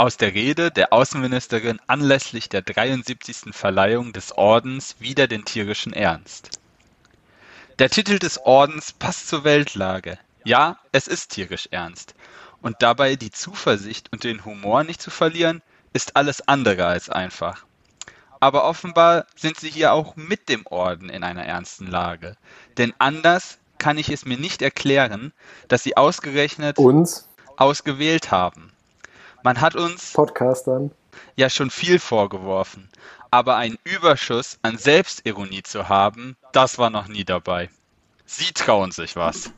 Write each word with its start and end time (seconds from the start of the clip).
Aus 0.00 0.16
der 0.16 0.32
Rede 0.32 0.70
der 0.70 0.94
Außenministerin 0.94 1.78
anlässlich 1.86 2.48
der 2.48 2.62
73. 2.62 3.52
Verleihung 3.54 4.14
des 4.14 4.32
Ordens 4.32 4.96
Wider 4.98 5.26
den 5.26 5.44
tierischen 5.44 5.92
Ernst. 5.92 6.58
Der 7.78 7.90
Titel 7.90 8.18
des 8.18 8.38
Ordens 8.38 8.92
passt 8.92 9.28
zur 9.28 9.44
Weltlage. 9.44 10.18
Ja, 10.42 10.78
es 10.92 11.06
ist 11.06 11.32
tierisch 11.32 11.68
ernst. 11.70 12.14
Und 12.62 12.76
dabei 12.80 13.14
die 13.16 13.30
Zuversicht 13.30 14.10
und 14.10 14.24
den 14.24 14.46
Humor 14.46 14.84
nicht 14.84 15.02
zu 15.02 15.10
verlieren, 15.10 15.60
ist 15.92 16.16
alles 16.16 16.48
andere 16.48 16.86
als 16.86 17.10
einfach. 17.10 17.66
Aber 18.40 18.64
offenbar 18.64 19.26
sind 19.36 19.58
sie 19.58 19.68
hier 19.68 19.92
auch 19.92 20.16
mit 20.16 20.48
dem 20.48 20.66
Orden 20.66 21.10
in 21.10 21.22
einer 21.24 21.44
ernsten 21.44 21.86
Lage. 21.86 22.38
Denn 22.78 22.94
anders 22.98 23.58
kann 23.76 23.98
ich 23.98 24.08
es 24.08 24.24
mir 24.24 24.38
nicht 24.38 24.62
erklären, 24.62 25.34
dass 25.68 25.82
sie 25.82 25.98
ausgerechnet 25.98 26.78
uns 26.78 27.28
ausgewählt 27.58 28.30
haben. 28.30 28.72
Man 29.42 29.60
hat 29.60 29.74
uns 29.74 30.12
Podcastern 30.12 30.90
ja 31.36 31.48
schon 31.48 31.70
viel 31.70 31.98
vorgeworfen, 31.98 32.90
aber 33.30 33.56
einen 33.56 33.78
Überschuss 33.84 34.58
an 34.62 34.76
Selbstironie 34.76 35.62
zu 35.62 35.88
haben, 35.88 36.36
das 36.52 36.78
war 36.78 36.90
noch 36.90 37.08
nie 37.08 37.24
dabei. 37.24 37.70
Sie 38.26 38.52
trauen 38.52 38.92
sich 38.92 39.16
was. 39.16 39.52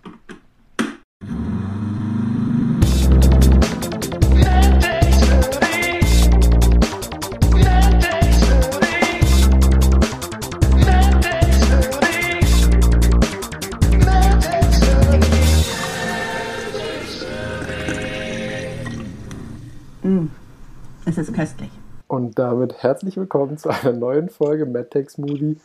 Es 21.13 21.19
ist 21.19 21.35
köstlich. 21.35 21.69
Und 22.09 22.39
damit 22.39 22.83
herzlich 22.83 23.19
willkommen 23.19 23.59
zu 23.59 23.69
einer 23.69 23.93
neuen 23.93 24.31
Folge 24.31 24.65
MadTech 24.65 25.11
Smoothie. 25.11 25.59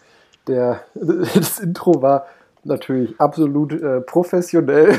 Der, 0.45 0.81
das 0.94 1.59
Intro 1.59 2.02
war 2.02 2.25
natürlich 2.66 3.17
absolut 3.17 3.71
äh, 3.71 4.02
professionell 4.02 4.94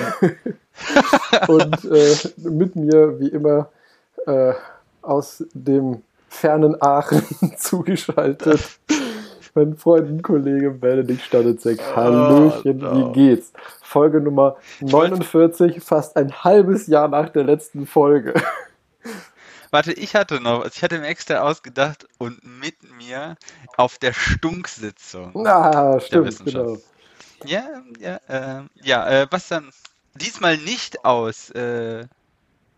und 1.48 1.84
äh, 1.84 2.14
mit 2.38 2.76
mir 2.76 3.20
wie 3.20 3.28
immer 3.28 3.68
äh, 4.26 4.54
aus 5.02 5.44
dem 5.52 6.00
fernen 6.30 6.80
Aachen 6.80 7.22
zugeschaltet. 7.58 8.58
Mein 9.54 9.76
Freund 9.76 10.08
und 10.08 10.22
Kollege 10.22 10.70
Benedikt 10.70 11.20
Stanitzek. 11.20 11.78
Hallöchen, 11.94 12.82
Oh, 12.86 12.94
no. 12.94 13.08
wie 13.08 13.12
geht's? 13.12 13.52
Folge 13.82 14.22
Nummer 14.22 14.56
49, 14.80 15.82
fast 15.82 16.16
ein 16.16 16.32
halbes 16.42 16.86
Jahr 16.86 17.08
nach 17.08 17.28
der 17.28 17.44
letzten 17.44 17.84
Folge. 17.84 18.32
Warte, 19.70 19.92
ich 19.92 20.14
hatte 20.14 20.40
noch, 20.40 20.64
ich 20.66 20.82
hatte 20.82 20.98
mir 20.98 21.06
extra 21.08 21.40
ausgedacht 21.40 22.06
und 22.18 22.42
mit 22.44 22.82
mir 22.82 23.36
auf 23.76 23.98
der 23.98 24.12
Stunksitzung. 24.14 25.32
Na, 25.34 26.00
stimmt, 26.00 26.26
Wissenschaft. 26.26 26.66
genau. 26.66 26.82
Ja, 27.44 27.64
ja, 28.00 28.16
äh, 28.28 28.62
ja, 28.82 29.08
äh, 29.22 29.26
was 29.30 29.48
dann? 29.48 29.70
Diesmal 30.14 30.56
nicht 30.58 31.04
aus, 31.04 31.50
äh, 31.50 32.06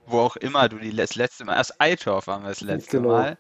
wo 0.07 0.21
auch 0.21 0.37
immer 0.37 0.69
du 0.69 0.79
die 0.79 0.95
das 0.95 1.15
letzte 1.15 1.45
Mal, 1.45 1.59
aus 1.61 1.73
Eitorf 1.81 2.27
waren 2.27 2.43
wir 2.43 2.51
das 2.51 2.61
letzte 2.63 2.99
Genau. 2.99 3.09
Mal. 3.09 3.39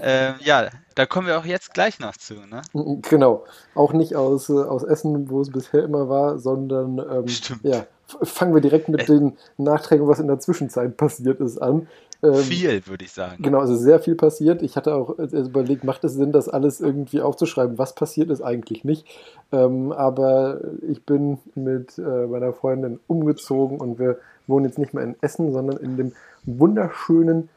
Ähm, 0.00 0.36
ja, 0.40 0.70
da 0.94 1.06
kommen 1.06 1.26
wir 1.26 1.38
auch 1.38 1.44
jetzt 1.44 1.74
gleich 1.74 1.98
noch 2.00 2.16
zu, 2.16 2.34
ne? 2.46 2.62
Genau. 2.74 3.44
Auch 3.74 3.92
nicht 3.92 4.16
aus, 4.16 4.48
äh, 4.50 4.54
aus 4.54 4.82
Essen, 4.82 5.30
wo 5.30 5.40
es 5.42 5.50
bisher 5.52 5.84
immer 5.84 6.08
war, 6.08 6.38
sondern 6.38 6.98
ähm, 6.98 7.40
ja, 7.62 7.86
fangen 8.22 8.54
wir 8.54 8.60
direkt 8.60 8.88
mit 8.88 9.02
Äh. 9.02 9.06
den 9.06 9.38
Nachträgen, 9.56 10.06
was 10.08 10.18
in 10.20 10.26
der 10.28 10.40
Zwischenzeit 10.40 10.96
passiert 10.96 11.40
ist, 11.40 11.58
an. 11.58 11.88
Ähm, 12.24 12.34
Viel, 12.36 12.86
würde 12.86 13.04
ich 13.04 13.12
sagen. 13.12 13.42
Genau, 13.42 13.58
also 13.58 13.76
sehr 13.76 14.00
viel 14.00 14.14
passiert. 14.14 14.62
Ich 14.62 14.76
hatte 14.76 14.94
auch 14.94 15.18
äh, 15.18 15.24
überlegt, 15.24 15.84
macht 15.84 16.04
es 16.04 16.14
Sinn, 16.14 16.32
das 16.32 16.48
alles 16.48 16.80
irgendwie 16.80 17.20
aufzuschreiben? 17.20 17.76
Was 17.76 17.94
passiert 17.94 18.30
ist 18.30 18.40
eigentlich 18.40 18.82
nicht. 18.82 19.06
Ähm, 19.52 19.92
aber 19.92 20.60
ich 20.88 21.04
bin 21.04 21.38
mit 21.54 21.98
äh, 21.98 22.26
meiner 22.26 22.54
Freundin 22.54 22.98
umgezogen 23.08 23.78
und 23.78 23.98
wir 23.98 24.18
wohnen 24.46 24.64
jetzt 24.64 24.78
nicht 24.78 24.94
mehr 24.94 25.04
in 25.04 25.16
Essen, 25.20 25.52
sondern 25.52 25.76
in 25.76 25.98
dem 25.98 26.12
wunderschönen 26.44 27.50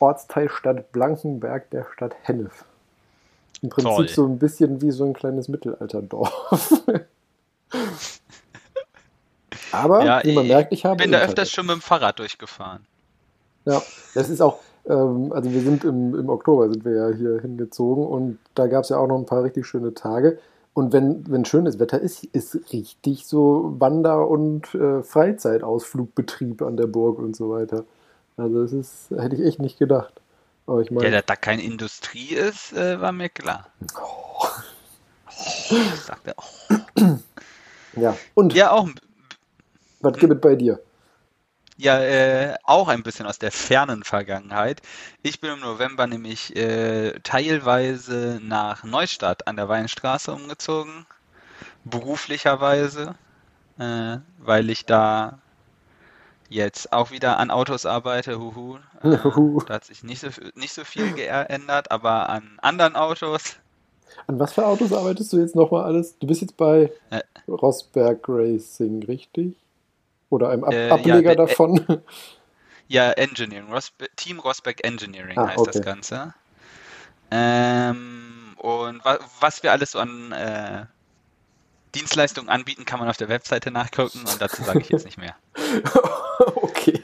Ortsteil 0.00 0.48
Stadt 0.48 0.90
Blankenberg 0.90 1.70
der 1.70 1.86
Stadt 1.92 2.16
Hennef. 2.22 2.64
Im 3.62 3.68
Prinzip 3.68 3.94
Toll. 3.94 4.08
so 4.08 4.26
ein 4.26 4.38
bisschen 4.38 4.82
wie 4.82 4.90
so 4.90 5.04
ein 5.04 5.12
kleines 5.12 5.48
Mittelalterdorf. 5.48 6.82
aber 9.72 10.04
Ja, 10.04 10.24
wie 10.24 10.34
man 10.34 10.44
ich 10.44 10.50
merkt, 10.50 10.72
ich 10.72 10.84
habe 10.84 10.96
bin 11.02 11.12
da 11.12 11.20
öfters 11.20 11.52
schon 11.52 11.66
mit 11.66 11.76
dem 11.76 11.82
Fahrrad 11.82 12.18
durchgefahren. 12.18 12.84
Ja, 13.66 13.82
das 14.14 14.28
ist 14.30 14.40
auch, 14.40 14.60
ähm, 14.86 15.32
also 15.32 15.52
wir 15.52 15.62
sind 15.62 15.84
im, 15.84 16.14
im 16.14 16.28
Oktober 16.30 16.68
sind 16.70 16.84
wir 16.84 16.92
ja 16.94 17.08
hier 17.16 17.40
hingezogen 17.40 18.06
und 18.06 18.38
da 18.54 18.66
gab 18.66 18.84
es 18.84 18.90
ja 18.90 18.98
auch 18.98 19.06
noch 19.08 19.18
ein 19.18 19.26
paar 19.26 19.44
richtig 19.44 19.66
schöne 19.66 19.94
Tage. 19.94 20.38
Und 20.74 20.92
wenn, 20.92 21.24
wenn 21.30 21.44
schönes 21.44 21.78
Wetter 21.80 22.00
ist, 22.00 22.24
ist 22.24 22.72
richtig 22.72 23.26
so 23.26 23.74
Wander- 23.78 24.28
und 24.28 24.74
äh, 24.74 25.02
Freizeitausflugbetrieb 25.02 26.62
an 26.62 26.76
der 26.76 26.86
Burg 26.86 27.18
und 27.18 27.36
so 27.36 27.50
weiter. 27.50 27.84
Also 28.36 28.62
das 28.62 28.72
ist, 28.72 29.10
hätte 29.10 29.36
ich 29.36 29.42
echt 29.42 29.60
nicht 29.60 29.78
gedacht. 29.78 30.14
Aber 30.66 30.80
ich 30.80 30.90
Ja, 31.00 31.10
meine, 31.10 31.12
dass 31.12 31.26
da 31.26 31.36
keine 31.36 31.62
Industrie 31.62 32.34
ist, 32.34 32.72
äh, 32.74 33.00
war 33.00 33.12
mir 33.12 33.28
klar. 33.30 33.68
oh, 33.96 34.46
Ich 35.94 36.02
sagte, 36.02 36.34
oh. 36.36 36.44
ja. 37.94 38.22
Und 38.34 38.54
Ja, 38.54 38.72
auch, 38.72 38.88
was 40.00 40.18
gibt 40.18 40.32
es 40.34 40.40
bei 40.40 40.56
dir? 40.56 40.80
Ja, 41.78 42.00
äh, 42.00 42.56
auch 42.64 42.88
ein 42.88 43.02
bisschen 43.04 43.26
aus 43.26 43.38
der 43.38 43.52
fernen 43.52 44.02
Vergangenheit. 44.04 44.82
Ich 45.22 45.40
bin 45.40 45.52
im 45.52 45.60
November 45.60 46.06
nämlich 46.06 46.54
äh, 46.56 47.12
teilweise 47.22 48.40
nach 48.42 48.84
Neustadt 48.84 49.46
an 49.46 49.56
der 49.56 49.68
Weinstraße 49.68 50.32
umgezogen, 50.32 51.06
beruflicherweise, 51.84 53.16
äh, 53.78 54.18
weil 54.38 54.70
ich 54.70 54.86
da 54.86 55.38
jetzt 56.50 56.92
auch 56.92 57.10
wieder 57.10 57.38
an 57.38 57.50
Autos 57.50 57.86
arbeite. 57.86 58.38
Huhu. 58.40 58.78
Äh, 59.02 59.16
da 59.66 59.74
hat 59.74 59.84
sich 59.84 60.02
nicht 60.02 60.20
so, 60.20 60.28
nicht 60.56 60.72
so 60.74 60.84
viel 60.84 61.12
geändert, 61.14 61.92
aber 61.92 62.28
an 62.30 62.58
anderen 62.62 62.96
Autos. 62.96 63.56
An 64.26 64.38
was 64.38 64.52
für 64.54 64.66
Autos 64.66 64.92
arbeitest 64.92 65.32
du 65.32 65.38
jetzt 65.38 65.54
nochmal 65.54 65.84
alles? 65.84 66.18
Du 66.18 66.26
bist 66.26 66.40
jetzt 66.40 66.56
bei 66.56 66.92
Äh. 67.10 67.22
Rosberg 67.48 68.24
Racing, 68.28 69.02
richtig? 69.04 69.56
Oder 70.30 70.50
einem 70.50 70.64
Ab 70.64 70.72
Äh, 70.72 70.88
ja, 70.88 70.94
Ableger 70.94 71.30
äh, 71.30 71.32
äh, 71.32 71.36
davon? 71.36 72.02
Ja, 72.90 73.10
Engineering, 73.12 73.70
Rosbe 73.70 74.06
Team 74.16 74.38
Rosberg 74.38 74.82
Engineering 74.82 75.36
Ah, 75.38 75.48
heißt 75.48 75.58
okay. 75.58 75.70
das 75.72 75.82
Ganze. 75.82 76.32
Ähm, 77.30 78.54
und 78.56 79.04
wa 79.04 79.18
was 79.40 79.62
wir 79.62 79.72
alles 79.72 79.90
so 79.92 79.98
an 79.98 80.32
äh, 80.32 80.86
Dienstleistungen 81.94 82.48
anbieten, 82.48 82.86
kann 82.86 82.98
man 82.98 83.10
auf 83.10 83.18
der 83.18 83.28
Webseite 83.28 83.70
nachgucken 83.70 84.20
und 84.20 84.40
dazu 84.40 84.62
sage 84.62 84.80
ich 84.80 84.88
jetzt 84.88 85.04
nicht 85.04 85.18
mehr. 85.18 85.36
okay. 86.54 87.02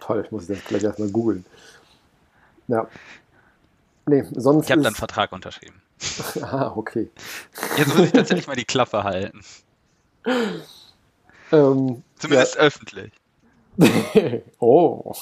Toll, 0.00 0.22
ich 0.24 0.32
muss 0.32 0.48
das 0.48 0.58
gleich 0.64 0.82
erstmal 0.82 1.10
googeln. 1.10 1.44
Ja. 2.66 2.88
Nee, 4.06 4.24
sonst 4.32 4.64
Ich 4.64 4.70
habe 4.72 4.80
dann 4.82 4.88
einen 4.88 4.94
ist... 4.94 4.98
Vertrag 4.98 5.32
unterschrieben. 5.32 5.80
Ah, 6.42 6.72
okay. 6.74 7.10
Jetzt 7.76 7.94
muss 7.94 8.06
ich 8.06 8.12
tatsächlich 8.12 8.46
mal 8.48 8.56
die 8.56 8.64
Klappe 8.64 9.04
halten. 9.04 9.40
Ähm, 11.54 12.02
Zumindest 12.18 12.58
öffentlich. 12.58 13.12
ja. 13.76 14.22
oh. 14.60 15.12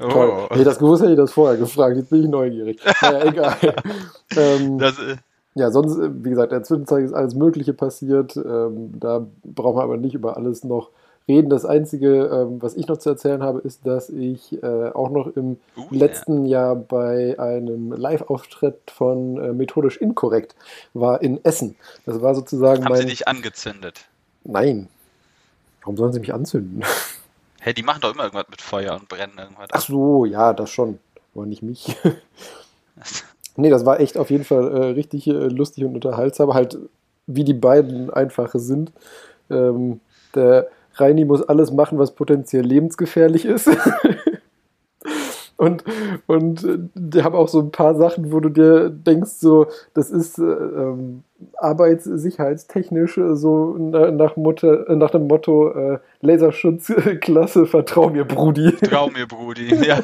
Toll. 0.00 0.48
Oh. 0.50 0.54
Nee, 0.54 0.64
das 0.64 0.78
gewusst 0.78 1.02
hätte 1.02 1.12
ich 1.12 1.18
das 1.18 1.32
vorher 1.32 1.58
gefragt. 1.58 1.96
Jetzt 1.96 2.10
bin 2.10 2.24
ich 2.24 2.28
neugierig. 2.28 2.80
Naja, 3.02 3.24
egal. 3.24 3.56
ähm, 4.36 4.78
Das, 4.78 4.98
äh, 4.98 5.16
Ja, 5.54 5.70
sonst, 5.70 5.98
äh, 5.98 6.24
wie 6.24 6.30
gesagt, 6.30 6.52
in 6.52 6.58
der 6.58 6.64
Zwischenzeit 6.64 7.04
ist 7.04 7.12
alles 7.12 7.34
Mögliche 7.34 7.74
passiert. 7.74 8.36
Ähm, 8.36 8.98
da 8.98 9.26
braucht 9.44 9.74
man 9.74 9.84
aber 9.84 9.96
nicht 9.96 10.14
über 10.14 10.36
alles 10.36 10.64
noch 10.64 10.90
reden. 11.28 11.50
Das 11.50 11.64
Einzige, 11.64 12.30
ähm, 12.32 12.62
was 12.62 12.74
ich 12.76 12.88
noch 12.88 12.96
zu 12.96 13.10
erzählen 13.10 13.42
habe, 13.42 13.60
ist, 13.60 13.86
dass 13.86 14.08
ich 14.08 14.62
äh, 14.62 14.90
auch 14.94 15.10
noch 15.10 15.26
im 15.36 15.58
uh, 15.76 15.82
ja. 15.90 15.98
letzten 15.98 16.46
Jahr 16.46 16.74
bei 16.74 17.38
einem 17.38 17.92
Live-Auftritt 17.92 18.90
von 18.90 19.38
äh, 19.38 19.52
Methodisch 19.52 19.98
Inkorrekt 19.98 20.56
war 20.94 21.20
in 21.22 21.44
Essen. 21.44 21.76
Das 22.06 22.22
war 22.22 22.34
sozusagen 22.34 22.84
Haben 22.84 22.94
sie 22.94 23.02
mein. 23.02 23.08
dich 23.10 23.28
angezündet? 23.28 24.06
Nein. 24.44 24.88
Warum 25.88 25.96
sollen 25.96 26.12
sie 26.12 26.20
mich 26.20 26.34
anzünden? 26.34 26.84
Hey, 27.60 27.74
die 27.74 27.82
machen 27.82 28.00
doch 28.00 28.14
immer 28.14 28.22
irgendwas 28.22 28.48
mit 28.48 28.62
Feuer 28.62 28.94
und 28.94 29.08
brennen 29.08 29.36
irgendwas. 29.36 29.66
Ach 29.72 29.80
so, 29.80 30.24
ja, 30.24 30.52
das 30.52 30.70
schon. 30.70 31.00
Aber 31.34 31.44
nicht 31.44 31.62
mich. 31.62 31.96
Nee, 33.56 33.68
das 33.68 33.84
war 33.84 33.98
echt 33.98 34.16
auf 34.16 34.30
jeden 34.30 34.44
Fall 34.44 34.68
äh, 34.70 34.84
richtig 34.90 35.26
äh, 35.26 35.32
lustig 35.32 35.84
und 35.84 35.96
unterhaltsam. 35.96 36.54
Halt, 36.54 36.78
wie 37.26 37.42
die 37.42 37.54
beiden 37.54 38.10
einfach 38.10 38.52
sind. 38.54 38.92
Ähm, 39.50 40.00
der 40.36 40.68
Reini 40.94 41.24
muss 41.24 41.42
alles 41.42 41.72
machen, 41.72 41.98
was 41.98 42.14
potenziell 42.14 42.64
lebensgefährlich 42.64 43.44
ist. 43.44 43.68
Und, 45.58 45.82
und 46.28 46.62
äh, 46.62 46.78
die 46.94 47.24
haben 47.24 47.34
auch 47.34 47.48
so 47.48 47.58
ein 47.58 47.72
paar 47.72 47.96
Sachen, 47.96 48.30
wo 48.30 48.38
du 48.38 48.48
dir 48.48 48.90
denkst, 48.90 49.32
so, 49.40 49.66
das 49.92 50.08
ist 50.08 50.38
äh, 50.38 50.44
ähm, 50.44 51.24
arbeitssicherheitstechnisch 51.56 53.20
so 53.32 53.76
nach, 53.76 54.36
Mutter, 54.36 54.94
nach 54.94 55.10
dem 55.10 55.26
Motto 55.26 55.70
äh, 55.72 55.98
Laserschutzklasse, 56.20 57.66
vertrau 57.66 58.08
mir, 58.08 58.24
Brudi. 58.24 58.70
Vertrau 58.70 59.08
mir, 59.08 59.26
Brudi, 59.26 59.74
ja. 59.84 60.00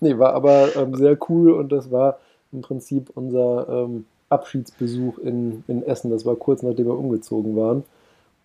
nee, 0.00 0.16
war 0.18 0.34
aber 0.34 0.76
ähm, 0.76 0.94
sehr 0.94 1.18
cool 1.28 1.50
und 1.50 1.72
das 1.72 1.90
war 1.90 2.20
im 2.52 2.62
Prinzip 2.62 3.10
unser 3.16 3.68
ähm, 3.68 4.06
Abschiedsbesuch 4.28 5.18
in, 5.18 5.64
in 5.66 5.82
Essen. 5.82 6.12
Das 6.12 6.24
war 6.24 6.36
kurz 6.36 6.62
nachdem 6.62 6.86
wir 6.86 6.96
umgezogen 6.96 7.56
waren 7.56 7.82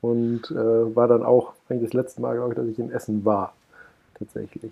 und 0.01 0.49
äh, 0.49 0.95
war 0.95 1.07
dann 1.07 1.21
auch 1.21 1.53
eigentlich 1.69 1.91
das 1.91 1.93
letzte 1.93 2.21
Mal, 2.21 2.35
glaube 2.35 2.53
ich, 2.53 2.57
dass 2.57 2.67
ich 2.67 2.79
in 2.79 2.91
Essen 2.91 3.23
war. 3.25 3.53
Tatsächlich. 4.17 4.71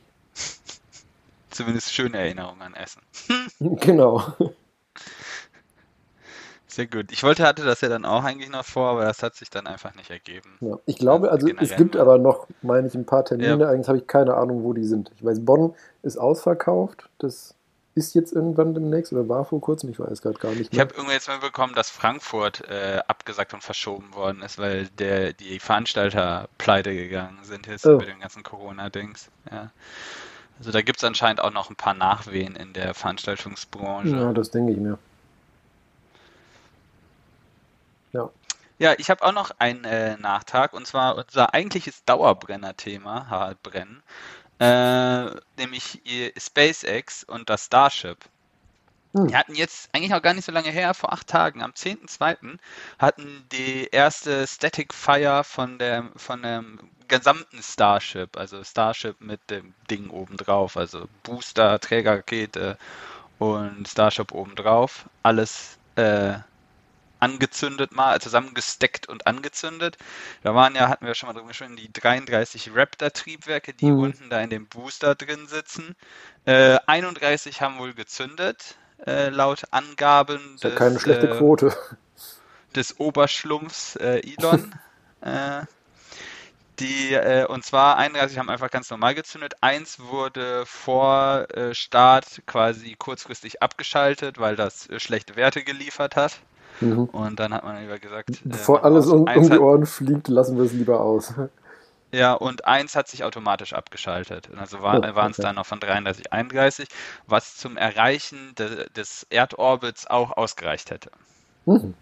Zumindest 1.58 1.92
schöne 1.92 2.20
Erinnerungen 2.20 2.62
an 2.62 2.76
Essen. 2.76 3.02
genau. 3.80 4.22
Sehr 6.68 6.86
gut. 6.86 7.12
Ich 7.12 7.24
wollte, 7.24 7.48
hatte 7.48 7.66
das 7.66 7.82
ja 7.82 7.90
dann 7.90 8.06
auch 8.06 8.24
eigentlich 8.24 8.52
noch 8.52 8.64
vor, 8.64 8.90
aber 8.90 9.06
das 9.06 9.24
hat 9.24 9.34
sich 9.34 9.50
dann 9.50 9.66
einfach 9.66 9.96
nicht 9.96 10.12
ergeben. 10.12 10.56
Ja, 10.62 10.78
ich 10.86 10.98
glaube, 10.98 11.32
also 11.32 11.48
es 11.48 11.76
gibt 11.76 11.96
aber 11.96 12.20
noch, 12.20 12.46
meine 12.62 12.88
ich, 12.88 12.94
ein 12.94 13.08
paar 13.08 13.26
Termine. 13.26 13.58
Ja. 13.58 13.70
Eigentlich 13.72 13.88
habe 13.88 13.98
ich 13.98 14.06
keine 14.06 14.36
Ahnung, 14.36 14.64
wo 14.64 14.74
die 14.74 14.84
sind. 14.84 15.12
Ich 15.16 15.26
weiß, 15.26 15.44
Bonn 15.44 15.74
ist 16.04 16.18
ausverkauft. 16.18 17.10
Das 17.18 17.56
ist 17.96 18.14
jetzt 18.14 18.34
irgendwann 18.34 18.76
demnächst 18.76 19.12
oder 19.12 19.28
war 19.28 19.44
vor 19.44 19.60
kurzem, 19.60 19.90
ich 19.90 20.00
weiß 20.00 20.22
gerade 20.22 20.38
gar 20.38 20.52
nicht 20.52 20.72
mehr. 20.72 20.74
Ich 20.74 20.80
habe 20.80 20.94
irgendwie 20.94 21.16
jetzt 21.16 21.28
mal 21.28 21.40
bekommen, 21.40 21.74
dass 21.74 21.90
Frankfurt 21.90 22.70
äh, 22.70 23.00
abgesagt 23.08 23.56
und 23.56 23.64
verschoben 23.64 24.14
worden 24.14 24.44
ist, 24.44 24.60
weil 24.60 24.90
der, 25.00 25.34
die 25.34 25.60
Veranstalter 25.60 26.50
pleite 26.60 26.94
gegangen 26.94 27.40
sind 27.42 27.66
jetzt 27.66 27.88
oh. 27.88 27.94
über 27.94 28.06
den 28.06 28.20
ganzen 28.20 28.44
Corona-Dings. 28.44 29.32
Ja. 29.52 29.72
Also 30.60 30.72
da 30.72 30.82
gibt 30.82 30.98
es 30.98 31.04
anscheinend 31.04 31.42
auch 31.42 31.52
noch 31.52 31.70
ein 31.70 31.76
paar 31.76 31.94
Nachwehen 31.94 32.56
in 32.56 32.74
der 32.74 32.94
Veranstaltungsbranche. 32.94 34.10
Ja, 34.10 34.34
das 34.34 34.50
denke 34.50 34.74
ich 34.74 34.78
mir. 34.78 34.98
Ja. 38.14 38.30
Ja, 38.80 38.94
ich 38.98 39.10
habe 39.10 39.24
auch 39.24 39.32
noch 39.32 39.52
einen 39.58 39.84
äh, 39.86 40.18
Nachtrag 40.18 40.74
und 40.74 40.86
zwar 40.86 41.18
unser 41.18 41.54
eigentliches 41.54 42.04
Dauerbrenner-Thema, 42.06 43.28
Harald 43.30 43.62
Brennen, 43.64 44.04
äh, 44.60 45.26
nämlich 45.58 46.02
SpaceX 46.38 47.24
und 47.24 47.50
das 47.50 47.66
Starship. 47.66 48.18
Hm. 49.14 49.28
Die 49.28 49.36
hatten 49.36 49.56
jetzt 49.56 49.90
eigentlich 49.94 50.14
auch 50.14 50.22
gar 50.22 50.34
nicht 50.34 50.46
so 50.46 50.52
lange 50.52 50.70
her, 50.70 50.94
vor 50.94 51.12
acht 51.12 51.28
Tagen, 51.28 51.64
am 51.64 51.72
10.2. 51.72 52.60
hatten 53.00 53.46
die 53.52 53.88
erste 53.92 54.46
Static 54.46 54.94
Fire 54.94 55.44
von 55.44 55.80
dem, 55.80 56.12
von 56.16 56.44
dem 56.44 56.80
gesamten 57.08 57.62
Starship, 57.62 58.38
also 58.38 58.64
Starship 58.64 59.20
mit 59.22 59.40
dem 59.50 59.74
Ding 59.90 60.10
obendrauf, 60.10 60.78
also 60.78 61.08
Booster, 61.24 61.80
Trägerrakete 61.80 62.78
und 63.40 63.88
Starship 63.88 64.32
obendrauf, 64.32 65.06
alles 65.24 65.78
äh, 65.96 66.36
angezündet 67.20 67.96
mal, 67.96 68.20
zusammengesteckt 68.22 69.10
und 69.10 69.28
angezündet. 69.28 69.98
Da 70.44 70.54
waren 70.54 70.76
ja, 70.76 70.90
hatten 70.90 71.06
wir 71.06 71.16
schon 71.16 71.28
mal 71.28 71.34
drüber 71.34 71.48
gesprochen, 71.48 71.76
die 71.76 71.92
33 71.92 72.72
Raptor-Triebwerke, 72.76 73.74
die 73.74 73.92
mhm. 73.92 74.00
unten 74.00 74.30
da 74.30 74.42
in 74.42 74.50
dem 74.50 74.68
Booster 74.68 75.16
drin 75.16 75.48
sitzen. 75.48 75.96
Äh, 76.46 76.78
31 76.86 77.62
haben 77.62 77.80
wohl 77.80 77.94
gezündet, 77.94 78.76
äh, 79.06 79.30
laut 79.30 79.64
Angaben. 79.72 80.40
Das 80.40 80.56
ist 80.56 80.64
ja 80.64 80.70
des, 80.70 80.80
keine 80.80 81.00
schlechte 81.00 81.30
äh, 81.30 81.38
Quote. 81.38 81.76
Des 82.76 83.00
Oberschlumpfs 83.00 83.96
äh, 83.96 84.20
Elon. 84.20 84.76
Die, 86.80 87.14
äh, 87.14 87.46
und 87.48 87.64
zwar 87.64 87.98
31 87.98 88.38
haben 88.38 88.50
einfach 88.50 88.70
ganz 88.70 88.90
normal 88.92 89.16
gezündet. 89.16 89.56
Eins 89.62 90.00
wurde 90.00 90.64
vor 90.66 91.48
äh, 91.52 91.74
Start 91.74 92.44
quasi 92.46 92.96
kurzfristig 92.98 93.64
abgeschaltet, 93.64 94.40
weil 94.40 94.56
das 94.56 94.88
äh, 94.90 95.00
schlechte 95.00 95.36
Werte 95.36 95.64
geliefert 95.64 96.16
hat. 96.16 96.40
Mhm. 96.80 97.06
Und 97.06 97.40
dann 97.40 97.54
hat 97.54 97.64
man 97.64 97.82
lieber 97.82 97.98
gesagt, 97.98 98.30
äh, 98.30 98.34
bevor 98.44 98.86
alles 98.86 99.08
um, 99.08 99.22
um 99.24 99.50
die 99.50 99.58
Ohren 99.58 99.86
fliegt, 99.86 100.28
lassen 100.28 100.58
wir 100.58 100.66
es 100.66 100.74
lieber 100.74 101.02
aus. 101.02 101.34
Ja, 102.12 102.34
und 102.34 102.66
eins 102.66 102.96
hat 102.96 103.10
sich 103.10 103.24
automatisch 103.24 103.74
abgeschaltet. 103.74 104.50
Also 104.56 104.82
war, 104.82 105.00
oh, 105.00 105.16
waren 105.16 105.32
es 105.32 105.38
dann 105.38 105.56
noch 105.56 105.66
von 105.66 105.80
33, 105.80 106.32
31, 106.32 106.88
was 107.26 107.58
zum 107.58 107.76
Erreichen 107.76 108.54
de, 108.58 108.90
des 108.92 109.28
Erdorbits 109.30 110.08
auch 110.08 110.38
ausgereicht 110.38 110.90
hätte. 110.90 111.12
Mhm. 111.66 111.96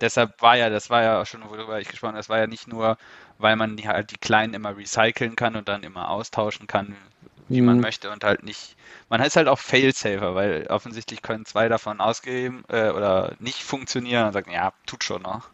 Deshalb 0.00 0.40
war 0.40 0.56
ja, 0.56 0.70
das 0.70 0.90
war 0.90 1.02
ja 1.02 1.20
auch 1.20 1.26
schon, 1.26 1.42
worüber 1.48 1.80
ich 1.80 1.88
gesprochen 1.88 2.12
habe, 2.12 2.18
das 2.18 2.28
war 2.28 2.38
ja 2.38 2.46
nicht 2.46 2.66
nur, 2.66 2.96
weil 3.38 3.56
man 3.56 3.76
die, 3.76 3.86
halt 3.86 4.10
die 4.10 4.18
kleinen 4.18 4.54
immer 4.54 4.76
recyceln 4.76 5.36
kann 5.36 5.56
und 5.56 5.68
dann 5.68 5.82
immer 5.82 6.10
austauschen 6.10 6.66
kann, 6.66 6.96
wie 7.48 7.60
mhm. 7.60 7.66
man 7.66 7.80
möchte 7.80 8.10
und 8.10 8.24
halt 8.24 8.42
nicht. 8.42 8.76
Man 9.08 9.20
ist 9.20 9.36
halt 9.36 9.48
auch 9.48 9.58
Failsafer, 9.58 10.34
weil 10.34 10.66
offensichtlich 10.68 11.20
können 11.20 11.44
zwei 11.44 11.68
davon 11.68 12.00
ausgeben 12.00 12.64
äh, 12.68 12.90
oder 12.90 13.34
nicht 13.38 13.62
funktionieren 13.62 14.26
und 14.26 14.32
sagen, 14.32 14.50
ja, 14.50 14.72
tut 14.86 15.04
schon 15.04 15.22
noch. 15.22 15.50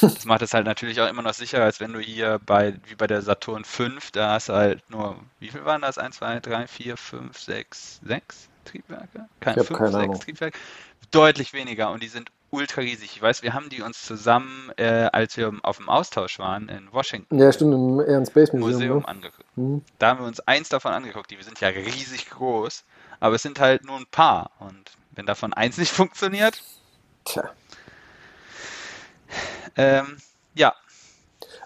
Das 0.00 0.24
macht 0.24 0.42
es 0.42 0.54
halt 0.54 0.66
natürlich 0.66 1.00
auch 1.00 1.08
immer 1.08 1.22
noch 1.22 1.34
sicherer, 1.34 1.64
als 1.64 1.80
wenn 1.80 1.92
du 1.92 2.00
hier 2.00 2.40
bei, 2.44 2.74
wie 2.86 2.94
bei 2.94 3.06
der 3.06 3.22
Saturn 3.22 3.64
5, 3.64 4.10
da 4.12 4.32
hast 4.32 4.48
du 4.48 4.54
halt 4.54 4.88
nur, 4.90 5.18
wie 5.40 5.48
viel 5.48 5.64
waren 5.64 5.82
das? 5.82 5.98
1, 5.98 6.16
2, 6.16 6.40
3, 6.40 6.66
4, 6.66 6.96
5, 6.96 7.38
6, 7.38 8.00
6 8.04 8.48
Triebwerke? 8.64 9.28
Kein, 9.40 9.58
ich 9.58 9.66
5, 9.66 9.78
keine 9.78 9.92
6 9.92 10.04
Ahnung. 10.04 10.20
Triebwerke. 10.20 10.58
Deutlich 11.10 11.52
weniger 11.52 11.90
und 11.90 12.02
die 12.02 12.08
sind 12.08 12.30
ultra 12.52 12.82
riesig. 12.82 13.16
Ich 13.16 13.22
weiß, 13.22 13.42
wir 13.42 13.54
haben 13.54 13.68
die 13.68 13.82
uns 13.82 14.02
zusammen, 14.02 14.70
äh, 14.76 15.08
als 15.12 15.36
wir 15.36 15.52
auf 15.62 15.78
dem 15.78 15.88
Austausch 15.88 16.38
waren 16.38 16.68
in 16.68 16.92
Washington. 16.92 17.38
Ja, 17.38 17.50
stimmt, 17.52 17.74
im 17.74 18.00
Air 18.00 18.18
and 18.18 18.28
Space 18.28 18.52
Museum, 18.52 18.72
Museum 18.72 18.98
ne? 18.98 19.08
angeguckt. 19.08 19.56
Mhm. 19.56 19.82
Da 19.98 20.08
haben 20.08 20.20
wir 20.20 20.26
uns 20.26 20.40
eins 20.40 20.68
davon 20.68 20.92
angeguckt. 20.92 21.30
Die 21.30 21.42
sind 21.42 21.60
ja 21.60 21.68
riesig 21.68 22.30
groß, 22.30 22.84
aber 23.20 23.34
es 23.34 23.42
sind 23.42 23.58
halt 23.58 23.84
nur 23.84 23.96
ein 23.96 24.06
paar. 24.10 24.50
Und 24.60 24.92
wenn 25.12 25.26
davon 25.26 25.52
eins 25.52 25.78
nicht 25.78 25.92
funktioniert, 25.92 26.62
Tja. 27.24 27.50
Ähm, 29.76 30.16
ja. 30.54 30.74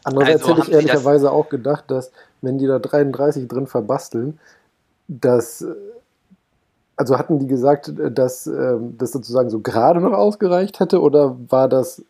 Andererseits 0.05 0.43
also 0.43 0.57
hätte 0.57 0.69
ich 0.69 0.73
ehrlicherweise 0.75 1.33
auch 1.33 1.49
gedacht, 1.49 1.85
dass 1.89 2.13
wenn 2.43 2.59
die 2.59 2.67
da 2.67 2.79
33 2.79 3.49
drin 3.49 3.67
verbasteln, 3.67 4.39
dass 5.09 5.63
äh, 5.63 5.75
also 6.97 7.19
hatten 7.19 7.39
die 7.39 7.47
gesagt, 7.47 7.93
dass 7.97 8.47
ähm, 8.47 8.97
das 8.99 9.13
sozusagen 9.13 9.51
so 9.51 9.61
gerade 9.61 10.01
noch 10.01 10.13
ausgereicht 10.13 10.81
hätte 10.81 11.01
oder 11.01 11.37
war 11.49 11.69
das, 11.69 12.03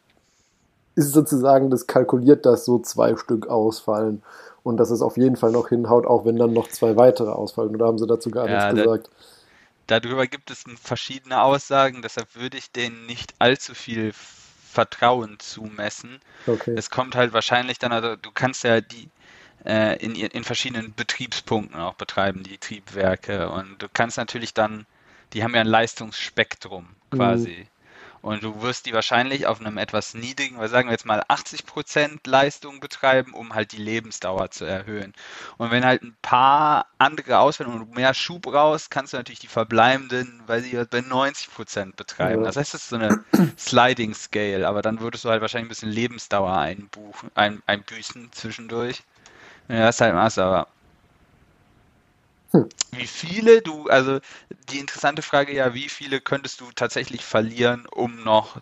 ist 0.94 1.12
sozusagen 1.12 1.70
das 1.70 1.86
kalkuliert, 1.86 2.46
dass 2.46 2.64
so 2.64 2.78
zwei 2.78 3.16
Stück 3.16 3.48
ausfallen 3.48 4.22
und 4.62 4.78
dass 4.78 4.90
es 4.90 5.02
auf 5.02 5.16
jeden 5.16 5.36
Fall 5.36 5.50
noch 5.50 5.68
hinhaut, 5.68 6.06
auch 6.06 6.24
wenn 6.24 6.36
dann 6.36 6.52
noch 6.52 6.68
zwei 6.68 6.96
weitere 6.96 7.30
ausfallen? 7.30 7.74
Oder 7.74 7.86
haben 7.86 7.98
sie 7.98 8.06
dazu 8.06 8.30
gar 8.30 8.48
ja, 8.48 8.72
nichts 8.72 8.84
gesagt? 8.84 9.10
Da, 9.86 10.00
darüber 10.00 10.26
gibt 10.26 10.50
es 10.50 10.64
verschiedene 10.80 11.42
Aussagen, 11.42 12.00
deshalb 12.02 12.34
würde 12.36 12.56
ich 12.56 12.70
denen 12.70 13.06
nicht 13.06 13.34
allzu 13.38 13.74
viel 13.74 14.12
Vertrauen 14.12 15.38
zumessen. 15.38 16.20
Okay. 16.46 16.74
Es 16.76 16.90
kommt 16.90 17.16
halt 17.16 17.32
wahrscheinlich 17.32 17.78
dann, 17.78 17.92
also 17.92 18.14
du 18.16 18.30
kannst 18.32 18.62
ja 18.62 18.80
die, 18.80 19.08
äh, 19.66 19.96
in, 19.96 20.14
in 20.14 20.44
verschiedenen 20.44 20.94
Betriebspunkten 20.94 21.80
auch 21.80 21.94
betreiben, 21.94 22.42
die 22.42 22.58
Triebwerke. 22.58 23.50
Und 23.50 23.82
du 23.82 23.88
kannst 23.92 24.16
natürlich 24.16 24.54
dann, 24.54 24.86
die 25.32 25.42
haben 25.42 25.54
ja 25.54 25.60
ein 25.60 25.66
Leistungsspektrum 25.66 26.88
quasi. 27.10 27.66
Mhm. 27.68 27.76
Und 28.22 28.42
du 28.42 28.60
wirst 28.60 28.86
die 28.86 28.92
wahrscheinlich 28.92 29.46
auf 29.46 29.60
einem 29.60 29.78
etwas 29.78 30.14
niedrigen, 30.14 30.58
was 30.58 30.72
sagen 30.72 30.88
wir 30.88 30.92
jetzt 30.92 31.06
mal 31.06 31.22
80% 31.28 32.28
Leistung 32.28 32.80
betreiben, 32.80 33.34
um 33.34 33.54
halt 33.54 33.70
die 33.70 33.76
Lebensdauer 33.76 34.50
zu 34.50 34.64
erhöhen. 34.64 35.12
Und 35.58 35.70
wenn 35.70 35.84
halt 35.84 36.02
ein 36.02 36.16
paar 36.22 36.86
andere 36.98 37.38
ausfallen 37.38 37.72
und 37.72 37.94
mehr 37.94 38.14
Schub 38.14 38.48
raus, 38.48 38.90
kannst 38.90 39.12
du 39.12 39.16
natürlich 39.16 39.38
die 39.38 39.46
verbleibenden, 39.46 40.42
weil 40.48 40.60
sie 40.60 40.72
bei 40.72 40.98
90% 40.98 41.94
betreiben. 41.94 42.40
Ja. 42.40 42.46
Das 42.46 42.56
heißt, 42.56 42.74
das 42.74 42.82
ist 42.82 42.88
so 42.88 42.96
eine 42.96 43.24
Sliding 43.56 44.12
Scale, 44.12 44.66
aber 44.66 44.82
dann 44.82 44.98
würdest 44.98 45.24
du 45.24 45.28
halt 45.28 45.40
wahrscheinlich 45.40 45.66
ein 45.66 45.68
bisschen 45.68 45.90
Lebensdauer 45.92 46.56
einbuchen, 46.56 47.30
ein, 47.36 47.62
einbüßen 47.66 48.32
zwischendurch. 48.32 49.04
Ja, 49.68 49.88
ist 49.88 50.00
halt 50.00 50.14
Maß, 50.14 50.38
aber 50.38 50.68
hm. 52.52 52.68
wie 52.92 53.06
viele 53.06 53.62
du, 53.62 53.88
also 53.88 54.20
die 54.70 54.78
interessante 54.78 55.22
Frage 55.22 55.54
ja, 55.54 55.74
wie 55.74 55.88
viele 55.88 56.20
könntest 56.20 56.60
du 56.60 56.66
tatsächlich 56.74 57.24
verlieren, 57.24 57.86
um 57.90 58.22
noch 58.22 58.60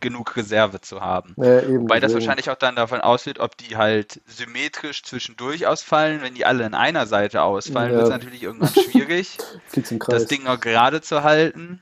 genug 0.00 0.36
Reserve 0.36 0.80
zu 0.80 1.00
haben. 1.00 1.34
Ja, 1.38 1.62
eben, 1.62 1.88
Weil 1.88 2.00
das 2.00 2.12
eben. 2.12 2.20
wahrscheinlich 2.20 2.50
auch 2.50 2.56
dann 2.56 2.76
davon 2.76 3.00
ausgeht, 3.00 3.40
ob 3.40 3.56
die 3.56 3.76
halt 3.76 4.20
symmetrisch 4.26 5.02
zwischendurch 5.02 5.66
ausfallen. 5.66 6.20
Wenn 6.20 6.34
die 6.34 6.44
alle 6.44 6.64
in 6.66 6.74
einer 6.74 7.06
Seite 7.06 7.42
ausfallen, 7.42 7.90
ja. 7.90 7.96
wird 7.96 8.06
es 8.08 8.12
natürlich 8.12 8.42
irgendwann 8.42 8.74
schwierig, 8.74 9.38
das 10.08 10.26
Ding 10.26 10.44
noch 10.44 10.60
gerade 10.60 11.00
zu 11.00 11.22
halten. 11.22 11.80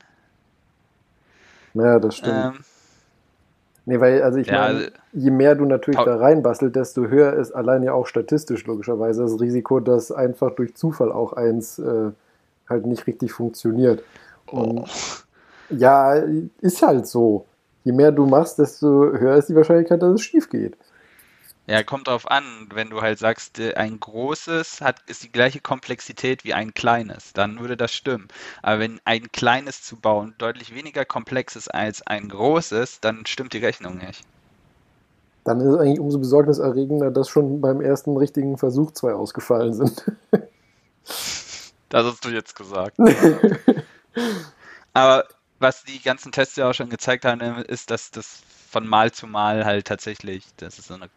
Ja, 1.73 1.99
das 1.99 2.17
stimmt. 2.17 2.55
Ähm, 2.55 2.65
Nee, 3.85 3.99
weil, 3.99 4.21
also 4.21 4.37
ich 4.39 4.47
ja, 4.47 4.53
meine, 4.53 4.77
also, 4.79 4.89
je 5.11 5.31
mehr 5.31 5.55
du 5.55 5.65
natürlich 5.65 5.99
da 5.99 6.15
reinbastelt, 6.15 6.75
desto 6.75 7.07
höher 7.07 7.33
ist 7.33 7.51
allein 7.51 7.83
ja 7.83 7.93
auch 7.93 8.07
statistisch 8.07 8.65
logischerweise 8.65 9.23
das 9.23 9.39
Risiko, 9.41 9.81
dass 9.81 10.11
einfach 10.11 10.51
durch 10.55 10.75
Zufall 10.75 11.11
auch 11.11 11.33
eins 11.33 11.79
äh, 11.79 12.11
halt 12.69 12.85
nicht 12.85 13.05
richtig 13.07 13.33
funktioniert. 13.33 14.03
Und 14.49 14.79
oh. 14.79 14.85
ja, 15.69 16.15
ist 16.61 16.81
halt 16.81 17.07
so. 17.07 17.45
Je 17.83 17.91
mehr 17.91 18.13
du 18.13 18.25
machst, 18.25 18.59
desto 18.59 18.87
höher 18.87 19.35
ist 19.35 19.49
die 19.49 19.55
Wahrscheinlichkeit, 19.55 20.01
dass 20.01 20.13
es 20.13 20.21
schief 20.21 20.49
geht. 20.49 20.77
Ja, 21.65 21.81
kommt 21.83 22.07
drauf 22.07 22.29
an. 22.29 22.43
Wenn 22.73 22.89
du 22.89 23.01
halt 23.01 23.19
sagst, 23.19 23.59
äh, 23.59 23.75
ein 23.75 23.99
großes 23.99 24.81
hat, 24.81 25.01
ist 25.07 25.23
die 25.23 25.31
gleiche 25.31 25.61
Komplexität 25.61 26.43
wie 26.43 26.53
ein 26.53 26.73
kleines, 26.73 27.31
dann 27.33 27.59
würde 27.59 27.77
das 27.77 27.93
stimmen. 27.93 28.27
Aber 28.61 28.79
wenn 28.79 28.99
ein 29.05 29.31
kleines 29.31 29.81
zu 29.81 29.95
bauen 29.95 30.35
deutlich 30.37 30.75
weniger 30.75 31.05
komplex 31.05 31.55
ist 31.55 31.73
als 31.73 32.05
ein 32.05 32.27
großes, 32.27 32.99
dann 32.99 33.25
stimmt 33.25 33.53
die 33.53 33.59
Rechnung 33.59 33.97
nicht. 33.97 34.23
Dann 35.45 35.59
ist 35.59 35.67
es 35.67 35.77
eigentlich 35.77 35.99
umso 35.99 36.19
besorgniserregender, 36.19 37.11
dass 37.11 37.29
schon 37.29 37.61
beim 37.61 37.81
ersten 37.81 38.15
richtigen 38.17 38.57
Versuch 38.57 38.91
zwei 38.91 39.13
ausgefallen 39.13 39.73
sind. 39.73 40.11
Das 41.93 42.07
hast 42.07 42.25
du 42.25 42.29
jetzt 42.29 42.55
gesagt. 42.55 42.97
Aber 44.93 45.25
was 45.59 45.83
die 45.83 46.01
ganzen 46.01 46.31
Tests 46.31 46.55
ja 46.55 46.67
auch 46.67 46.73
schon 46.73 46.89
gezeigt 46.89 47.23
haben, 47.23 47.39
ist, 47.65 47.91
dass 47.91 48.09
das 48.09 48.41
von 48.71 48.87
Mal 48.87 49.11
zu 49.11 49.27
Mal 49.27 49.63
halt 49.63 49.85
tatsächlich, 49.85 50.43
das 50.57 50.79
ist 50.79 50.87
so 50.87 50.95
eine, 50.95 51.07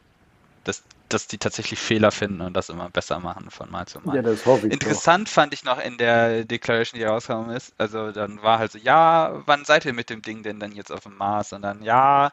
dass, 0.66 0.82
dass 1.08 1.28
die 1.28 1.38
tatsächlich 1.38 1.78
Fehler 1.78 2.10
finden 2.10 2.40
und 2.40 2.54
das 2.54 2.68
immer 2.68 2.90
besser 2.90 3.20
machen 3.20 3.50
von 3.50 3.70
Mal 3.70 3.86
zu 3.86 4.00
Mal. 4.00 4.16
Ja, 4.16 4.22
das 4.22 4.44
hoffe 4.44 4.66
ich 4.66 4.72
Interessant 4.72 5.28
doch. 5.28 5.32
fand 5.32 5.54
ich 5.54 5.64
noch 5.64 5.78
in 5.78 5.96
der 5.96 6.44
Declaration, 6.44 6.98
die 6.98 7.04
rausgekommen 7.04 7.54
ist, 7.54 7.72
also 7.78 8.10
dann 8.10 8.42
war 8.42 8.58
halt 8.58 8.72
so, 8.72 8.78
ja, 8.78 9.42
wann 9.46 9.64
seid 9.64 9.84
ihr 9.84 9.92
mit 9.92 10.10
dem 10.10 10.22
Ding 10.22 10.42
denn 10.42 10.58
dann 10.58 10.72
jetzt 10.72 10.90
auf 10.90 11.04
dem 11.04 11.16
Mars? 11.16 11.52
Und 11.52 11.62
dann, 11.62 11.82
ja, 11.82 12.32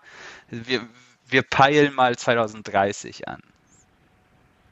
wir, 0.50 0.82
wir 1.28 1.44
peilen 1.44 1.94
mal 1.94 2.18
2030 2.18 3.28
an. 3.28 3.42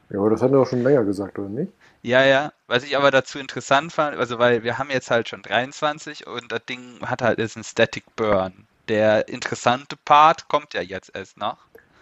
Ja, 0.10 0.20
aber 0.20 0.32
das 0.32 0.42
hat 0.42 0.52
er 0.52 0.60
auch 0.60 0.68
schon 0.68 0.84
länger 0.84 1.06
gesagt, 1.06 1.38
oder 1.38 1.50
nicht? 1.50 1.72
Ja, 2.02 2.24
ja. 2.26 2.52
Was 2.68 2.84
ich 2.84 2.98
aber 2.98 3.12
dazu 3.12 3.38
interessant 3.38 3.94
fand, 3.94 4.18
also 4.18 4.40
weil 4.40 4.64
wir 4.64 4.80
haben 4.80 4.90
jetzt 4.90 5.12
halt 5.12 5.30
schon 5.30 5.44
23 5.44 6.26
und 6.26 6.52
das 6.52 6.66
Ding 6.66 7.00
hat 7.06 7.22
halt 7.22 7.38
jetzt 7.38 7.56
einen 7.56 7.64
Static 7.64 8.04
Burn. 8.16 8.66
Der 8.88 9.28
interessante 9.30 9.96
Part 10.04 10.48
kommt 10.48 10.74
ja 10.74 10.82
jetzt 10.82 11.16
erst 11.16 11.38
noch. 11.38 11.58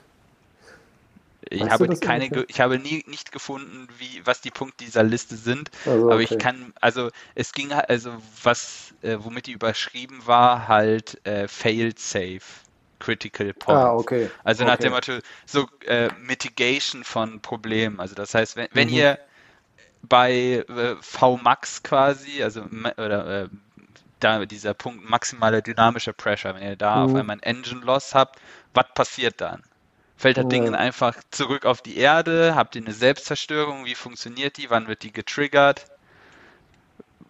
Ich 1.48 1.68
habe 1.68 1.88
keine, 1.96 2.44
ich 2.48 2.60
habe 2.60 2.78
nie 2.78 3.02
nicht 3.06 3.32
gefunden, 3.32 3.88
wie 3.98 4.24
was 4.24 4.40
die 4.40 4.50
Punkte 4.50 4.84
dieser 4.84 5.02
Liste 5.02 5.36
sind. 5.36 5.70
Also, 5.86 6.06
aber 6.06 6.14
okay. 6.16 6.28
ich 6.30 6.38
kann, 6.38 6.72
also 6.80 7.10
es 7.34 7.52
ging 7.52 7.72
also 7.72 8.12
was, 8.42 8.94
äh, 9.02 9.16
womit 9.20 9.46
die 9.46 9.52
überschrieben 9.52 10.26
war, 10.26 10.68
halt 10.68 11.18
äh, 11.26 11.48
failed 11.48 11.98
safe. 11.98 12.42
Critical 13.00 13.54
Points. 13.54 13.80
Ah, 13.80 13.94
okay. 13.94 14.30
Also 14.44 14.64
nach 14.64 14.74
okay. 14.74 14.82
dem 14.82 14.92
Motto, 14.92 15.12
so 15.46 15.66
äh, 15.86 16.10
Mitigation 16.20 17.02
von 17.02 17.40
Problemen. 17.40 17.98
Also 17.98 18.14
das 18.14 18.34
heißt, 18.34 18.56
wenn, 18.56 18.68
wenn 18.72 18.88
mhm. 18.88 18.94
ihr 18.94 19.18
bei 20.02 20.64
äh, 20.68 20.96
Vmax 21.00 21.82
quasi, 21.82 22.42
also 22.42 22.62
oder 22.96 23.44
äh, 23.44 23.48
da 24.20 24.44
dieser 24.44 24.74
Punkt 24.74 25.08
maximaler 25.08 25.62
dynamischer 25.62 26.12
Pressure, 26.12 26.54
wenn 26.54 26.62
ihr 26.62 26.76
da 26.76 26.96
mhm. 26.96 27.02
auf 27.02 27.20
einmal 27.20 27.36
ein 27.36 27.42
Engine 27.42 27.80
Loss 27.80 28.14
habt, 28.14 28.38
was 28.74 28.86
passiert 28.94 29.40
dann? 29.40 29.62
Fällt 30.16 30.36
das 30.36 30.48
Ding 30.48 30.74
einfach 30.74 31.16
zurück 31.30 31.64
auf 31.64 31.80
die 31.80 31.96
Erde? 31.96 32.54
Habt 32.54 32.76
ihr 32.76 32.82
eine 32.82 32.92
Selbstzerstörung? 32.92 33.86
Wie 33.86 33.94
funktioniert 33.94 34.58
die? 34.58 34.68
Wann 34.68 34.86
wird 34.86 35.02
die 35.02 35.12
getriggert? 35.12 35.86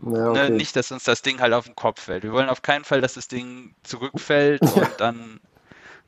Ja, 0.03 0.09
ne, 0.11 0.31
okay. 0.31 0.50
ne, 0.50 0.57
nicht, 0.57 0.75
dass 0.75 0.91
uns 0.91 1.05
das 1.05 1.23
Ding 1.23 1.41
halt 1.41 1.53
auf 1.53 1.67
den 1.67 1.77
Kopf 1.77 2.03
fällt. 2.03 2.25
Wir 2.25 2.33
wollen 2.33 2.49
auf 2.49 2.62
keinen 2.62 2.85
Fall, 2.85 3.00
dass 3.00 3.15
das 3.15 3.29
Ding 3.29 3.75
zurückfällt 3.85 4.62
und 4.75 4.91
dann 4.99 5.39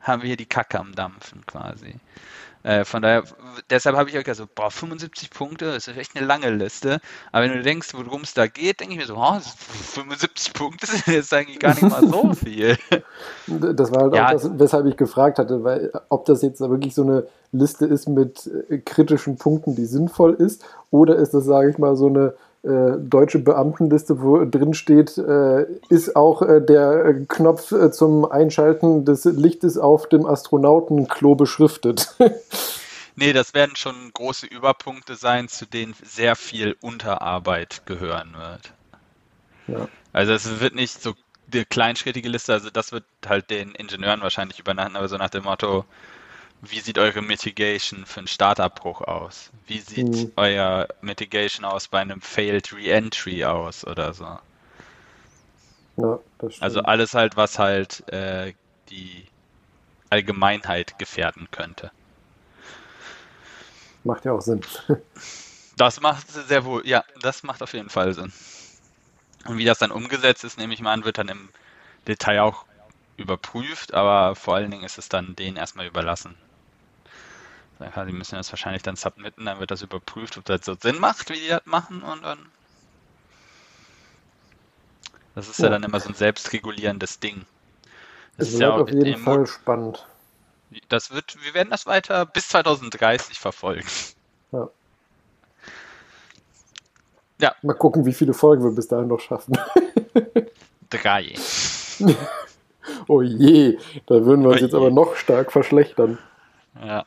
haben 0.00 0.22
wir 0.22 0.26
hier 0.26 0.36
die 0.36 0.46
Kacke 0.46 0.80
am 0.80 0.92
Dampfen 0.92 1.46
quasi. 1.46 1.94
Äh, 2.62 2.84
von 2.84 3.02
daher, 3.02 3.24
deshalb 3.70 3.96
habe 3.96 4.08
ich 4.08 4.18
auch 4.18 4.22
gesagt, 4.22 4.38
so, 4.38 4.46
boah, 4.54 4.70
75 4.70 5.30
Punkte, 5.30 5.66
das 5.66 5.88
ist 5.88 5.96
echt 5.96 6.16
eine 6.16 6.26
lange 6.26 6.50
Liste. 6.50 7.00
Aber 7.32 7.44
wenn 7.44 7.52
du 7.52 7.62
denkst, 7.62 7.88
worum 7.94 8.22
es 8.22 8.34
da 8.34 8.46
geht, 8.46 8.80
denke 8.80 8.94
ich 8.94 9.00
mir 9.00 9.06
so, 9.06 9.16
oh, 9.16 9.38
75 9.40 10.52
Punkte 10.52 10.86
sind 10.86 11.06
jetzt 11.08 11.34
eigentlich 11.34 11.58
gar 11.58 11.70
nicht 11.74 11.82
mal 11.82 12.06
so 12.06 12.32
viel. 12.44 12.78
Das 13.46 13.92
war 13.92 14.02
halt 14.02 14.14
ja. 14.14 14.26
auch 14.28 14.32
das, 14.32 14.50
weshalb 14.58 14.86
ich 14.86 14.96
gefragt 14.96 15.38
hatte, 15.38 15.64
weil 15.64 15.92
ob 16.08 16.24
das 16.26 16.42
jetzt 16.42 16.60
wirklich 16.60 16.94
so 16.94 17.02
eine 17.02 17.26
Liste 17.50 17.86
ist 17.86 18.08
mit 18.08 18.50
äh, 18.68 18.78
kritischen 18.78 19.36
Punkten, 19.36 19.74
die 19.74 19.86
sinnvoll 19.86 20.34
ist, 20.34 20.64
oder 20.90 21.16
ist 21.16 21.34
das, 21.34 21.44
sage 21.44 21.70
ich 21.70 21.78
mal, 21.78 21.96
so 21.96 22.06
eine 22.06 22.34
äh, 22.64 22.92
deutsche 22.98 23.40
Beamtenliste, 23.40 24.22
wo 24.22 24.44
drin 24.44 24.72
steht, 24.72 25.18
äh, 25.18 25.66
ist 25.88 26.14
auch 26.14 26.42
äh, 26.42 26.60
der 26.60 27.24
Knopf 27.26 27.72
äh, 27.72 27.90
zum 27.90 28.24
Einschalten 28.24 29.04
des 29.04 29.24
Lichtes 29.24 29.78
auf 29.78 30.08
dem 30.08 30.26
Astronautenklo 30.26 31.34
beschriftet. 31.34 32.14
nee, 33.16 33.32
das 33.32 33.54
werden 33.54 33.74
schon 33.74 33.94
große 34.14 34.46
Überpunkte 34.46 35.16
sein, 35.16 35.48
zu 35.48 35.66
denen 35.66 35.94
sehr 36.04 36.36
viel 36.36 36.76
Unterarbeit 36.80 37.82
gehören 37.84 38.34
wird. 38.38 38.72
Ja. 39.66 39.88
Also 40.12 40.32
es 40.32 40.60
wird 40.60 40.76
nicht 40.76 41.02
so 41.02 41.14
die 41.48 41.64
kleinschrittige 41.64 42.28
Liste, 42.28 42.52
also 42.52 42.70
das 42.70 42.92
wird 42.92 43.04
halt 43.26 43.50
den 43.50 43.74
Ingenieuren 43.74 44.22
wahrscheinlich 44.22 44.58
übernommen, 44.58 44.96
aber 44.96 45.08
so 45.08 45.16
nach 45.16 45.30
dem 45.30 45.44
Motto, 45.44 45.84
wie 46.62 46.78
sieht 46.78 46.96
eure 46.96 47.22
Mitigation 47.22 48.06
für 48.06 48.20
einen 48.20 48.28
Startabbruch 48.28 49.00
aus? 49.02 49.50
Wie 49.66 49.80
sieht 49.80 50.08
mhm. 50.08 50.32
euer 50.36 50.86
Mitigation 51.00 51.64
aus 51.64 51.88
bei 51.88 52.00
einem 52.00 52.20
Failed 52.20 52.72
Reentry 52.72 53.44
aus 53.44 53.84
oder 53.84 54.14
so? 54.14 54.38
Ja. 55.96 56.18
Also 56.60 56.80
alles 56.82 57.14
halt, 57.14 57.36
was 57.36 57.58
halt 57.58 58.08
äh, 58.08 58.54
die 58.88 59.26
Allgemeinheit 60.10 60.98
gefährden 60.98 61.48
könnte. 61.50 61.90
Macht 64.04 64.24
ja 64.24 64.32
auch 64.32 64.40
Sinn. 64.40 64.60
das 65.76 66.00
macht 66.00 66.30
sehr 66.30 66.64
wohl, 66.64 66.86
ja, 66.86 67.04
das 67.20 67.42
macht 67.42 67.62
auf 67.62 67.72
jeden 67.72 67.90
Fall 67.90 68.14
Sinn. 68.14 68.32
Und 69.46 69.58
wie 69.58 69.64
das 69.64 69.78
dann 69.78 69.90
umgesetzt 69.90 70.44
ist, 70.44 70.58
nehme 70.58 70.74
ich 70.74 70.80
mal 70.80 70.92
an, 70.92 71.04
wird 71.04 71.18
dann 71.18 71.28
im 71.28 71.48
Detail 72.06 72.42
auch 72.42 72.66
überprüft, 73.16 73.94
aber 73.94 74.36
vor 74.36 74.54
allen 74.54 74.70
Dingen 74.70 74.84
ist 74.84 74.98
es 74.98 75.08
dann 75.08 75.34
denen 75.34 75.56
erstmal 75.56 75.86
überlassen, 75.86 76.36
die 77.82 78.12
müssen 78.12 78.36
das 78.36 78.52
wahrscheinlich 78.52 78.82
dann 78.82 78.96
submitten, 78.96 79.44
dann 79.44 79.60
wird 79.60 79.70
das 79.70 79.82
überprüft, 79.82 80.38
ob 80.38 80.44
das 80.44 80.64
so 80.64 80.74
Sinn 80.74 80.98
macht, 80.98 81.30
wie 81.30 81.40
die 81.40 81.48
das 81.48 81.66
machen 81.66 82.02
und 82.02 82.22
dann. 82.22 82.38
Das 85.34 85.48
ist 85.48 85.58
ja, 85.58 85.66
ja 85.66 85.70
dann 85.70 85.82
immer 85.82 86.00
so 86.00 86.08
ein 86.08 86.14
selbstregulierendes 86.14 87.20
Ding. 87.20 87.44
Das 88.36 88.48
es 88.48 88.54
ist 88.54 88.60
ja 88.60 88.72
auch 88.72 88.80
auf 88.80 88.90
jeden 88.90 89.16
Fall 89.16 89.46
spannend. 89.46 90.06
Das 90.88 91.10
wird, 91.10 91.36
wir 91.42 91.54
werden 91.54 91.70
das 91.70 91.86
weiter 91.86 92.26
bis 92.26 92.48
2030 92.48 93.38
verfolgen. 93.38 93.86
Ja. 94.52 94.68
Ja. 97.40 97.54
Mal 97.62 97.74
gucken, 97.74 98.06
wie 98.06 98.12
viele 98.12 98.34
Folgen 98.34 98.62
wir 98.62 98.70
bis 98.70 98.88
dahin 98.88 99.08
noch 99.08 99.20
schaffen. 99.20 99.58
Drei. 100.90 101.34
oh 103.08 103.22
je, 103.22 103.78
da 104.06 104.24
würden 104.24 104.42
wir 104.42 104.50
uns 104.50 104.60
oh 104.60 104.64
jetzt 104.64 104.74
aber 104.74 104.90
noch 104.90 105.16
stark 105.16 105.52
verschlechtern. 105.52 106.18
Ja. 106.80 107.06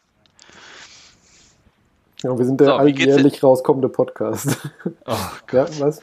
Ja, 2.25 2.35
wir 2.35 2.45
sind 2.45 2.59
der 2.59 2.69
so, 2.69 2.73
alljährlich 2.73 3.43
rauskommende 3.43 3.87
Podcast. 3.87 4.57
Oh 5.05 5.15
Gott. 5.47 5.75
Ja, 5.75 5.85
was? 5.85 6.01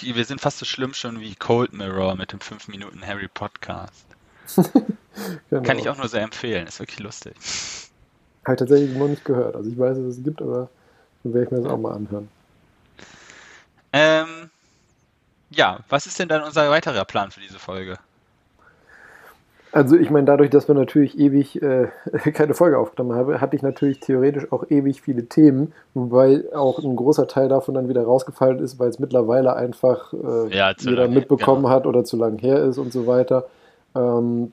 Wir 0.00 0.24
sind 0.24 0.40
fast 0.40 0.58
so 0.58 0.64
schlimm 0.64 0.92
schon 0.92 1.20
wie 1.20 1.36
Cold 1.36 1.72
Mirror 1.72 2.16
mit 2.16 2.32
dem 2.32 2.40
5 2.40 2.66
Minuten 2.66 3.06
Harry 3.06 3.28
Podcast. 3.28 4.04
genau. 5.50 5.62
Kann 5.62 5.78
ich 5.78 5.88
auch 5.88 5.96
nur 5.96 6.08
sehr 6.08 6.22
empfehlen, 6.22 6.66
ist 6.66 6.80
wirklich 6.80 6.98
lustig. 6.98 7.36
Habe 8.44 8.56
tatsächlich 8.56 8.96
noch 8.96 9.06
nicht 9.06 9.24
gehört. 9.24 9.54
Also 9.54 9.70
ich 9.70 9.78
weiß, 9.78 9.98
dass 9.98 10.06
es 10.16 10.24
gibt, 10.24 10.42
aber 10.42 10.68
dann 11.22 11.32
werde 11.32 11.46
ich 11.46 11.52
mir 11.52 11.62
das 11.62 11.72
auch 11.72 11.78
mal 11.78 11.94
anhören. 11.94 12.28
Ähm, 13.92 14.50
ja, 15.50 15.78
was 15.88 16.06
ist 16.06 16.18
denn 16.18 16.28
dann 16.28 16.42
unser 16.42 16.68
weiterer 16.70 17.04
Plan 17.04 17.30
für 17.30 17.40
diese 17.40 17.60
Folge? 17.60 18.00
Also 19.72 19.96
ich 19.96 20.10
meine, 20.10 20.26
dadurch, 20.26 20.50
dass 20.50 20.68
wir 20.68 20.74
natürlich 20.74 21.18
ewig 21.18 21.60
äh, 21.62 21.88
keine 22.34 22.52
Folge 22.52 22.78
aufgenommen 22.78 23.16
haben, 23.16 23.40
hatte 23.40 23.56
ich 23.56 23.62
natürlich 23.62 24.00
theoretisch 24.00 24.52
auch 24.52 24.64
ewig 24.70 25.00
viele 25.00 25.26
Themen, 25.26 25.72
wobei 25.94 26.44
auch 26.54 26.78
ein 26.78 26.94
großer 26.94 27.26
Teil 27.26 27.48
davon 27.48 27.74
dann 27.74 27.88
wieder 27.88 28.04
rausgefallen 28.04 28.58
ist, 28.58 28.78
weil 28.78 28.90
es 28.90 28.98
mittlerweile 28.98 29.56
einfach 29.56 30.12
äh, 30.12 30.54
ja, 30.54 30.72
jeder 30.78 31.08
mitbekommen 31.08 31.62
genau. 31.62 31.74
hat 31.74 31.86
oder 31.86 32.04
zu 32.04 32.18
lang 32.18 32.38
her 32.38 32.62
ist 32.62 32.76
und 32.76 32.92
so 32.92 33.06
weiter. 33.06 33.46
Ähm, 33.94 34.52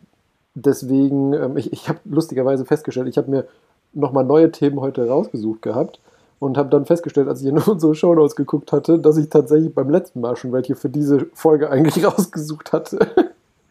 deswegen, 0.56 1.34
ähm, 1.34 1.58
ich, 1.58 1.74
ich 1.74 1.90
habe 1.90 2.00
lustigerweise 2.06 2.64
festgestellt, 2.64 3.10
ich 3.10 3.18
habe 3.18 3.30
mir 3.30 3.46
nochmal 3.94 4.24
neue 4.24 4.52
Themen 4.52 4.80
heute 4.80 5.06
rausgesucht 5.06 5.62
gehabt 5.62 6.00
und 6.40 6.58
habe 6.58 6.70
dann 6.70 6.86
festgestellt, 6.86 7.28
als 7.28 7.42
ich 7.42 7.48
in 7.48 7.58
unsere 7.68 7.94
Shownotes 7.94 8.38
geguckt 8.38 8.72
hatte, 8.72 9.00
dass 9.00 9.18
ich 9.18 9.30
tatsächlich 9.30 9.76
beim 9.76 9.90
letzten 9.90 10.22
Mal 10.22 10.38
schon 10.38 10.54
welche 10.54 10.76
für 10.76 10.90
diese 10.90 11.28
Folge 11.34 11.70
eigentlich 11.72 12.06
rausgesucht 12.06 12.72
hatte. 12.72 13.00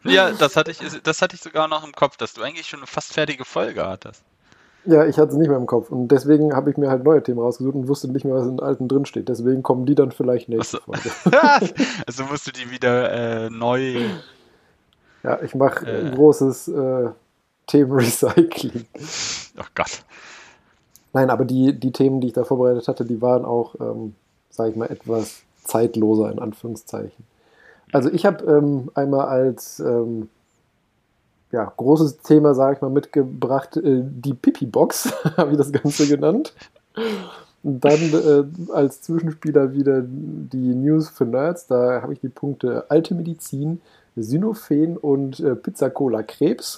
Ja, 0.03 0.31
das 0.31 0.55
hatte 0.55 0.71
ich, 0.71 0.79
das 1.03 1.21
hatte 1.21 1.35
ich 1.35 1.41
sogar 1.41 1.67
noch 1.67 1.83
im 1.85 1.91
Kopf, 1.91 2.17
dass 2.17 2.33
du 2.33 2.41
eigentlich 2.41 2.67
schon 2.67 2.79
eine 2.79 2.87
fast 2.87 3.13
fertige 3.13 3.43
Folge 3.45 3.85
hattest. 3.85 4.23
Ja, 4.85 5.05
ich 5.05 5.17
hatte 5.17 5.33
es 5.33 5.37
nicht 5.37 5.49
mehr 5.49 5.57
im 5.57 5.65
Kopf 5.65 5.89
und 5.91 6.07
deswegen 6.07 6.55
habe 6.55 6.71
ich 6.71 6.77
mir 6.77 6.89
halt 6.89 7.03
neue 7.03 7.21
Themen 7.21 7.39
rausgesucht 7.39 7.75
und 7.75 7.87
wusste 7.89 8.07
nicht 8.07 8.23
mehr, 8.23 8.33
was 8.33 8.43
in 8.45 8.55
den 8.57 8.65
alten 8.65 8.87
drin 8.87 9.05
steht. 9.05 9.27
Deswegen 9.27 9.61
kommen 9.61 9.85
die 9.85 9.93
dann 9.93 10.11
vielleicht 10.11 10.47
nächste 10.47 10.79
Also, 10.87 11.11
Folge. 11.31 11.73
also 12.07 12.23
musst 12.23 12.47
du 12.47 12.51
die 12.51 12.71
wieder 12.71 13.11
äh, 13.11 13.49
neu. 13.49 14.05
Ja, 15.23 15.41
ich 15.41 15.53
mache 15.53 15.85
Äh. 15.85 16.05
ein 16.07 16.15
großes 16.15 16.69
äh, 16.69 17.09
Themenrecycling. 17.67 18.85
Oh 19.59 19.63
Gott. 19.75 20.03
Nein, 21.11 21.29
aber 21.29 21.43
die, 21.43 21.77
die 21.77 21.91
Themen, 21.91 22.21
die 22.21 22.27
ich 22.27 22.33
da 22.33 22.45
vorbereitet 22.45 22.87
hatte, 22.87 23.03
die 23.03 23.21
waren 23.21 23.43
auch, 23.43 23.75
ähm, 23.81 24.15
sage 24.49 24.69
ich 24.71 24.75
mal, 24.77 24.85
etwas 24.89 25.41
zeitloser 25.65 26.31
in 26.31 26.39
Anführungszeichen. 26.39 27.25
Also 27.91 28.09
ich 28.11 28.25
habe 28.25 28.45
ähm, 28.45 28.91
einmal 28.93 29.27
als 29.27 29.79
ähm, 29.79 30.29
ja, 31.51 31.71
großes 31.75 32.19
Thema, 32.19 32.53
sage 32.53 32.75
ich 32.75 32.81
mal, 32.81 32.91
mitgebracht, 32.91 33.77
äh, 33.77 34.01
die 34.03 34.33
Pipi-Box, 34.33 35.13
habe 35.37 35.51
ich 35.51 35.57
das 35.57 35.71
Ganze 35.71 36.07
genannt. 36.07 36.53
Und 37.63 37.83
dann 37.83 37.99
äh, 37.99 38.71
als 38.71 39.01
Zwischenspieler 39.01 39.73
wieder 39.73 40.01
die 40.03 40.75
News 40.75 41.09
für 41.09 41.25
Nerds, 41.25 41.67
da 41.67 42.01
habe 42.01 42.13
ich 42.13 42.19
die 42.19 42.29
Punkte 42.29 42.85
alte 42.89 43.15
Medizin, 43.15 43.81
Synophen 44.15 44.97
und 44.97 45.39
äh, 45.39 45.55
Pizza-Cola 45.55 46.23
Krebs. 46.23 46.77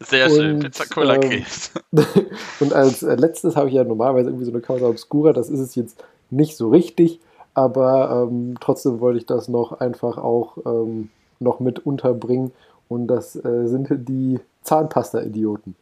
Sehr 0.00 0.30
schön. 0.30 0.56
Und, 0.56 0.60
Pizza 0.60 0.86
Cola 0.86 1.14
ähm, 1.16 1.20
Krebs. 1.20 1.72
Und 2.60 2.72
als 2.72 3.02
äh, 3.02 3.14
letztes 3.16 3.56
habe 3.56 3.68
ich 3.68 3.74
ja 3.74 3.84
normalerweise 3.84 4.30
irgendwie 4.30 4.46
so 4.46 4.50
eine 4.50 4.62
Causa 4.62 4.86
Obscura, 4.86 5.32
das 5.32 5.50
ist 5.50 5.60
es 5.60 5.74
jetzt 5.74 6.02
nicht 6.30 6.56
so 6.56 6.70
richtig, 6.70 7.20
aber 7.60 8.26
ähm, 8.28 8.56
trotzdem 8.58 9.00
wollte 9.00 9.18
ich 9.18 9.26
das 9.26 9.48
noch 9.48 9.80
einfach 9.80 10.16
auch 10.16 10.56
ähm, 10.64 11.10
noch 11.40 11.60
mit 11.60 11.80
unterbringen 11.80 12.52
und 12.88 13.06
das 13.06 13.36
äh, 13.36 13.66
sind 13.66 13.88
die 13.90 14.40
Zahnpasta-Idioten. 14.62 15.76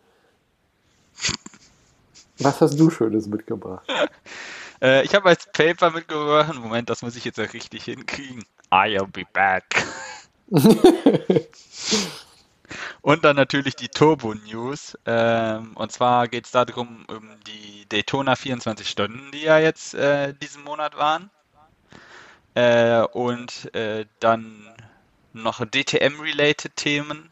Was 2.41 2.61
hast 2.61 2.79
du 2.79 2.91
Schönes 2.91 3.27
mitgebracht? 3.27 3.87
Äh, 4.81 5.03
ich 5.03 5.13
habe 5.13 5.29
als 5.29 5.45
Paper 5.53 5.91
mitgebracht. 5.91 6.55
Moment, 6.55 6.89
das 6.89 7.03
muss 7.03 7.17
ich 7.17 7.25
jetzt 7.25 7.41
richtig 7.41 7.83
hinkriegen. 7.83 8.45
I'll 8.71 9.09
be 9.09 9.25
back. 9.33 9.85
Und 13.03 13.25
dann 13.25 13.35
natürlich 13.37 13.75
die 13.75 13.89
Turbo 13.89 14.35
News. 14.35 14.97
Ähm, 15.07 15.73
und 15.75 15.91
zwar 15.91 16.29
geht 16.29 16.45
es 16.45 16.53
darum, 16.53 17.05
um 17.09 17.31
die 17.47 17.89
Daytona 17.89 18.37
24 18.37 18.89
Stunden, 18.89 19.33
die 19.33 19.43
ja 19.43 19.59
jetzt 19.59 19.95
äh, 19.95 20.35
diesen 20.35 20.63
Monat 20.63 20.97
waren. 20.97 21.31
Äh, 22.59 23.07
und 23.13 23.73
äh, 23.73 24.05
dann 24.19 24.53
noch 25.33 25.65
DTM-related 25.65 26.75
Themen. 26.75 27.31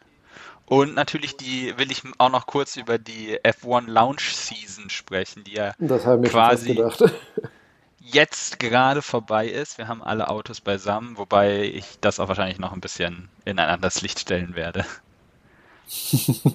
Und 0.66 0.95
natürlich 0.95 1.37
die 1.37 1.76
will 1.76 1.90
ich 1.90 2.04
auch 2.18 2.30
noch 2.30 2.47
kurz 2.47 2.76
über 2.76 2.97
die 2.99 3.37
F1 3.40 3.88
Lounge 3.88 4.21
Season 4.21 4.88
sprechen, 4.88 5.42
die 5.42 5.54
ja 5.54 5.73
Quasi. 6.30 6.80
jetzt 7.99 8.61
gerade 8.61 9.02
vorbei 9.02 9.49
ist. 9.49 9.78
Wir 9.78 9.88
haben 9.88 10.00
alle 10.00 10.28
Autos 10.28 10.61
beisammen, 10.61 11.18
wobei 11.18 11.62
ich 11.62 11.99
das 12.00 12.21
auch 12.21 12.28
wahrscheinlich 12.28 12.61
noch 12.61 12.73
ein 12.73 12.80
bisschen 12.80 13.28
in 13.45 13.59
ein 13.59 13.68
anderes 13.68 14.02
Licht 14.02 14.21
stellen 14.21 14.54
werde. 14.54 14.85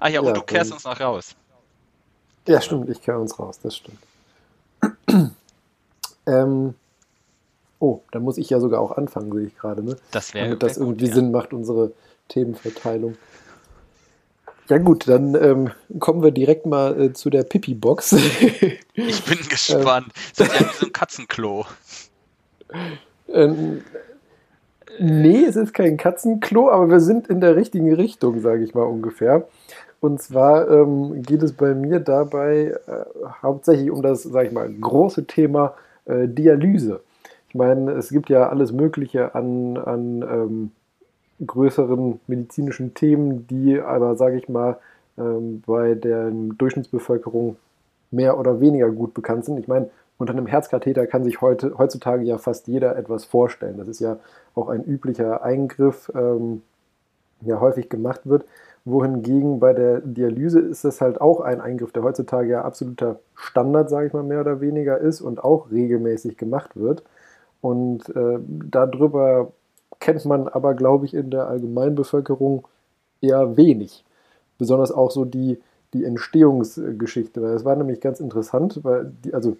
Ah 0.00 0.08
ja, 0.08 0.20
und 0.20 0.26
Ja, 0.26 0.32
du 0.32 0.42
kehrst 0.42 0.72
uns 0.72 0.84
noch 0.84 1.00
raus. 1.00 1.34
Ja, 2.46 2.60
stimmt, 2.60 2.90
ich 2.90 3.00
kehre 3.00 3.18
uns 3.18 3.38
raus, 3.38 3.58
das 3.62 3.76
stimmt. 3.76 3.98
ähm, 6.26 6.74
oh, 7.84 8.02
da 8.12 8.18
muss 8.18 8.38
ich 8.38 8.48
ja 8.48 8.60
sogar 8.60 8.80
auch 8.80 8.92
anfangen, 8.92 9.30
sehe 9.32 9.46
ich 9.46 9.56
gerade, 9.56 9.82
ne? 9.84 9.96
Das 10.10 10.32
wäre 10.32 10.46
damit 10.46 10.62
das 10.62 10.76
wär 10.76 10.86
gut, 10.86 10.86
irgendwie 10.86 11.06
ja. 11.06 11.14
Sinn 11.14 11.30
macht, 11.30 11.52
unsere 11.52 11.92
Themenverteilung. 12.28 13.16
Ja 14.68 14.78
gut, 14.78 15.06
dann 15.06 15.34
ähm, 15.34 15.70
kommen 16.00 16.22
wir 16.22 16.30
direkt 16.30 16.64
mal 16.64 16.98
äh, 16.98 17.12
zu 17.12 17.28
der 17.28 17.42
Pipi-Box. 17.42 18.16
Ich 18.96 19.24
bin 19.24 19.38
gespannt. 19.48 20.06
Das 20.36 20.46
ist 20.48 20.60
ja 20.60 20.68
wie 20.68 20.74
so 20.76 20.86
ein 20.86 20.92
Katzenklo. 20.92 21.66
ähm, 23.28 23.82
nee, 25.00 25.44
es 25.44 25.56
ist 25.56 25.74
kein 25.74 25.96
Katzenklo, 25.96 26.70
aber 26.70 26.88
wir 26.88 27.00
sind 27.00 27.26
in 27.26 27.40
der 27.40 27.56
richtigen 27.56 27.92
Richtung, 27.92 28.40
sage 28.40 28.62
ich 28.62 28.72
mal 28.72 28.84
ungefähr. 28.84 29.48
Und 29.98 30.22
zwar 30.22 30.70
ähm, 30.70 31.22
geht 31.22 31.42
es 31.42 31.54
bei 31.54 31.74
mir 31.74 31.98
dabei 31.98 32.76
äh, 32.86 33.04
hauptsächlich 33.42 33.90
um 33.90 34.00
das, 34.00 34.22
sage 34.22 34.46
ich 34.46 34.52
mal, 34.54 34.72
große 34.72 35.26
Thema 35.26 35.74
äh, 36.04 36.28
Dialyse. 36.28 37.00
Ich 37.54 37.58
meine, 37.58 37.92
es 37.92 38.08
gibt 38.08 38.30
ja 38.30 38.48
alles 38.48 38.72
Mögliche 38.72 39.36
an, 39.36 39.76
an 39.76 40.22
ähm, 40.22 40.70
größeren 41.46 42.18
medizinischen 42.26 42.94
Themen, 42.94 43.46
die 43.46 43.80
aber, 43.80 44.16
sage 44.16 44.38
ich 44.38 44.48
mal, 44.48 44.78
ähm, 45.16 45.62
bei 45.64 45.94
der 45.94 46.32
Durchschnittsbevölkerung 46.32 47.54
mehr 48.10 48.40
oder 48.40 48.60
weniger 48.60 48.90
gut 48.90 49.14
bekannt 49.14 49.44
sind. 49.44 49.58
Ich 49.58 49.68
meine, 49.68 49.88
unter 50.18 50.32
einem 50.32 50.48
Herzkatheter 50.48 51.06
kann 51.06 51.22
sich 51.22 51.40
heute, 51.42 51.78
heutzutage 51.78 52.24
ja 52.24 52.38
fast 52.38 52.66
jeder 52.66 52.96
etwas 52.96 53.24
vorstellen. 53.24 53.78
Das 53.78 53.86
ist 53.86 54.00
ja 54.00 54.16
auch 54.56 54.68
ein 54.68 54.82
üblicher 54.84 55.44
Eingriff, 55.44 56.10
ähm, 56.12 56.62
der 57.40 57.60
häufig 57.60 57.88
gemacht 57.88 58.22
wird. 58.24 58.46
Wohingegen 58.84 59.60
bei 59.60 59.74
der 59.74 60.00
Dialyse 60.00 60.58
ist 60.58 60.84
es 60.84 61.00
halt 61.00 61.20
auch 61.20 61.40
ein 61.40 61.60
Eingriff, 61.60 61.92
der 61.92 62.02
heutzutage 62.02 62.48
ja 62.48 62.62
absoluter 62.62 63.20
Standard, 63.36 63.90
sage 63.90 64.08
ich 64.08 64.12
mal, 64.12 64.24
mehr 64.24 64.40
oder 64.40 64.60
weniger 64.60 64.98
ist 64.98 65.20
und 65.20 65.44
auch 65.44 65.70
regelmäßig 65.70 66.36
gemacht 66.36 66.70
wird. 66.74 67.04
Und 67.64 68.14
äh, 68.14 68.38
darüber 68.70 69.50
kennt 69.98 70.22
man 70.26 70.48
aber, 70.48 70.74
glaube 70.74 71.06
ich, 71.06 71.14
in 71.14 71.30
der 71.30 71.48
Allgemeinbevölkerung 71.48 72.68
eher 73.22 73.56
wenig. 73.56 74.04
Besonders 74.58 74.92
auch 74.92 75.10
so 75.10 75.24
die, 75.24 75.58
die 75.94 76.04
Entstehungsgeschichte. 76.04 77.40
Weil 77.40 77.54
es 77.54 77.64
war 77.64 77.74
nämlich 77.74 78.02
ganz 78.02 78.20
interessant, 78.20 78.80
weil 78.82 79.10
die, 79.24 79.32
also 79.32 79.56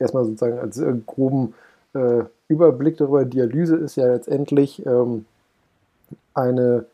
erstmal 0.00 0.24
sozusagen 0.24 0.58
als 0.58 0.78
äh, 0.78 0.92
groben 1.06 1.54
äh, 1.94 2.24
Überblick 2.48 2.96
darüber, 2.96 3.24
Dialyse 3.24 3.76
ist 3.76 3.94
ja 3.94 4.08
letztendlich 4.08 4.84
ähm, 4.84 5.24
eine, 6.34 6.86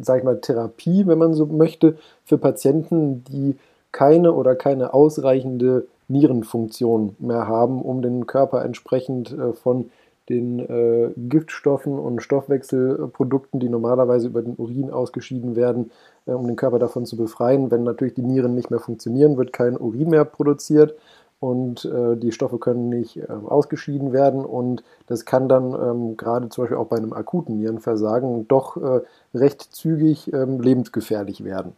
sag 0.00 0.18
ich 0.18 0.24
mal, 0.24 0.40
Therapie, 0.40 1.08
wenn 1.08 1.18
man 1.18 1.34
so 1.34 1.44
möchte, 1.44 1.98
für 2.24 2.38
Patienten, 2.38 3.24
die 3.24 3.56
keine 3.90 4.32
oder 4.32 4.54
keine 4.54 4.94
ausreichende 4.94 5.88
Nierenfunktion 6.08 7.16
mehr 7.18 7.46
haben, 7.48 7.82
um 7.82 8.02
den 8.02 8.26
Körper 8.26 8.64
entsprechend 8.64 9.32
äh, 9.32 9.52
von 9.52 9.90
den 10.28 10.58
äh, 10.58 11.12
Giftstoffen 11.16 11.98
und 11.98 12.20
Stoffwechselprodukten, 12.20 13.60
die 13.60 13.68
normalerweise 13.68 14.26
über 14.26 14.42
den 14.42 14.56
Urin 14.56 14.90
ausgeschieden 14.90 15.54
werden, 15.54 15.90
äh, 16.26 16.32
um 16.32 16.46
den 16.46 16.56
Körper 16.56 16.78
davon 16.78 17.06
zu 17.06 17.16
befreien. 17.16 17.70
Wenn 17.70 17.84
natürlich 17.84 18.14
die 18.14 18.22
Nieren 18.22 18.54
nicht 18.54 18.70
mehr 18.70 18.80
funktionieren, 18.80 19.36
wird 19.36 19.52
kein 19.52 19.76
Urin 19.76 20.10
mehr 20.10 20.24
produziert 20.24 20.96
und 21.38 21.84
äh, 21.84 22.16
die 22.16 22.32
Stoffe 22.32 22.58
können 22.58 22.88
nicht 22.88 23.18
äh, 23.18 23.26
ausgeschieden 23.28 24.12
werden 24.12 24.44
und 24.44 24.82
das 25.06 25.26
kann 25.26 25.48
dann 25.48 25.72
ähm, 25.74 26.16
gerade 26.16 26.48
zum 26.48 26.64
Beispiel 26.64 26.78
auch 26.78 26.88
bei 26.88 26.96
einem 26.96 27.12
akuten 27.12 27.58
Nierenversagen 27.58 28.48
doch 28.48 28.76
äh, 28.76 29.02
recht 29.34 29.62
zügig 29.62 30.32
ähm, 30.32 30.60
lebensgefährlich 30.60 31.44
werden. 31.44 31.72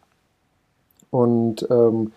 Und, 1.11 1.67
ähm, 1.69 2.13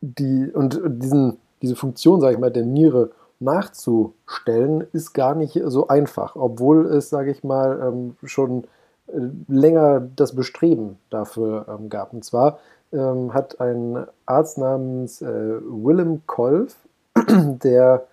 die, 0.00 0.50
und 0.52 0.80
diesen, 0.84 1.38
diese 1.62 1.76
Funktion, 1.76 2.20
sage 2.20 2.34
ich 2.34 2.40
mal, 2.40 2.50
der 2.50 2.64
Niere 2.64 3.10
nachzustellen, 3.38 4.86
ist 4.92 5.14
gar 5.14 5.34
nicht 5.34 5.60
so 5.64 5.88
einfach, 5.88 6.36
obwohl 6.36 6.86
es, 6.86 7.10
sage 7.10 7.30
ich 7.30 7.42
mal, 7.42 7.80
ähm, 7.82 8.16
schon 8.24 8.64
äh, 9.08 9.20
länger 9.48 10.00
das 10.16 10.34
Bestreben 10.34 10.98
dafür 11.08 11.66
ähm, 11.68 11.88
gab. 11.88 12.12
Und 12.12 12.24
zwar 12.24 12.58
ähm, 12.92 13.32
hat 13.32 13.60
ein 13.60 14.04
Arzt 14.26 14.58
namens 14.58 15.22
äh, 15.22 15.26
Willem 15.28 16.22
Kolf, 16.26 16.76
der 17.16 18.06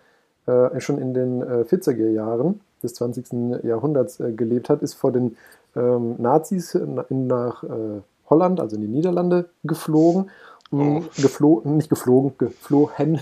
äh, 0.45 0.80
schon 0.80 0.97
in 0.97 1.13
den 1.13 1.41
äh, 1.41 1.65
40er 1.67 2.10
Jahren 2.10 2.62
des 2.84 2.93
20. 2.93 3.63
Jahrhunderts 3.63 4.21
gelebt 4.36 4.69
hat, 4.69 4.84
ist 4.84 4.93
vor 4.93 5.12
den 5.12 5.36
Nazis 5.73 6.78
nach 7.10 7.63
Holland, 8.30 8.60
also 8.60 8.76
in 8.76 8.84
die 8.84 8.88
Niederlande, 8.88 9.50
geflogen. 9.63 10.30
Oh. 10.71 11.01
Geflogen, 11.15 11.77
nicht 11.77 11.89
geflogen, 11.89 12.34
geflohen. 12.38 13.21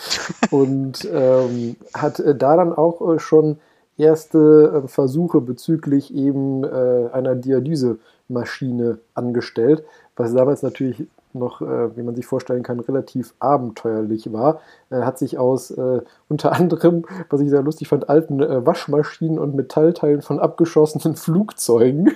und 0.50 1.06
ähm, 1.12 1.76
hat 1.94 2.20
äh, 2.20 2.34
da 2.34 2.56
dann 2.56 2.72
auch 2.72 3.14
äh, 3.14 3.18
schon 3.18 3.58
erste 3.98 4.82
äh, 4.84 4.88
Versuche 4.88 5.40
bezüglich 5.40 6.14
eben 6.14 6.64
äh, 6.64 7.08
einer 7.12 7.34
Dialysemaschine 7.34 8.98
angestellt, 9.14 9.84
was 10.16 10.32
damals 10.32 10.62
natürlich 10.62 11.06
noch, 11.38 11.60
äh, 11.60 11.96
wie 11.96 12.02
man 12.02 12.14
sich 12.14 12.26
vorstellen 12.26 12.62
kann, 12.62 12.80
relativ 12.80 13.34
abenteuerlich 13.38 14.32
war. 14.32 14.60
Er 14.90 15.06
hat 15.06 15.18
sich 15.18 15.38
aus 15.38 15.70
äh, 15.70 16.00
unter 16.28 16.52
anderem, 16.52 17.04
was 17.30 17.40
ich 17.40 17.50
sehr 17.50 17.62
lustig 17.62 17.88
fand, 17.88 18.08
alten 18.08 18.40
äh, 18.40 18.66
Waschmaschinen 18.66 19.38
und 19.38 19.54
Metallteilen 19.54 20.22
von 20.22 20.40
abgeschossenen 20.40 21.16
Flugzeugen 21.16 22.10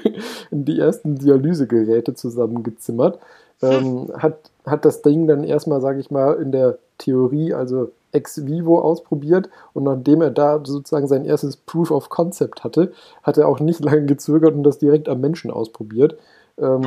in 0.50 0.64
die 0.64 0.78
ersten 0.78 1.16
Dialysegeräte 1.16 2.14
zusammengezimmert. 2.14 3.18
Ähm, 3.62 4.10
hat, 4.16 4.50
hat 4.64 4.84
das 4.84 5.02
Ding 5.02 5.26
dann 5.26 5.44
erstmal, 5.44 5.80
sage 5.80 6.00
ich 6.00 6.10
mal, 6.10 6.34
in 6.34 6.52
der 6.52 6.78
Theorie, 6.98 7.52
also 7.52 7.90
ex 8.12 8.46
vivo 8.46 8.80
ausprobiert 8.80 9.48
und 9.72 9.84
nachdem 9.84 10.20
er 10.22 10.30
da 10.30 10.60
sozusagen 10.64 11.06
sein 11.06 11.24
erstes 11.24 11.56
Proof 11.56 11.90
of 11.90 12.08
Concept 12.08 12.64
hatte, 12.64 12.92
hat 13.22 13.38
er 13.38 13.48
auch 13.48 13.60
nicht 13.60 13.80
lange 13.84 14.06
gezögert 14.06 14.54
und 14.54 14.62
das 14.62 14.78
direkt 14.78 15.08
am 15.08 15.20
Menschen 15.20 15.50
ausprobiert. 15.50 16.16
Ähm. 16.58 16.82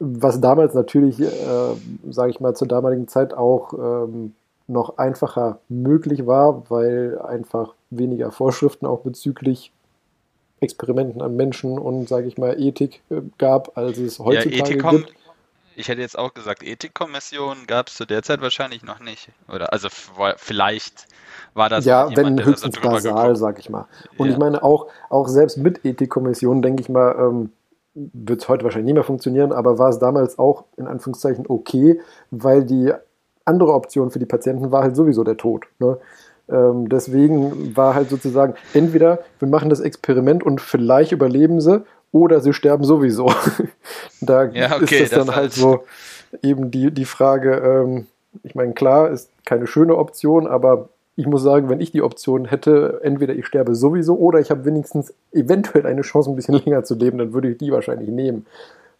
Was 0.00 0.40
damals 0.40 0.74
natürlich, 0.74 1.20
äh, 1.20 1.28
sage 2.10 2.30
ich 2.30 2.40
mal, 2.40 2.54
zur 2.54 2.66
damaligen 2.66 3.06
Zeit 3.06 3.32
auch 3.32 3.72
ähm, 3.72 4.34
noch 4.66 4.98
einfacher 4.98 5.60
möglich 5.68 6.26
war, 6.26 6.68
weil 6.68 7.18
einfach 7.20 7.74
weniger 7.90 8.32
Vorschriften 8.32 8.86
auch 8.86 9.00
bezüglich 9.00 9.72
Experimenten 10.60 11.22
an 11.22 11.36
Menschen 11.36 11.78
und, 11.78 12.08
sage 12.08 12.26
ich 12.26 12.38
mal, 12.38 12.60
Ethik 12.60 13.02
äh, 13.10 13.20
gab, 13.38 13.78
als 13.78 13.98
es 13.98 14.18
heutzutage 14.18 14.56
ja, 14.56 14.64
Ethikon, 14.64 14.96
gibt. 14.98 15.12
Ich 15.76 15.88
hätte 15.88 16.00
jetzt 16.00 16.18
auch 16.18 16.34
gesagt, 16.34 16.62
Ethikkommission 16.62 17.66
gab 17.66 17.88
es 17.88 17.94
zu 17.94 18.06
der 18.06 18.22
Zeit 18.22 18.40
wahrscheinlich 18.40 18.82
noch 18.84 19.00
nicht. 19.00 19.28
Oder 19.52 19.72
also 19.72 19.88
vielleicht 19.90 21.06
war 21.54 21.68
das 21.68 21.84
ja, 21.84 22.08
jemand, 22.08 22.38
wenn 22.38 22.46
höchstens 22.46 22.74
da 22.74 22.80
so 22.80 22.80
drüber 22.80 22.94
basal, 22.94 23.36
sag 23.36 23.58
ich 23.58 23.70
mal. 23.70 23.86
Und 24.18 24.26
Ja. 24.26 24.32
ich 24.32 24.38
meine 24.38 24.62
auch, 24.62 24.88
auch 25.10 25.28
selbst 25.28 25.58
mit 25.58 25.84
Ethikkommission, 25.84 26.62
denke 26.62 26.82
ich 26.82 26.88
mal, 26.88 27.14
ähm, 27.18 27.50
wird 27.94 28.42
es 28.42 28.48
heute 28.48 28.64
wahrscheinlich 28.64 28.86
nicht 28.86 28.94
mehr 28.94 29.04
funktionieren, 29.04 29.52
aber 29.52 29.78
war 29.78 29.88
es 29.88 29.98
damals 29.98 30.38
auch 30.38 30.64
in 30.76 30.86
Anführungszeichen 30.86 31.46
okay, 31.48 32.00
weil 32.30 32.64
die 32.64 32.92
andere 33.44 33.72
Option 33.72 34.10
für 34.10 34.18
die 34.18 34.26
Patienten 34.26 34.72
war 34.72 34.82
halt 34.82 34.96
sowieso 34.96 35.22
der 35.22 35.36
Tod. 35.36 35.66
Ne? 35.78 35.98
Ähm, 36.48 36.88
deswegen 36.88 37.76
war 37.76 37.94
halt 37.94 38.10
sozusagen, 38.10 38.54
entweder 38.74 39.20
wir 39.38 39.48
machen 39.48 39.70
das 39.70 39.80
Experiment 39.80 40.42
und 40.42 40.60
vielleicht 40.60 41.12
überleben 41.12 41.60
sie 41.60 41.84
oder 42.14 42.40
sie 42.40 42.52
sterben 42.52 42.84
sowieso. 42.84 43.32
da 44.20 44.44
Ja, 44.44 44.76
okay, 44.76 45.02
ist 45.02 45.12
das 45.12 45.26
dann 45.26 45.34
halt 45.34 45.52
so 45.52 45.82
eben 46.42 46.70
die, 46.70 46.92
die 46.92 47.06
Frage, 47.06 47.56
ähm, 47.56 48.06
ich 48.44 48.54
meine, 48.54 48.72
klar, 48.72 49.10
ist 49.10 49.30
keine 49.44 49.66
schöne 49.66 49.96
Option, 49.96 50.46
aber 50.46 50.88
ich 51.16 51.26
muss 51.26 51.42
sagen, 51.42 51.68
wenn 51.68 51.80
ich 51.80 51.90
die 51.90 52.02
Option 52.02 52.44
hätte, 52.44 53.00
entweder 53.02 53.34
ich 53.34 53.46
sterbe 53.46 53.74
sowieso 53.74 54.16
oder 54.16 54.38
ich 54.38 54.52
habe 54.52 54.64
wenigstens 54.64 55.12
eventuell 55.32 55.86
eine 55.86 56.02
Chance, 56.02 56.30
ein 56.30 56.36
bisschen 56.36 56.54
länger 56.64 56.84
zu 56.84 56.94
leben, 56.94 57.18
dann 57.18 57.32
würde 57.32 57.50
ich 57.50 57.58
die 57.58 57.72
wahrscheinlich 57.72 58.08
nehmen. 58.08 58.46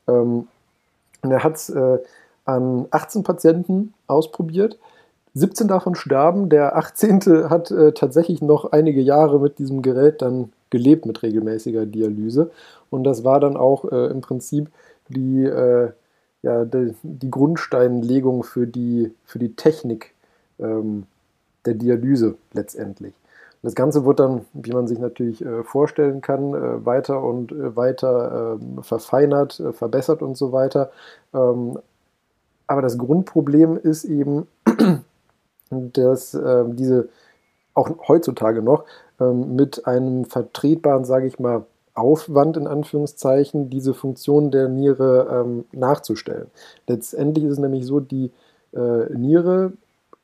Ähm, 0.09 0.48
und 1.22 1.31
er 1.31 1.44
hat 1.44 1.55
es 1.55 1.70
äh, 1.70 1.98
an 2.44 2.87
18 2.90 3.22
Patienten 3.22 3.94
ausprobiert. 4.09 4.77
17 5.35 5.68
davon 5.68 5.94
starben. 5.94 6.48
Der 6.48 6.77
18. 6.77 7.48
hat 7.48 7.70
äh, 7.70 7.92
tatsächlich 7.92 8.42
noch 8.42 8.72
einige 8.72 9.00
Jahre 9.00 9.38
mit 9.38 9.61
diesem 9.61 9.83
Gerät 9.83 10.20
dann 10.20 10.53
gelebt, 10.74 11.06
mit 11.06 11.22
regelmäßiger 11.22 11.87
Dialyse. 11.87 12.50
Und 12.90 13.04
das 13.04 13.22
war 13.22 13.38
dann 13.38 13.56
auch 13.56 13.84
äh, 13.92 14.06
im 14.10 14.20
Prinzip 14.20 14.70
die, 15.08 15.44
äh, 15.44 15.92
ja, 16.42 16.64
die, 16.64 16.94
die 17.04 17.30
Grundsteinlegung 17.30 18.42
für 18.42 18.66
die, 18.66 19.12
für 19.24 19.38
die 19.38 19.54
Technik 19.54 20.14
ähm, 20.58 21.04
der 21.64 21.74
Dialyse 21.74 22.34
letztendlich. 22.52 23.14
Das 23.62 23.76
Ganze 23.76 24.04
wird 24.04 24.18
dann, 24.18 24.46
wie 24.52 24.72
man 24.72 24.88
sich 24.88 24.98
natürlich 24.98 25.44
äh, 25.44 25.62
vorstellen 25.62 26.20
kann, 26.20 26.54
äh, 26.54 26.84
weiter 26.84 27.22
und 27.22 27.52
äh, 27.52 27.76
weiter 27.76 28.58
ähm, 28.60 28.82
verfeinert, 28.82 29.62
verbessert 29.74 30.22
und 30.22 30.37
so 30.37 30.50
weiter. 30.50 30.90
Ähm, 31.32 31.78
aber 32.66 32.82
das 32.82 32.98
Grundproblem 32.98 33.76
ist 33.76 34.04
eben, 34.04 34.48
dass 35.70 36.34
ähm, 36.34 36.74
diese 36.74 37.08
auch 37.74 38.08
heutzutage 38.08 38.62
noch 38.62 38.84
mit 39.18 39.87
einem 39.87 40.24
vertretbaren, 40.24 41.05
sage 41.05 41.27
ich 41.27 41.38
mal, 41.38 41.64
Aufwand 41.94 42.57
in 42.57 42.66
Anführungszeichen, 42.66 43.70
diese 43.70 43.94
Funktion 43.94 44.50
der 44.50 44.68
Niere 44.68 45.29
ähm, 45.31 45.64
nachzustellen. 45.72 46.48
Letztendlich 46.88 47.44
ist 47.44 47.53
es 47.53 47.59
nämlich 47.59 47.87
so, 47.87 48.00
die 48.00 48.33
äh, 48.72 49.12
Niere 49.14 49.72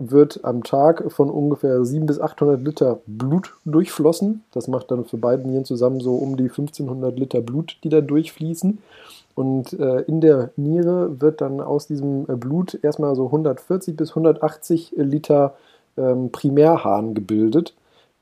wird 0.01 0.45
am 0.45 0.65
Tag 0.65 1.13
von 1.13 1.31
ungefähr 1.31 1.85
700 1.85 2.07
bis 2.07 2.21
800 2.21 2.61
Liter 2.63 3.01
Blut 3.07 3.55
durchflossen. 3.65 4.43
Das 4.53 4.67
macht 4.67 4.91
dann 4.91 5.05
für 5.05 5.19
beide 5.19 5.47
Nieren 5.47 5.67
zusammen 5.67 6.01
so 6.01 6.17
um 6.17 6.37
die 6.37 6.45
1500 6.45 7.17
Liter 7.19 7.43
Blut, 7.43 7.77
die 7.85 7.91
da 7.91 8.01
durchfließen. 8.01 8.79
Und 9.35 9.79
äh, 9.79 10.01
in 10.03 10.21
der 10.21 10.51
Niere 10.57 11.21
wird 11.21 11.41
dann 11.41 11.61
aus 11.61 11.87
diesem 11.87 12.25
äh, 12.29 12.35
Blut 12.35 12.79
erstmal 12.83 13.15
so 13.15 13.27
140 13.27 13.97
bis 13.97 14.11
180 14.11 14.95
Liter 14.97 15.55
ähm, 15.97 16.31
Primärhahn 16.33 17.15
gebildet, 17.15 17.75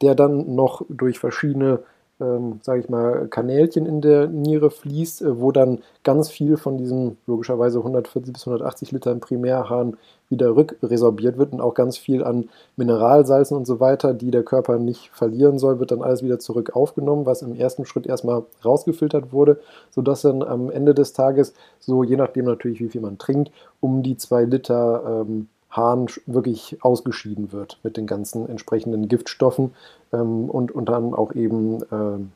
der 0.03 0.15
dann 0.15 0.55
noch 0.55 0.83
durch 0.89 1.19
verschiedene, 1.19 1.81
ähm, 2.21 2.61
sage 2.63 2.81
ich 2.81 2.89
mal, 2.89 3.29
Kanälchen 3.29 3.87
in 3.87 4.01
der 4.01 4.29
Niere 4.29 4.71
fließt, 4.71 5.23
äh, 5.23 5.41
wo 5.41 5.53
dann 5.53 5.81
ganz 6.05 6.29
viel 6.29 6.57
von 6.57 6.79
diesen 6.79 7.17
logischerweise 7.27 7.79
140 7.79 8.33
bis 8.33 8.47
180 8.47 8.93
Liter 8.93 9.13
im 9.13 9.21
Primärhahn 9.21 9.97
wieder 10.29 10.55
rückresorbiert 10.55 11.39
wird 11.39 11.53
und 11.53 11.61
auch 11.61 11.75
ganz 11.75 11.97
viel 11.97 12.23
an 12.23 12.49
Mineralsalzen 12.77 13.57
und 13.57 13.67
so 13.67 13.81
weiter, 13.81 14.15
die 14.15 14.31
der 14.31 14.43
Körper 14.43 14.79
nicht 14.79 15.11
verlieren 15.11 15.59
soll, 15.59 15.79
wird 15.81 15.91
dann 15.91 16.03
alles 16.03 16.23
wieder 16.23 16.39
zurück 16.39 16.77
aufgenommen, 16.77 17.25
was 17.25 17.43
im 17.43 17.55
ersten 17.55 17.87
Schritt 17.87 18.07
erstmal 18.07 18.43
rausgefiltert 18.65 19.33
wurde, 19.33 19.61
sodass 19.91 20.23
dann 20.23 20.43
am 20.43 20.71
Ende 20.71 20.95
des 20.95 21.13
Tages, 21.13 21.55
so 21.79 22.05
je 22.05 22.17
nachdem 22.17 22.45
natürlich, 22.45 22.81
wie 22.81 22.89
viel 22.89 23.01
man 23.01 23.19
trinkt, 23.19 23.51
um 23.81 24.03
die 24.03 24.17
zwei 24.17 24.45
Liter 24.45 25.25
ähm, 25.27 25.49
Hahn 25.71 26.07
wirklich 26.27 26.79
ausgeschieden 26.83 27.53
wird 27.53 27.79
mit 27.83 27.97
den 27.97 28.07
ganzen 28.07 28.49
entsprechenden 28.49 29.09
Giftstoffen 29.09 29.75
ähm, 30.13 30.49
und 30.49 30.73
unter 30.73 30.97
anderem 30.97 31.15
auch 31.15 31.35
eben 31.35 31.83
ähm, 31.93 32.33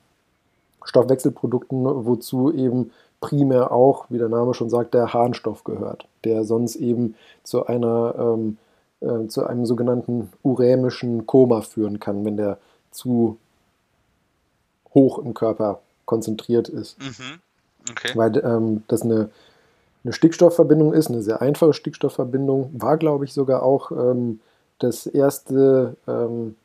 Stoffwechselprodukten, 0.85 1.85
wozu 1.85 2.53
eben 2.53 2.91
primär 3.21 3.71
auch, 3.73 4.07
wie 4.11 4.19
der 4.19 4.29
Name 4.29 4.53
schon 4.53 4.69
sagt, 4.69 4.95
der 4.95 5.13
Harnstoff 5.13 5.65
gehört, 5.65 6.07
der 6.25 6.45
sonst 6.45 6.77
eben 6.77 7.15
zu 7.45 7.67
einer 7.67 8.15
ähm, 8.19 8.59
äh, 9.03 9.27
zu 9.29 9.45
einem 9.47 9.67
sogenannten 9.67 10.31
urämischen 10.43 11.27
Koma 11.27 11.63
führen 11.63 11.99
kann, 11.99 12.25
wenn 12.25 12.37
der 12.37 12.59
zu 12.91 13.39
hoch 14.95 15.19
im 15.19 15.35
Körper 15.35 15.81
konzentriert 16.05 16.69
ist. 16.69 16.99
Mhm. 17.01 17.41
Okay. 17.91 18.13
Weil 18.15 18.37
ähm, 18.45 18.85
das 18.87 19.03
eine, 19.03 19.31
eine 20.05 20.13
Stickstoffverbindung 20.13 20.93
ist, 20.93 21.09
eine 21.09 21.23
sehr 21.23 21.43
einfache 21.43 21.73
Stickstoffverbindung, 21.73 22.71
war, 22.75 22.97
glaube 22.97 23.25
ich, 23.25 23.33
sogar 23.33 23.63
auch 23.63 23.93
ähm, 23.93 24.41
das 24.79 25.07
erste 25.07 25.97
ähm, 26.09 26.57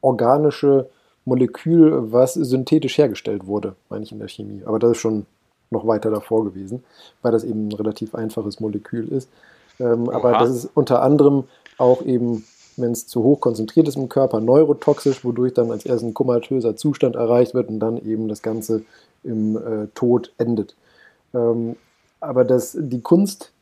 organische 0.00 0.88
Molekül, 1.24 2.12
was 2.12 2.34
synthetisch 2.34 2.98
hergestellt 2.98 3.46
wurde, 3.46 3.74
meine 3.88 4.04
ich 4.04 4.12
in 4.12 4.18
der 4.18 4.28
Chemie. 4.28 4.62
Aber 4.64 4.78
das 4.78 4.92
ist 4.92 4.98
schon 4.98 5.26
noch 5.70 5.86
weiter 5.86 6.10
davor 6.10 6.44
gewesen, 6.44 6.84
weil 7.22 7.32
das 7.32 7.44
eben 7.44 7.68
ein 7.68 7.72
relativ 7.72 8.14
einfaches 8.14 8.60
Molekül 8.60 9.08
ist. 9.08 9.28
Ähm, 9.80 10.08
aber 10.10 10.32
das 10.32 10.50
ist 10.50 10.70
unter 10.74 11.02
anderem 11.02 11.44
auch 11.78 12.02
eben, 12.02 12.44
wenn 12.76 12.92
es 12.92 13.06
zu 13.06 13.22
hoch 13.22 13.40
konzentriert 13.40 13.88
ist 13.88 13.96
im 13.96 14.08
Körper, 14.08 14.40
neurotoxisch, 14.40 15.24
wodurch 15.24 15.54
dann 15.54 15.70
als 15.70 15.86
erstes 15.86 16.08
ein 16.08 16.14
komatöser 16.14 16.76
Zustand 16.76 17.16
erreicht 17.16 17.54
wird 17.54 17.68
und 17.68 17.80
dann 17.80 17.98
eben 17.98 18.28
das 18.28 18.42
Ganze 18.42 18.82
im 19.24 19.56
äh, 19.56 19.86
Tod 19.94 20.32
endet. 20.38 20.76
Ähm, 21.34 21.76
aber 22.24 22.44
das, 22.44 22.76
die 22.78 23.00
Kunst 23.00 23.52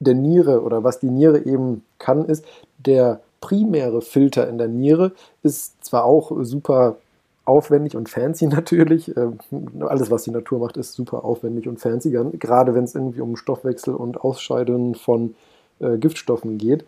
der 0.00 0.14
Niere 0.14 0.62
oder 0.62 0.82
was 0.82 0.98
die 0.98 1.10
Niere 1.10 1.44
eben 1.44 1.84
kann, 1.98 2.24
ist, 2.24 2.44
der 2.78 3.20
primäre 3.40 4.02
Filter 4.02 4.48
in 4.48 4.58
der 4.58 4.68
Niere 4.68 5.12
ist 5.42 5.84
zwar 5.84 6.04
auch 6.04 6.32
super 6.42 6.96
aufwendig 7.44 7.96
und 7.96 8.08
fancy 8.08 8.46
natürlich. 8.48 9.16
Ähm, 9.16 9.38
alles, 9.80 10.10
was 10.10 10.24
die 10.24 10.30
Natur 10.30 10.60
macht, 10.60 10.76
ist 10.76 10.94
super 10.94 11.24
aufwendig 11.24 11.68
und 11.68 11.80
fancy, 11.80 12.10
gerade 12.38 12.74
wenn 12.74 12.84
es 12.84 12.94
irgendwie 12.94 13.20
um 13.20 13.36
Stoffwechsel 13.36 13.94
und 13.94 14.20
Ausscheiden 14.20 14.94
von 14.94 15.34
äh, 15.80 15.98
Giftstoffen 15.98 16.58
geht. 16.58 16.84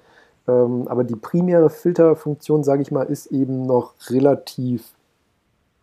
Ähm, 0.47 0.89
aber 0.89 1.05
die 1.05 1.17
primäre 1.17 1.71
Filterfunktion, 1.71 2.65
sage 2.65 2.83
ich 2.83 2.91
mal, 2.91 3.05
ist 3.05 3.27
eben 3.27 3.67
noch 3.67 3.95
relativ 4.11 4.85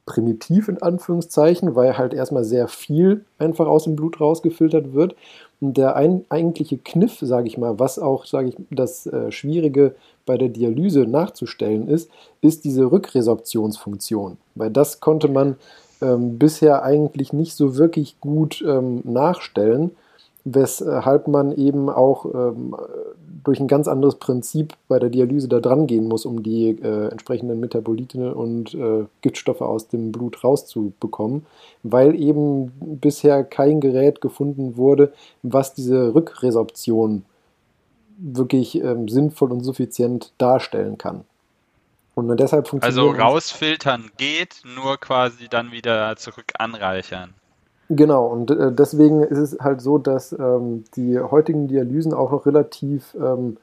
primitiv 0.05 0.67
in 0.67 0.81
Anführungszeichen, 0.81 1.75
weil 1.75 1.97
halt 1.97 2.13
erstmal 2.13 2.43
sehr 2.43 2.67
viel 2.67 3.23
einfach 3.37 3.67
aus 3.67 3.85
dem 3.85 3.95
Blut 3.95 4.19
rausgefiltert 4.19 4.93
wird. 4.93 5.15
Und 5.59 5.77
der 5.77 5.95
ein, 5.95 6.25
eigentliche 6.29 6.77
Kniff, 6.77 7.19
sage 7.21 7.47
ich 7.47 7.57
mal, 7.57 7.77
was 7.79 7.99
auch, 7.99 8.25
sage 8.25 8.49
ich, 8.49 8.55
das 8.71 9.05
äh, 9.05 9.31
Schwierige 9.31 9.95
bei 10.25 10.37
der 10.37 10.49
Dialyse 10.49 11.01
nachzustellen 11.01 11.87
ist, 11.87 12.09
ist 12.41 12.63
diese 12.63 12.91
Rückresorptionsfunktion. 12.91 14.37
Weil 14.55 14.71
das 14.71 14.99
konnte 14.99 15.27
man 15.27 15.57
ähm, 16.01 16.39
bisher 16.39 16.83
eigentlich 16.83 17.31
nicht 17.31 17.55
so 17.55 17.77
wirklich 17.77 18.19
gut 18.19 18.63
ähm, 18.67 19.01
nachstellen, 19.03 19.91
weshalb 20.43 21.27
man 21.27 21.51
eben 21.51 21.89
auch 21.89 22.25
ähm, 22.25 22.75
durch 23.43 23.59
ein 23.59 23.67
ganz 23.67 23.87
anderes 23.87 24.15
Prinzip 24.15 24.73
bei 24.87 24.99
der 24.99 25.09
Dialyse 25.09 25.47
da 25.47 25.59
dran 25.59 25.87
gehen 25.87 26.07
muss, 26.07 26.25
um 26.25 26.43
die 26.43 26.69
äh, 26.69 27.09
entsprechenden 27.09 27.59
Metabolite 27.59 28.33
und 28.35 28.73
äh, 28.73 29.05
Giftstoffe 29.21 29.61
aus 29.61 29.87
dem 29.87 30.11
Blut 30.11 30.43
rauszubekommen, 30.43 31.45
weil 31.83 32.15
eben 32.15 32.71
bisher 32.79 33.43
kein 33.43 33.81
Gerät 33.81 34.21
gefunden 34.21 34.77
wurde, 34.77 35.13
was 35.43 35.73
diese 35.73 36.13
Rückresorption 36.13 37.23
wirklich 38.17 38.75
ähm, 38.75 39.07
sinnvoll 39.07 39.51
und 39.51 39.63
suffizient 39.63 40.31
darstellen 40.37 40.97
kann. 40.97 41.23
Und 42.13 42.37
deshalb 42.39 42.67
funktioniert 42.67 43.15
Also 43.15 43.19
rausfiltern 43.19 44.11
geht, 44.17 44.61
nur 44.75 44.97
quasi 44.97 45.47
dann 45.47 45.71
wieder 45.71 46.15
zurück 46.17 46.53
anreichern. 46.57 47.33
Genau, 47.93 48.27
und 48.27 48.49
äh, 48.51 48.71
deswegen 48.71 49.21
ist 49.21 49.37
es 49.37 49.59
halt 49.59 49.81
so, 49.81 49.97
dass 49.97 50.31
ähm, 50.31 50.85
die 50.95 51.19
heutigen 51.19 51.67
Dialysen 51.67 52.13
auch 52.13 52.31
noch 52.31 52.45
relativ 52.45 53.13
ähm, 53.19 53.57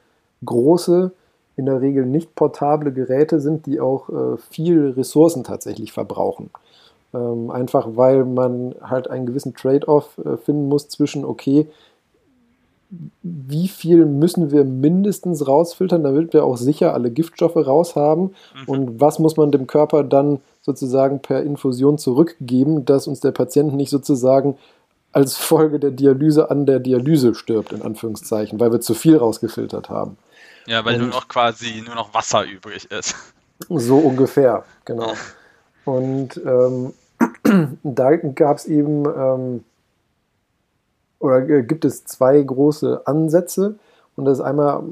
große, 0.45 1.11
in 1.55 1.65
der 1.65 1.81
Regel 1.81 2.05
nicht 2.05 2.35
portable 2.35 2.93
Geräte 2.93 3.39
sind, 3.39 3.65
die 3.65 3.79
auch 3.79 4.07
äh, 4.09 4.37
viel 4.37 4.91
Ressourcen 4.91 5.43
tatsächlich 5.43 5.93
verbrauchen. 5.93 6.51
Ähm, 7.11 7.49
einfach 7.49 7.87
weil 7.95 8.23
man 8.23 8.75
halt 8.83 9.09
einen 9.09 9.25
gewissen 9.25 9.55
Trade-off 9.55 10.19
äh, 10.19 10.37
finden 10.37 10.69
muss 10.69 10.89
zwischen, 10.89 11.25
okay, 11.25 11.67
wie 13.23 13.67
viel 13.67 14.05
müssen 14.05 14.51
wir 14.51 14.63
mindestens 14.63 15.47
rausfiltern, 15.47 16.03
damit 16.03 16.33
wir 16.33 16.45
auch 16.45 16.57
sicher 16.57 16.93
alle 16.93 17.09
Giftstoffe 17.09 17.55
raushaben 17.55 18.25
mhm. 18.25 18.67
und 18.67 19.01
was 19.01 19.17
muss 19.17 19.37
man 19.37 19.51
dem 19.51 19.65
Körper 19.65 20.03
dann 20.03 20.39
sozusagen 20.69 21.21
per 21.21 21.41
Infusion 21.41 21.97
zurückgeben, 21.97 22.85
dass 22.85 23.07
uns 23.07 23.19
der 23.19 23.31
Patient 23.31 23.73
nicht 23.73 23.89
sozusagen 23.89 24.57
als 25.11 25.37
Folge 25.37 25.79
der 25.79 25.91
Dialyse 25.91 26.51
an 26.51 26.67
der 26.67 26.79
Dialyse 26.79 27.33
stirbt, 27.33 27.73
in 27.73 27.81
Anführungszeichen, 27.81 28.59
weil 28.59 28.71
wir 28.71 28.79
zu 28.79 28.93
viel 28.93 29.17
rausgefiltert 29.17 29.89
haben. 29.89 30.17
Ja, 30.67 30.85
weil 30.85 30.95
und, 30.95 31.01
nur 31.01 31.09
noch 31.09 31.27
quasi 31.27 31.81
nur 31.83 31.95
noch 31.95 32.13
Wasser 32.13 32.43
übrig 32.45 32.91
ist. 32.91 33.15
So 33.67 33.97
ungefähr, 33.97 34.63
genau. 34.85 35.13
Und 35.85 36.39
ähm, 36.45 36.93
da 37.83 38.15
gab 38.15 38.57
es 38.57 38.65
eben 38.65 39.05
ähm, 39.05 39.63
oder 41.19 41.41
gibt 41.41 41.85
es 41.85 42.05
zwei 42.05 42.41
große 42.41 43.01
Ansätze. 43.05 43.79
Und 44.19 44.25
das 44.25 44.39
ist 44.39 44.43
einmal 44.43 44.83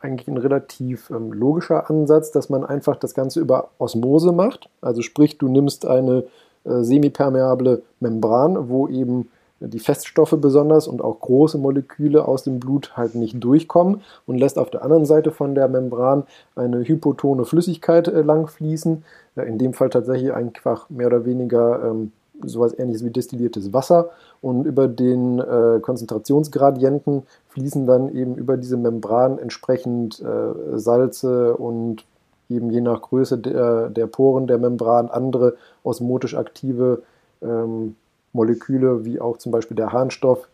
eigentlich 0.00 0.28
ein 0.28 0.36
relativ 0.36 1.08
ähm, 1.08 1.32
logischer 1.32 1.88
Ansatz, 1.88 2.32
dass 2.32 2.50
man 2.50 2.66
einfach 2.66 2.96
das 2.96 3.14
Ganze 3.14 3.40
über 3.40 3.70
Osmose 3.78 4.30
macht. 4.30 4.68
Also 4.82 5.00
sprich, 5.00 5.38
du 5.38 5.48
nimmst 5.48 5.86
eine 5.86 6.24
äh, 6.64 6.82
semipermeable 6.82 7.80
Membran, 7.98 8.68
wo 8.68 8.86
eben 8.86 9.30
die 9.60 9.78
Feststoffe 9.78 10.36
besonders 10.38 10.86
und 10.86 11.00
auch 11.00 11.18
große 11.18 11.56
Moleküle 11.56 12.28
aus 12.28 12.42
dem 12.42 12.60
Blut 12.60 12.94
halt 12.94 13.14
nicht 13.14 13.42
durchkommen 13.42 14.02
und 14.26 14.36
lässt 14.36 14.58
auf 14.58 14.68
der 14.68 14.82
anderen 14.82 15.06
Seite 15.06 15.30
von 15.30 15.54
der 15.54 15.68
Membran 15.68 16.24
eine 16.54 16.86
hypotone 16.86 17.46
Flüssigkeit 17.46 18.06
äh, 18.06 18.20
langfließen. 18.20 19.02
In 19.36 19.56
dem 19.56 19.72
Fall 19.72 19.88
tatsächlich 19.88 20.34
einfach 20.34 20.90
mehr 20.90 21.06
oder 21.06 21.24
weniger 21.24 21.84
ähm, 21.84 22.12
sowas 22.44 22.78
ähnliches 22.78 23.04
wie 23.04 23.10
destilliertes 23.10 23.72
Wasser 23.72 24.10
und 24.40 24.64
über 24.64 24.88
den 24.88 25.38
äh, 25.38 25.80
Konzentrationsgradienten 25.80 27.24
fließen 27.48 27.86
dann 27.86 28.14
eben 28.14 28.36
über 28.36 28.56
diese 28.56 28.76
Membran 28.76 29.38
entsprechend 29.38 30.20
äh, 30.20 30.78
Salze 30.78 31.56
und 31.56 32.04
eben 32.48 32.70
je 32.70 32.80
nach 32.80 33.02
Größe 33.02 33.38
der, 33.38 33.90
der 33.90 34.06
Poren 34.06 34.46
der 34.46 34.58
Membran 34.58 35.08
andere 35.08 35.56
osmotisch 35.82 36.34
aktive 36.34 37.02
ähm, 37.42 37.96
Moleküle, 38.32 39.04
wie 39.04 39.20
auch 39.20 39.38
zum 39.38 39.52
Beispiel 39.52 39.76
der 39.76 39.92
Harnstoff, 39.92 40.48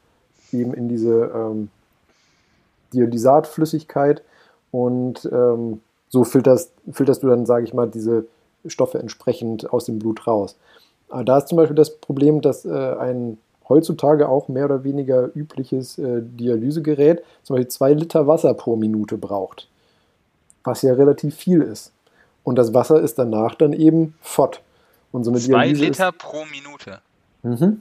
eben 0.52 0.74
in 0.74 0.88
diese 0.88 1.30
ähm, 1.34 1.68
Dialysatflüssigkeit 2.92 4.22
und 4.70 5.28
ähm, 5.32 5.80
so 6.08 6.24
filterst, 6.24 6.72
filterst 6.90 7.22
du 7.22 7.28
dann, 7.28 7.46
sage 7.46 7.64
ich 7.64 7.74
mal, 7.74 7.88
diese 7.88 8.26
Stoffe 8.66 8.98
entsprechend 8.98 9.72
aus 9.72 9.84
dem 9.84 9.98
Blut 9.98 10.26
raus. 10.26 10.56
Aber 11.08 11.24
da 11.24 11.38
ist 11.38 11.48
zum 11.48 11.56
Beispiel 11.56 11.76
das 11.76 11.96
Problem, 11.98 12.40
dass 12.40 12.64
äh, 12.64 12.70
ein 12.70 13.38
heutzutage 13.68 14.28
auch 14.28 14.48
mehr 14.48 14.66
oder 14.66 14.84
weniger 14.84 15.30
übliches 15.34 15.98
äh, 15.98 16.20
Dialysegerät 16.22 17.22
zum 17.42 17.56
Beispiel 17.56 17.68
zwei 17.68 17.92
Liter 17.94 18.26
Wasser 18.26 18.54
pro 18.54 18.76
Minute 18.76 19.16
braucht. 19.16 19.68
Was 20.64 20.82
ja 20.82 20.94
relativ 20.94 21.34
viel 21.36 21.62
ist. 21.62 21.92
Und 22.42 22.56
das 22.56 22.74
Wasser 22.74 23.00
ist 23.00 23.18
danach 23.18 23.54
dann 23.54 23.72
eben 23.72 24.14
fort. 24.20 24.60
Und 25.12 25.24
so 25.24 25.30
eine 25.30 25.40
zwei 25.40 25.66
Dialyse 25.66 25.84
Liter 25.84 26.12
pro 26.12 26.44
Minute. 26.46 27.00
Mhm. 27.42 27.80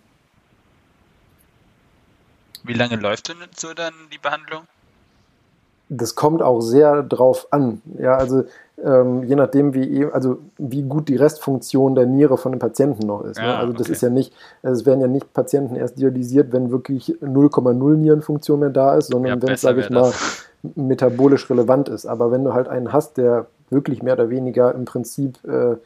Wie 2.63 2.73
lange 2.73 2.95
läuft 2.95 3.27
denn 3.27 3.37
so 3.57 3.73
dann 3.73 3.93
die 4.11 4.17
Behandlung? 4.17 4.67
das 5.97 6.15
kommt 6.15 6.41
auch 6.41 6.61
sehr 6.61 7.03
drauf 7.03 7.47
an. 7.51 7.81
Ja, 7.99 8.15
also 8.15 8.43
ähm, 8.81 9.23
je 9.23 9.35
nachdem, 9.35 9.73
wie, 9.73 10.01
e, 10.01 10.11
also 10.11 10.39
wie 10.57 10.83
gut 10.83 11.07
die 11.07 11.15
Restfunktion 11.15 11.95
der 11.95 12.05
Niere 12.05 12.37
von 12.37 12.51
dem 12.51 12.59
Patienten 12.59 13.05
noch 13.05 13.23
ist. 13.23 13.37
Ne? 13.37 13.45
Ja, 13.45 13.53
ne? 13.53 13.57
Also 13.59 13.73
das 13.73 13.83
okay. 13.83 13.91
ist 13.93 14.01
ja 14.01 14.09
nicht, 14.09 14.33
also 14.61 14.81
es 14.81 14.85
werden 14.85 15.01
ja 15.01 15.07
nicht 15.07 15.33
Patienten 15.33 15.75
erst 15.75 15.99
dialysiert, 15.99 16.51
wenn 16.51 16.71
wirklich 16.71 17.15
0,0 17.21 17.95
Nierenfunktion 17.95 18.59
mehr 18.59 18.69
da 18.69 18.95
ist, 18.95 19.11
sondern 19.11 19.39
ja, 19.39 19.41
wenn 19.41 19.53
es, 19.53 19.61
sage 19.61 19.81
ich 19.81 19.89
mal, 19.89 20.11
das. 20.11 20.45
metabolisch 20.75 21.49
relevant 21.49 21.89
ist. 21.89 22.05
Aber 22.05 22.31
wenn 22.31 22.43
du 22.43 22.53
halt 22.53 22.67
einen 22.67 22.91
hast, 22.91 23.17
der 23.17 23.47
wirklich 23.69 24.01
mehr 24.01 24.13
oder 24.13 24.29
weniger 24.29 24.73
im 24.73 24.85
Prinzip 24.85 25.43
äh, 25.45 25.77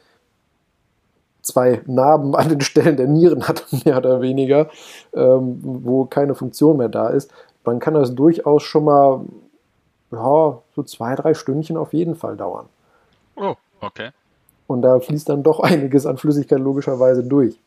zwei 1.42 1.82
Narben 1.86 2.34
an 2.34 2.48
den 2.48 2.60
Stellen 2.60 2.96
der 2.96 3.06
Nieren 3.06 3.48
hat, 3.48 3.66
mehr 3.84 3.98
oder 3.98 4.20
weniger, 4.22 4.68
ähm, 5.14 5.58
wo 5.62 6.04
keine 6.06 6.34
Funktion 6.34 6.78
mehr 6.78 6.88
da 6.88 7.08
ist, 7.08 7.30
dann 7.64 7.80
kann 7.80 7.94
das 7.94 8.14
durchaus 8.14 8.62
schon 8.62 8.84
mal 8.84 9.20
ja, 10.10 10.58
so 10.74 10.82
zwei, 10.84 11.14
drei 11.16 11.34
Stündchen 11.34 11.76
auf 11.76 11.92
jeden 11.92 12.14
Fall 12.14 12.36
dauern. 12.36 12.66
Oh, 13.38 13.56
okay. 13.80 14.10
Und 14.66 14.82
da 14.82 15.00
fließt 15.00 15.28
dann 15.28 15.42
doch 15.42 15.60
einiges 15.62 16.06
an 16.06 16.18
Flüssigkeit 16.18 16.58
logischerweise 16.58 17.24
durch. 17.24 17.58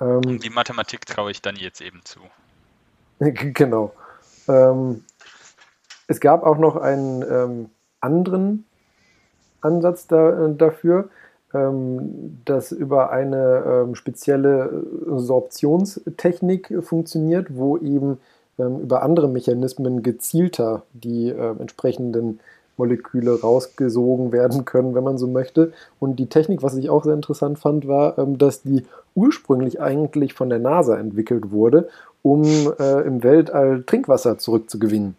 Ähm, 0.00 0.40
die 0.40 0.50
Mathematik 0.50 1.06
traue 1.06 1.30
ich 1.30 1.40
dann 1.40 1.56
jetzt 1.56 1.80
eben 1.80 2.00
zu. 2.04 2.20
genau. 3.18 3.92
Ähm, 4.48 5.04
es 6.06 6.20
gab 6.20 6.44
auch 6.44 6.58
noch 6.58 6.76
einen 6.76 7.22
ähm, 7.22 7.70
anderen 8.00 8.66
Ansatz 9.60 10.06
da, 10.06 10.46
äh, 10.46 10.54
dafür, 10.54 11.08
ähm, 11.54 12.40
das 12.44 12.72
über 12.72 13.10
eine 13.10 13.64
ähm, 13.66 13.94
spezielle 13.94 14.84
Sorptionstechnik 15.06 16.72
funktioniert, 16.82 17.56
wo 17.56 17.78
eben 17.78 18.20
ähm, 18.58 18.80
über 18.80 19.02
andere 19.02 19.28
Mechanismen 19.28 20.02
gezielter 20.02 20.82
die 20.92 21.30
äh, 21.30 21.58
entsprechenden 21.58 22.40
Moleküle 22.76 23.40
rausgesogen 23.40 24.32
werden 24.32 24.64
können, 24.64 24.94
wenn 24.94 25.04
man 25.04 25.18
so 25.18 25.26
möchte. 25.26 25.72
Und 25.98 26.16
die 26.18 26.26
Technik, 26.26 26.62
was 26.62 26.76
ich 26.76 26.90
auch 26.90 27.04
sehr 27.04 27.14
interessant 27.14 27.58
fand, 27.58 27.88
war, 27.88 28.18
ähm, 28.18 28.38
dass 28.38 28.62
die 28.62 28.84
ursprünglich 29.14 29.80
eigentlich 29.80 30.34
von 30.34 30.48
der 30.48 30.58
NASA 30.58 30.96
entwickelt 30.96 31.50
wurde, 31.50 31.88
um 32.22 32.44
äh, 32.78 33.00
im 33.02 33.22
Weltall 33.22 33.82
Trinkwasser 33.86 34.38
zurückzugewinnen. 34.38 35.16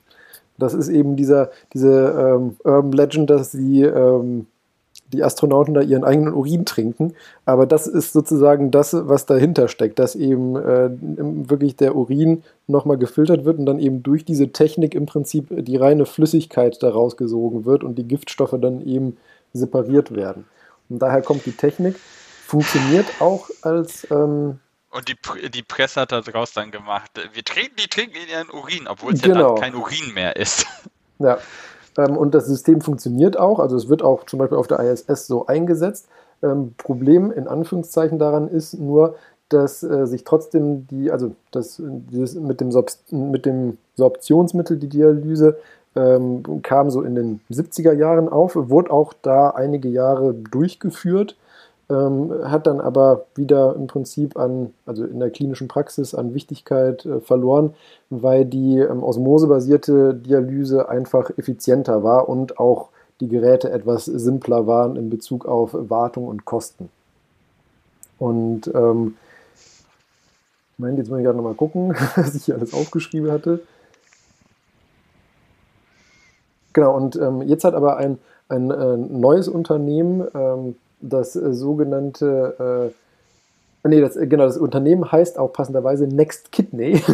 Das 0.57 0.73
ist 0.73 0.89
eben 0.89 1.15
dieser, 1.15 1.51
diese 1.73 2.37
ähm, 2.37 2.55
Urban 2.63 2.91
Legend, 2.91 3.29
dass 3.29 3.51
sie 3.51 3.83
ähm, 3.83 4.47
die 5.13 5.23
Astronauten 5.23 5.73
da 5.73 5.81
ihren 5.81 6.03
eigenen 6.03 6.33
Urin 6.33 6.65
trinken. 6.65 7.13
Aber 7.45 7.65
das 7.65 7.87
ist 7.87 8.13
sozusagen 8.13 8.71
das, 8.71 8.93
was 8.93 9.25
dahinter 9.25 9.67
steckt, 9.67 9.99
dass 9.99 10.15
eben 10.15 10.55
äh, 10.55 10.89
wirklich 11.49 11.75
der 11.75 11.95
Urin 11.95 12.43
nochmal 12.67 12.97
gefiltert 12.97 13.45
wird 13.45 13.59
und 13.59 13.65
dann 13.65 13.79
eben 13.79 14.03
durch 14.03 14.25
diese 14.25 14.51
Technik 14.51 14.95
im 14.95 15.05
Prinzip 15.05 15.47
die 15.49 15.77
reine 15.77 16.05
Flüssigkeit 16.05 16.81
daraus 16.83 17.17
gesogen 17.17 17.65
wird 17.65 17.83
und 17.83 17.95
die 17.95 18.07
Giftstoffe 18.07 18.55
dann 18.59 18.85
eben 18.85 19.17
separiert 19.53 20.15
werden. 20.15 20.45
Und 20.89 20.99
daher 20.99 21.21
kommt 21.21 21.45
die 21.45 21.51
Technik, 21.53 21.95
funktioniert 22.45 23.05
auch 23.19 23.49
als. 23.61 24.07
Ähm, 24.11 24.59
und 24.89 25.09
die, 25.09 25.49
die 25.49 25.63
Presse 25.63 26.01
hat 26.01 26.11
daraus 26.11 26.53
dann 26.53 26.71
gemacht, 26.71 27.11
wir 27.33 27.43
trinken, 27.43 27.75
die 27.77 27.87
trinken 27.87 28.15
in 28.15 28.29
ihren 28.29 28.49
Urin, 28.49 28.87
obwohl 28.87 29.13
es 29.13 29.21
genau. 29.21 29.39
ja 29.39 29.47
dann 29.47 29.55
kein 29.61 29.75
Urin 29.75 30.13
mehr 30.13 30.35
ist. 30.35 30.65
Ja, 31.19 31.39
und 31.97 32.35
das 32.35 32.45
System 32.45 32.81
funktioniert 32.81 33.37
auch, 33.37 33.59
also 33.59 33.75
es 33.75 33.89
wird 33.89 34.03
auch 34.03 34.25
zum 34.25 34.39
Beispiel 34.39 34.57
auf 34.57 34.67
der 34.67 34.79
ISS 34.79 35.27
so 35.27 35.47
eingesetzt. 35.47 36.07
Ähm, 36.43 36.73
Problem 36.77 37.31
in 37.31 37.47
Anführungszeichen 37.47 38.19
daran 38.19 38.47
ist 38.47 38.75
nur, 38.75 39.15
dass 39.49 39.81
äh, 39.81 40.05
sich 40.05 40.23
trotzdem 40.23 40.87
die, 40.87 41.09
also 41.11 41.31
das, 41.51 41.79
mit, 41.79 42.61
dem 42.61 42.69
mit 43.11 43.45
dem 43.45 43.77
Sorptionsmittel, 43.95 44.77
die 44.77 44.89
Dialyse, 44.89 45.57
ähm, 45.95 46.61
kam 46.61 46.91
so 46.91 47.01
in 47.01 47.15
den 47.15 47.39
70er 47.49 47.93
Jahren 47.93 48.29
auf, 48.29 48.55
wurde 48.55 48.91
auch 48.91 49.13
da 49.21 49.49
einige 49.49 49.89
Jahre 49.89 50.33
durchgeführt 50.33 51.35
ähm, 51.89 52.33
hat 52.43 52.67
dann 52.67 52.81
aber 52.81 53.25
wieder 53.35 53.75
im 53.75 53.87
Prinzip 53.87 54.37
an, 54.37 54.73
also 54.85 55.05
in 55.05 55.19
der 55.19 55.29
klinischen 55.29 55.67
Praxis 55.67 56.13
an 56.13 56.33
Wichtigkeit 56.33 57.05
äh, 57.05 57.19
verloren, 57.21 57.73
weil 58.09 58.45
die 58.45 58.79
ähm, 58.79 59.03
osmosebasierte 59.03 60.13
Dialyse 60.13 60.89
einfach 60.89 61.29
effizienter 61.37 62.03
war 62.03 62.27
und 62.27 62.59
auch 62.59 62.89
die 63.19 63.27
Geräte 63.27 63.71
etwas 63.71 64.05
simpler 64.05 64.67
waren 64.67 64.95
in 64.95 65.09
Bezug 65.09 65.45
auf 65.45 65.71
Wartung 65.73 66.27
und 66.27 66.45
Kosten. 66.45 66.89
Und 68.19 68.67
ähm, 68.73 69.15
Moment, 70.77 70.99
jetzt 70.99 71.09
muss 71.09 71.19
ich 71.19 71.25
gerade 71.25 71.37
nochmal 71.37 71.55
gucken, 71.55 71.95
was 72.15 72.35
ich 72.35 72.45
hier 72.45 72.55
alles 72.55 72.73
aufgeschrieben 72.73 73.31
hatte. 73.31 73.61
Genau, 76.73 76.95
und 76.95 77.15
ähm, 77.15 77.41
jetzt 77.43 77.63
hat 77.63 77.73
aber 77.73 77.97
ein, 77.97 78.19
ein 78.49 78.69
äh, 78.69 78.97
neues 78.97 79.47
Unternehmen, 79.47 80.27
ähm, 80.35 80.75
das 80.99 81.35
äh, 81.35 81.53
sogenannte, 81.53 82.91
äh, 83.83 83.87
nee, 83.87 84.01
das, 84.01 84.15
genau, 84.15 84.45
das 84.45 84.57
Unternehmen 84.57 85.11
heißt 85.11 85.37
auch 85.37 85.53
passenderweise 85.53 86.07
Next 86.07 86.51
Kidney. 86.51 87.01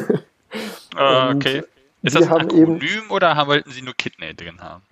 Ah, 0.95 1.31
okay. 1.33 1.63
Ist 2.03 2.15
das 2.15 2.27
ein 2.27 2.31
Akronym 2.31 2.79
eben, 2.81 3.09
oder 3.09 3.35
wollten 3.47 3.71
Sie 3.71 3.81
nur 3.81 3.95
Kidney 3.95 4.35
drin 4.35 4.61
haben? 4.61 4.83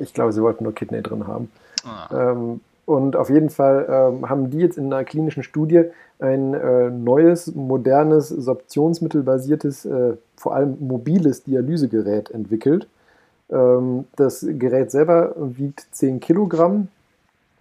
Ich 0.00 0.14
glaube, 0.14 0.32
Sie 0.32 0.42
wollten 0.42 0.64
nur 0.64 0.74
Kidney 0.74 1.00
drin 1.00 1.28
haben. 1.28 1.50
Ah. 1.84 2.32
Ähm, 2.32 2.60
und 2.86 3.16
auf 3.16 3.28
jeden 3.30 3.50
Fall 3.50 3.86
ähm, 3.88 4.28
haben 4.28 4.50
die 4.50 4.58
jetzt 4.58 4.78
in 4.78 4.92
einer 4.92 5.04
klinischen 5.04 5.42
Studie 5.42 5.84
ein 6.18 6.54
äh, 6.54 6.90
neues, 6.90 7.54
modernes, 7.54 8.28
sorptionsmittelbasiertes, 8.28 9.84
äh, 9.84 10.16
vor 10.36 10.54
allem 10.54 10.76
mobiles 10.80 11.42
Dialysegerät 11.44 12.30
entwickelt. 12.30 12.86
Ähm, 13.50 14.06
das 14.16 14.46
Gerät 14.48 14.90
selber 14.90 15.34
wiegt 15.36 15.86
10 15.92 16.20
Kilogramm, 16.20 16.88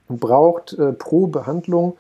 braucht 0.08 0.74
äh, 0.74 0.94
pro 0.94 1.28
Behandlung 1.28 1.98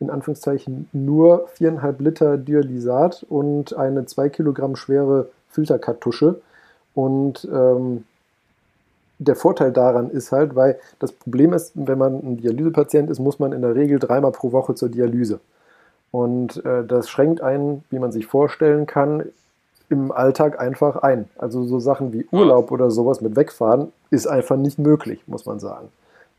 in 0.00 0.10
Anführungszeichen 0.10 0.88
nur 0.92 1.48
4,5 1.58 2.02
Liter 2.02 2.36
Dialysat 2.36 3.26
und 3.28 3.76
eine 3.76 4.06
2 4.06 4.28
Kilogramm 4.28 4.76
schwere 4.76 5.28
Filterkartusche. 5.50 6.40
Und 6.94 7.48
ähm, 7.52 8.04
der 9.18 9.34
Vorteil 9.34 9.72
daran 9.72 10.10
ist 10.10 10.30
halt, 10.30 10.54
weil 10.54 10.78
das 11.00 11.12
Problem 11.12 11.52
ist, 11.52 11.72
wenn 11.74 11.98
man 11.98 12.14
ein 12.14 12.36
Dialysepatient 12.36 13.10
ist, 13.10 13.18
muss 13.18 13.40
man 13.40 13.52
in 13.52 13.62
der 13.62 13.74
Regel 13.74 13.98
dreimal 13.98 14.30
pro 14.30 14.52
Woche 14.52 14.74
zur 14.74 14.88
Dialyse. 14.88 15.40
Und 16.12 16.64
äh, 16.64 16.84
das 16.84 17.08
schränkt 17.08 17.40
einen, 17.40 17.84
wie 17.90 17.98
man 17.98 18.12
sich 18.12 18.26
vorstellen 18.26 18.86
kann, 18.86 19.24
im 19.90 20.12
Alltag 20.12 20.60
einfach 20.60 20.96
ein. 20.96 21.28
Also 21.38 21.64
so 21.64 21.80
Sachen 21.80 22.12
wie 22.12 22.26
Urlaub 22.30 22.70
oder 22.70 22.90
sowas 22.90 23.20
mit 23.20 23.36
wegfahren 23.36 23.92
ist 24.10 24.26
einfach 24.26 24.56
nicht 24.56 24.78
möglich, 24.78 25.20
muss 25.26 25.46
man 25.46 25.58
sagen. 25.58 25.88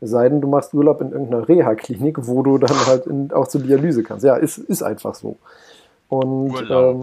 Es 0.00 0.10
sei 0.10 0.28
denn, 0.28 0.40
du 0.40 0.48
machst 0.48 0.72
Urlaub 0.72 1.00
in 1.00 1.12
irgendeiner 1.12 1.48
Reha-Klinik, 1.48 2.26
wo 2.26 2.42
du 2.42 2.58
dann 2.58 2.76
halt 2.86 3.06
in, 3.06 3.32
auch 3.32 3.48
zur 3.48 3.60
Dialyse 3.60 4.02
kannst. 4.02 4.24
Ja, 4.24 4.36
ist, 4.36 4.58
ist 4.58 4.82
einfach 4.82 5.14
so. 5.14 5.36
Und 6.08 6.54
ähm, 6.70 7.02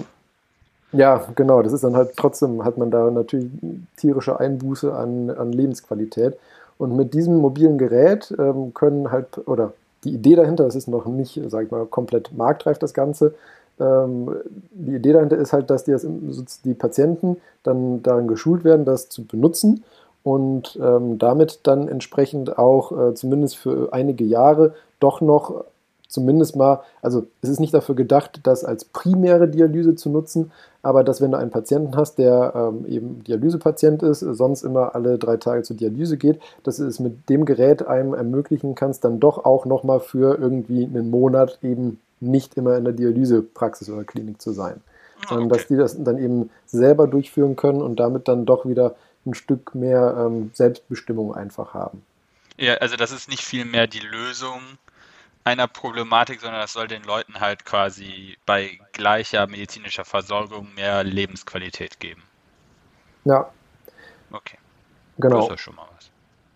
ja, 0.92 1.26
genau, 1.36 1.62
das 1.62 1.74
ist 1.74 1.84
dann 1.84 1.96
halt 1.96 2.12
trotzdem, 2.16 2.64
hat 2.64 2.78
man 2.78 2.92
da 2.92 3.10
natürlich 3.12 3.50
tierische 3.98 4.40
Einbuße 4.40 4.94
an, 4.94 5.30
an 5.30 5.52
Lebensqualität. 5.52 6.38
Und 6.78 6.96
mit 6.96 7.14
diesem 7.14 7.38
mobilen 7.38 7.78
Gerät 7.78 8.34
ähm, 8.38 8.74
können 8.74 9.12
halt, 9.12 9.48
oder 9.48 9.74
die 10.04 10.14
Idee 10.14 10.36
dahinter, 10.36 10.66
das 10.66 10.76
ist 10.76 10.88
noch 10.88 11.06
nicht, 11.06 11.42
sag 11.48 11.66
ich 11.66 11.72
mal, 11.72 11.86
komplett 11.86 12.32
marktreif, 12.36 12.78
das 12.78 12.94
Ganze, 12.94 13.34
ähm, 13.80 14.36
die 14.72 14.96
Idee 14.96 15.14
dahinter 15.14 15.38
ist 15.38 15.54
halt, 15.54 15.70
dass 15.70 15.84
die, 15.84 15.92
das, 15.92 16.06
die 16.64 16.74
Patienten 16.74 17.38
dann 17.64 18.02
daran 18.04 18.28
geschult 18.28 18.64
werden, 18.64 18.86
das 18.86 19.10
zu 19.10 19.26
benutzen 19.26 19.84
und 20.28 20.78
ähm, 20.84 21.18
damit 21.20 21.62
dann 21.64 21.88
entsprechend 21.88 22.58
auch 22.58 22.92
äh, 22.92 23.14
zumindest 23.14 23.56
für 23.56 23.94
einige 23.94 24.26
Jahre 24.26 24.74
doch 25.00 25.22
noch 25.22 25.64
zumindest 26.10 26.58
mal, 26.58 26.82
also 27.02 27.28
es 27.42 27.48
ist 27.48 27.62
nicht 27.62 27.74
dafür 27.74 27.96
gedacht, 27.96 28.42
das 28.44 28.66
als 28.66 28.84
primäre 28.84 29.48
Dialyse 29.48 29.96
zu 29.96 30.10
nutzen, 30.10 30.52
aber 30.84 31.06
dass 31.06 31.22
wenn 31.22 31.32
du 31.32 31.38
einen 31.38 31.52
Patienten 31.52 31.96
hast, 31.96 32.18
der 32.18 32.52
ähm, 32.56 32.86
eben 32.88 33.24
Dialysepatient 33.24 34.04
ist, 34.04 34.20
sonst 34.20 34.64
immer 34.64 34.96
alle 34.96 35.18
drei 35.18 35.38
Tage 35.38 35.64
zur 35.64 35.78
Dialyse 35.78 36.18
geht, 36.18 36.42
dass 36.64 36.76
du 36.76 36.86
es 36.86 37.00
mit 37.00 37.30
dem 37.30 37.46
Gerät 37.46 37.88
einem 37.88 38.14
ermöglichen 38.14 38.76
kannst, 38.76 39.06
dann 39.06 39.22
doch 39.22 39.46
auch 39.46 39.66
nochmal 39.66 40.02
für 40.02 40.38
irgendwie 40.38 40.84
einen 40.84 41.10
Monat 41.10 41.58
eben 41.64 42.02
nicht 42.20 42.58
immer 42.58 42.76
in 42.76 42.84
der 42.84 42.94
Dialysepraxis 42.94 43.90
oder 43.90 44.04
Klinik 44.04 44.42
zu 44.42 44.52
sein. 44.52 44.82
Ah, 45.22 45.30
sondern 45.30 45.48
dass 45.48 45.68
die 45.68 45.78
das 45.78 46.04
dann 46.04 46.18
eben 46.18 46.50
selber 46.66 47.08
durchführen 47.08 47.56
können 47.56 47.82
und 47.82 47.98
damit 47.98 48.28
dann 48.28 48.46
doch 48.46 48.66
wieder 48.66 48.96
ein 49.28 49.34
Stück 49.34 49.76
mehr 49.76 50.16
ähm, 50.18 50.52
Selbstbestimmung 50.54 51.36
einfach 51.36 51.74
haben. 51.74 52.04
Ja, 52.58 52.76
also 52.76 52.96
das 52.96 53.12
ist 53.12 53.30
nicht 53.30 53.44
viel 53.44 53.66
mehr 53.66 53.86
die 53.86 54.00
Lösung 54.00 54.62
einer 55.44 55.68
Problematik, 55.68 56.42
sondern 56.42 56.62
das 56.62 56.74
soll 56.74 56.88
den 56.88 57.04
Leuten 57.04 57.40
halt 57.40 57.64
quasi 57.64 58.38
bei 58.46 58.80
gleicher 58.92 59.48
medizinischer 59.48 60.04
Versorgung 60.04 60.74
mehr 60.76 61.04
Lebensqualität 61.04 62.00
geben. 62.00 62.22
Ja. 63.24 63.50
Okay. 64.32 64.58
Genau. 65.20 65.48
Das 65.48 65.56
ist 65.56 65.62
schon 65.62 65.76
mal 65.76 65.86
was. 65.96 66.10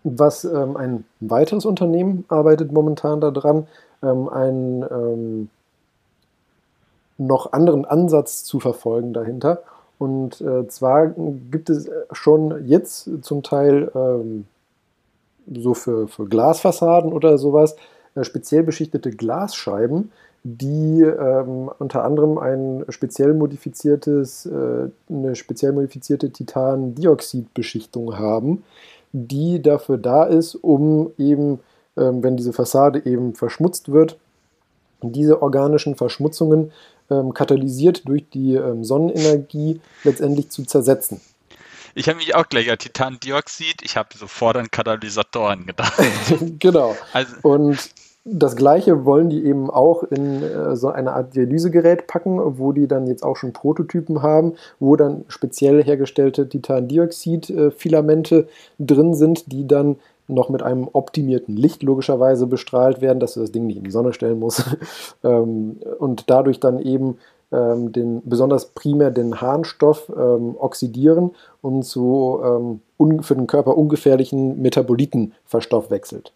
Was 0.04 0.44
ähm, 0.44 0.76
ein 0.76 1.04
weiteres 1.20 1.64
Unternehmen 1.64 2.24
arbeitet 2.28 2.72
momentan 2.72 3.20
daran, 3.20 3.66
ähm, 4.02 4.28
einen 4.28 4.82
ähm, 4.82 5.50
noch 7.18 7.52
anderen 7.52 7.84
Ansatz 7.84 8.44
zu 8.44 8.60
verfolgen 8.60 9.12
dahinter. 9.12 9.62
Und 10.02 10.40
äh, 10.40 10.66
zwar 10.66 11.14
gibt 11.52 11.70
es 11.70 11.88
schon 12.10 12.66
jetzt 12.66 13.08
zum 13.22 13.44
Teil 13.44 13.88
ähm, 13.94 14.46
so 15.48 15.74
für, 15.74 16.08
für 16.08 16.26
Glasfassaden 16.26 17.12
oder 17.12 17.38
sowas 17.38 17.76
äh, 18.16 18.24
speziell 18.24 18.64
beschichtete 18.64 19.12
Glasscheiben, 19.12 20.10
die 20.42 21.02
ähm, 21.02 21.70
unter 21.78 22.02
anderem 22.02 22.38
ein 22.38 22.84
speziell 22.88 23.32
modifiziertes, 23.32 24.46
äh, 24.46 24.88
eine 25.08 25.36
speziell 25.36 25.70
modifizierte 25.70 26.30
Titandioxidbeschichtung 26.30 28.18
haben, 28.18 28.64
die 29.12 29.62
dafür 29.62 29.98
da 29.98 30.24
ist, 30.24 30.56
um 30.56 31.12
eben 31.16 31.60
ähm, 31.96 32.24
wenn 32.24 32.36
diese 32.36 32.52
Fassade 32.52 33.06
eben 33.06 33.36
verschmutzt 33.36 33.92
wird, 33.92 34.18
diese 35.00 35.42
organischen 35.42 35.94
Verschmutzungen 35.94 36.72
ähm, 37.12 37.34
katalysiert 37.34 38.08
durch 38.08 38.28
die 38.30 38.54
ähm, 38.54 38.84
Sonnenenergie 38.84 39.80
letztendlich 40.04 40.50
zu 40.50 40.64
zersetzen. 40.64 41.20
Ich 41.94 42.08
habe 42.08 42.18
mich 42.18 42.34
auch 42.34 42.48
gleich 42.48 42.70
an 42.70 42.78
Titandioxid, 42.78 43.82
ich 43.82 43.96
habe 43.96 44.08
sofort 44.16 44.56
an 44.56 44.70
Katalysatoren 44.70 45.66
gedacht. 45.66 46.02
genau. 46.58 46.96
Also, 47.12 47.34
und 47.42 47.90
das 48.24 48.54
gleiche 48.54 49.04
wollen 49.04 49.30
die 49.30 49.44
eben 49.44 49.68
auch 49.68 50.04
in 50.04 50.42
äh, 50.42 50.76
so 50.76 50.88
eine 50.88 51.12
Art 51.12 51.34
Dialysegerät 51.34 52.06
packen, 52.06 52.38
wo 52.58 52.72
die 52.72 52.86
dann 52.86 53.08
jetzt 53.08 53.24
auch 53.24 53.36
schon 53.36 53.52
Prototypen 53.52 54.22
haben, 54.22 54.54
wo 54.78 54.94
dann 54.94 55.24
speziell 55.26 55.82
hergestellte 55.82 56.48
Titandioxid-Filamente 56.48 58.36
äh, 58.36 58.46
drin 58.78 59.14
sind, 59.14 59.50
die 59.50 59.66
dann 59.66 59.96
noch 60.34 60.48
mit 60.48 60.62
einem 60.62 60.88
optimierten 60.92 61.56
Licht 61.56 61.82
logischerweise 61.82 62.46
bestrahlt 62.46 63.00
werden, 63.00 63.20
dass 63.20 63.34
du 63.34 63.40
das 63.40 63.52
Ding 63.52 63.66
nicht 63.66 63.78
in 63.78 63.84
die 63.84 63.90
Sonne 63.90 64.12
stellen 64.12 64.38
musst. 64.38 64.64
Ähm, 65.24 65.78
und 65.98 66.30
dadurch 66.30 66.58
dann 66.58 66.80
eben 66.80 67.18
ähm, 67.52 67.92
den, 67.92 68.22
besonders 68.24 68.70
primär 68.70 69.10
den 69.10 69.40
Harnstoff 69.40 70.10
ähm, 70.14 70.56
oxidieren 70.58 71.32
und 71.60 71.84
zu 71.84 72.40
für 73.20 73.34
den 73.34 73.46
Körper 73.46 73.76
ungefährlichen 73.76 74.60
Metaboliten 74.60 75.32
verstoffwechselt 75.44 76.32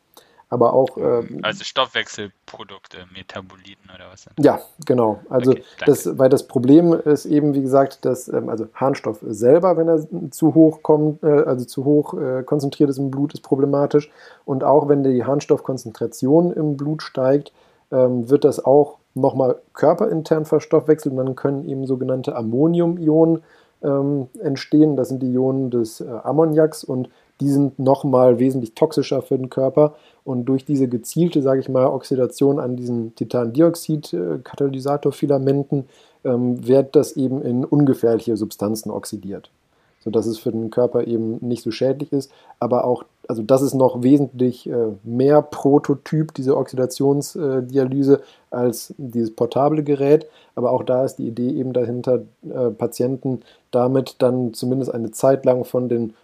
aber 0.49 0.73
auch. 0.73 0.97
Ähm, 0.97 1.41
also 1.43 1.65
Stoffwechselprodukte, 1.65 2.99
Metaboliten 3.13 3.91
oder 3.95 4.11
was? 4.13 4.27
Ja, 4.39 4.61
genau. 4.85 5.21
Also 5.29 5.53
okay, 5.53 5.65
das, 5.85 6.19
weil 6.19 6.29
das 6.29 6.47
Problem 6.47 6.93
ist 6.93 7.27
eben, 7.27 7.55
wie 7.55 7.63
gesagt, 7.63 8.05
dass 8.05 8.29
ähm, 8.29 8.49
also 8.49 8.67
Harnstoff 8.75 9.19
selber, 9.23 9.77
wenn 9.77 9.89
er 9.89 10.07
zu 10.31 10.55
hoch 10.55 10.83
kommt, 10.83 11.23
äh, 11.23 11.27
also 11.27 11.65
zu 11.65 11.85
hoch 11.85 12.15
äh, 12.15 12.43
konzentriert 12.45 12.91
ist 12.91 12.99
im 12.99 13.11
Blut, 13.11 13.35
ist 13.35 13.43
problematisch. 13.43 14.11
Und 14.45 14.65
auch 14.65 14.89
wenn 14.89 15.03
die 15.03 15.25
Harnstoffkonzentration 15.25 16.53
im 16.53 16.77
Blut 16.77 17.03
steigt, 17.03 17.53
ähm, 17.91 18.29
wird 18.31 18.45
das 18.45 18.65
auch 18.65 18.99
nochmal 19.15 19.57
körperintern 19.73 20.45
verstoffwechselt 20.45 21.13
und 21.13 21.25
dann 21.25 21.37
können 21.37 21.69
eben 21.69 21.87
sogenannte 21.87 22.37
Ammonium-Ionen 22.37 23.43
ähm, 23.83 24.29
entstehen. 24.41 24.97
Das 24.97 25.09
sind 25.09 25.23
die 25.23 25.33
Ionen 25.33 25.71
des 25.71 26.01
äh, 26.01 26.09
Ammoniaks 26.23 26.85
und 26.85 27.09
die 27.41 27.49
sind 27.49 27.79
nochmal 27.79 28.39
wesentlich 28.39 28.75
toxischer 28.75 29.23
für 29.23 29.37
den 29.37 29.51
Körper. 29.51 29.95
Und 30.27 30.45
durch 30.47 30.65
diese 30.65 30.89
gezielte, 30.89 31.41
sage 31.41 31.61
ich 31.61 31.69
mal, 31.69 31.87
Oxidation 31.87 32.59
an 32.59 32.75
diesen 32.75 33.15
Titandioxid-Katalysatorfilamenten 33.15 35.85
ähm, 36.25 36.67
wird 36.67 36.97
das 36.97 37.13
eben 37.13 37.43
in 37.43 37.65
ungefährliche 37.65 38.37
Substanzen 38.37 38.91
oxidiert. 38.91 39.53
Sodass 40.01 40.27
es 40.27 40.39
für 40.39 40.51
den 40.51 40.71
Körper 40.71 41.07
eben 41.07 41.39
nicht 41.47 41.63
so 41.63 41.71
schädlich 41.71 42.13
ist. 42.13 42.33
Aber 42.59 42.85
auch, 42.85 43.05
also 43.29 43.45
das 43.45 43.63
ist 43.63 43.75
noch 43.75 44.03
wesentlich 44.03 44.69
äh, 44.69 44.89
mehr 45.05 45.43
Prototyp, 45.43 46.35
diese 46.35 46.57
Oxidationsdialyse, 46.57 48.21
als 48.51 48.95
dieses 48.99 49.31
portable 49.31 49.85
Gerät. 49.85 50.27
Aber 50.57 50.73
auch 50.73 50.83
da 50.83 51.05
ist 51.05 51.21
die 51.21 51.29
Idee 51.29 51.51
eben 51.51 51.73
dahinter, 51.73 52.23
äh, 52.43 52.71
Patienten 52.71 53.43
damit 53.71 54.17
dann 54.19 54.55
zumindest 54.55 54.93
eine 54.93 55.13
Zeit 55.13 55.45
lang 55.45 55.65
von 55.65 55.89
den 55.89 56.15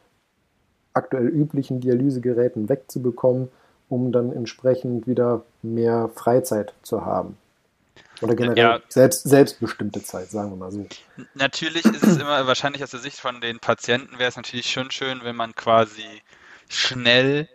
aktuell 0.93 1.29
üblichen 1.29 1.79
Dialysegeräten 1.81 2.69
wegzubekommen, 2.69 3.49
um 3.93 4.11
dann 4.11 4.33
entsprechend 4.33 5.07
wieder 5.07 5.43
mehr 5.61 6.09
Freizeit 6.15 6.73
zu 6.83 7.05
haben. 7.05 7.37
Oder 8.23 8.35
generell 8.35 8.59
ja, 8.59 8.81
selbst, 8.89 9.25
selbstbestimmte 9.25 10.03
Zeit, 10.03 10.31
sagen 10.31 10.51
wir 10.51 10.57
mal 10.57 10.73
so. 10.73 10.87
Natürlich 11.35 11.85
ist 11.85 12.03
es 12.03 12.17
immer, 12.17 12.47
wahrscheinlich 12.47 12.83
aus 12.83 12.93
der 12.93 13.01
Sicht 13.01 13.19
von 13.19 13.43
den 13.43 13.59
Patienten 13.59 14.19
wäre 14.19 14.31
es 14.31 14.37
natürlich 14.37 14.71
schon 14.71 14.91
schön, 14.91 15.21
wenn 15.25 15.37
man 15.37 15.55
quasi 15.55 16.07
schnell 16.69 17.49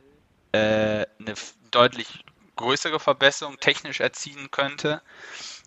äh, 0.52 1.06
eine 1.20 1.34
deutlich 1.72 2.24
größere 2.56 3.00
Verbesserung 3.00 3.58
technisch 3.60 4.00
erzielen 4.00 4.52
könnte. 4.52 5.02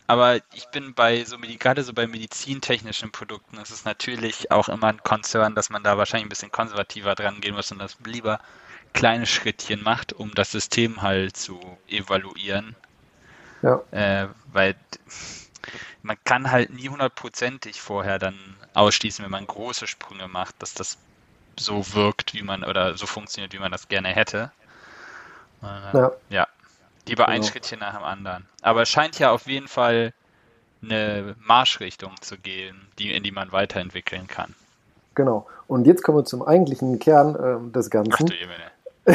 aber 0.07 0.37
ich 0.55 0.67
bin 0.73 0.95
bei 0.95 1.25
so 1.25 1.37
gerade 1.39 1.83
so 1.83 1.93
bei 1.95 2.07
medizintechnischen 2.07 3.11
Produkten, 3.11 3.59
ist 3.59 3.71
es 3.71 3.85
natürlich 3.85 4.51
auch 4.53 4.69
immer 4.69 4.89
ein 4.89 5.03
Konzern, 5.03 5.55
dass 5.55 5.71
man 5.71 5.83
da 5.83 5.99
wahrscheinlich 5.99 6.27
ein 6.27 6.31
bisschen 6.31 6.53
konservativer 6.53 7.15
dran 7.15 7.41
gehen 7.41 7.55
muss 7.55 7.73
und 7.73 7.79
das 7.79 7.97
lieber 8.05 8.41
kleine 8.93 9.27
Schrittchen 9.27 9.83
macht, 9.83 10.13
um 10.13 10.35
das 10.35 10.51
System 10.51 11.03
halt 11.03 11.37
zu 11.37 11.61
evaluieren. 11.89 12.75
Ja. 13.63 13.83
Äh, 13.91 14.29
weil 14.53 14.75
man 16.03 16.17
kann 16.25 16.51
halt 16.51 16.73
nie 16.73 16.89
hundertprozentig 16.89 17.81
vorher 17.81 18.19
dann 18.19 18.37
ausschließen, 18.75 19.25
wenn 19.25 19.31
man 19.31 19.47
große 19.47 19.87
Sprünge 19.87 20.29
macht, 20.29 20.63
dass 20.63 20.75
das 20.75 20.99
so 21.59 21.95
wirkt, 21.95 22.35
wie 22.35 22.43
man 22.43 22.65
oder 22.65 22.97
so 22.97 23.07
funktioniert, 23.07 23.53
wie 23.53 23.59
man 23.59 23.73
das 23.73 23.89
gerne 23.89 24.09
hätte. 24.09 24.51
Äh, 25.63 25.97
ja. 25.97 26.13
ja. 26.31 26.49
Lieber 27.07 27.27
genau. 27.27 27.37
ein 27.37 27.43
Schrittchen 27.43 27.81
nach 27.81 27.95
dem 27.95 28.05
anderen. 28.05 28.47
Aber 28.63 28.83
es 28.83 28.89
scheint 28.89 29.19
ja 29.19 29.31
auf 29.31 29.47
jeden 29.47 29.69
Fall 29.69 30.13
eine 30.83 31.35
Marschrichtung 31.41 32.13
zu 32.21 32.39
gehen, 32.39 32.81
die, 32.99 33.13
in 33.13 33.23
die 33.23 33.33
man 33.33 33.53
weiterentwickeln 33.53 34.27
kann. 34.27 34.55
Genau. 35.15 35.47
Und 35.67 35.87
jetzt 35.87 36.03
kommen 36.03 36.19
wir 36.19 36.25
zum 36.25 36.43
eigentlichen 36.43 36.99
Kern 36.99 37.35
äh, 37.35 37.73
des 37.73 37.91
Ganzen. 37.91 38.15
Ach 38.15 38.19
du 38.19 38.35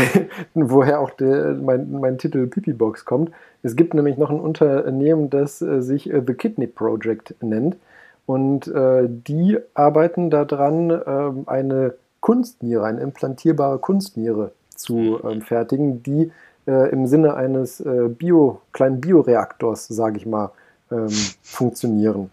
woher 0.54 1.00
auch 1.00 1.12
der, 1.12 1.54
mein, 1.54 1.92
mein 1.92 2.18
Titel 2.18 2.48
Pipi-Box 2.48 3.06
kommt. 3.06 3.32
Es 3.64 3.76
gibt 3.76 3.94
nämlich 3.94 4.18
noch 4.18 4.30
ein 4.30 4.40
Unternehmen, 4.40 5.30
das 5.30 5.62
äh, 5.62 5.82
sich 5.82 6.12
äh, 6.12 6.22
The 6.26 6.34
Kidney 6.34 6.68
Project 6.68 7.36
nennt. 7.42 7.78
Und 8.26 8.68
äh, 8.68 9.08
die 9.08 9.58
arbeiten 9.74 10.30
daran, 10.30 10.90
ähm, 11.06 11.44
eine 11.46 11.94
Kunstniere, 12.22 12.86
eine 12.86 13.02
implantierbare 13.02 13.78
Kunstniere 13.78 14.52
zu 14.76 15.20
ähm, 15.24 15.42
fertigen, 15.42 16.02
die 16.02 16.32
äh, 16.66 16.90
im 16.90 17.06
Sinne 17.06 17.36
eines 17.36 17.84
Bio, 18.18 18.62
kleinen 18.72 19.00
Bioreaktors, 19.00 19.88
sage 19.88 20.18
ich 20.18 20.26
mal, 20.26 20.52
ähm, 20.92 21.10
funktionieren. 21.44 22.32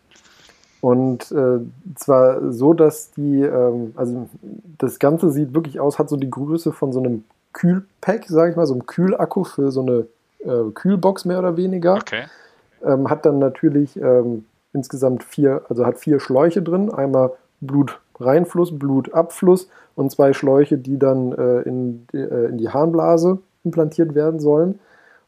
Und 0.82 1.30
äh, 1.30 1.60
zwar 1.94 2.52
so, 2.52 2.74
dass 2.74 3.12
die, 3.12 3.40
ähm, 3.40 3.92
also 3.94 4.28
das 4.78 4.98
Ganze 4.98 5.30
sieht 5.30 5.54
wirklich 5.54 5.78
aus, 5.78 6.00
hat 6.00 6.08
so 6.08 6.16
die 6.16 6.28
Größe 6.28 6.72
von 6.72 6.92
so 6.92 6.98
einem 6.98 7.24
Kühlpack, 7.53 8.26
sage 8.26 8.50
ich 8.50 8.57
mal, 8.57 8.66
so 8.66 8.74
einem 8.74 8.86
Kühlakku 8.86 9.44
für 9.44 9.70
so 9.70 9.82
eine 9.82 10.07
äh, 10.40 10.70
Kühlbox 10.72 11.24
mehr 11.24 11.38
oder 11.38 11.57
weniger. 11.57 11.94
Okay. 11.94 12.24
Ähm, 12.84 13.09
hat 13.09 13.24
dann 13.26 13.38
natürlich 13.38 13.96
ähm, 13.96 14.44
insgesamt 14.72 15.22
vier, 15.22 15.62
also 15.68 15.86
hat 15.86 15.98
vier 15.98 16.18
Schläuche 16.18 16.62
drin, 16.62 16.92
einmal 16.92 17.32
Blutreinfluss, 17.61 18.78
Blutabfluss 18.78 19.68
und 19.94 20.11
zwei 20.11 20.32
Schläuche, 20.32 20.78
die 20.78 20.98
dann 20.98 21.32
äh, 21.32 21.61
in, 21.62 22.07
äh, 22.12 22.46
in 22.46 22.59
die 22.59 22.70
Harnblase 22.70 23.38
implantiert 23.64 24.14
werden 24.14 24.40
sollen. 24.40 24.80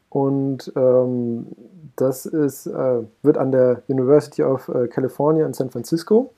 Und 0.09 0.71
ähm, 0.75 1.47
das 1.95 2.25
ist, 2.25 2.67
äh, 2.67 3.01
wird 3.21 3.37
an 3.37 3.51
der 3.51 3.83
University 3.87 4.43
of 4.43 4.67
äh, 4.69 4.87
California 4.87 5.45
in 5.45 5.53
San 5.53 5.69
Francisco, 5.69 6.31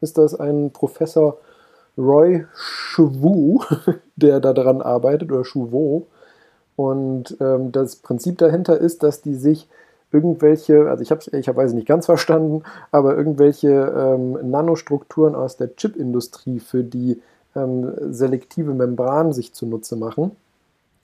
ist 0.00 0.18
das 0.18 0.38
ein 0.38 0.70
Professor 0.70 1.38
Roy 1.96 2.44
Chouveau, 2.54 3.62
der 4.16 4.40
da 4.40 4.52
daran 4.52 4.82
arbeitet, 4.82 5.32
oder 5.32 5.44
Chouveau. 5.44 6.06
Und 6.76 7.36
ähm, 7.40 7.72
das 7.72 7.96
Prinzip 7.96 8.38
dahinter 8.38 8.78
ist, 8.78 9.02
dass 9.02 9.22
die 9.22 9.34
sich 9.34 9.68
irgendwelche, 10.12 10.88
also 10.88 11.02
ich 11.02 11.10
habe 11.10 11.20
es 11.20 11.28
ehrlicherweise 11.28 11.74
nicht 11.74 11.88
ganz 11.88 12.06
verstanden, 12.06 12.62
aber 12.92 13.16
irgendwelche 13.16 13.68
ähm, 13.68 14.50
Nanostrukturen 14.50 15.34
aus 15.34 15.56
der 15.56 15.74
Chipindustrie 15.74 16.60
für 16.60 16.84
die 16.84 17.20
ähm, 17.54 17.92
selektive 18.12 18.74
Membran 18.74 19.32
sich 19.32 19.52
zunutze 19.52 19.96
machen. 19.96 20.32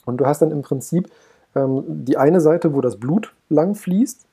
Und 0.05 0.19
du 0.19 0.27
hast 0.27 0.43
dann 0.43 0.51
im 0.51 0.63
Prinzip 0.63 1.11
ähm, 1.55 1.85
die 1.87 2.17
eine 2.17 2.41
Seite, 2.41 2.75
wo 2.75 2.81
das 2.81 2.97
Blut 2.97 3.33
lang 3.49 3.75
fließt. 3.75 4.27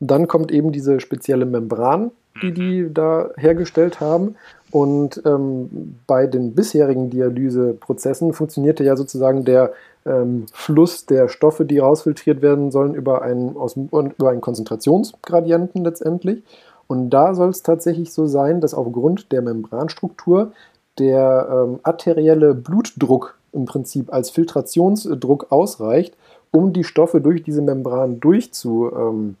Dann 0.00 0.28
kommt 0.28 0.50
eben 0.50 0.72
diese 0.72 1.00
spezielle 1.00 1.46
Membran, 1.46 2.10
die 2.42 2.52
die 2.52 2.82
mhm. 2.82 2.94
da 2.94 3.30
hergestellt 3.36 4.00
haben. 4.00 4.36
Und 4.70 5.20
ähm, 5.24 5.96
bei 6.06 6.26
den 6.26 6.54
bisherigen 6.54 7.10
Dialyseprozessen 7.10 8.32
funktionierte 8.32 8.84
ja 8.84 8.96
sozusagen 8.96 9.44
der 9.44 9.72
ähm, 10.06 10.46
Fluss 10.52 11.06
der 11.06 11.28
Stoffe, 11.28 11.64
die 11.64 11.78
rausfiltriert 11.78 12.40
werden 12.42 12.70
sollen, 12.70 12.94
über 12.94 13.22
einen, 13.22 13.56
aus, 13.56 13.76
über 13.76 14.30
einen 14.30 14.40
Konzentrationsgradienten 14.40 15.84
letztendlich. 15.84 16.42
Und 16.86 17.10
da 17.10 17.34
soll 17.34 17.50
es 17.50 17.62
tatsächlich 17.62 18.12
so 18.12 18.26
sein, 18.26 18.60
dass 18.60 18.74
aufgrund 18.74 19.30
der 19.32 19.42
Membranstruktur 19.42 20.52
der 20.98 21.48
ähm, 21.50 21.80
arterielle 21.82 22.54
Blutdruck 22.54 23.36
im 23.52 23.64
Prinzip 23.64 24.12
als 24.12 24.30
Filtrationsdruck 24.30 25.50
ausreicht, 25.50 26.16
um 26.50 26.72
die 26.72 26.84
Stoffe 26.84 27.20
durch 27.20 27.42
diese 27.42 27.62
Membran 27.62 28.20
durchzuschleusen. 28.20 29.36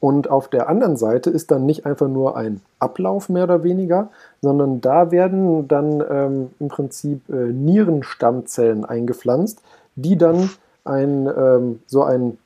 Und 0.00 0.30
auf 0.30 0.48
der 0.48 0.68
anderen 0.68 0.96
Seite 0.96 1.30
ist 1.30 1.50
dann 1.50 1.66
nicht 1.66 1.84
einfach 1.84 2.06
nur 2.06 2.36
ein 2.36 2.60
Ablauf 2.78 3.28
mehr 3.28 3.44
oder 3.44 3.64
weniger, 3.64 4.10
sondern 4.40 4.80
da 4.80 5.10
werden 5.10 5.66
dann 5.66 6.04
ähm, 6.08 6.50
im 6.60 6.68
Prinzip 6.68 7.28
äh, 7.28 7.52
Nierenstammzellen 7.52 8.84
eingepflanzt, 8.84 9.60
die 9.96 10.16
dann 10.16 10.50
ein, 10.84 11.26
ähm, 11.26 11.80
so 11.86 12.04
ein 12.04 12.38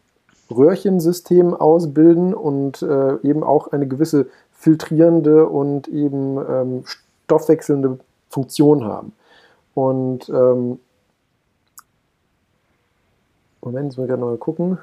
Röhrchensystem 0.50 1.54
ausbilden 1.54 2.32
und 2.34 2.82
äh, 2.82 3.16
eben 3.22 3.42
auch 3.42 3.68
eine 3.72 3.86
gewisse 3.86 4.26
filtrierende 4.52 5.46
und 5.46 5.88
eben 5.88 6.38
ähm, 6.38 6.84
stoffwechselnde 6.84 7.98
Funktion 8.30 8.84
haben. 8.84 9.12
Und 9.74 10.28
ähm, 10.28 10.78
Moment, 13.60 13.86
jetzt 13.86 13.96
muss 13.96 14.04
ich 14.04 14.10
gerade 14.10 14.22
mal 14.22 14.36
gucken. 14.38 14.78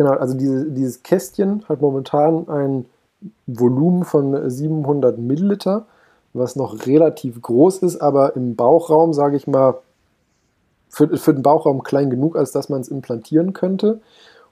Genau, 0.00 0.12
also 0.12 0.32
diese, 0.32 0.64
dieses 0.70 1.02
Kästchen 1.02 1.62
hat 1.68 1.82
momentan 1.82 2.48
ein 2.48 2.86
Volumen 3.46 4.06
von 4.06 4.48
700 4.48 5.18
Milliliter, 5.18 5.84
was 6.32 6.56
noch 6.56 6.86
relativ 6.86 7.42
groß 7.42 7.82
ist, 7.82 8.00
aber 8.00 8.34
im 8.34 8.56
Bauchraum, 8.56 9.12
sage 9.12 9.36
ich 9.36 9.46
mal, 9.46 9.74
für, 10.88 11.18
für 11.18 11.34
den 11.34 11.42
Bauchraum 11.42 11.82
klein 11.82 12.08
genug, 12.08 12.34
als 12.34 12.50
dass 12.50 12.70
man 12.70 12.80
es 12.80 12.88
implantieren 12.88 13.52
könnte. 13.52 14.00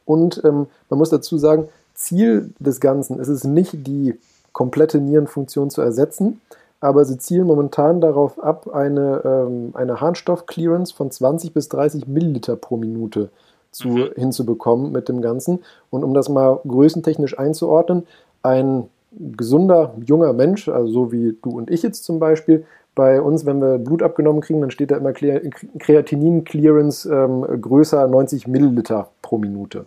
Und 0.04 0.42
ähm, 0.44 0.66
man 0.90 0.98
muss 0.98 1.08
dazu 1.08 1.38
sagen, 1.38 1.70
Ziel 1.94 2.52
des 2.58 2.78
Ganzen 2.78 3.18
ist 3.18 3.28
es 3.28 3.44
nicht, 3.44 3.86
die 3.86 4.18
komplette 4.52 5.00
Nierenfunktion 5.00 5.70
zu 5.70 5.80
ersetzen, 5.80 6.42
aber 6.80 7.06
sie 7.06 7.16
zielen 7.16 7.46
momentan 7.46 8.02
darauf 8.02 8.38
ab, 8.38 8.68
eine, 8.74 9.22
ähm, 9.24 9.70
eine 9.72 9.98
Harnstoff-Clearance 9.98 10.92
von 10.92 11.10
20 11.10 11.54
bis 11.54 11.70
30 11.70 12.06
Milliliter 12.06 12.54
pro 12.56 12.76
Minute 12.76 13.30
zu, 13.70 13.88
mhm. 13.88 14.10
hinzubekommen 14.16 14.92
mit 14.92 15.08
dem 15.08 15.20
Ganzen. 15.20 15.60
Und 15.90 16.04
um 16.04 16.14
das 16.14 16.28
mal 16.28 16.60
größentechnisch 16.66 17.38
einzuordnen, 17.38 18.06
ein 18.42 18.84
gesunder 19.12 19.94
junger 20.04 20.32
Mensch, 20.32 20.68
also 20.68 20.92
so 20.92 21.12
wie 21.12 21.36
du 21.42 21.50
und 21.50 21.70
ich 21.70 21.82
jetzt 21.82 22.04
zum 22.04 22.18
Beispiel, 22.18 22.64
bei 22.94 23.22
uns, 23.22 23.46
wenn 23.46 23.60
wir 23.60 23.78
Blut 23.78 24.02
abgenommen 24.02 24.40
kriegen, 24.40 24.60
dann 24.60 24.72
steht 24.72 24.90
da 24.90 24.96
immer 24.96 25.12
Kreatinin-Clearance 25.12 27.08
ähm, 27.08 27.46
größer 27.60 28.08
90 28.08 28.48
Milliliter 28.48 29.10
pro 29.22 29.38
Minute. 29.38 29.86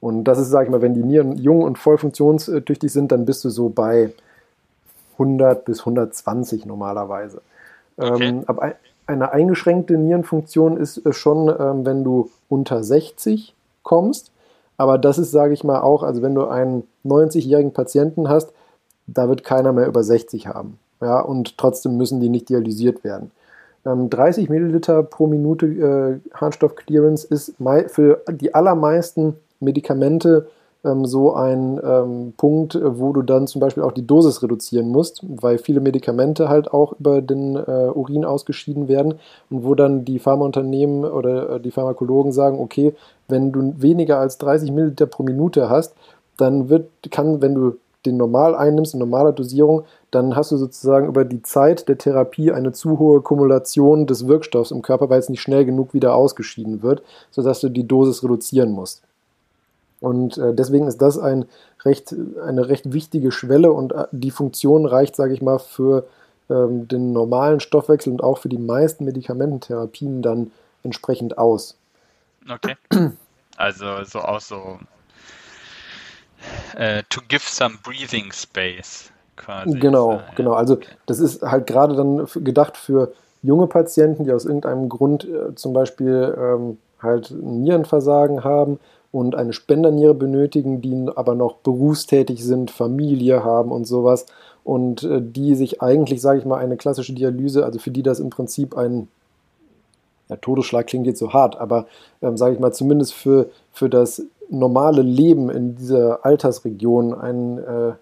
Und 0.00 0.22
das 0.24 0.38
ist, 0.38 0.50
sage 0.50 0.66
ich 0.66 0.70
mal, 0.70 0.82
wenn 0.82 0.94
die 0.94 1.02
Nieren 1.02 1.36
jung 1.36 1.62
und 1.62 1.78
voll 1.78 1.98
funktionstüchtig 1.98 2.92
sind, 2.92 3.10
dann 3.10 3.24
bist 3.24 3.44
du 3.44 3.50
so 3.50 3.70
bei 3.70 4.12
100 5.14 5.64
bis 5.64 5.80
120 5.80 6.64
normalerweise. 6.64 7.42
Okay. 7.96 8.28
Ähm, 8.28 8.44
aber 8.46 8.76
eine 9.06 9.32
eingeschränkte 9.32 9.98
Nierenfunktion 9.98 10.76
ist 10.76 11.02
schon, 11.14 11.48
ähm, 11.48 11.84
wenn 11.84 12.04
du 12.04 12.30
unter 12.48 12.84
60 12.84 13.54
kommst. 13.82 14.30
Aber 14.76 14.98
das 14.98 15.18
ist, 15.18 15.30
sage 15.30 15.54
ich 15.54 15.64
mal, 15.64 15.80
auch, 15.80 16.02
also 16.02 16.22
wenn 16.22 16.34
du 16.34 16.46
einen 16.46 16.84
90-jährigen 17.04 17.72
Patienten 17.72 18.28
hast, 18.28 18.52
da 19.06 19.28
wird 19.28 19.44
keiner 19.44 19.72
mehr 19.72 19.86
über 19.86 20.02
60 20.02 20.46
haben. 20.46 20.78
Ja, 21.00 21.20
und 21.20 21.58
trotzdem 21.58 21.96
müssen 21.96 22.20
die 22.20 22.28
nicht 22.28 22.48
dialysiert 22.48 23.04
werden. 23.04 23.32
Ähm, 23.84 24.08
30 24.08 24.48
Milliliter 24.48 25.02
pro 25.02 25.26
Minute 25.26 25.66
äh, 25.66 26.36
Harnstoff-Clearance 26.36 27.26
ist 27.26 27.54
für 27.88 28.22
die 28.30 28.54
allermeisten 28.54 29.34
Medikamente 29.60 30.48
ähm, 30.84 31.06
so 31.06 31.34
ein 31.34 31.80
ähm, 31.82 32.34
Punkt, 32.36 32.78
wo 32.82 33.12
du 33.12 33.22
dann 33.22 33.46
zum 33.46 33.60
Beispiel 33.60 33.82
auch 33.82 33.92
die 33.92 34.06
Dosis 34.06 34.42
reduzieren 34.42 34.88
musst, 34.88 35.22
weil 35.28 35.58
viele 35.58 35.80
Medikamente 35.80 36.48
halt 36.48 36.72
auch 36.72 36.94
über 36.98 37.22
den 37.22 37.56
äh, 37.56 37.90
Urin 37.94 38.24
ausgeschieden 38.24 38.88
werden 38.88 39.14
und 39.50 39.64
wo 39.64 39.74
dann 39.74 40.04
die 40.04 40.18
Pharmaunternehmen 40.18 41.04
oder 41.04 41.50
äh, 41.50 41.60
die 41.60 41.70
Pharmakologen 41.70 42.32
sagen, 42.32 42.58
okay, 42.58 42.94
wenn 43.28 43.52
du 43.52 43.74
weniger 43.78 44.18
als 44.18 44.38
30 44.38 44.72
Milliliter 44.72 45.06
pro 45.06 45.22
Minute 45.22 45.70
hast, 45.70 45.94
dann 46.36 46.68
wird, 46.68 46.88
kann, 47.10 47.40
wenn 47.40 47.54
du 47.54 47.76
den 48.04 48.16
normal 48.16 48.54
einnimmst, 48.54 48.94
in 48.94 49.00
normaler 49.00 49.32
Dosierung, 49.32 49.84
dann 50.10 50.34
hast 50.34 50.50
du 50.50 50.56
sozusagen 50.56 51.06
über 51.06 51.24
die 51.24 51.42
Zeit 51.42 51.88
der 51.88 51.98
Therapie 51.98 52.50
eine 52.50 52.72
zu 52.72 52.98
hohe 52.98 53.20
Kumulation 53.20 54.06
des 54.06 54.26
Wirkstoffs 54.26 54.72
im 54.72 54.82
Körper, 54.82 55.08
weil 55.08 55.20
es 55.20 55.28
nicht 55.28 55.40
schnell 55.40 55.64
genug 55.64 55.94
wieder 55.94 56.14
ausgeschieden 56.14 56.82
wird, 56.82 57.02
sodass 57.30 57.60
du 57.60 57.68
die 57.68 57.86
Dosis 57.86 58.24
reduzieren 58.24 58.72
musst. 58.72 59.02
Und 60.02 60.36
äh, 60.36 60.52
deswegen 60.52 60.88
ist 60.88 61.00
das 61.00 61.16
ein 61.16 61.46
recht, 61.84 62.14
eine 62.44 62.68
recht 62.68 62.92
wichtige 62.92 63.30
Schwelle 63.30 63.72
und 63.72 63.92
äh, 63.92 64.06
die 64.10 64.32
Funktion 64.32 64.84
reicht, 64.84 65.14
sage 65.14 65.32
ich 65.32 65.40
mal, 65.40 65.60
für 65.60 66.06
ähm, 66.50 66.88
den 66.88 67.12
normalen 67.12 67.60
Stoffwechsel 67.60 68.12
und 68.12 68.22
auch 68.22 68.38
für 68.38 68.48
die 68.48 68.58
meisten 68.58 69.04
Medikamententherapien 69.04 70.20
dann 70.20 70.50
entsprechend 70.82 71.38
aus. 71.38 71.76
Okay. 72.50 72.76
Also 73.56 74.02
so 74.04 74.20
auch 74.20 74.40
so 74.40 74.78
äh, 76.74 77.02
to 77.10 77.20
give 77.28 77.44
some 77.44 77.76
breathing 77.84 78.32
space 78.32 79.12
quasi. 79.36 79.78
Genau, 79.78 80.14
ja, 80.14 80.24
genau. 80.34 80.54
Also 80.54 80.74
okay. 80.74 80.88
das 81.06 81.20
ist 81.20 81.42
halt 81.42 81.66
gerade 81.68 81.94
dann 81.94 82.26
gedacht 82.42 82.76
für 82.76 83.12
junge 83.42 83.68
Patienten, 83.68 84.24
die 84.24 84.32
aus 84.32 84.46
irgendeinem 84.46 84.88
Grund 84.88 85.24
äh, 85.24 85.54
zum 85.54 85.74
Beispiel 85.74 86.34
ähm, 86.36 86.78
halt 87.00 87.30
Nierenversagen 87.30 88.42
haben 88.42 88.80
und 89.12 89.34
eine 89.34 89.52
Spenderniere 89.52 90.14
benötigen, 90.14 90.80
die 90.80 91.06
aber 91.14 91.34
noch 91.34 91.56
berufstätig 91.56 92.42
sind, 92.42 92.70
Familie 92.70 93.44
haben 93.44 93.70
und 93.70 93.86
sowas. 93.86 94.26
Und 94.64 95.02
äh, 95.04 95.20
die 95.20 95.54
sich 95.54 95.82
eigentlich, 95.82 96.20
sage 96.20 96.38
ich 96.38 96.46
mal, 96.46 96.58
eine 96.58 96.76
klassische 96.76 97.12
Dialyse, 97.12 97.64
also 97.64 97.78
für 97.78 97.90
die 97.90 98.02
das 98.02 98.20
im 98.20 98.30
Prinzip 98.30 98.76
ein 98.76 99.08
ja, 100.28 100.36
Todesschlag 100.36 100.86
klingt 100.86 101.06
jetzt 101.06 101.18
so 101.18 101.32
hart, 101.32 101.60
aber 101.60 101.86
ähm, 102.22 102.36
sage 102.36 102.54
ich 102.54 102.60
mal, 102.60 102.72
zumindest 102.72 103.12
für, 103.12 103.50
für 103.70 103.90
das 103.90 104.22
normale 104.48 105.02
Leben 105.02 105.50
in 105.50 105.76
dieser 105.76 106.24
Altersregion 106.24 107.12
ein, 107.12 107.58
äh, 107.58 107.92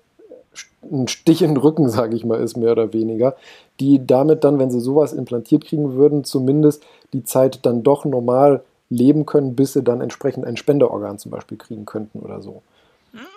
ein 0.93 1.09
Stich 1.09 1.43
in 1.43 1.51
den 1.51 1.57
Rücken, 1.57 1.89
sage 1.89 2.15
ich 2.15 2.25
mal, 2.25 2.41
ist 2.41 2.57
mehr 2.57 2.73
oder 2.73 2.93
weniger, 2.93 3.37
die 3.81 4.07
damit 4.07 4.45
dann, 4.45 4.59
wenn 4.59 4.71
sie 4.71 4.81
sowas 4.81 5.13
implantiert 5.13 5.65
kriegen 5.65 5.95
würden, 5.95 6.25
zumindest 6.25 6.85
die 7.13 7.25
Zeit 7.25 7.61
dann 7.67 7.83
doch 7.83 8.05
normal 8.05 8.63
leben 8.91 9.25
können, 9.25 9.57
bis 9.57 9.73
sie 9.73 9.83
dann 9.83 10.01
entsprechend 10.01 10.45
ein 10.45 10.57
Spenderorgan 10.57 11.19
zum 11.19 11.31
Beispiel 11.31 11.57
kriegen 11.57 11.87
könnten 11.87 12.19
oder 12.19 12.43
so. 12.43 12.63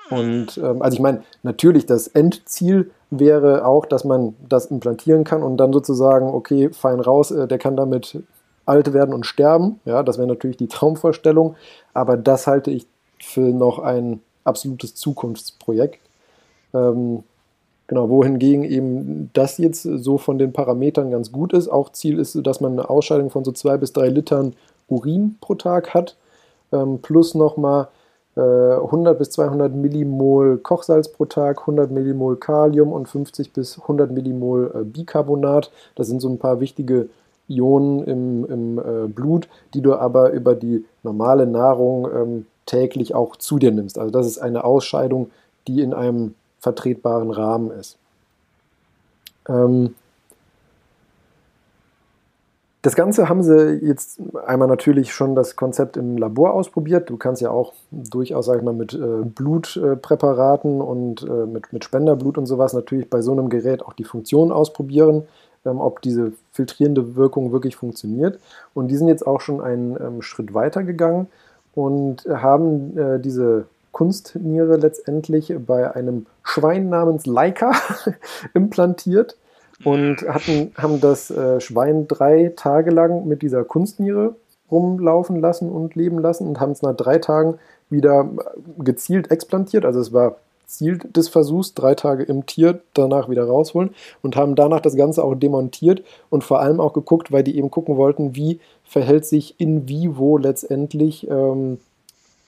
Und 0.09 0.57
ähm, 0.57 0.81
also 0.81 0.95
ich 0.95 1.01
meine, 1.01 1.23
natürlich 1.41 1.85
das 1.85 2.07
Endziel 2.07 2.91
wäre 3.09 3.65
auch, 3.65 3.85
dass 3.85 4.03
man 4.03 4.35
das 4.47 4.67
implantieren 4.67 5.23
kann 5.23 5.41
und 5.41 5.57
dann 5.57 5.73
sozusagen, 5.73 6.27
okay, 6.27 6.69
fein 6.71 6.99
raus, 6.99 7.31
äh, 7.31 7.47
der 7.47 7.57
kann 7.57 7.75
damit 7.75 8.21
alt 8.65 8.93
werden 8.93 9.13
und 9.13 9.25
sterben. 9.25 9.79
Ja, 9.85 10.03
das 10.03 10.17
wäre 10.17 10.27
natürlich 10.27 10.57
die 10.57 10.67
Traumvorstellung, 10.69 11.55
aber 11.93 12.17
das 12.17 12.47
halte 12.47 12.71
ich 12.71 12.85
für 13.19 13.41
noch 13.41 13.79
ein 13.79 14.21
absolutes 14.43 14.95
Zukunftsprojekt. 14.95 15.99
Ähm, 16.73 17.23
genau, 17.87 18.09
wohingegen 18.09 18.63
eben 18.65 19.29
das 19.33 19.57
jetzt 19.57 19.83
so 19.83 20.17
von 20.17 20.37
den 20.37 20.53
Parametern 20.53 21.11
ganz 21.11 21.31
gut 21.31 21.53
ist. 21.53 21.67
Auch 21.67 21.91
Ziel 21.91 22.19
ist, 22.19 22.37
dass 22.45 22.61
man 22.61 22.73
eine 22.73 22.89
Ausscheidung 22.89 23.29
von 23.29 23.43
so 23.43 23.51
zwei 23.51 23.77
bis 23.77 23.93
drei 23.93 24.09
Litern 24.09 24.53
Urin 24.87 25.37
pro 25.41 25.55
Tag 25.55 25.93
hat, 25.93 26.15
ähm, 26.71 26.99
plus 27.01 27.35
nochmal 27.35 27.87
äh, 28.35 28.41
100 28.41 29.17
bis 29.17 29.29
200 29.31 29.73
Millimol 29.73 30.57
Kochsalz 30.57 31.07
pro 31.07 31.25
Tag, 31.25 31.61
100 31.61 31.91
Millimol 31.91 32.37
Kalium 32.37 32.91
und 32.91 33.07
50 33.07 33.53
bis 33.53 33.79
100 33.79 34.11
Millimol 34.11 34.71
äh, 34.73 34.83
Bicarbonat. 34.83 35.71
Das 35.95 36.07
sind 36.07 36.21
so 36.21 36.29
ein 36.29 36.39
paar 36.39 36.59
wichtige 36.59 37.09
Ionen 37.47 38.03
im, 38.05 38.45
im 38.45 38.79
äh, 38.79 39.07
Blut, 39.07 39.47
die 39.73 39.81
du 39.81 39.95
aber 39.95 40.31
über 40.31 40.55
die 40.55 40.85
normale 41.03 41.45
Nahrung 41.45 42.07
ähm, 42.13 42.45
täglich 42.65 43.13
auch 43.13 43.35
zu 43.35 43.59
dir 43.59 43.71
nimmst. 43.71 43.99
Also 43.99 44.11
das 44.11 44.25
ist 44.25 44.39
eine 44.39 44.63
Ausscheidung, 44.63 45.29
die 45.67 45.81
in 45.81 45.93
einem 45.93 46.35
vertretbaren 46.59 47.31
Rahmen 47.31 47.71
ist. 47.71 47.97
Ähm, 49.47 49.95
das 52.83 52.95
Ganze 52.95 53.29
haben 53.29 53.43
sie 53.43 53.79
jetzt 53.81 54.19
einmal 54.45 54.67
natürlich 54.67 55.13
schon 55.13 55.35
das 55.35 55.55
Konzept 55.55 55.95
im 55.95 56.17
Labor 56.17 56.53
ausprobiert. 56.53 57.09
Du 57.09 57.15
kannst 57.15 57.41
ja 57.41 57.49
auch 57.49 57.71
durchaus, 57.91 58.45
sag 58.45 58.57
ich 58.57 58.61
mal, 58.61 58.73
mit 58.73 58.93
äh, 58.93 59.23
Blutpräparaten 59.23 60.81
und 60.81 61.23
äh, 61.23 61.45
mit, 61.45 61.71
mit 61.71 61.85
Spenderblut 61.85 62.37
und 62.37 62.45
sowas 62.45 62.73
natürlich 62.73 63.09
bei 63.09 63.21
so 63.21 63.31
einem 63.31 63.47
Gerät 63.47 63.83
auch 63.83 63.93
die 63.93 64.03
Funktion 64.03 64.51
ausprobieren, 64.51 65.23
ähm, 65.65 65.79
ob 65.79 66.01
diese 66.01 66.33
filtrierende 66.51 67.15
Wirkung 67.15 67.53
wirklich 67.53 67.77
funktioniert. 67.77 68.37
Und 68.73 68.89
die 68.89 68.97
sind 68.97 69.07
jetzt 69.07 69.25
auch 69.25 69.39
schon 69.39 69.61
einen 69.61 69.95
ähm, 69.95 70.21
Schritt 70.21 70.53
weiter 70.53 70.83
gegangen 70.83 71.27
und 71.75 72.25
haben 72.25 72.97
äh, 72.97 73.17
diese 73.17 73.65
Kunstniere 73.93 74.75
letztendlich 74.75 75.55
bei 75.65 75.95
einem 75.95 76.25
Schwein 76.43 76.89
namens 76.89 77.25
Laika 77.27 77.71
implantiert 78.53 79.37
und 79.83 80.21
hatten, 80.27 80.71
haben 80.77 81.01
das 81.01 81.31
äh, 81.31 81.59
Schwein 81.59 82.07
drei 82.07 82.53
Tage 82.55 82.91
lang 82.91 83.27
mit 83.27 83.41
dieser 83.41 83.63
Kunstniere 83.63 84.35
rumlaufen 84.71 85.39
lassen 85.39 85.69
und 85.69 85.95
leben 85.95 86.19
lassen 86.19 86.47
und 86.47 86.59
haben 86.59 86.71
es 86.71 86.81
nach 86.81 86.95
drei 86.95 87.19
Tagen 87.19 87.59
wieder 87.89 88.29
gezielt 88.79 89.31
explantiert. 89.31 89.85
Also 89.85 89.99
es 89.99 90.13
war 90.13 90.37
Ziel 90.65 90.97
des 90.97 91.29
Versuchs, 91.29 91.73
drei 91.73 91.93
Tage 91.93 92.23
im 92.23 92.45
Tier, 92.45 92.81
danach 92.93 93.29
wieder 93.29 93.45
rausholen 93.45 93.91
und 94.21 94.35
haben 94.35 94.55
danach 94.55 94.81
das 94.81 94.95
Ganze 94.95 95.23
auch 95.23 95.35
demontiert 95.35 96.03
und 96.29 96.43
vor 96.43 96.59
allem 96.59 96.79
auch 96.79 96.93
geguckt, 96.93 97.31
weil 97.31 97.43
die 97.43 97.57
eben 97.57 97.69
gucken 97.69 97.97
wollten, 97.97 98.35
wie 98.35 98.59
verhält 98.83 99.25
sich 99.25 99.59
in 99.59 99.87
vivo 99.87 100.37
letztendlich, 100.37 101.29
ähm, 101.29 101.79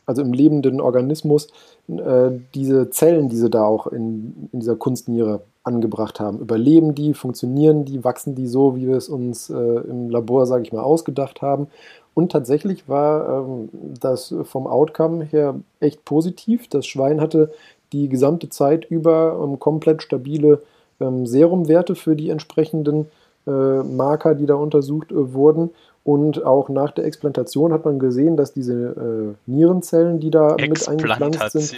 also 0.06 0.22
im 0.22 0.34
lebenden 0.34 0.82
Organismus, 0.82 1.48
äh, 1.88 2.32
diese 2.56 2.90
Zellen, 2.90 3.30
die 3.30 3.38
sie 3.38 3.50
da 3.50 3.64
auch 3.64 3.88
in, 3.88 4.50
in 4.52 4.60
dieser 4.60 4.76
Kunstniere 4.76 5.42
angebracht 5.66 6.20
haben. 6.20 6.39
Überleben 6.39 6.95
die, 6.95 7.13
funktionieren 7.13 7.86
die, 7.86 8.03
wachsen 8.03 8.36
die 8.36 8.47
so, 8.47 8.76
wie 8.76 8.88
wir 8.88 8.95
es 8.95 9.09
uns 9.09 9.49
äh, 9.49 9.53
im 9.53 10.09
Labor, 10.09 10.45
sage 10.45 10.63
ich 10.63 10.72
mal, 10.72 10.84
ausgedacht 10.84 11.41
haben. 11.41 11.68
Und 12.13 12.32
tatsächlich 12.32 12.88
war 12.88 13.43
ähm, 13.45 13.70
das 13.99 14.34
vom 14.43 14.68
Outcome 14.68 15.26
her 15.26 15.55
echt 15.82 16.05
positiv. 16.05 16.70
Das 16.70 16.86
Schwein 16.88 17.20
hatte 17.20 17.51
die 17.91 18.07
gesamte 18.07 18.49
Zeit 18.49 18.86
über 18.86 19.39
ähm, 19.43 19.59
komplett 19.59 20.01
stabile 20.01 20.61
ähm, 20.99 21.26
Serumwerte 21.26 21.95
für 21.95 22.16
die 22.16 22.30
entsprechenden 22.30 23.11
äh, 23.47 23.51
Marker, 23.51 24.36
die 24.36 24.45
da 24.45 24.55
untersucht 24.55 25.11
äh, 25.11 25.34
wurden. 25.34 25.72
Und 26.03 26.45
auch 26.45 26.70
nach 26.70 26.91
der 26.91 27.05
Explantation 27.05 27.74
hat 27.74 27.84
man 27.84 27.99
gesehen, 27.99 28.38
dass 28.38 28.53
diese 28.53 28.74
äh, 28.74 29.51
Nierenzellen, 29.51 30.20
die 30.20 30.30
da 30.30 30.55
mit 30.55 30.88
eingepflanzt 30.88 31.51
sind, 31.51 31.74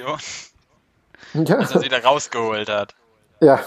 ja, 1.34 1.58
Dass 1.58 1.74
er 1.74 1.82
sie 1.82 1.90
da 1.90 1.98
rausgeholt 1.98 2.70
hat. 2.70 2.94
ja, 3.42 3.60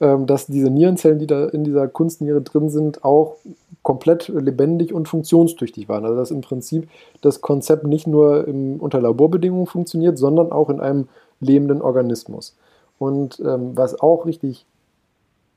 dass 0.00 0.46
diese 0.46 0.70
Nierenzellen, 0.70 1.18
die 1.18 1.26
da 1.26 1.46
in 1.46 1.62
dieser 1.62 1.86
Kunstniere 1.86 2.40
drin 2.40 2.70
sind, 2.70 3.04
auch 3.04 3.36
komplett 3.82 4.28
lebendig 4.28 4.92
und 4.92 5.08
funktionstüchtig 5.08 5.88
waren. 5.88 6.04
Also 6.04 6.16
dass 6.16 6.30
im 6.30 6.40
Prinzip 6.40 6.88
das 7.20 7.40
Konzept 7.40 7.84
nicht 7.86 8.06
nur 8.06 8.48
im, 8.48 8.80
unter 8.80 9.00
Laborbedingungen 9.00 9.66
funktioniert, 9.66 10.18
sondern 10.18 10.52
auch 10.52 10.70
in 10.70 10.80
einem 10.80 11.08
lebenden 11.40 11.82
Organismus. 11.82 12.56
Und 12.98 13.40
ähm, 13.40 13.72
was 13.74 14.00
auch 14.00 14.26
richtig 14.26 14.66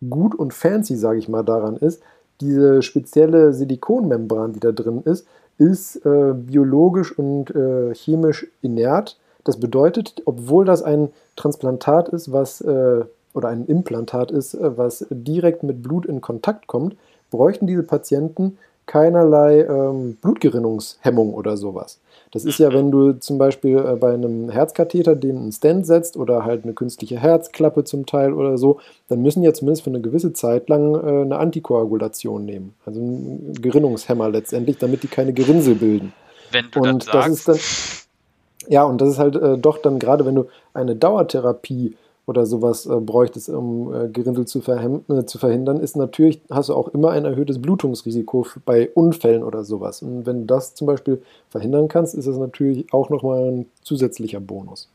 gut 0.10 0.36
und 0.36 0.54
fancy, 0.54 0.96
sage 0.96 1.20
ich 1.20 1.30
mal, 1.30 1.44
daran 1.44 1.78
ist, 1.78 2.02
diese 2.42 2.82
spezielle 2.82 3.54
Silikonmembran, 3.54 4.54
die 4.54 4.60
da 4.60 4.72
drin 4.72 5.02
ist, 5.06 5.26
ist 5.58 6.06
äh, 6.06 6.34
biologisch 6.34 7.18
und 7.18 7.54
äh, 7.56 7.94
chemisch 7.94 8.48
inert. 8.62 9.18
Das 9.44 9.60
bedeutet, 9.60 10.22
obwohl 10.26 10.66
das 10.66 10.82
ein 10.82 11.10
Transplantat 11.36 12.10
ist, 12.10 12.32
was 12.32 12.62
äh, 12.62 13.06
oder 13.34 13.50
ein 13.50 13.66
Implantat 13.66 14.32
ist, 14.32 14.54
äh, 14.54 14.78
was 14.78 15.06
direkt 15.10 15.64
mit 15.64 15.82
Blut 15.84 16.06
in 16.06 16.22
Kontakt 16.22 16.68
kommt, 16.68 16.96
bräuchten 17.32 17.68
diese 17.68 17.84
Patienten 17.84 18.58
keinerlei 18.86 19.62
ähm, 19.62 20.18
Blutgerinnungshemmung 20.22 21.34
oder 21.34 21.56
sowas. 21.58 22.00
Das 22.32 22.46
ist 22.46 22.58
ja, 22.58 22.74
wenn 22.74 22.90
du 22.90 23.14
zum 23.14 23.38
Beispiel 23.38 23.78
äh, 23.78 23.96
bei 23.96 24.14
einem 24.14 24.50
Herzkatheter 24.50 25.16
den 25.16 25.38
einen 25.38 25.52
Stand 25.52 25.86
setzt 25.86 26.18
oder 26.18 26.44
halt 26.44 26.64
eine 26.64 26.74
künstliche 26.74 27.18
Herzklappe 27.20 27.84
zum 27.84 28.06
Teil 28.06 28.34
oder 28.34 28.58
so, 28.58 28.80
dann 29.08 29.22
müssen 29.22 29.44
ja 29.44 29.54
zumindest 29.54 29.84
für 29.84 29.92
eine 29.92 30.02
gewisse 30.02 30.34
Zeit 30.34 30.68
lang 30.68 30.96
äh, 30.96 31.22
eine 31.22 31.38
Antikoagulation 31.38 32.46
nehmen. 32.46 32.74
Also 32.86 33.00
ein 33.00 33.54
Gerinnungshemmer 33.62 34.30
letztendlich, 34.30 34.80
damit 34.80 35.04
die 35.04 35.08
keine 35.08 35.32
Gerinnsel 35.32 35.76
bilden. 35.76 36.12
Wenn 36.52 36.66
du 36.72 36.82
Und 36.82 37.08
das 37.08 37.12
das 37.12 37.26
sagst. 37.26 37.38
ist 37.38 37.48
dann, 37.48 38.72
ja, 38.74 38.84
und 38.84 39.00
das 39.00 39.10
ist 39.10 39.20
halt 39.20 39.36
äh, 39.36 39.58
doch 39.58 39.78
dann 39.78 40.00
gerade, 40.00 40.26
wenn 40.26 40.36
du 40.36 40.48
eine 40.74 40.96
Dauertherapie 40.96 41.96
oder 42.26 42.46
sowas 42.46 42.86
äh, 42.86 42.96
bräuchtest, 43.00 43.50
um 43.50 43.94
äh, 43.94 44.08
Gerinnsel 44.08 44.46
zu, 44.46 44.60
äh, 44.60 45.26
zu 45.26 45.38
verhindern, 45.38 45.80
ist 45.80 45.98
natürlich, 45.98 46.42
hast 46.50 46.70
du 46.70 46.74
auch 46.74 46.88
immer 46.90 47.12
ein 47.12 47.26
erhöhtes 47.26 47.62
Blutungsrisiko 47.62 48.46
bei 48.66 48.90
Unfällen 48.94 49.44
oder 49.44 49.64
sowas. 49.64 50.02
Und 50.02 50.26
wenn 50.26 50.42
du 50.42 50.46
das 50.46 50.74
zum 50.74 50.88
Beispiel 50.88 51.22
verhindern 51.50 51.90
kannst, 51.90 52.16
ist 52.16 52.28
das 52.28 52.38
natürlich 52.38 52.92
auch 52.94 53.10
nochmal 53.10 53.52
ein 53.52 53.66
zusätzlicher 53.82 54.40
Bonus. 54.40 54.90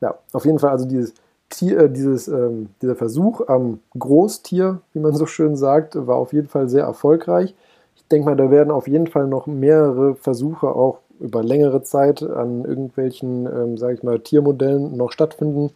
Ja, 0.00 0.18
auf 0.32 0.44
jeden 0.44 0.58
Fall 0.58 0.70
also 0.70 0.86
dieses 0.86 1.14
Tier, 1.50 1.78
äh, 1.78 1.90
dieses, 1.90 2.26
ähm, 2.28 2.70
dieser 2.80 2.96
Versuch 2.96 3.46
am 3.48 3.80
Großtier, 3.98 4.80
wie 4.92 5.00
man 5.00 5.14
so 5.14 5.26
schön 5.26 5.56
sagt, 5.56 5.94
war 6.06 6.16
auf 6.16 6.32
jeden 6.32 6.48
Fall 6.48 6.68
sehr 6.68 6.84
erfolgreich. 6.84 7.54
Ich 7.96 8.06
denke 8.08 8.26
mal, 8.26 8.36
da 8.36 8.50
werden 8.50 8.70
auf 8.70 8.88
jeden 8.88 9.06
Fall 9.06 9.28
noch 9.28 9.46
mehrere 9.46 10.14
Versuche 10.16 10.68
auch 10.68 10.98
über 11.20 11.42
längere 11.42 11.82
Zeit 11.82 12.22
an 12.22 12.64
irgendwelchen, 12.64 13.46
ähm, 13.46 13.76
sage 13.76 13.94
ich 13.94 14.02
mal, 14.02 14.20
Tiermodellen 14.20 14.96
noch 14.96 15.12
stattfinden. 15.12 15.70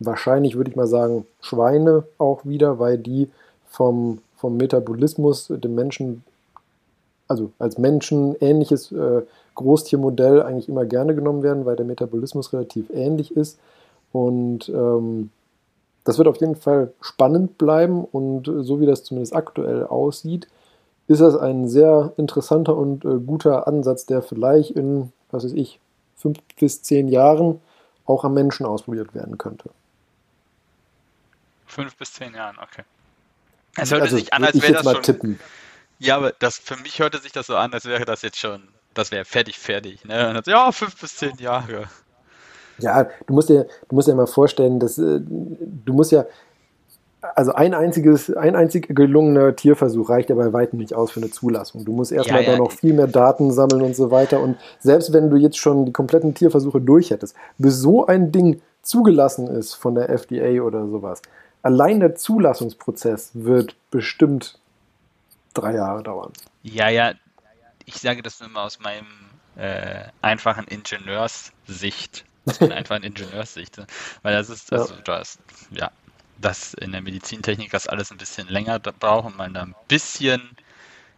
Wahrscheinlich 0.00 0.56
würde 0.56 0.70
ich 0.70 0.76
mal 0.76 0.86
sagen, 0.86 1.26
Schweine 1.40 2.04
auch 2.18 2.44
wieder, 2.44 2.78
weil 2.78 2.98
die 2.98 3.30
vom, 3.66 4.18
vom 4.36 4.56
Metabolismus 4.56 5.48
dem 5.48 5.74
Menschen, 5.74 6.24
also 7.28 7.50
als 7.58 7.78
Menschen 7.78 8.36
ähnliches 8.40 8.92
äh, 8.92 9.22
Großtiermodell 9.54 10.42
eigentlich 10.42 10.68
immer 10.68 10.84
gerne 10.84 11.14
genommen 11.14 11.42
werden, 11.42 11.64
weil 11.64 11.76
der 11.76 11.86
Metabolismus 11.86 12.52
relativ 12.52 12.90
ähnlich 12.90 13.36
ist. 13.36 13.58
Und 14.12 14.68
ähm, 14.68 15.30
das 16.04 16.18
wird 16.18 16.28
auf 16.28 16.36
jeden 16.36 16.56
Fall 16.56 16.92
spannend 17.00 17.58
bleiben 17.58 18.04
und 18.04 18.48
äh, 18.48 18.62
so 18.62 18.80
wie 18.80 18.86
das 18.86 19.04
zumindest 19.04 19.34
aktuell 19.34 19.86
aussieht, 19.86 20.48
ist 21.06 21.20
das 21.20 21.36
ein 21.36 21.68
sehr 21.68 22.12
interessanter 22.16 22.76
und 22.76 23.04
äh, 23.04 23.18
guter 23.18 23.66
Ansatz, 23.66 24.06
der 24.06 24.22
vielleicht 24.22 24.70
in, 24.70 25.12
was 25.30 25.44
weiß 25.44 25.52
ich, 25.52 25.80
fünf 26.16 26.38
bis 26.58 26.82
zehn 26.82 27.08
Jahren 27.08 27.60
auch 28.06 28.24
am 28.24 28.34
Menschen 28.34 28.66
ausprobiert 28.66 29.14
werden 29.14 29.38
könnte. 29.38 29.70
Fünf 31.74 31.96
bis 31.96 32.12
zehn 32.12 32.34
Jahren, 32.34 32.56
okay. 32.62 32.82
Es 33.76 33.90
hörte 33.90 34.04
Also, 34.04 34.16
sich 34.16 34.32
an, 34.32 34.44
als 34.44 34.62
wäre 34.62 34.72
das 34.74 34.84
mal 34.84 34.94
schon. 34.94 35.02
tippen. 35.02 35.40
Ja, 35.98 36.16
aber 36.16 36.32
das 36.38 36.58
für 36.58 36.76
mich 36.76 37.00
hörte 37.00 37.18
sich 37.18 37.32
das 37.32 37.46
so 37.48 37.56
an, 37.56 37.72
als 37.72 37.84
wäre 37.86 38.04
das 38.04 38.22
jetzt 38.22 38.38
schon, 38.38 38.62
das 38.94 39.10
wäre 39.10 39.24
fertig, 39.24 39.58
fertig. 39.58 40.04
Ne? 40.04 40.40
So, 40.44 40.50
ja, 40.50 40.70
fünf 40.70 41.00
bis 41.00 41.16
zehn 41.16 41.36
Jahre. 41.38 41.84
Ja, 42.78 43.08
du 43.26 43.34
musst 43.34 43.48
dir, 43.48 43.66
du 43.88 43.94
musst 43.96 44.08
dir 44.08 44.14
mal 44.14 44.26
vorstellen, 44.26 44.78
dass 44.80 44.98
äh, 44.98 45.20
du 45.20 45.92
musst 45.92 46.12
ja, 46.12 46.26
also 47.34 47.52
ein 47.54 47.72
einziges, 47.74 48.34
ein 48.36 48.54
einzig 48.54 48.94
gelungener 48.94 49.56
Tierversuch 49.56 50.10
reicht 50.10 50.28
ja 50.30 50.36
bei 50.36 50.52
weitem 50.52 50.78
nicht 50.78 50.92
aus 50.94 51.10
für 51.12 51.20
eine 51.20 51.30
Zulassung. 51.30 51.84
Du 51.84 51.92
musst 51.92 52.12
erstmal 52.12 52.42
Ja, 52.42 52.50
ja. 52.50 52.56
da 52.56 52.58
noch 52.62 52.72
viel 52.72 52.92
mehr 52.92 53.06
Daten 53.06 53.50
sammeln 53.52 53.82
und 53.82 53.96
so 53.96 54.10
weiter. 54.10 54.40
Und 54.40 54.58
selbst 54.80 55.12
wenn 55.12 55.30
du 55.30 55.36
jetzt 55.36 55.56
schon 55.58 55.86
die 55.86 55.92
kompletten 55.92 56.34
Tierversuche 56.34 56.80
durch 56.80 57.10
hättest, 57.10 57.34
bis 57.58 57.78
so 57.80 58.06
ein 58.06 58.30
Ding 58.30 58.60
zugelassen 58.82 59.48
ist 59.48 59.74
von 59.74 59.94
der 59.94 60.10
FDA 60.10 60.60
oder 60.62 60.86
sowas, 60.88 61.22
allein 61.64 62.00
der 62.00 62.14
Zulassungsprozess 62.14 63.30
wird 63.34 63.74
bestimmt 63.90 64.58
drei 65.54 65.74
Jahre 65.74 66.02
dauern. 66.02 66.32
Ja, 66.62 66.88
ja, 66.88 67.14
ich 67.86 67.96
sage 67.96 68.22
das 68.22 68.40
nur 68.40 68.48
mal 68.50 68.64
aus 68.64 68.78
meinem 68.80 69.06
äh, 69.56 70.04
einfachen 70.22 70.66
Ingenieurssicht. 70.68 72.24
Aus 72.46 72.60
meiner 72.60 72.76
einfachen 72.76 73.02
Ingenieurssicht. 73.02 73.78
ne? 73.78 73.86
Weil 74.22 74.34
das 74.34 74.50
ist, 74.50 74.70
Ja. 74.70 74.78
also 74.78 74.94
das, 75.04 75.38
ja, 75.70 75.90
dass 76.40 76.74
in 76.74 76.92
der 76.92 77.02
Medizintechnik 77.02 77.70
das 77.70 77.86
alles 77.88 78.10
ein 78.10 78.18
bisschen 78.18 78.48
länger 78.48 78.78
braucht 78.78 79.26
und 79.26 79.36
man 79.36 79.54
da 79.54 79.62
ein 79.62 79.74
bisschen 79.88 80.56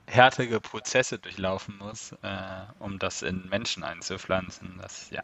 härtere 0.06 0.60
Prozesse 0.60 1.18
durchlaufen 1.18 1.78
muss, 1.78 2.12
äh, 2.22 2.66
um 2.78 2.98
das 2.98 3.22
in 3.22 3.48
Menschen 3.48 3.82
einzupflanzen. 3.82 4.78
Das, 4.80 5.10
ja. 5.10 5.22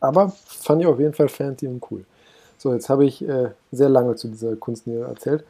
Aber 0.00 0.30
fand 0.30 0.82
ich 0.82 0.86
auf 0.88 0.98
jeden 0.98 1.14
Fall 1.14 1.28
fancy 1.28 1.66
und 1.68 1.84
cool. 1.90 2.04
So, 2.58 2.74
jetzt 2.74 2.88
habe 2.88 3.06
ich 3.06 3.26
äh, 3.26 3.50
sehr 3.72 3.88
lange 3.88 4.16
zu 4.16 4.28
dieser 4.28 4.56
Kunstnähe 4.56 5.04
erzählt. 5.04 5.44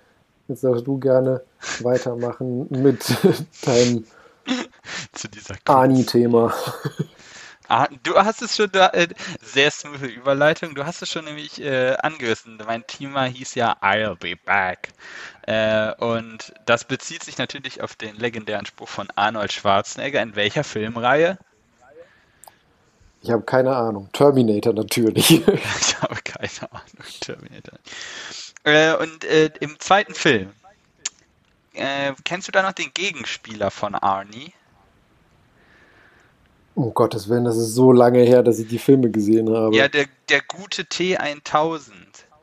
Jetzt 0.47 0.63
darfst 0.63 0.87
du 0.87 0.99
gerne 0.99 1.43
weitermachen 1.81 2.67
mit 2.71 3.05
deinem 3.65 4.05
Zu 5.13 5.29
dieser 5.29 5.57
Ani-Thema. 5.65 6.55
Ah, 7.71 7.87
du 8.03 8.15
hast 8.15 8.41
es 8.41 8.57
schon, 8.57 8.73
da, 8.73 8.89
äh, 8.95 9.09
sehr 9.43 9.71
smooth 9.71 10.01
Überleitung, 10.01 10.75
du 10.75 10.87
hast 10.87 11.03
es 11.03 11.11
schon 11.11 11.27
nämlich 11.27 11.61
äh, 11.61 11.97
angerissen. 11.99 12.59
Mein 12.67 12.87
Thema 12.87 13.25
hieß 13.25 13.57
ja 13.57 13.77
I'll 13.83 14.17
be 14.17 14.37
back. 14.37 14.89
Äh, 15.43 15.93
und 15.97 16.55
das 16.65 16.87
bezieht 16.87 17.25
sich 17.25 17.37
natürlich 17.37 17.83
auf 17.83 17.95
den 17.95 18.17
legendären 18.17 18.65
Spruch 18.65 18.89
von 18.89 19.09
Arnold 19.17 19.53
Schwarzenegger. 19.53 20.23
In 20.23 20.35
welcher 20.35 20.65
Filmreihe? 20.65 21.37
Ich 23.23 23.31
habe 23.31 23.43
keine 23.43 23.75
Ahnung. 23.75 24.09
Terminator 24.13 24.73
natürlich. 24.73 25.31
Ich 25.47 26.03
habe 26.03 26.17
keine 26.23 26.73
Ahnung. 26.73 27.07
Terminator. 27.21 27.79
Äh, 28.65 28.95
und 28.97 29.25
äh, 29.25 29.51
im 29.61 29.79
zweiten 29.81 30.15
Film, 30.15 30.51
äh, 31.75 32.13
kennst 32.25 32.49
du 32.49 32.53
da 32.53 32.63
noch 32.63 32.73
den 32.73 32.91
Gegenspieler 32.95 33.71
von 33.71 33.95
Arnie? 33.95 34.53
um 36.79 36.95
Gottes 36.95 37.29
Willen, 37.29 37.45
das 37.45 37.57
ist 37.57 37.75
so 37.75 37.93
lange 37.93 38.21
her, 38.21 38.43
dass 38.43 38.59
ich 38.59 38.69
die 38.69 38.79
Filme 38.79 39.11
gesehen 39.11 39.55
habe. 39.55 39.75
Ja, 39.75 39.89
der, 39.89 40.07
der 40.29 40.41
gute 40.47 40.83
T1000. 40.83 41.91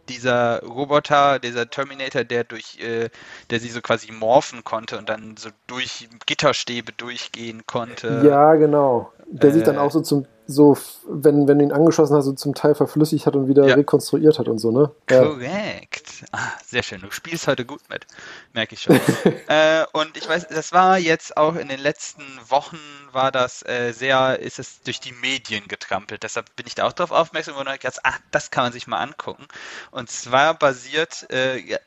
Dieser 0.07 0.61
Roboter, 0.61 1.39
dieser 1.39 1.67
Terminator, 1.67 2.23
der 2.23 2.43
durch, 2.43 2.80
äh, 2.80 3.09
der 3.49 3.59
sie 3.59 3.69
so 3.69 3.82
quasi 3.82 4.11
morphen 4.11 4.63
konnte 4.63 4.99
und 4.99 5.09
dann 5.09 5.36
so 5.36 5.49
durch 5.65 6.07
Gitterstäbe 6.28 6.91
durchgehen 6.91 7.63
konnte. 7.65 8.21
Ja, 8.23 8.53
genau. 8.53 9.11
Der 9.28 9.51
sich 9.51 9.63
dann 9.63 9.76
Äh. 9.76 9.80
auch 9.80 9.91
so 9.91 10.01
zum, 10.01 10.26
so, 10.47 10.78
wenn, 11.09 11.47
wenn 11.47 11.57
du 11.57 11.65
ihn 11.65 11.71
angeschossen 11.71 12.15
hast, 12.15 12.26
so 12.26 12.34
zum 12.34 12.53
Teil 12.53 12.76
verflüssigt 12.76 13.26
hat 13.26 13.36
und 13.36 13.47
wieder 13.47 13.65
Ja. 13.67 13.76
rekonstruiert 13.76 14.38
hat 14.38 14.47
und 14.47 14.59
so, 14.59 14.71
ne? 14.71 14.91
Ja. 15.09 15.23
Korrekt. 15.23 16.23
Ah, 16.32 16.51
sehr 16.65 16.84
schön. 16.84 17.01
Du 17.01 17.09
spielst 17.11 17.47
heute 17.47 17.65
gut 17.65 17.82
mit. 17.89 18.05
Merke 18.53 18.76
ich 18.76 18.82
schon. 18.84 18.95
äh, 19.47 19.84
und 19.93 20.15
ich 20.15 20.30
weiß, 20.30 20.47
das 20.49 20.71
war 20.71 20.99
jetzt 20.99 21.36
auch 21.38 21.55
in 21.55 21.67
den 21.67 21.80
letzten 21.80 22.23
Wochen 22.47 22.78
war 23.11 23.32
das 23.32 23.63
äh, 23.65 23.91
sehr, 23.93 24.39
ist 24.39 24.59
es 24.59 24.82
durch 24.84 24.99
die 24.99 25.13
Medien 25.13 25.67
getrampelt. 25.67 26.21
Deshalb 26.23 26.55
bin 26.55 26.67
ich 26.67 26.76
da 26.76 26.86
auch 26.86 26.93
drauf 26.93 27.11
aufmerksam 27.11 27.53
geworden 27.55 27.67
und 27.67 27.73
habe 27.73 27.80
gedacht, 27.80 27.99
ah, 28.03 28.13
das 28.32 28.51
kann 28.51 28.65
man 28.65 28.73
sich 28.73 28.86
mal 28.88 28.99
angucken. 29.01 29.45
Und 29.91 30.11
zwar 30.11 30.53
basiert, 30.53 31.26
äh, 31.32 31.57
ja, 31.57 31.80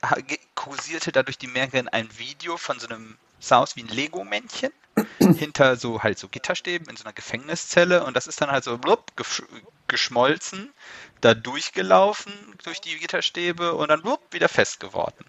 kursierte 0.56 1.12
da 1.12 1.22
durch 1.22 1.38
die 1.38 1.46
Medien 1.46 1.86
ein 1.88 2.08
Video 2.18 2.56
von 2.56 2.78
so 2.80 2.88
einem, 2.88 3.16
sah 3.40 3.58
aus 3.58 3.76
wie 3.76 3.82
ein 3.82 3.88
Lego-Männchen 3.88 4.72
hinter 5.18 5.76
so 5.76 6.02
halt 6.02 6.18
so 6.18 6.28
Gitterstäben 6.28 6.88
in 6.88 6.96
so 6.96 7.04
einer 7.04 7.12
Gefängniszelle 7.12 8.04
und 8.04 8.16
das 8.16 8.26
ist 8.26 8.40
dann 8.40 8.50
halt 8.50 8.64
so 8.64 8.78
blub, 8.78 9.16
gesch 9.16 9.42
geschmolzen, 9.86 10.74
da 11.22 11.32
durchgelaufen 11.32 12.32
durch 12.62 12.80
die 12.82 12.98
Gitterstäbe 12.98 13.74
und 13.74 13.88
dann 13.88 14.02
blub, 14.02 14.20
wieder 14.32 14.48
fest 14.48 14.80
geworden. 14.80 15.24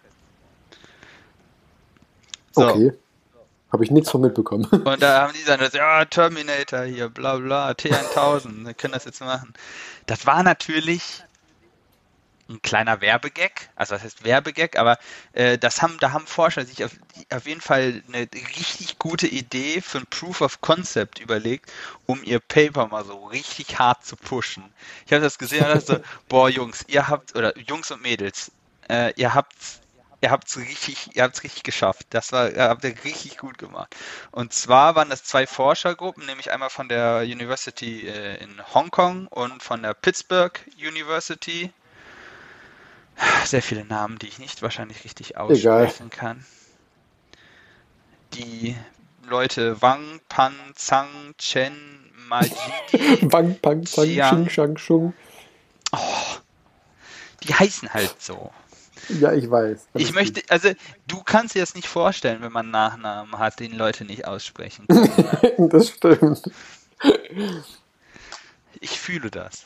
So, 2.52 2.68
Okay. 2.68 2.94
Habe 3.72 3.84
ich 3.84 3.92
nichts 3.92 4.10
von 4.10 4.22
mitbekommen. 4.22 4.66
und 4.72 5.02
da 5.02 5.22
haben 5.22 5.34
die 5.34 5.46
dann 5.46 5.60
gesagt, 5.60 5.76
ja, 5.76 6.04
Terminator 6.06 6.84
hier, 6.84 7.08
bla 7.08 7.38
bla, 7.38 7.70
T1000, 7.72 8.66
wir 8.66 8.74
können 8.74 8.94
das 8.94 9.06
jetzt 9.06 9.22
machen. 9.22 9.54
Das 10.08 10.26
war 10.26 10.42
natürlich 10.42 11.24
ein 12.50 12.62
kleiner 12.62 13.00
Werbegag, 13.02 13.70
also 13.76 13.96
was 13.96 14.04
heißt 14.04 14.24
Werbegag, 14.24 14.78
aber 14.78 14.98
äh, 15.34 15.58
das 15.58 15.82
haben, 15.82 15.98
da 16.00 16.12
haben 16.12 16.26
Forscher 16.26 16.66
sich 16.66 16.84
auf, 16.84 16.92
auf 17.32 17.46
jeden 17.46 17.62
Fall 17.62 18.04
eine 18.08 18.28
richtig 18.58 18.98
gute 18.98 19.28
Idee 19.28 19.82
für 19.82 20.00
ein 20.00 20.08
Proof 20.08 20.42
of 20.42 20.60
Concept 20.62 21.20
überlegt, 21.20 21.72
um 22.08 22.24
ihr 22.24 22.40
Paper 22.40 22.88
mal 22.88 23.06
so 23.06 23.26
richtig 23.26 23.78
hart 23.78 24.04
zu 24.06 24.16
pushen. 24.16 24.64
Ich 25.06 25.14
habe 25.14 25.22
das 25.22 25.38
gesehen 25.38 25.64
und 25.66 25.70
dachte 25.70 25.86
so, 25.86 26.00
boah 26.28 26.50
Jungs, 26.50 26.84
ihr 26.88 27.08
habt, 27.08 27.36
oder 27.36 27.58
Jungs 27.58 27.92
und 27.92 28.02
Mädels, 28.02 28.52
äh, 28.90 29.14
ihr 29.16 29.34
habt 29.34 29.54
ihr 30.22 30.32
habt's 30.32 30.58
richtig, 30.58 31.16
ihr 31.16 31.24
habt's 31.24 31.44
richtig 31.44 31.64
geschafft. 31.64 32.08
Das 32.10 32.32
war, 32.32 32.52
ihr 32.52 32.64
habt 32.64 32.84
ihr 32.84 32.94
richtig 33.04 33.38
gut 33.38 33.58
gemacht. 33.58 33.96
Und 34.32 34.54
zwar 34.54 34.96
waren 34.96 35.10
das 35.10 35.24
zwei 35.24 35.48
Forschergruppen, 35.48 36.26
nämlich 36.26 36.52
einmal 36.52 36.70
von 36.70 36.90
der 36.90 37.22
University 37.22 38.08
äh, 38.08 38.44
in 38.44 38.62
Hongkong 38.74 39.28
und 39.28 39.64
von 39.64 39.82
der 39.82 39.94
Pittsburgh 39.94 40.60
University. 40.78 41.72
Sehr 43.46 43.62
viele 43.62 43.86
Namen, 43.86 44.18
die 44.20 44.28
ich 44.28 44.40
nicht 44.40 44.62
wahrscheinlich 44.62 45.04
richtig 45.04 45.38
aussprechen 45.38 46.10
kann. 46.10 46.46
Die 48.34 48.76
Leute 49.28 49.82
Wang, 49.82 50.20
Pan, 50.30 50.54
Zhang, 50.76 51.08
Chen, 51.38 51.74
Majidi, 52.28 53.26
Bang, 53.26 53.58
pang, 53.62 53.86
zang, 53.86 54.10
Ja. 54.10 54.30
sching, 54.30 54.50
shang, 54.50 54.78
shung. 54.78 55.14
die 57.44 57.54
heißen 57.54 57.94
halt 57.94 58.16
so. 58.22 58.52
Ja, 59.08 59.32
ich 59.34 59.50
weiß. 59.50 59.88
Ich 59.96 60.14
möchte, 60.14 60.42
also 60.50 60.70
du 61.08 61.24
kannst 61.24 61.56
dir 61.56 61.62
das 61.62 61.74
nicht 61.74 61.88
vorstellen, 61.88 62.42
wenn 62.42 62.52
man 62.52 62.70
Nachnamen 62.70 63.40
hat, 63.40 63.60
den 63.60 63.72
Leute 63.76 64.06
nicht 64.06 64.28
aussprechen 64.28 64.86
können. 65.42 65.70
Das 65.70 65.90
stimmt. 65.90 66.52
Ich 68.80 69.00
fühle 69.00 69.32
das. 69.32 69.66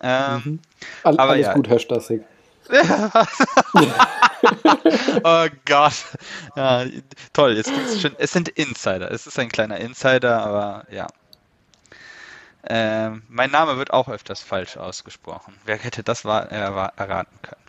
Ähm, 0.00 0.60
All, 1.02 1.18
Aber 1.18 1.32
alles 1.32 1.46
ja. 1.46 1.54
gut, 1.54 1.68
Herr 1.68 1.78
Stassig. 1.78 2.22
oh 5.24 5.46
Gott. 5.64 5.94
Ja, 6.56 6.84
toll, 7.32 7.56
jetzt 7.56 7.74
gibt's 7.74 8.00
schon. 8.00 8.14
Es 8.18 8.32
sind 8.32 8.48
Insider. 8.50 9.10
Es 9.10 9.26
ist 9.26 9.38
ein 9.38 9.48
kleiner 9.48 9.78
Insider, 9.78 10.42
aber 10.44 10.84
ja. 10.90 11.06
Ähm, 12.68 13.22
mein 13.28 13.50
Name 13.50 13.76
wird 13.78 13.92
auch 13.92 14.08
öfters 14.08 14.42
falsch 14.42 14.76
ausgesprochen. 14.76 15.58
Wer 15.64 15.78
hätte 15.78 16.02
das 16.02 16.24
war, 16.24 16.50
erwa- 16.50 16.92
erraten 16.96 17.38
können? 17.42 17.62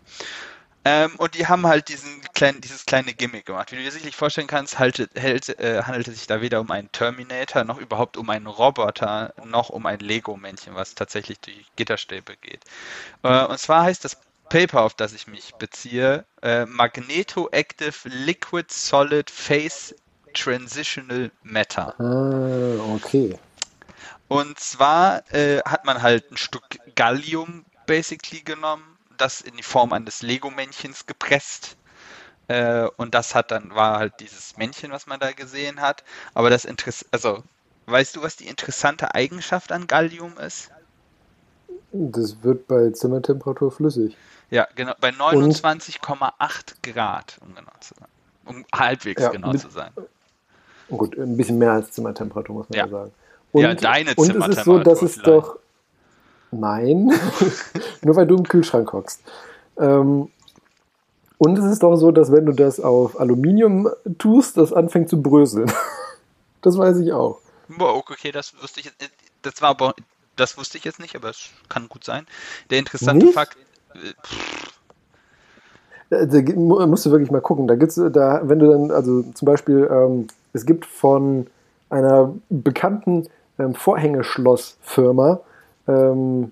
Ähm, 0.86 1.16
und 1.18 1.36
die 1.36 1.47
haben 1.47 1.68
halt 1.68 1.89
diesen 1.89 2.22
kleinen, 2.34 2.62
dieses 2.62 2.86
kleine 2.86 3.14
Gimmick 3.14 3.45
gemacht. 3.45 3.72
Wie 3.72 3.76
du 3.78 3.84
dir 3.84 3.91
sicherlich 3.91 4.16
vorstellen 4.16 4.47
kannst, 4.47 4.80
haltet, 4.80 5.12
hält, 5.16 5.50
äh, 5.60 5.84
handelt 5.84 6.08
es 6.08 6.16
sich 6.18 6.28
da 6.28 6.41
weder 6.41 6.62
um 6.62 6.72
einen 6.72 6.91
Terminator, 6.91 7.64
noch 7.66 7.78
überhaupt 7.80 8.16
um 8.18 8.30
einen 8.30 8.47
Roboter, 8.47 9.34
noch 9.45 9.70
um 9.70 9.86
ein 9.86 10.00
Lego-Männchen, 10.00 10.76
was 10.76 10.95
tatsächlich 10.95 11.39
durch 11.41 11.66
Gitterstäbe 11.76 12.38
geht. 12.38 12.64
Äh, 13.24 13.45
und 13.45 13.60
zwar 13.60 13.84
heißt 13.84 14.06
das 14.06 14.18
Paper, 14.50 14.82
auf 14.82 14.93
das 14.93 15.14
ich 15.14 15.28
mich 15.28 15.54
beziehe, 15.56 16.26
äh, 16.41 16.66
Magneto-Active 16.66 18.10
Liquid 18.10 18.68
Solid 18.70 19.30
Phase 19.30 19.95
Transitional 20.34 21.32
Matter. 21.43 21.95
Ah, 22.00 22.93
okay. 22.93 23.38
Und 24.28 24.60
zwar 24.60 25.24
äh, 25.34 25.60
hat 25.66 25.86
man 25.86 26.02
halt 26.02 26.32
ein 26.32 26.38
Stück 26.38 26.64
Gallium 26.95 27.66
basically 27.88 28.41
genommen, 28.41 28.97
das 29.18 29.41
in 29.41 29.58
die 29.58 29.64
Form 29.64 29.91
eines 29.93 30.22
Lego-Männchens 30.22 31.06
gepresst. 31.08 31.78
Äh, 32.47 32.88
und 32.97 33.16
das 33.16 33.36
hat 33.36 33.52
dann, 33.52 33.74
war 33.74 33.97
halt 33.97 34.20
dieses 34.20 34.58
Männchen, 34.58 34.91
was 34.91 35.08
man 35.08 35.20
da 35.20 35.32
gesehen 35.32 35.82
hat. 35.82 36.04
Aber 36.34 36.50
das 36.50 36.66
Interesse, 36.66 37.06
also, 37.12 37.43
weißt 37.88 38.16
du, 38.16 38.22
was 38.22 38.36
die 38.36 38.47
interessante 38.47 39.16
Eigenschaft 39.16 39.72
an 39.72 39.88
Gallium 39.88 40.38
ist? 40.38 40.72
Das 41.92 42.44
wird 42.44 42.68
bei 42.68 42.90
Zimmertemperatur 42.92 43.72
flüssig. 43.72 44.16
Ja, 44.52 44.68
genau, 44.76 44.94
bei 45.00 45.10
29,8 45.10 46.76
Grad, 46.84 47.38
um 47.42 47.56
genau 47.56 47.72
zu 47.80 47.94
sein. 48.00 48.08
um 48.46 48.66
halbwegs 48.74 49.22
Ja, 49.22 49.30
genau 49.30 49.52
mit- 49.52 49.62
zu 49.62 49.70
sein. 49.70 49.92
Gut, 50.90 51.16
ein 51.18 51.38
bisschen 51.38 51.60
mehr 51.60 51.72
als 51.74 51.92
Zimmertemperatur, 51.92 52.56
muss 52.56 52.70
man 52.70 52.78
ja, 52.78 52.86
Ja. 52.86 52.92
sagen. 52.92 53.12
Ja, 53.54 53.74
deine 53.76 54.14
Und 54.16 54.36
es 54.36 54.48
ist 54.58 54.64
so, 54.66 54.80
dass 54.80 55.02
es 55.04 55.14
Zimmertemperatur 55.14 55.42
doch. 55.42 55.60
Nein, 56.52 57.12
nur 58.02 58.16
weil 58.16 58.26
du 58.26 58.38
im 58.38 58.44
Kühlschrank 58.48 58.92
hockst. 58.92 59.22
Ähm, 59.78 60.32
und 61.38 61.58
es 61.60 61.66
ist 61.66 61.84
doch 61.84 61.96
so, 61.96 62.12
dass 62.12 62.32
wenn 62.32 62.46
du 62.48 62.54
das 62.54 62.80
auf 62.80 63.20
Aluminium 63.20 63.88
tust, 64.18 64.58
das 64.58 64.74
anfängt 64.74 65.10
zu 65.10 65.22
bröseln. 65.22 65.72
Das 66.62 66.78
weiß 66.78 66.98
ich 67.00 67.14
auch. 67.14 67.40
Boah, 67.70 67.96
okay, 67.96 68.34
das 68.34 68.54
wusste 68.62 68.82
ich 68.82 68.88
jetzt. 68.88 68.98
Das 69.44 69.62
war 69.62 69.70
aber, 69.70 69.94
das 70.40 70.58
wusste 70.58 70.78
ich 70.78 70.86
jetzt 70.86 71.00
nicht, 71.00 71.16
aber 71.16 71.30
es 71.30 71.50
kann 71.68 71.90
gut 71.90 72.04
sein. 72.04 72.26
Der 72.70 72.80
interessante 72.80 73.26
Nicht? 73.26 73.36
Fakt. 73.36 73.58
äh, 73.96 74.14
Da, 76.10 76.26
da 76.26 76.88
musst 76.88 77.06
du 77.06 77.12
wirklich 77.12 77.30
mal 77.30 77.42
gucken. 77.42 77.68
Da 77.68 77.76
gibt's 77.76 77.96
da, 77.96 78.42
wenn 78.44 78.60
du 78.60 78.72
dann, 78.72 78.92
also 78.92 79.22
zum 79.34 79.46
Beispiel, 79.46 79.88
ähm, 79.92 80.28
es 80.54 80.66
gibt 80.66 80.86
von 80.86 81.48
einer 81.90 82.34
bekannten 82.50 83.28
ähm, 83.60 83.76
Vorhängeschlossfirma 83.76 85.42
ähm, 85.88 86.52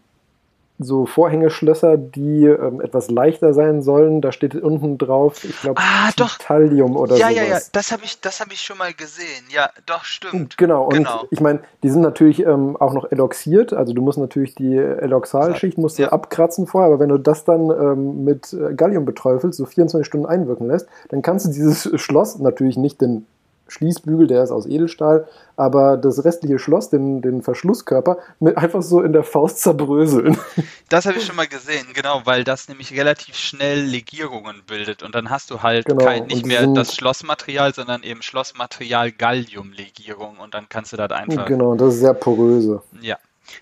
so 0.80 1.06
Vorhängeschlösser, 1.06 1.98
die 1.98 2.46
ähm, 2.46 2.82
etwas 2.82 3.10
leichter 3.10 3.54
sein 3.54 3.82
sollen. 3.82 4.22
Da 4.22 4.32
steht 4.32 4.56
unten 4.56 4.98
drauf, 4.98 5.44
ich 5.44 5.60
glaube, 5.62 5.82
Ah. 5.82 6.12
Titanium 6.16 6.96
oder 6.96 7.18
Ja, 7.18 7.30
sowas. 7.30 7.36
ja, 7.38 7.44
ja, 7.56 7.60
das 7.72 7.92
habe 7.92 8.04
ich, 8.06 8.22
das 8.22 8.40
habe 8.40 8.54
ich 8.54 8.62
schon 8.62 8.78
mal 8.78 8.94
gesehen. 8.94 9.44
Ja, 9.50 9.70
doch, 9.86 10.04
stimmt. 10.04 10.58
Genau, 10.58 10.84
und 10.86 10.94
Genau. 10.94 11.24
ich 11.32 11.42
meine, 11.42 11.60
die 11.84 11.90
sind 11.90 12.02
natürlich 12.02 12.46
ähm, 12.46 12.78
auch 12.78 12.94
noch 12.94 13.12
eloxiert, 13.12 13.74
also 13.74 13.94
du 13.94 14.02
musst 14.02 14.18
natürlich 14.20 14.56
die 14.56 14.76
Eloxalschicht 14.78 15.78
musst 15.78 15.98
du 15.98 16.04
Ja. 16.04 16.10
abkratzen 16.10 16.68
vorher, 16.68 16.92
aber 16.92 17.00
wenn 17.00 17.10
du 17.10 17.18
das 17.18 17.44
dann 17.44 17.70
ähm, 17.72 18.24
mit 18.24 18.54
äh, 18.54 18.74
Gallium 18.74 19.06
beträufelst, 19.06 19.58
so 19.58 19.66
24 19.66 20.06
Stunden 20.06 20.26
einwirken 20.28 20.68
lässt, 20.68 20.88
dann 21.10 21.22
kannst 21.22 21.46
du 21.46 21.50
dieses 21.50 21.90
Schloss, 22.00 22.38
natürlich 22.40 22.78
nicht 22.78 23.02
den 23.02 23.26
Schließbügel, 23.68 24.28
der 24.28 24.43
ist 24.43 24.51
aus 24.51 24.65
Edelstahl, 24.65 25.28
aber 25.55 25.97
das 25.97 26.24
restliche 26.24 26.59
Schloss, 26.59 26.89
den, 26.89 27.22
den 27.22 27.41
Verschlusskörper, 27.41 28.18
mit 28.39 28.57
einfach 28.57 28.82
so 28.82 29.01
in 29.01 29.13
der 29.13 29.24
Faust 29.24 29.59
zerbröseln. 29.61 30.38
Das 30.89 31.05
habe 31.05 31.18
ich 31.18 31.26
schon 31.26 31.36
mal 31.36 31.47
gesehen, 31.47 31.88
genau, 31.93 32.22
weil 32.24 32.45
das 32.45 32.70
nämlich 32.70 32.93
relativ 32.97 33.36
schnell 33.36 33.82
Legierungen 33.82 34.63
bildet 34.65 35.03
und 35.03 35.13
dann 35.15 35.30
hast 35.30 35.51
du 35.51 35.61
halt 35.61 35.86
Genau, 35.86 36.05
kein, 36.05 36.28
nicht 36.28 36.45
mehr 36.45 36.65
das 36.65 36.95
Schlossmaterial, 36.95 37.74
sondern 37.74 38.03
eben 38.03 38.22
Schlossmaterial 38.22 39.11
Galliumlegierung 39.11 40.38
und 40.38 40.53
dann 40.53 40.70
kannst 40.70 40.93
du 40.93 40.97
das 40.97 41.11
einfach. 41.11 41.45
genau, 41.45 41.76
das 41.76 41.95
ist 41.95 41.99
sehr 41.99 42.13
poröse. 42.13 42.82
Ja. 43.01 43.18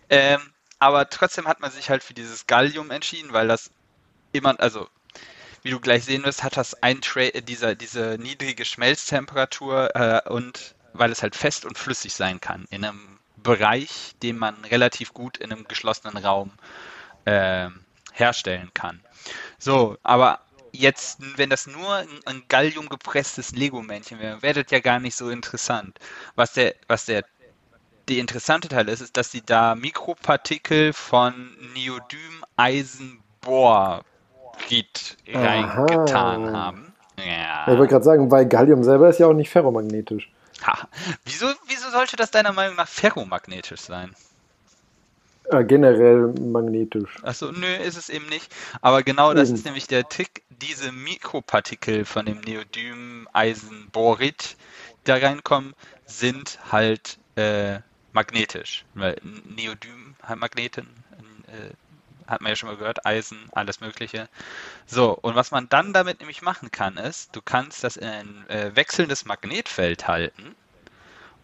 Ähm, 0.09 0.39
aber 0.77 1.09
trotzdem 1.09 1.47
hat 1.47 1.61
man 1.61 1.71
sich 1.71 1.89
halt 1.89 2.03
für 2.03 2.13
dieses 2.13 2.45
Gallium 2.45 2.91
entschieden, 2.91 3.29
weil 3.31 3.47
das 3.47 3.71
immer, 4.31 4.59
also 4.59 4.85
wie 5.65 5.71
du 5.71 5.79
gleich 5.79 6.05
sehen 6.05 6.23
wirst, 6.23 6.43
hat 6.43 6.57
das 6.57 6.83
ein 6.83 7.01
Tra 7.01 7.21
äh, 7.21 7.41
dieser, 7.41 7.73
diese 7.73 8.19
niedrige 8.19 8.65
Schmelztemperatur 8.65 9.95
äh, 9.95 10.29
und 10.29 10.75
weil 10.93 11.11
es 11.11 11.23
halt 11.23 11.35
fest 11.35 11.65
und 11.65 11.79
flüssig 11.79 12.13
sein 12.13 12.39
kann 12.39 12.65
in 12.69 12.85
einem 12.85 13.17
Bereich, 13.37 14.13
den 14.21 14.37
man 14.37 14.63
relativ 14.65 15.11
gut 15.11 15.37
in 15.37 15.51
einem 15.51 15.67
geschlossenen 15.67 16.23
Raum 16.23 16.51
ähm, 17.25 17.83
herstellen 18.13 18.69
kann. 18.75 19.01
So, 19.57 19.97
aber 20.03 20.41
jetzt, 20.71 21.17
wenn 21.35 21.49
das 21.49 21.65
nur 21.65 21.95
ein, 21.95 22.09
ein 22.25 22.43
Gallium 22.47 22.87
gepresstes 22.87 23.51
Lego-Männchen 23.51 24.19
wäre, 24.19 24.43
wäre 24.43 24.63
das 24.63 24.71
ja 24.71 24.79
gar 24.79 24.99
nicht 24.99 25.15
so 25.15 25.31
interessant. 25.31 25.97
Was 26.35 26.53
der, 26.53 26.75
was 26.87 27.05
der 27.05 27.25
die 28.07 28.19
interessante 28.19 28.67
Teil 28.67 28.87
ist, 28.87 29.01
ist, 29.01 29.17
dass 29.17 29.31
sie 29.31 29.41
da 29.41 29.73
Mikropartikel 29.73 30.93
von 30.93 31.57
Neodym, 31.73 32.45
Aha. 35.33 35.85
reingetan 35.85 36.55
haben. 36.55 36.93
Ja, 37.17 37.63
Ich 37.71 37.77
wollte 37.77 37.93
gerade 37.93 38.05
sagen, 38.05 38.29
weil 38.31 38.45
Gallium 38.45 38.83
selber 38.83 39.09
ist 39.09 39.19
ja 39.19 39.27
auch 39.27 39.33
nicht 39.33 39.49
ferromagnetisch. 39.49 40.29
Ha. 40.65 40.87
Wieso, 41.25 41.47
wieso 41.67 41.89
sollte 41.91 42.15
das 42.15 42.31
deiner 42.31 42.51
Meinung 42.53 42.75
nach 42.75 42.87
ferromagnetisch 42.87 43.81
sein? 43.81 44.15
Äh, 45.51 45.63
generell 45.63 46.33
magnetisch. 46.39 47.17
Achso, 47.23 47.51
nö, 47.51 47.67
ist 47.67 47.97
es 47.97 48.09
eben 48.09 48.27
nicht. 48.27 48.51
Aber 48.81 49.03
genau 49.03 49.33
das 49.33 49.49
Eben. 49.49 49.57
ist 49.57 49.65
nämlich 49.65 49.87
der 49.87 50.07
Trick. 50.09 50.43
Diese 50.49 50.91
Mikropartikel 50.91 52.05
von 52.05 52.25
dem 52.25 52.39
Neodym, 52.39 53.27
Eisen, 53.33 53.89
Bohrit, 53.91 54.55
die 55.01 55.11
da 55.11 55.15
reinkommen, 55.15 55.75
sind 56.05 56.57
halt 56.71 57.19
äh, 57.35 57.79
magnetisch. 58.13 58.85
Weil 58.95 59.17
Neodym 59.23 60.15
Magneten, 60.35 60.87
äh, 61.47 61.73
hat 62.27 62.41
man 62.41 62.49
ja 62.49 62.55
schon 62.55 62.69
mal 62.69 62.77
gehört, 62.77 63.05
Eisen, 63.05 63.49
alles 63.51 63.79
Mögliche. 63.81 64.29
So, 64.85 65.17
und 65.21 65.35
was 65.35 65.51
man 65.51 65.69
dann 65.69 65.93
damit 65.93 66.19
nämlich 66.19 66.41
machen 66.41 66.71
kann, 66.71 66.97
ist, 66.97 67.35
du 67.35 67.41
kannst 67.41 67.83
das 67.83 67.97
in 67.97 68.07
ein 68.07 68.49
äh, 68.49 68.75
wechselndes 68.75 69.25
Magnetfeld 69.25 70.07
halten. 70.07 70.55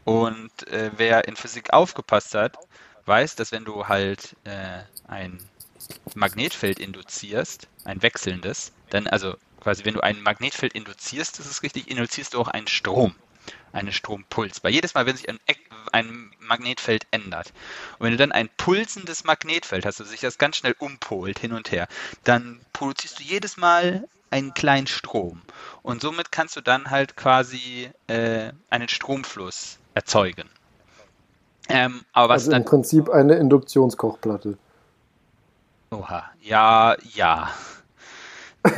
Und 0.03 0.67
äh, 0.67 0.91
wer 0.97 1.27
in 1.27 1.35
Physik 1.35 1.73
aufgepasst 1.73 2.33
hat, 2.33 2.57
weiß, 3.05 3.35
dass 3.35 3.51
wenn 3.51 3.65
du 3.65 3.87
halt 3.87 4.35
äh, 4.43 4.79
ein 5.07 5.37
Magnetfeld 6.15 6.79
induzierst, 6.79 7.67
ein 7.85 8.01
wechselndes, 8.01 8.73
dann, 8.89 9.07
also 9.07 9.35
quasi, 9.59 9.85
wenn 9.85 9.93
du 9.93 10.01
ein 10.01 10.21
Magnetfeld 10.21 10.73
induzierst, 10.73 11.39
das 11.39 11.45
ist 11.45 11.63
richtig, 11.63 11.89
induzierst 11.89 12.33
du 12.33 12.41
auch 12.41 12.47
einen 12.47 12.67
Strom, 12.67 13.15
einen 13.73 13.91
Strompuls. 13.91 14.59
Bei 14.59 14.69
jedes 14.69 14.93
Mal, 14.93 15.05
wenn 15.05 15.15
sich 15.15 15.29
ein, 15.29 15.39
ein 15.91 16.31
Magnetfeld 16.39 17.05
ändert. 17.11 17.53
Und 17.99 18.05
wenn 18.05 18.11
du 18.11 18.17
dann 18.17 18.31
ein 18.31 18.49
pulsendes 18.57 19.23
Magnetfeld 19.23 19.85
hast, 19.85 19.99
also 19.99 20.11
sich 20.11 20.21
das 20.21 20.37
ganz 20.37 20.57
schnell 20.57 20.75
umpolt, 20.79 21.39
hin 21.39 21.53
und 21.53 21.71
her, 21.71 21.87
dann 22.23 22.59
produzierst 22.73 23.19
du 23.19 23.23
jedes 23.23 23.57
Mal 23.57 24.07
einen 24.29 24.53
kleinen 24.53 24.87
Strom. 24.87 25.41
Und 25.83 26.01
somit 26.01 26.31
kannst 26.31 26.55
du 26.55 26.61
dann 26.61 26.89
halt 26.89 27.15
quasi 27.15 27.89
äh, 28.07 28.51
einen 28.69 28.87
Stromfluss 28.87 29.77
erzeugen. 29.93 30.49
Ähm, 31.69 32.03
aber 32.13 32.33
was 32.33 32.43
Also 32.43 32.57
im 32.57 32.65
Prinzip 32.65 33.09
eine 33.09 33.35
Induktionskochplatte. 33.35 34.57
Oha, 35.91 36.31
ja, 36.41 36.95
ja. 37.13 37.51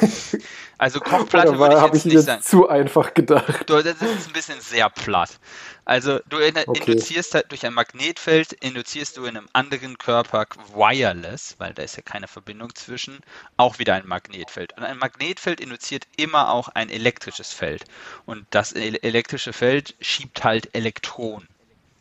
Also 0.84 1.00
Kochplatte 1.02 1.58
würde 1.60 1.76
ich 1.76 1.82
habe 1.82 1.96
jetzt 1.96 1.98
ich 1.98 2.06
nicht 2.06 2.14
jetzt 2.14 2.26
sagen. 2.26 2.42
zu 2.42 2.68
einfach 2.68 3.14
gedacht? 3.14 3.70
Du, 3.70 3.82
Das 3.82 4.02
ist 4.02 4.28
ein 4.28 4.34
bisschen 4.34 4.60
sehr 4.62 4.90
platt. 4.90 5.40
Also 5.86 6.20
du 6.30 6.38
Okay. 6.68 6.92
induzierst 6.92 7.34
halt 7.36 7.52
durch 7.52 7.66
ein 7.66 7.74
Magnetfeld, 7.74 8.54
induzierst 8.54 9.18
du 9.18 9.26
in 9.26 9.38
einem 9.38 9.50
anderen 9.54 9.98
Körper 9.98 10.46
wireless, 10.74 11.56
weil 11.58 11.74
da 11.74 11.84
ist 11.84 11.96
ja 11.96 12.02
keine 12.04 12.28
Verbindung 12.28 12.76
zwischen, 12.76 13.20
auch 13.58 13.80
wieder 13.80 13.94
ein 13.96 14.08
Magnetfeld. 14.08 14.74
Und 14.78 14.84
ein 14.84 14.98
Magnetfeld 14.98 15.62
induziert 15.62 16.06
immer 16.18 16.52
auch 16.52 16.70
ein 16.70 16.90
elektrisches 16.90 17.54
Feld. 17.54 17.86
Und 18.26 18.46
das 18.50 18.74
el- 18.74 19.00
elektrische 19.02 19.54
Feld 19.54 19.96
schiebt 20.02 20.44
halt 20.44 20.74
Elektronen. 20.76 21.48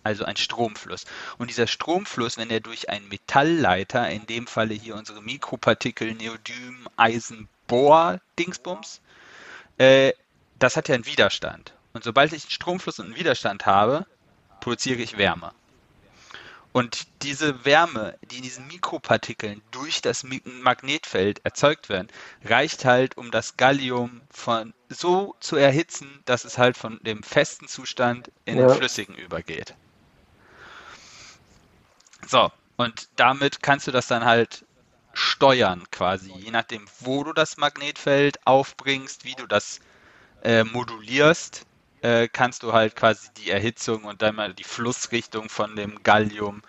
Also 0.04 0.24
ein 0.24 0.36
Stromfluss. 0.36 1.04
Und 1.38 1.48
dieser 1.50 1.68
Stromfluss, 1.68 2.36
wenn 2.36 2.50
er 2.50 2.60
durch 2.60 2.88
einen 2.90 3.08
Metallleiter, 3.08 4.08
in 4.10 4.26
dem 4.26 4.46
Falle 4.48 4.74
hier 4.74 4.96
unsere 4.96 5.22
Mikropartikel, 5.22 6.14
Neodym, 6.14 6.88
Eisen, 6.96 7.48
Bohr, 7.72 8.20
Dingsbums, 8.38 9.00
äh, 9.78 10.12
das 10.58 10.76
hat 10.76 10.88
ja 10.88 10.94
einen 10.94 11.06
Widerstand. 11.06 11.72
Und 11.94 12.04
sobald 12.04 12.32
ich 12.34 12.42
einen 12.44 12.50
Stromfluss 12.50 12.98
und 12.98 13.06
einen 13.06 13.16
Widerstand 13.16 13.64
habe, 13.64 14.06
produziere 14.60 15.00
ich 15.00 15.16
Wärme. 15.16 15.52
Und 16.72 17.06
diese 17.22 17.64
Wärme, 17.64 18.18
die 18.30 18.36
in 18.36 18.42
diesen 18.42 18.66
Mikropartikeln 18.66 19.62
durch 19.70 20.02
das 20.02 20.22
Magnetfeld 20.44 21.44
erzeugt 21.44 21.88
werden, 21.88 22.08
reicht 22.44 22.84
halt, 22.84 23.16
um 23.16 23.30
das 23.30 23.56
Gallium 23.56 24.20
von 24.30 24.74
so 24.90 25.34
zu 25.40 25.56
erhitzen, 25.56 26.20
dass 26.26 26.44
es 26.44 26.58
halt 26.58 26.76
von 26.76 27.00
dem 27.02 27.22
festen 27.22 27.68
Zustand 27.68 28.30
in 28.44 28.56
den 28.56 28.68
Ja. 28.68 28.74
flüssigen 28.74 29.14
übergeht. 29.14 29.74
So, 32.26 32.52
und 32.76 33.08
damit 33.16 33.62
kannst 33.62 33.86
du 33.86 33.92
das 33.92 34.08
dann 34.08 34.24
halt 34.24 34.64
steuern 35.14 35.84
quasi, 35.90 36.32
je 36.32 36.50
nachdem, 36.50 36.86
wo 37.00 37.24
du 37.24 37.32
das 37.32 37.56
Magnetfeld 37.56 38.46
aufbringst, 38.46 39.24
wie 39.24 39.34
du 39.34 39.46
das 39.46 39.80
äh, 40.42 40.64
modulierst, 40.64 41.66
äh, 42.02 42.28
kannst 42.28 42.62
du 42.62 42.72
halt 42.72 42.96
quasi 42.96 43.28
die 43.38 43.50
Erhitzung 43.50 44.04
und 44.04 44.22
dann 44.22 44.36
mal 44.36 44.54
die 44.54 44.64
Flussrichtung 44.64 45.48
von 45.48 45.76
dem 45.76 46.02
Gallium 46.02 46.62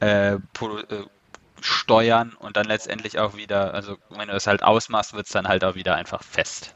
äh, 0.00 0.34
äh, 0.34 0.40
steuern 1.60 2.34
und 2.38 2.56
dann 2.56 2.66
letztendlich 2.66 3.18
auch 3.18 3.36
wieder, 3.36 3.74
also 3.74 3.96
wenn 4.10 4.28
du 4.28 4.34
das 4.34 4.46
halt 4.46 4.62
ausmachst, 4.62 5.14
wird 5.14 5.26
es 5.26 5.32
dann 5.32 5.48
halt 5.48 5.64
auch 5.64 5.74
wieder 5.74 5.94
einfach 5.96 6.22
fest. 6.22 6.74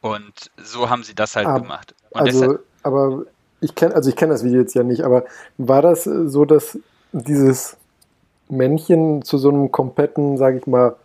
Und 0.00 0.50
so 0.56 0.88
haben 0.90 1.02
sie 1.04 1.14
das 1.14 1.36
halt 1.36 1.46
Ah, 1.46 1.54
gemacht. 1.54 1.94
Und 2.10 2.22
Also, 2.22 2.40
deshalb, 2.40 2.64
aber 2.82 3.24
ich 3.60 3.74
kenne, 3.74 3.94
also 3.94 4.10
ich 4.10 4.16
kenne 4.16 4.32
das 4.32 4.44
Video 4.44 4.60
jetzt 4.60 4.74
ja 4.74 4.82
nicht, 4.82 5.02
aber 5.02 5.24
war 5.58 5.82
das 5.82 6.04
so, 6.04 6.44
dass 6.44 6.78
dieses 7.12 7.76
Männchen 8.48 9.22
zu 9.22 9.38
so 9.38 9.48
einem 9.48 9.72
kompletten, 9.72 10.36
sage 10.36 10.58
ich 10.58 10.66
mal, 10.66 10.96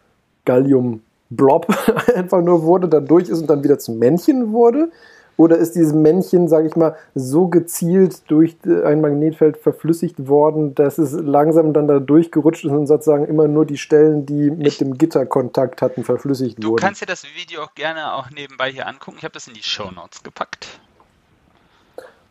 Gallium-Blob 0.46 1.68
einfach 2.16 2.42
nur 2.42 2.64
wurde, 2.64 2.88
dann 2.88 3.06
durch 3.06 3.30
ist 3.30 3.42
und 3.42 3.50
dann 3.50 3.64
wieder 3.64 3.80
zum 3.80 4.00
Männchen 4.00 4.52
wurde? 4.54 4.92
Oder 5.38 5.58
ist 5.58 5.74
dieses 5.76 5.94
Männchen, 5.94 6.48
sage 6.48 6.68
ich 6.68 6.76
mal, 6.76 6.96
so 7.16 7.48
gezielt 7.48 8.30
durch 8.30 8.58
ein 8.66 9.02
Magnetfeld 9.02 9.58
verflüssigt 9.58 10.28
worden, 10.28 10.76
dass 10.76 11.00
es 11.00 11.14
langsam 11.14 11.74
dann 11.74 11.88
da 11.88 12.00
durchgerutscht 12.00 12.66
ist 12.66 12.72
und 12.72 12.86
sozusagen 12.86 13.26
immer 13.26 13.48
nur 13.48 13.66
die 13.66 13.78
Stellen, 13.78 14.26
die 14.28 14.52
mit 14.52 14.80
dem 14.80 15.00
Gitter 15.00 15.26
Kontakt 15.26 15.82
hatten, 15.82 16.04
verflüssigt 16.04 16.64
Du 16.64 16.72
wurden? 16.72 16.82
kannst 16.82 17.02
dir 17.02 17.08
das 17.08 17.24
Video 17.24 17.64
auch 17.64 17.74
gerne 17.74 18.14
auch 18.14 18.30
nebenbei 18.30 18.72
hier 18.72 18.86
angucken. 18.88 19.18
Ich 19.18 19.24
habe 19.24 19.34
das 19.34 19.48
in 19.48 19.56
die 19.56 19.64
Show 19.64 19.90
Notes 19.90 20.22
gepackt. 20.22 20.68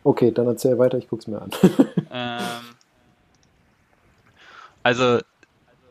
Okay, 0.04 0.30
dann 0.30 0.46
erzähl 0.46 0.78
weiter, 0.78 0.96
ich 0.98 1.08
guck's 1.08 1.26
mir 1.26 1.42
an. 1.42 1.50
Ähm, 2.12 2.40
also, 4.82 5.20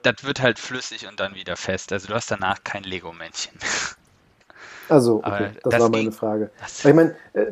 das 0.04 0.24
wird 0.24 0.42
halt 0.42 0.60
flüssig 0.60 1.08
und 1.08 1.20
dann 1.20 1.36
wieder 1.36 1.56
fest. 1.58 1.92
Also, 1.94 2.08
du 2.08 2.14
hast 2.16 2.32
danach 2.32 2.64
kein 2.64 2.84
Lego-Männchen. 2.84 3.54
Also, 4.90 5.18
okay, 5.24 5.52
das, 5.62 5.72
das 5.74 5.82
war 5.82 5.90
meine 5.90 6.04
ging- 6.06 6.12
Frage. 6.12 6.50
Ich 6.84 6.94
meine, 6.96 7.16
äh, 7.34 7.46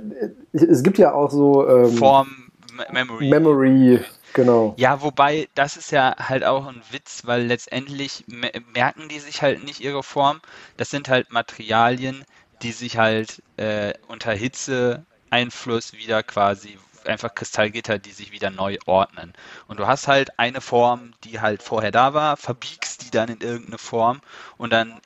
es 0.54 0.82
gibt 0.82 0.98
ja 0.98 1.14
auch 1.14 1.30
so 1.30 1.68
ähm, 1.70 1.96
Form, 1.96 2.52
Memory. 2.92 3.30
Memory, 3.30 4.00
genau. 4.34 4.74
Ja, 4.78 5.04
wobei, 5.04 5.48
das 5.54 5.78
ist 5.78 5.92
ja 5.92 6.16
halt 6.18 6.44
auch 6.44 6.66
ein 6.66 6.82
Witz, 6.90 7.22
weil 7.26 7.44
letztendlich 7.44 8.24
me- 8.26 8.52
merken 8.74 9.08
die 9.08 9.20
sich 9.20 9.44
halt 9.44 9.64
nicht 9.64 9.82
ihre 9.82 10.02
Form. 10.02 10.42
Das 10.78 10.90
sind 10.90 11.10
halt 11.10 11.32
Materialien, 11.32 12.24
die 12.64 12.72
sich 12.72 12.98
halt 12.98 13.44
äh, 13.58 13.94
unter 14.08 14.32
Hitzeeinfluss 14.34 15.94
wieder 15.94 16.24
quasi 16.24 16.80
einfach 17.10 17.36
Kristallgitter, 17.36 18.00
die 18.00 18.12
sich 18.12 18.32
wieder 18.32 18.50
neu 18.50 18.78
ordnen. 18.86 19.34
Und 19.68 19.80
du 19.80 19.88
hast 19.88 20.08
halt 20.08 20.38
eine 20.40 20.62
Form, 20.62 21.14
die 21.24 21.40
halt 21.42 21.64
vorher 21.64 21.92
da 21.92 22.14
war, 22.14 22.38
verbiegst 22.38 23.04
die 23.04 23.12
dann 23.12 23.30
in 23.30 23.42
irgendeine 23.42 23.78
Form 23.78 24.22
und 24.58 24.72
dann 24.72 25.02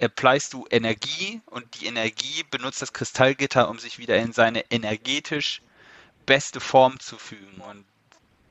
applyst 0.00 0.52
du 0.54 0.66
Energie 0.70 1.42
und 1.46 1.80
die 1.80 1.86
Energie 1.86 2.44
benutzt 2.50 2.82
das 2.82 2.92
Kristallgitter, 2.92 3.68
um 3.68 3.78
sich 3.78 3.98
wieder 3.98 4.16
in 4.16 4.32
seine 4.32 4.70
energetisch 4.70 5.62
beste 6.26 6.60
Form 6.60 6.98
zu 7.00 7.18
fügen. 7.18 7.60
Und 7.60 7.86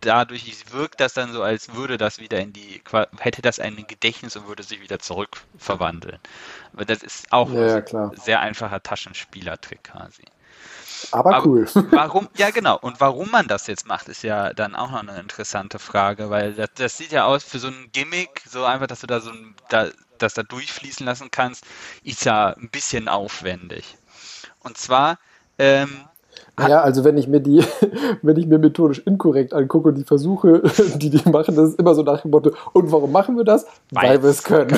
dadurch 0.01 0.72
wirkt 0.72 0.99
das 1.01 1.13
dann 1.13 1.34
so, 1.34 1.43
als 1.43 1.74
würde 1.74 1.97
das 1.97 2.20
wieder 2.20 2.39
in 2.39 2.53
die, 2.53 2.82
hätte 3.20 3.41
das 3.41 3.59
ein 3.59 3.76
Gedächtnis 3.88 4.36
und 4.36 4.47
würde 4.47 4.63
sich 4.63 4.82
wieder 4.82 4.99
zurück 4.99 5.45
verwandeln. 5.57 6.20
Aber 6.74 6.86
das 6.86 7.03
ist 7.03 7.32
auch 7.32 7.53
Ja, 7.53 7.82
ein 7.82 7.82
klar. 7.82 8.15
sehr 8.17 8.39
einfacher 8.41 8.82
Taschenspielertrick 8.84 9.84
quasi. 9.84 10.26
Aber, 11.11 11.35
Aber- 11.35 11.45
cool. 11.47 11.67
Warum, 11.91 12.27
ja 12.37 12.49
genau, 12.51 12.77
und 12.79 12.99
warum 12.99 13.29
man 13.31 13.47
das 13.47 13.67
jetzt 13.67 13.87
macht, 13.87 14.07
ist 14.09 14.23
ja 14.23 14.53
dann 14.53 14.75
auch 14.75 14.91
noch 14.91 14.99
eine 14.99 15.19
interessante 15.19 15.79
Frage, 15.79 16.29
weil 16.29 16.53
das, 16.53 16.69
das 16.75 16.97
sieht 16.97 17.11
ja 17.11 17.25
aus 17.25 17.43
für 17.43 17.59
so 17.59 17.67
ein 17.67 17.89
Gimmick, 17.93 18.41
so 18.49 18.63
einfach, 18.65 18.87
dass 18.87 19.01
du 19.01 19.07
da 19.07 19.19
so 19.19 19.29
ein, 19.31 19.55
da, 19.69 19.87
das 20.17 20.33
da 20.33 20.43
durchfließen 20.43 21.05
lassen 21.05 21.29
kannst, 21.31 21.65
ist 22.03 22.25
ja 22.25 22.49
ein 22.57 22.69
bisschen 22.69 23.07
aufwendig. 23.07 23.97
Und 24.59 24.77
zwar, 24.77 25.17
ähm, 25.57 25.89
Naja, 26.57 26.81
also 26.81 27.03
wenn 27.05 27.17
ich 27.17 27.27
mir 27.27 27.39
die, 27.39 27.63
wenn 28.21 28.37
ich 28.37 28.45
mir 28.45 28.59
methodisch 28.59 28.99
inkorrekt 28.99 29.53
angucke 29.53 29.89
und 29.89 29.95
die 29.95 30.03
Versuche, 30.03 30.61
die 30.95 31.09
die 31.09 31.29
machen, 31.29 31.55
das 31.55 31.69
ist 31.69 31.79
immer 31.79 31.95
so 31.95 32.03
nach 32.03 32.21
dem 32.21 32.31
Motto, 32.31 32.51
und 32.73 32.91
warum 32.91 33.11
machen 33.11 33.37
wir 33.37 33.45
das? 33.45 33.65
Weil, 33.91 34.21
wir 34.21 34.29
es 34.29 34.43
können. 34.43 34.77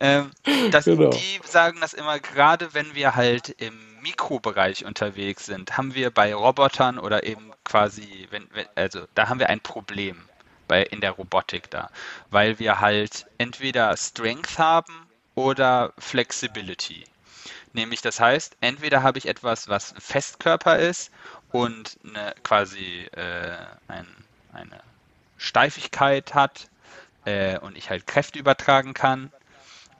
Ähm, 0.00 0.30
das, 0.70 0.84
Genau. 0.84 1.10
Die 1.10 1.40
sagen 1.48 1.78
das 1.80 1.94
immer, 1.94 2.18
gerade 2.18 2.68
wenn 2.74 2.94
wir 2.94 3.16
halt 3.16 3.48
im 3.58 3.72
Mikrobereich 4.06 4.84
unterwegs 4.84 5.46
sind, 5.46 5.76
haben 5.76 5.96
wir 5.96 6.12
bei 6.12 6.32
Robotern 6.32 7.00
oder 7.00 7.24
eben 7.24 7.52
quasi, 7.64 8.28
wenn, 8.30 8.46
wenn, 8.52 8.66
also 8.76 9.06
da 9.16 9.28
haben 9.28 9.40
wir 9.40 9.48
ein 9.48 9.58
Problem 9.58 10.28
bei, 10.68 10.84
in 10.84 11.00
der 11.00 11.10
Robotik 11.10 11.70
da, 11.70 11.90
weil 12.30 12.60
wir 12.60 12.78
halt 12.78 13.26
entweder 13.38 13.96
Strength 13.96 14.60
haben 14.60 15.08
oder 15.34 15.92
Flexibility. 15.98 17.04
Nämlich 17.72 18.00
das 18.00 18.20
heißt, 18.20 18.56
entweder 18.60 19.02
habe 19.02 19.18
ich 19.18 19.26
etwas, 19.26 19.68
was 19.68 19.92
ein 19.92 20.00
Festkörper 20.00 20.78
ist 20.78 21.10
und 21.50 21.98
eine, 22.04 22.32
quasi 22.44 23.08
äh, 23.10 23.56
ein, 23.88 24.06
eine 24.52 24.80
Steifigkeit 25.36 26.32
hat 26.32 26.68
äh, 27.24 27.58
und 27.58 27.76
ich 27.76 27.90
halt 27.90 28.06
Kräfte 28.06 28.38
übertragen 28.38 28.94
kann, 28.94 29.32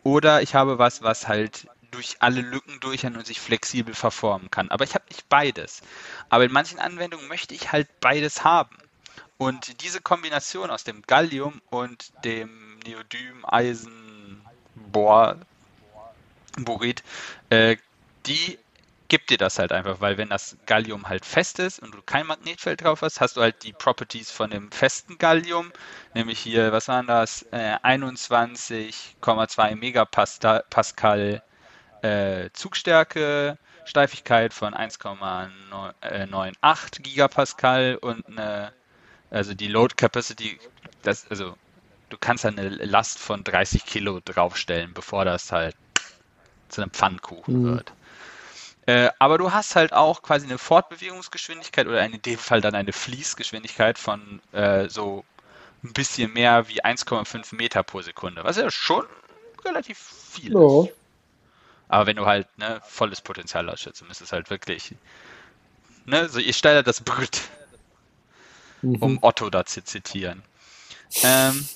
oder 0.07 0.41
ich 0.41 0.55
habe 0.55 0.79
was, 0.79 1.03
was 1.03 1.27
halt 1.27 1.67
durch 1.97 2.17
alle 2.21 2.43
Lücken 2.43 2.79
durch 2.81 3.05
und 3.07 3.27
sich 3.27 3.41
flexibel 3.41 3.95
verformen 3.95 4.51
kann. 4.51 4.71
Aber 4.71 4.85
ich 4.85 4.95
habe 4.95 5.07
nicht 5.09 5.29
beides. 5.29 5.81
Aber 6.29 6.45
in 6.45 6.53
manchen 6.53 6.79
Anwendungen 6.79 7.27
möchte 7.27 7.55
ich 7.55 7.73
halt 7.73 7.89
beides 8.01 8.45
haben. 8.45 8.77
Und 9.39 9.83
diese 9.83 10.01
Kombination 10.01 10.71
aus 10.71 10.85
dem 10.85 11.03
Gallium 11.03 11.61
und 11.71 12.13
dem 12.25 12.79
Neodym, 12.81 13.45
Eisen, 13.45 14.43
Bohr, 14.75 15.39
Borit, 16.59 17.03
äh, 17.51 17.77
die 18.27 18.59
gibt 19.09 19.31
dir 19.31 19.39
das 19.39 19.59
halt 19.59 19.73
einfach, 19.73 20.01
weil 20.01 20.19
wenn 20.19 20.29
das 20.29 20.57
Gallium 20.67 21.09
halt 21.09 21.25
fest 21.25 21.59
ist 21.59 21.79
und 21.79 21.95
du 21.95 22.03
kein 22.03 22.27
Magnetfeld 22.27 22.83
drauf 22.83 23.03
hast, 23.03 23.21
hast 23.21 23.37
du 23.37 23.41
halt 23.41 23.63
die 23.63 23.73
Properties 23.73 24.31
von 24.31 24.51
dem 24.51 24.71
festen 24.73 25.17
Gallium, 25.19 25.73
nämlich 26.15 26.39
hier, 26.41 26.73
was 26.73 26.89
waren 26.89 27.07
das, 27.07 27.43
äh, 27.53 27.77
21,2 27.83 29.77
Megapascal 29.77 30.65
Pascal, 30.71 31.43
äh, 32.07 32.51
Zugstärke, 32.53 33.59
Steifigkeit 33.85 34.53
von 34.53 34.75
1,98 34.75 37.03
Gigapascal 37.03 37.97
und 37.97 38.27
eine, 38.27 38.73
also 39.31 39.55
die 39.55 39.69
Load 39.69 39.95
Capacity, 39.97 40.59
das, 41.03 41.29
also 41.31 41.57
du 42.09 42.17
kannst 42.19 42.47
eine 42.47 42.69
Last 42.69 43.19
von 43.19 43.45
30 43.45 43.85
Kilo 43.85 44.21
draufstellen, 44.25 44.93
bevor 44.95 45.25
das 45.25 45.53
halt 45.53 45.77
zu 46.69 46.83
einem 46.83 46.91
Pfannkuchen 46.91 47.63
Mhm. 47.63 47.77
wird. 47.77 47.93
Äh, 48.87 49.11
aber 49.19 49.39
du 49.39 49.53
hast 49.53 49.75
halt 49.75 49.93
auch 49.93 50.23
quasi 50.23 50.47
eine 50.47 50.59
Fortbewegungsgeschwindigkeit 50.59 51.87
oder 51.87 52.05
in 52.05 52.21
dem 52.23 52.39
Fall 52.39 52.61
dann 52.61 52.75
eine 52.75 52.93
Fließgeschwindigkeit 52.93 53.99
von 53.99 54.41
äh, 54.53 54.89
so 54.89 55.25
ein 55.83 55.93
bisschen 55.93 56.33
mehr 56.33 56.69
wie 56.69 56.85
1,5 56.85 57.57
Meter 57.57 57.83
pro 57.83 58.03
Sekunde, 58.03 58.45
was 58.45 58.57
ja 58.57 58.71
schon 58.71 59.05
relativ 59.65 59.99
viel 59.99 60.53
Ja. 60.53 60.85
ist. 60.85 60.93
Aber 61.89 62.07
wenn 62.07 62.17
du 62.17 62.27
halt 62.27 62.47
ne, 62.59 62.81
volles 62.85 63.21
Potenzial 63.21 63.69
ausschätzt, 63.69 64.03
dann 64.03 64.11
ist 64.11 64.21
es 64.21 64.33
halt 64.33 64.51
wirklich, 64.51 64.95
ne, 66.05 66.29
so 66.29 66.39
je 66.39 66.53
steiler 66.53 66.83
das 66.83 67.01
Brüt, 67.01 67.43
Mhm. 68.83 69.03
um 69.03 69.19
Otto 69.23 69.51
da 69.51 69.65
zu 69.65 69.83
zitieren. 69.83 70.43
Ähm, 71.23 71.69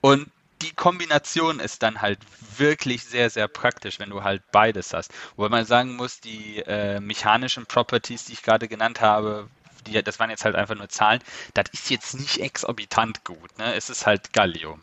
und 0.00 0.30
die 0.62 0.72
Kombination 0.72 1.58
ist 1.58 1.82
dann 1.82 2.00
halt 2.00 2.20
wirklich 2.56 3.04
sehr, 3.04 3.30
sehr 3.30 3.48
praktisch, 3.48 3.98
wenn 3.98 4.10
du 4.10 4.22
halt 4.22 4.42
beides 4.52 4.94
hast. 4.94 5.12
Wobei 5.36 5.48
man 5.48 5.64
sagen 5.64 5.96
muss, 5.96 6.20
die 6.20 6.58
äh, 6.58 7.00
mechanischen 7.00 7.66
Properties, 7.66 8.26
die 8.26 8.34
ich 8.34 8.42
gerade 8.42 8.68
genannt 8.68 9.00
habe, 9.00 9.48
die, 9.86 10.00
das 10.02 10.20
waren 10.20 10.30
jetzt 10.30 10.44
halt 10.44 10.54
einfach 10.54 10.76
nur 10.76 10.88
Zahlen, 10.88 11.20
das 11.54 11.64
ist 11.72 11.90
jetzt 11.90 12.14
nicht 12.14 12.38
exorbitant 12.38 13.24
gut. 13.24 13.58
Ne? 13.58 13.74
Es 13.74 13.90
ist 13.90 14.06
halt 14.06 14.32
Gallium. 14.32 14.80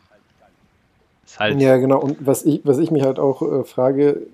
Ist 1.30 1.38
halt, 1.38 1.60
Ja, 1.60 1.76
genau. 1.76 2.00
Und 2.00 2.26
was 2.26 2.44
ich, 2.44 2.60
was 2.64 2.78
ich 2.78 2.90
mich 2.90 3.02
halt 3.04 3.18
auch 3.20 3.40
äh, 3.42 3.64
frage, 3.64 4.26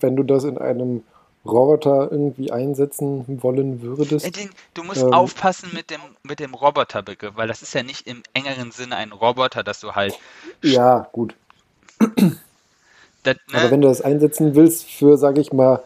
wenn 0.00 0.16
du 0.16 0.22
das 0.22 0.44
in 0.44 0.58
einem 0.58 1.02
Roboter 1.46 2.12
irgendwie 2.12 2.52
einsetzen 2.52 3.24
wollen 3.42 3.80
würdest. 3.82 4.36
Den- 4.36 4.50
Du 4.74 4.84
musst 4.84 5.02
Ähm. 5.02 5.12
aufpassen 5.12 5.70
mit 5.74 5.90
dem, 5.90 6.00
mit 6.22 6.40
dem 6.40 6.54
Roboterbegriff, 6.54 7.36
weil 7.36 7.48
das 7.48 7.62
ist 7.62 7.74
ja 7.74 7.82
nicht 7.82 8.06
im 8.06 8.22
engeren 8.34 8.70
Sinne 8.70 8.96
ein 8.96 9.12
Roboter, 9.12 9.62
dass 9.64 9.80
du 9.80 9.92
halt. 9.94 10.18
Ja, 10.62 11.08
gut. 11.12 11.34
Das, 13.24 13.36
ne, 13.50 13.58
Aber 13.58 13.70
wenn 13.70 13.80
du 13.80 13.88
das 13.88 14.02
einsetzen 14.02 14.54
willst 14.54 14.84
für, 14.90 15.16
sage 15.16 15.40
ich 15.40 15.52
mal, 15.52 15.82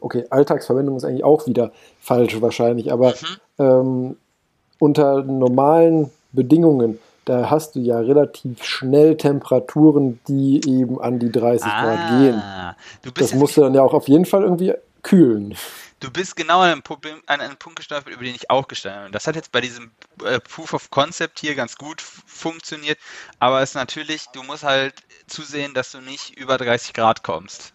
okay, 0.00 0.24
Alltagsverwendung 0.30 0.96
ist 0.96 1.04
eigentlich 1.04 1.24
auch 1.24 1.46
wieder 1.46 1.72
falsch 2.00 2.40
wahrscheinlich, 2.40 2.92
aber 2.92 3.10
Mhm. 3.10 3.36
ähm, 3.58 4.16
unter 4.78 5.22
normalen 5.24 6.10
Bedingungen, 6.32 6.98
da 7.28 7.50
hast 7.50 7.74
du 7.76 7.80
ja 7.80 7.98
relativ 7.98 8.64
schnell 8.64 9.16
Temperaturen, 9.16 10.20
die 10.28 10.60
eben 10.66 11.00
an 11.00 11.18
die 11.18 11.30
30 11.30 11.66
Grad 11.66 11.98
gehen. 12.08 12.36
ah, 12.36 12.76
du 13.02 13.12
bist 13.12 13.32
Das 13.32 13.38
musst 13.38 13.56
du 13.56 13.62
dann 13.62 13.74
ja 13.74 13.82
auch 13.82 13.94
auf 13.94 14.08
jeden 14.08 14.24
Fall 14.24 14.42
irgendwie 14.42 14.74
kühlen. 15.02 15.54
Du 16.00 16.10
bist 16.12 16.36
genau 16.36 16.60
an 16.60 16.70
einem, 16.70 16.82
Problem, 16.82 17.20
an 17.26 17.40
einem 17.40 17.56
Punkt 17.56 17.78
gestolpert, 17.78 18.12
über 18.14 18.22
den 18.22 18.34
ich 18.34 18.50
auch 18.50 18.68
gestanden 18.68 19.04
bin. 19.04 19.12
Das 19.12 19.26
hat 19.26 19.34
jetzt 19.34 19.50
bei 19.50 19.60
diesem 19.60 19.90
äh, 20.24 20.38
Proof 20.38 20.72
of 20.74 20.90
Concept 20.90 21.40
hier 21.40 21.54
ganz 21.56 21.76
gut 21.76 22.00
funktioniert, 22.00 22.98
aber 23.40 23.62
es 23.62 23.70
ist 23.70 23.74
natürlich, 23.74 24.26
du 24.32 24.42
musst 24.44 24.62
halt 24.62 24.94
zusehen, 25.26 25.74
dass 25.74 25.90
du 25.92 26.00
nicht 26.00 26.38
über 26.38 26.56
30 26.56 26.92
Grad 26.92 27.22
kommst. 27.24 27.72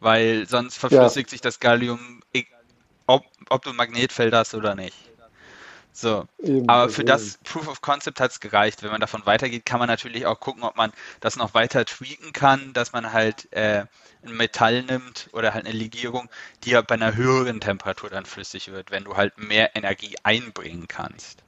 Weil 0.00 0.48
sonst 0.48 0.78
verflüssigt 0.78 1.28
sich 1.30 1.42
das 1.42 1.60
Gallium, 1.60 2.22
e- 2.32 2.44
ob, 3.06 3.22
ob 3.50 3.62
du 3.62 3.70
ein 3.70 3.76
Magnetfeld 3.76 4.32
hast 4.32 4.54
oder 4.54 4.74
nicht. 4.74 4.96
So. 5.92 6.26
Eben, 6.38 6.68
Aber 6.68 6.82
also 6.82 6.94
für 6.94 7.04
das 7.04 7.38
Proof 7.44 7.68
of 7.68 7.80
Concept 7.80 8.20
hat 8.20 8.30
es 8.30 8.40
gereicht. 8.40 8.82
Wenn 8.82 8.90
man 8.90 9.00
davon 9.00 9.26
weitergeht, 9.26 9.66
kann 9.66 9.80
man 9.80 9.88
natürlich 9.88 10.26
auch 10.26 10.38
gucken, 10.38 10.62
ob 10.62 10.76
man 10.76 10.92
das 11.20 11.36
noch 11.36 11.54
weiter 11.54 11.84
tweaken 11.84 12.32
kann, 12.32 12.72
dass 12.72 12.92
man 12.92 13.12
halt 13.12 13.52
äh, 13.52 13.84
ein 14.24 14.36
Metall 14.36 14.82
nimmt 14.82 15.28
oder 15.32 15.54
halt 15.54 15.66
eine 15.66 15.76
Legierung, 15.76 16.28
die 16.64 16.70
ja 16.70 16.82
bei 16.82 16.94
einer 16.94 17.14
höheren 17.14 17.60
Temperatur 17.60 18.10
dann 18.10 18.26
flüssig 18.26 18.70
wird, 18.70 18.90
wenn 18.90 19.04
du 19.04 19.16
halt 19.16 19.38
mehr 19.38 19.76
Energie 19.76 20.16
einbringen 20.22 20.86
kannst. 20.88 21.42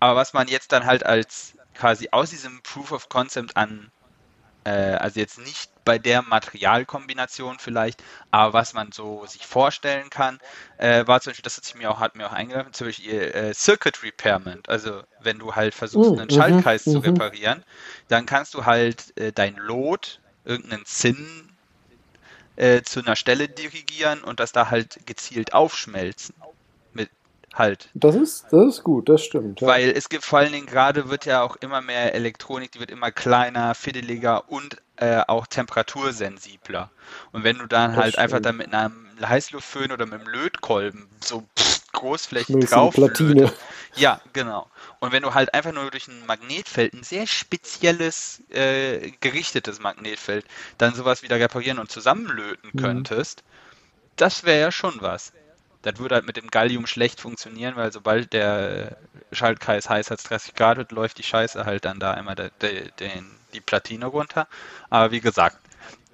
Aber 0.00 0.16
was 0.16 0.32
man 0.32 0.48
jetzt 0.48 0.72
dann 0.72 0.86
halt 0.86 1.04
als 1.04 1.54
quasi 1.74 2.08
aus 2.10 2.30
diesem 2.30 2.62
Proof 2.62 2.92
of 2.92 3.08
Concept 3.08 3.56
an, 3.56 3.90
äh, 4.64 4.70
also 4.70 5.20
jetzt 5.20 5.38
nicht 5.38 5.70
bei 5.88 5.98
der 5.98 6.20
Materialkombination 6.20 7.56
vielleicht, 7.58 8.04
aber 8.30 8.52
was 8.52 8.74
man 8.74 8.92
so 8.92 9.24
sich 9.24 9.46
vorstellen 9.46 10.10
kann, 10.10 10.38
äh, 10.76 11.06
war 11.06 11.22
zum 11.22 11.30
Beispiel, 11.30 11.44
das 11.44 11.56
hat, 11.56 11.64
sich 11.64 11.76
mir 11.76 11.90
auch, 11.90 11.98
hat 11.98 12.14
mir 12.14 12.26
auch 12.26 12.34
eingeladen, 12.34 12.74
zum 12.74 12.88
Beispiel 12.88 13.10
äh, 13.10 13.54
Circuit 13.54 14.02
Repairment. 14.02 14.68
Also 14.68 15.00
wenn 15.22 15.38
du 15.38 15.54
halt 15.54 15.72
versuchst, 15.74 16.10
Mm, 16.10 16.18
einen 16.18 16.28
mhm, 16.30 16.34
Schaltkreis 16.34 16.84
zu 16.84 16.98
mhm. 16.98 17.04
reparieren, 17.04 17.64
dann 18.08 18.26
kannst 18.26 18.52
du 18.52 18.66
halt 18.66 19.16
äh, 19.16 19.32
dein 19.32 19.56
Lot, 19.56 20.20
irgendeinen 20.44 20.84
Zinn 20.84 21.56
äh, 22.56 22.82
zu 22.82 23.00
einer 23.00 23.16
Stelle 23.16 23.48
dirigieren 23.48 24.22
und 24.22 24.40
das 24.40 24.52
da 24.52 24.68
halt 24.68 25.06
gezielt 25.06 25.54
aufschmelzen. 25.54 26.34
Halt 27.54 27.88
Das 27.94 28.14
ist, 28.14 28.46
das 28.50 28.66
ist 28.76 28.84
gut, 28.84 29.08
das 29.08 29.24
stimmt. 29.24 29.62
Ja. 29.62 29.66
weil 29.66 29.90
es 29.90 30.08
gibt 30.08 30.24
vor 30.24 30.38
allen 30.38 30.52
Dingen 30.52 30.66
gerade 30.66 31.10
wird 31.10 31.24
ja 31.24 31.42
auch 31.42 31.56
immer 31.56 31.80
mehr 31.80 32.14
Elektronik, 32.14 32.70
die 32.72 32.78
wird 32.78 32.90
immer 32.90 33.10
kleiner, 33.10 33.74
fiddeliger 33.74 34.48
und 34.48 34.76
äh, 34.98 35.22
auch 35.26 35.46
temperatursensibler. 35.46 36.90
Und 37.32 37.44
wenn 37.44 37.58
du 37.58 37.66
dann 37.66 37.96
Das 37.96 37.96
halt 37.96 38.18
einfach 38.18 38.40
stimmt. 38.40 38.46
da 38.46 38.52
mit 38.52 38.72
einem 38.74 39.08
Heißluftföhn 39.22 39.92
oder 39.92 40.06
mit 40.06 40.20
einem 40.20 40.28
Lötkolben 40.28 41.08
so 41.24 41.46
pff, 41.58 41.80
großflächig 41.92 42.58
drauf 42.60 42.94
Platine. 42.94 43.52
ja, 43.94 44.20
genau. 44.32 44.70
Und 45.00 45.12
wenn 45.12 45.22
du 45.22 45.34
halt 45.34 45.54
einfach 45.54 45.72
nur 45.72 45.90
durch 45.90 46.08
ein 46.08 46.26
Magnetfeld, 46.26 46.94
ein 46.94 47.02
sehr 47.02 47.26
spezielles, 47.26 48.42
äh, 48.50 49.12
gerichtetes 49.20 49.80
Magnetfeld, 49.80 50.46
dann 50.78 50.94
sowas 50.94 51.22
wieder 51.22 51.36
reparieren 51.38 51.78
und 51.78 51.90
zusammenlöten 51.90 52.72
Mhm. 52.72 52.76
könntest, 52.76 53.42
das 54.16 54.44
wäre 54.44 54.60
ja 54.60 54.72
schon 54.72 55.00
was. 55.00 55.32
Das 55.82 55.98
würde 55.98 56.16
halt 56.16 56.26
mit 56.26 56.36
dem 56.36 56.48
Gallium 56.50 56.86
schlecht 56.86 57.20
funktionieren, 57.20 57.76
weil 57.76 57.92
sobald 57.92 58.32
der 58.32 58.98
Schaltkreis 59.32 59.88
heiß 59.88 60.10
als 60.10 60.24
30 60.24 60.54
Grad 60.54 60.78
wird, 60.78 60.92
läuft 60.92 61.18
die 61.18 61.22
Scheiße 61.24 61.64
halt 61.66 61.84
dann 61.84 62.00
da 62.00 62.14
immer 62.14 62.34
de, 62.34 62.50
de, 62.60 62.90
den, 63.00 63.37
die 63.54 63.60
Platine 63.60 64.06
runter. 64.06 64.48
Aber 64.90 65.10
wie 65.10 65.20
gesagt, 65.20 65.58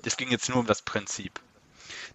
es 0.04 0.16
ging 0.16 0.30
jetzt 0.30 0.48
nur 0.48 0.58
um 0.58 0.66
das 0.66 0.82
Prinzip. 0.82 1.40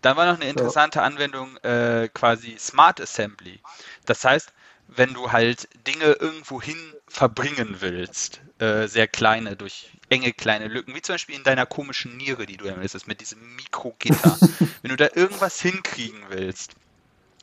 Dann 0.01 0.15
war 0.15 0.25
noch 0.25 0.39
eine 0.39 0.49
interessante 0.49 1.01
Anwendung, 1.01 1.57
äh, 1.57 2.09
quasi 2.13 2.55
Smart 2.57 3.01
Assembly. 3.01 3.59
Das 4.05 4.23
heißt, 4.23 4.53
wenn 4.87 5.13
du 5.13 5.31
halt 5.31 5.67
Dinge 5.85 6.13
irgendwo 6.13 6.61
hin 6.61 6.77
verbringen 7.07 7.77
willst, 7.79 8.41
äh, 8.59 8.87
sehr 8.87 9.07
kleine, 9.07 9.55
durch 9.55 9.89
enge 10.09 10.33
kleine 10.33 10.67
Lücken, 10.67 10.95
wie 10.95 11.01
zum 11.01 11.13
Beispiel 11.13 11.35
in 11.35 11.43
deiner 11.43 11.65
komischen 11.65 12.17
Niere, 12.17 12.45
die 12.45 12.57
du 12.57 12.65
ermessest, 12.65 13.07
mit 13.07 13.21
diesem 13.21 13.55
Mikrogitter. 13.55 14.37
wenn 14.81 14.89
du 14.89 14.95
da 14.95 15.09
irgendwas 15.13 15.61
hinkriegen 15.61 16.21
willst, 16.29 16.73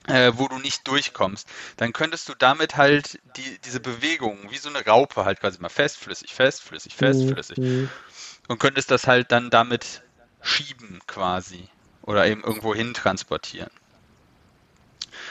äh, 0.08 0.32
wo 0.36 0.48
du 0.48 0.58
nicht 0.58 0.86
durchkommst, 0.88 1.48
dann 1.76 1.92
könntest 1.92 2.28
du 2.28 2.34
damit 2.34 2.76
halt 2.76 3.20
die, 3.36 3.58
diese 3.60 3.80
Bewegung, 3.80 4.50
wie 4.50 4.58
so 4.58 4.68
eine 4.68 4.84
Raupe 4.84 5.24
halt 5.24 5.40
quasi 5.40 5.60
mal 5.60 5.68
fest, 5.68 5.98
flüssig, 5.98 6.34
fest, 6.34 6.62
flüssig, 6.62 6.94
fest, 6.96 7.24
Mhm, 7.24 7.28
flüssig 7.28 7.58
mhm. 7.58 7.92
und 8.48 8.58
könntest 8.60 8.90
das 8.90 9.06
halt 9.06 9.32
dann 9.32 9.50
damit 9.50 10.02
schieben 10.42 11.00
quasi 11.06 11.68
oder 12.02 12.26
eben 12.26 12.44
irgendwo 12.44 12.74
hin 12.74 12.94
transportieren. 12.94 13.70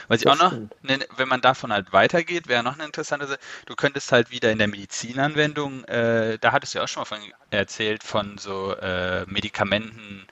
Was 0.08 0.20
ich 0.20 0.26
auch 0.28 0.36
noch, 0.36 0.58
ne, 0.82 0.98
wenn 1.16 1.28
man 1.28 1.40
davon 1.40 1.72
halt 1.72 1.92
weitergeht, 1.92 2.48
wäre 2.48 2.62
noch 2.62 2.74
eine 2.74 2.84
interessante 2.84 3.26
Sache, 3.26 3.38
du 3.66 3.74
könntest 3.76 4.12
halt 4.12 4.30
wieder 4.30 4.50
in 4.50 4.58
der 4.58 4.68
Medizinanwendung, 4.68 5.84
äh, 5.84 6.38
da 6.40 6.52
hattest 6.52 6.74
du 6.74 6.78
ja 6.78 6.84
auch 6.84 6.88
schon 6.88 7.02
mal 7.02 7.04
von 7.06 7.18
erzählt, 7.50 8.02
von 8.02 8.38
so 8.38 8.74
äh, 8.76 9.24
Medikamenten, 9.26 10.26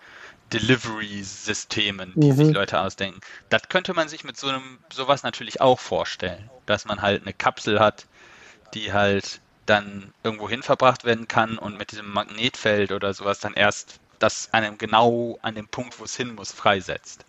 Delivery-Systemen, 0.54 2.18
die 2.20 2.32
Mhm. 2.32 2.32
sich 2.32 2.52
Leute 2.52 2.80
ausdenken. 2.80 3.20
Das 3.48 3.68
könnte 3.68 3.94
man 3.94 4.08
sich 4.08 4.24
mit 4.24 4.36
so 4.36 4.48
einem 4.48 4.78
sowas 4.92 5.22
natürlich 5.22 5.60
auch 5.60 5.80
vorstellen, 5.80 6.50
dass 6.66 6.84
man 6.86 7.02
halt 7.02 7.22
eine 7.22 7.32
Kapsel 7.34 7.80
hat, 7.80 8.06
die 8.74 8.92
halt 8.92 9.40
dann 9.66 10.12
irgendwo 10.22 10.48
hin 10.48 10.62
verbracht 10.62 11.04
werden 11.04 11.28
kann 11.28 11.58
und 11.58 11.78
mit 11.78 11.92
diesem 11.92 12.10
Magnetfeld 12.12 12.92
oder 12.92 13.12
sowas 13.14 13.40
dann 13.40 13.54
erst 13.54 14.00
das 14.18 14.48
einem 14.52 14.78
genau 14.78 15.38
an 15.42 15.54
dem 15.54 15.68
Punkt, 15.68 15.98
wo 16.00 16.04
es 16.04 16.16
hin 16.16 16.34
muss, 16.34 16.52
freisetzt. 16.52 17.24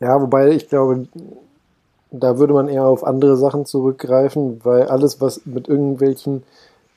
Ja, 0.00 0.20
wobei 0.20 0.50
ich 0.50 0.68
glaube, 0.68 1.06
da 2.10 2.38
würde 2.38 2.52
man 2.54 2.68
eher 2.68 2.84
auf 2.84 3.04
andere 3.04 3.36
Sachen 3.36 3.66
zurückgreifen, 3.66 4.64
weil 4.64 4.88
alles, 4.88 5.20
was 5.20 5.46
mit 5.46 5.68
irgendwelchen 5.68 6.42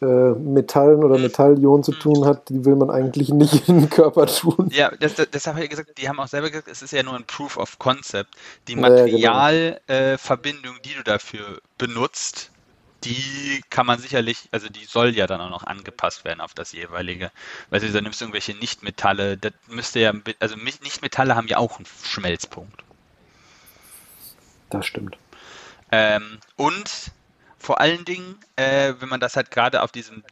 äh, 0.06 0.40
Metallen 0.40 1.04
oder 1.04 1.18
Mhm. 1.18 1.24
Metallionen 1.24 1.84
zu 1.84 1.94
tun 1.94 2.26
hat, 2.26 2.50
die 2.50 2.66
will 2.66 2.76
man 2.76 2.90
eigentlich 2.92 3.30
nicht 3.30 3.68
in 3.70 3.82
den 3.82 3.90
Körper 3.90 4.28
tun. 4.28 4.72
Ja, 4.72 4.92
das, 5.00 5.16
das, 5.16 5.30
deshalb 5.32 5.56
habe 5.56 5.66
ich 5.66 5.70
gesagt, 5.72 5.98
die 5.98 6.10
haben 6.10 6.20
auch 6.20 6.28
selber 6.28 6.50
gesagt, 6.50 6.68
es 6.68 6.82
ist 6.82 6.92
ja 6.92 7.04
nur 7.04 7.16
ein 7.16 7.26
Proof 7.26 7.58
of 7.58 7.80
Concept. 7.80 8.36
Die 8.68 8.76
Ja, 8.76 8.94
ja, 9.06 9.08
genau. 9.08 9.50
Materialverbindung, 9.90 10.82
die 10.84 10.94
du 10.96 11.04
dafür 11.04 11.62
benutzt, 11.78 12.52
die 13.04 13.64
kann 13.70 13.86
man 13.86 14.00
sicherlich, 14.00 14.50
also 14.52 14.70
die 14.70 14.86
soll 14.86 15.16
ja 15.16 15.28
dann 15.28 15.42
auch 15.42 15.50
noch 15.52 15.64
angepasst 15.66 16.26
werden 16.26 16.42
auf 16.42 16.54
das 16.56 16.72
jeweilige. 16.74 17.32
Weil 17.70 17.82
du 17.82 17.92
da 17.92 18.02
nimmst 18.02 18.22
irgendwelche 18.22 18.56
Nichtmetalle, 18.56 19.38
das 19.38 19.54
müsste 19.68 20.00
ja, 20.00 20.14
also 20.40 20.56
Nichtmetalle 20.58 21.36
haben 21.36 21.48
ja 21.48 21.58
auch 21.58 21.78
einen 21.78 21.86
Schmelzpunkt. 22.04 22.84
Das 24.70 24.86
stimmt. 24.86 25.18
Ähm, 25.92 26.40
und 26.56 27.14
vor 27.66 27.82
allen 27.82 28.06
Dingen, 28.06 28.40
äh, 28.58 28.94
wenn 29.00 29.10
man 29.10 29.20
das 29.20 29.36
halt 29.36 29.50
gerade 29.50 29.82
auf 29.82 29.92
diesem 29.92 30.24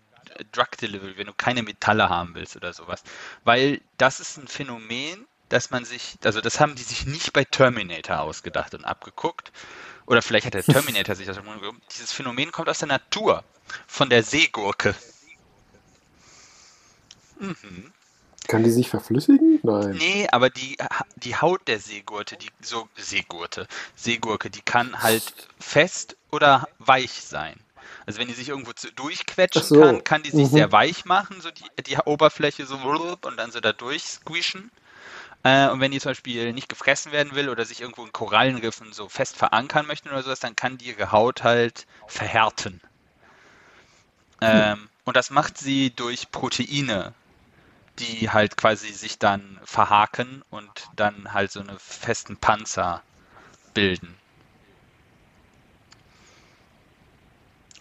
Drug 0.51 0.69
Delivery, 0.79 1.17
wenn 1.17 1.25
du 1.25 1.33
keine 1.33 1.63
Metalle 1.63 2.07
haben 2.07 2.35
willst 2.35 2.55
oder 2.55 2.73
sowas, 2.73 3.03
weil 3.43 3.81
das 3.97 4.19
ist 4.19 4.37
ein 4.37 4.47
Phänomen, 4.47 5.25
dass 5.49 5.71
man 5.71 5.83
sich, 5.83 6.19
also 6.23 6.41
das 6.41 6.59
haben 6.59 6.75
die 6.75 6.83
sich 6.83 7.07
nicht 7.07 7.33
bei 7.33 7.43
Terminator 7.43 8.19
ausgedacht 8.19 8.75
und 8.75 8.85
abgeguckt. 8.85 9.51
Oder 10.05 10.21
vielleicht 10.21 10.45
hat 10.45 10.53
der 10.53 10.63
Terminator 10.63 11.15
sich 11.15 11.25
das 11.25 11.37
schon 11.37 11.45
geguckt. 11.45 11.81
Dieses 11.91 12.13
Phänomen 12.13 12.51
kommt 12.51 12.69
aus 12.69 12.79
der 12.79 12.89
Natur, 12.89 13.43
von 13.87 14.11
der 14.11 14.21
Seegurke. 14.21 14.93
Mhm. 17.39 17.91
Kann 18.53 18.63
die 18.63 18.71
sich 18.71 18.89
verflüssigen? 18.89 19.59
Nein. 19.63 19.91
Nee, 19.97 20.27
aber 20.31 20.49
die, 20.49 20.77
die 21.17 21.35
Haut 21.35 21.67
der 21.67 21.79
Seegurte, 21.79 22.37
die 22.37 22.49
so 22.61 22.87
Seegurte, 22.95 23.67
Seegurke, 23.95 24.49
die 24.49 24.61
kann 24.61 25.01
halt 25.01 25.23
fest 25.59 26.15
oder 26.31 26.67
weich 26.79 27.21
sein. 27.21 27.59
Also 28.05 28.19
wenn 28.19 28.27
die 28.27 28.33
sich 28.33 28.49
irgendwo 28.49 28.71
durchquetschen 28.95 29.63
so. 29.63 29.79
kann, 29.79 30.03
kann 30.03 30.23
die 30.23 30.31
sich 30.31 30.47
Mhm. 30.47 30.51
sehr 30.51 30.71
weich 30.71 31.05
machen, 31.05 31.41
so 31.41 31.49
die, 31.51 31.63
die 31.83 31.97
Oberfläche 31.97 32.65
so 32.65 32.77
und 32.77 33.37
dann 33.37 33.51
so 33.51 33.59
da 33.59 33.73
durchsquischen. 33.73 34.71
Äh, 35.43 35.69
und 35.69 35.79
wenn 35.79 35.91
die 35.91 35.99
zum 35.99 36.11
Beispiel 36.11 36.53
nicht 36.53 36.69
gefressen 36.69 37.11
werden 37.11 37.35
will 37.35 37.49
oder 37.49 37.65
sich 37.65 37.81
irgendwo 37.81 38.05
in 38.05 38.13
Korallenriffen 38.13 38.93
so 38.93 39.09
fest 39.09 39.35
verankern 39.35 39.85
möchten 39.87 40.09
oder 40.09 40.23
sowas, 40.23 40.39
dann 40.39 40.55
kann 40.55 40.77
die 40.77 40.85
ihre 40.85 41.11
Haut 41.11 41.43
halt 41.43 41.85
verhärten. 42.07 42.81
Ähm, 44.41 44.89
und 45.05 45.17
das 45.17 45.29
macht 45.29 45.57
sie 45.57 45.91
durch 45.95 46.31
Proteine, 46.31 47.13
die 47.99 48.29
halt 48.29 48.57
quasi 48.57 48.91
sich 48.91 49.19
dann 49.19 49.59
verhaken 49.63 50.43
und 50.49 50.69
dann 50.95 51.33
halt 51.33 51.51
so 51.51 51.59
einen 51.59 51.77
festen 51.77 52.37
Panzer 52.37 53.01
bilden. 53.73 54.15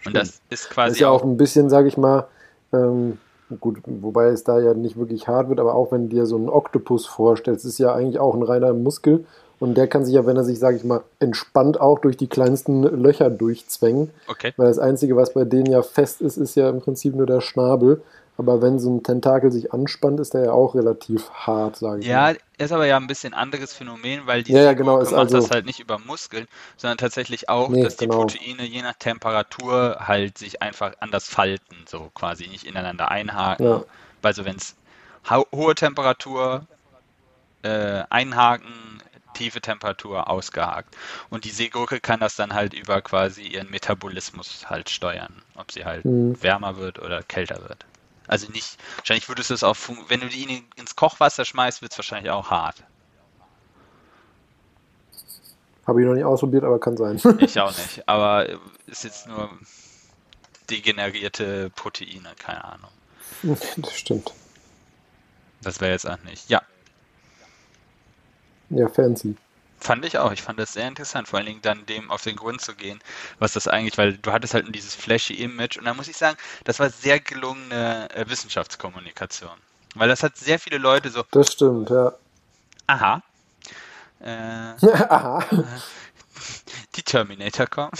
Und 0.05 0.15
das 0.15 0.29
ist 0.29 0.41
Das 0.49 0.69
quasi 0.69 0.93
ist 0.93 0.99
ja 0.99 1.09
auch 1.09 1.21
auch, 1.21 1.25
ein 1.25 1.37
bisschen, 1.37 1.69
sage 1.69 1.87
ich 1.87 1.97
mal, 1.97 2.27
ähm, 2.73 3.17
gut, 3.59 3.79
wobei 3.85 4.27
es 4.27 4.43
da 4.43 4.59
ja 4.59 4.73
nicht 4.73 4.97
wirklich 4.97 5.27
hart 5.27 5.49
wird, 5.49 5.59
aber 5.59 5.75
auch 5.75 5.91
wenn 5.91 6.09
du 6.09 6.15
dir 6.15 6.25
so 6.25 6.35
einen 6.35 6.49
Oktopus 6.49 7.05
vorstellst, 7.05 7.65
ist 7.65 7.77
ja 7.77 7.93
eigentlich 7.93 8.19
auch 8.19 8.35
ein 8.35 8.43
reiner 8.43 8.73
Muskel 8.73 9.25
und 9.59 9.75
der 9.75 9.87
kann 9.87 10.03
sich 10.05 10.15
ja, 10.15 10.25
wenn 10.25 10.35
er 10.35 10.43
sich, 10.43 10.59
sage 10.59 10.77
ich 10.77 10.83
mal, 10.83 11.03
entspannt 11.19 11.79
auch 11.79 11.99
durch 11.99 12.17
die 12.17 12.27
kleinsten 12.27 12.83
Löcher 12.83 13.29
durchzwängen, 13.29 14.09
okay. 14.27 14.53
weil 14.57 14.67
das 14.67 14.79
Einzige, 14.79 15.15
was 15.15 15.33
bei 15.33 15.45
denen 15.45 15.67
ja 15.67 15.81
fest 15.81 16.21
ist, 16.21 16.37
ist 16.37 16.55
ja 16.55 16.69
im 16.69 16.81
Prinzip 16.81 17.15
nur 17.15 17.25
der 17.25 17.41
Schnabel. 17.41 18.01
Aber 18.35 18.61
wenn 18.63 18.79
so 18.79 18.89
ein 18.89 19.03
Tentakel 19.03 19.51
sich 19.51 19.73
anspannt, 19.73 20.19
ist 20.19 20.33
der 20.33 20.45
ja 20.45 20.51
auch 20.53 20.73
relativ 20.73 21.29
hart, 21.31 21.75
sage 21.75 22.01
ich 22.01 22.07
Ja, 22.07 22.21
mal. 22.21 22.37
ist 22.57 22.71
aber 22.71 22.87
ja 22.87 22.97
ein 22.97 23.05
bisschen 23.05 23.33
anderes 23.35 23.73
Phänomen, 23.73 24.25
weil 24.25 24.41
die 24.41 24.53
Ja, 24.53 24.63
ja, 24.63 24.73
genau, 24.73 24.99
macht 24.99 25.13
also- 25.13 25.37
das 25.37 25.51
halt 25.51 25.65
nicht 25.67 25.79
über 25.79 25.99
Muskeln, 25.99 26.47
sondern 26.75 26.97
tatsächlich 26.97 27.47
auch, 27.49 27.69
Nee, 27.69 27.83
dass 27.83 27.95
die 27.97 28.07
genau. 28.07 28.19
Proteine 28.21 28.63
je 28.63 28.81
nach 28.81 28.95
Temperatur 28.95 29.97
halt 29.99 30.37
sich 30.39 30.61
einfach 30.63 30.93
anders 30.99 31.27
falten, 31.27 31.75
so 31.87 32.09
quasi 32.15 32.47
nicht 32.47 32.65
ineinander 32.65 33.11
einhaken. 33.11 33.65
Ja. 33.65 33.83
Also 34.23 34.45
wenn 34.45 34.55
es 34.55 34.75
hohe 35.29 35.75
Temperatur 35.75 36.65
äh, 37.61 38.03
einhaken, 38.09 38.73
tiefe 39.35 39.61
Temperatur 39.61 40.29
ausgehakt. 40.29 40.95
Und 41.29 41.45
die 41.45 41.49
Seegurke 41.49 41.99
kann 41.99 42.19
das 42.19 42.35
dann 42.35 42.53
halt 42.53 42.73
über 42.73 43.01
quasi 43.01 43.43
ihren 43.43 43.69
Metabolismus 43.69 44.69
halt 44.69 44.89
steuern, 44.89 45.41
ob 45.55 45.71
sie 45.71 45.85
halt 45.85 46.03
Mhm. 46.05 46.41
wärmer 46.41 46.77
wird 46.77 46.99
oder 46.99 47.23
kälter 47.23 47.61
wird. 47.67 47.85
Also 48.27 48.49
nicht, 48.51 48.77
wahrscheinlich 48.97 49.27
würdest 49.27 49.49
du 49.49 49.53
es 49.53 49.63
auch, 49.63 49.75
wenn 50.07 50.21
du 50.21 50.27
die 50.29 50.43
in- 50.43 50.65
ins 50.75 50.95
Kochwasser 50.95 51.43
schmeißt, 51.45 51.81
wird 51.81 51.91
es 51.91 51.97
wahrscheinlich 51.97 52.31
auch 52.31 52.49
hart. 52.49 52.83
Habe 55.85 56.01
ich 56.01 56.07
noch 56.07 56.13
nicht 56.13 56.23
ausprobiert, 56.23 56.63
aber 56.63 56.79
kann 56.79 56.95
sein. 56.95 57.21
Ich 57.39 57.59
auch 57.59 57.75
nicht, 57.77 58.07
aber 58.07 58.47
ist 58.87 59.03
jetzt 59.03 59.27
nur 59.27 59.49
degenerierte 60.69 61.69
Proteine, 61.71 62.33
keine 62.39 62.63
Ahnung. 62.63 62.89
das 63.77 63.93
stimmt. 63.93 64.31
Das 65.61 65.81
wäre 65.81 65.91
jetzt 65.91 66.07
auch 66.09 66.21
nicht. 66.23 66.49
Ja, 66.49 66.61
Ja, 68.69 68.87
fancy. 68.89 69.35
Fand 69.83 70.05
ich 70.05 70.17
auch. 70.17 70.31
Ich 70.31 70.41
fand 70.41 70.59
das 70.59 70.73
sehr 70.73 70.87
interessant, 70.87 71.27
vor 71.27 71.37
allen 71.39 71.45
Dingen 71.47 71.61
dann 71.61 71.85
dem 71.85 72.09
auf 72.11 72.23
den 72.23 72.35
Grund 72.35 72.61
zu 72.61 72.75
gehen, 72.75 72.99
was 73.39 73.53
das 73.53 73.67
eigentlich, 73.67 73.97
weil 73.97 74.17
du 74.17 74.31
hattest 74.31 74.53
halt 74.53 74.73
dieses 74.73 74.95
flashy 74.95 75.35
Image 75.35 75.77
und 75.77 75.85
da 75.85 75.93
muss 75.93 76.07
ich 76.07 76.17
sagen, 76.17 76.37
das 76.63 76.79
war 76.79 76.89
sehr 76.89 77.19
gelungene 77.19 78.09
äh, 78.15 78.27
Wissenschaftskommunikation. 78.29 79.57
Weil 79.95 80.09
das 80.09 80.23
hat 80.23 80.37
sehr 80.37 80.59
viele 80.59 80.77
Leute 80.79 81.09
so, 81.09 81.23
Das 81.31 81.51
stimmt, 81.53 81.89
ja. 81.89 82.13
aha, 82.87 83.21
äh, 84.19 84.73
Aha. 85.09 85.43
die 86.95 87.03
Terminator 87.03 87.67
kommen. 87.67 87.91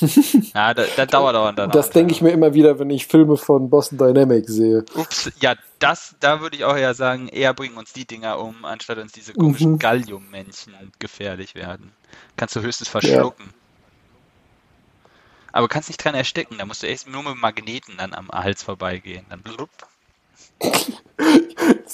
ja, 0.54 0.74
da, 0.74 0.84
da 0.96 1.06
dauert 1.06 1.34
aber 1.34 1.52
dann. 1.52 1.70
Das 1.70 1.90
denke 1.90 2.12
ich 2.12 2.22
mir 2.22 2.30
immer 2.30 2.54
wieder, 2.54 2.78
wenn 2.78 2.90
ich 2.90 3.06
Filme 3.06 3.36
von 3.36 3.70
Boston 3.70 3.98
Dynamics 3.98 4.52
sehe. 4.52 4.84
Ups, 4.94 5.30
ja, 5.40 5.54
das, 5.78 6.14
da 6.20 6.40
würde 6.40 6.56
ich 6.56 6.64
auch 6.64 6.76
eher 6.76 6.94
sagen, 6.94 7.28
eher 7.28 7.54
bringen 7.54 7.76
uns 7.76 7.92
die 7.92 8.06
Dinger 8.06 8.38
um, 8.38 8.64
anstatt 8.64 8.98
uns 8.98 9.12
diese 9.12 9.32
komischen 9.34 9.72
Mhm. 9.72 9.78
Gallium-Männchen 9.78 10.74
gefährlich 10.98 11.54
werden. 11.54 11.92
Kannst 12.36 12.56
du 12.56 12.60
höchstens 12.60 12.88
verschlucken. 12.88 13.52
Aber 15.52 15.68
kannst 15.68 15.88
nicht 15.90 16.02
dran 16.02 16.14
ersticken, 16.14 16.58
da 16.58 16.64
musst 16.64 16.82
du 16.82 16.86
erst 16.86 17.08
nur 17.08 17.22
mit 17.22 17.36
Magneten 17.36 17.96
dann 17.98 18.14
am 18.14 18.28
Hals 18.30 18.62
vorbeigehen. 18.62 19.26
Dann 19.28 19.42
blub. 19.42 19.68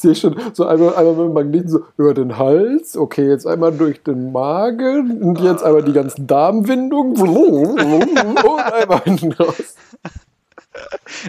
Sehe 0.00 0.14
schon, 0.14 0.36
so 0.54 0.66
einmal, 0.66 0.94
einmal 0.96 1.14
mit 1.14 1.26
dem 1.26 1.32
Magneten 1.32 1.68
so 1.68 1.84
über 1.96 2.14
den 2.14 2.38
Hals, 2.38 2.96
okay, 2.96 3.28
jetzt 3.28 3.46
einmal 3.46 3.72
durch 3.72 4.02
den 4.02 4.32
Magen 4.32 5.22
und 5.22 5.40
jetzt 5.40 5.62
einmal 5.62 5.82
die 5.82 5.92
ganzen 5.92 6.26
Darmwindungen 6.26 7.20
und 7.20 8.44
einmal 8.60 9.00
hinten 9.02 9.32
raus. 9.32 9.74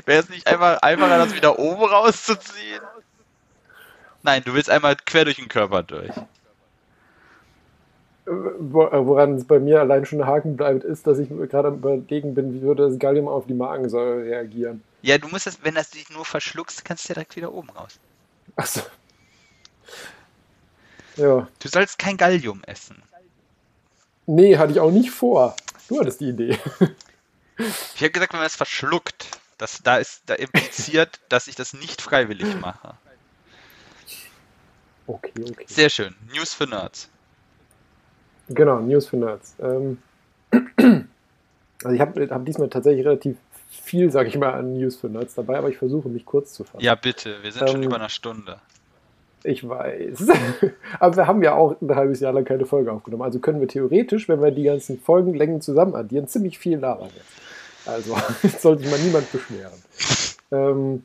Wäre 0.06 0.22
es 0.22 0.30
nicht 0.30 0.46
einfach 0.48 0.82
einfacher, 0.82 1.18
das 1.18 1.36
wieder 1.36 1.58
oben 1.58 1.84
rauszuziehen? 1.84 2.82
Nein, 4.22 4.44
du 4.46 4.54
willst 4.54 4.70
einmal 4.70 4.96
quer 5.06 5.26
durch 5.26 5.38
den 5.38 5.48
Körper 5.48 5.82
durch. 5.84 6.12
Wo- 8.26 8.90
Woran 8.92 9.36
es 9.36 9.46
bei 9.46 9.60
mir 9.60 9.80
allein 9.80 10.06
schon 10.06 10.26
Haken 10.26 10.56
bleibt, 10.56 10.84
ist, 10.84 11.08
dass 11.08 11.18
ich 11.18 11.30
gerade 11.30 11.70
am 11.70 11.76
überlegen 11.76 12.36
bin, 12.36 12.54
wie 12.54 12.62
würde 12.62 12.88
das 12.88 13.00
Gallium 13.00 13.28
auf 13.28 13.48
die 13.48 13.54
Magensäure 13.56 14.24
reagieren. 14.24 14.84
Ja, 15.02 15.18
du 15.18 15.28
musst 15.30 15.48
das, 15.48 15.64
wenn 15.64 15.74
das 15.76 15.90
dich 15.92 16.10
nur 16.12 16.26
verschluckst, 16.26 16.86
kannst 16.86 17.06
du 17.06 17.10
ja 17.10 17.14
direkt 17.16 17.36
wieder 17.38 17.52
oben 17.54 17.70
raus. 17.72 18.00
Achso. 18.60 18.82
Ja. 21.16 21.48
Du 21.60 21.70
sollst 21.70 21.98
kein 21.98 22.18
Gallium 22.18 22.62
essen. 22.66 23.02
Nee, 24.26 24.58
hatte 24.58 24.74
ich 24.74 24.82
auch 24.82 24.92
nicht 24.92 25.12
vor. 25.12 25.56
Du 25.88 25.98
hattest 25.98 26.20
die 26.20 26.30
Idee. 26.30 26.60
Ich 27.58 28.02
habe 28.02 28.12
gesagt, 28.12 28.34
wenn 28.34 28.40
man 28.40 28.48
es 28.48 28.58
verschluckt, 28.58 29.28
das, 29.58 29.82
da 29.82 29.98
ist 29.98 30.24
da 30.26 30.34
impliziert, 30.34 31.22
dass 31.30 31.48
ich 31.48 31.56
das 31.56 31.74
nicht 31.74 32.02
freiwillig 32.02 32.60
mache. 32.60 32.96
Okay, 35.08 35.32
okay. 35.42 35.66
Sehr 35.68 35.90
schön. 35.90 36.14
News 36.34 36.54
für 36.54 36.68
Nerds. 36.68 37.10
Genau, 38.50 38.80
News 38.82 39.08
für 39.08 39.18
Nerds. 39.18 39.56
Ähm, 39.60 40.00
also 40.52 41.96
ich 41.96 42.02
habe 42.02 42.30
hab 42.30 42.46
diesmal 42.46 42.70
tatsächlich 42.70 43.06
relativ 43.06 43.38
viel, 43.70 44.12
sage 44.12 44.30
ich 44.30 44.38
mal, 44.38 44.54
an 44.54 44.74
News 44.74 44.96
für 44.96 45.08
Nerds 45.08 45.36
dabei, 45.36 45.58
aber 45.58 45.70
ich 45.70 45.78
versuche 45.78 46.10
mich 46.10 46.26
kurz 46.26 46.54
zu 46.54 46.64
fassen. 46.64 46.84
Ja, 46.84 46.96
bitte. 46.96 47.36
Wir 47.42 47.52
sind 47.52 47.70
schon 47.70 47.82
Ähm, 47.82 47.88
über 47.88 47.96
einer 47.98 48.10
Stunde. 48.10 48.58
Ich 49.44 49.68
weiß. 49.68 50.28
aber 51.00 51.16
wir 51.16 51.28
haben 51.28 51.44
ja 51.44 51.54
auch 51.54 51.80
ein 51.80 51.96
halbes 51.96 52.20
Jahr 52.20 52.34
lang 52.34 52.46
keine 52.46 52.66
Folge 52.66 52.92
aufgenommen. 52.92 53.24
Also 53.24 53.40
können 53.40 53.62
wir 53.62 53.68
theoretisch, 53.68 54.28
wenn 54.28 54.42
wir 54.42 54.52
die 54.52 54.64
ganzen 54.64 55.00
Folgenlängen 55.00 55.62
zusammen 55.62 55.96
addieren, 55.96 56.28
ziemlich 56.28 56.60
viel 56.60 56.78
labern 56.78 57.10
jetzt. 57.16 57.88
Also 57.88 58.16
jetzt 58.44 58.62
sollte 58.62 58.84
sich 58.84 58.92
mal 58.92 59.00
niemand 59.00 59.32
beschweren. 59.32 59.72
Ähm, 60.52 61.04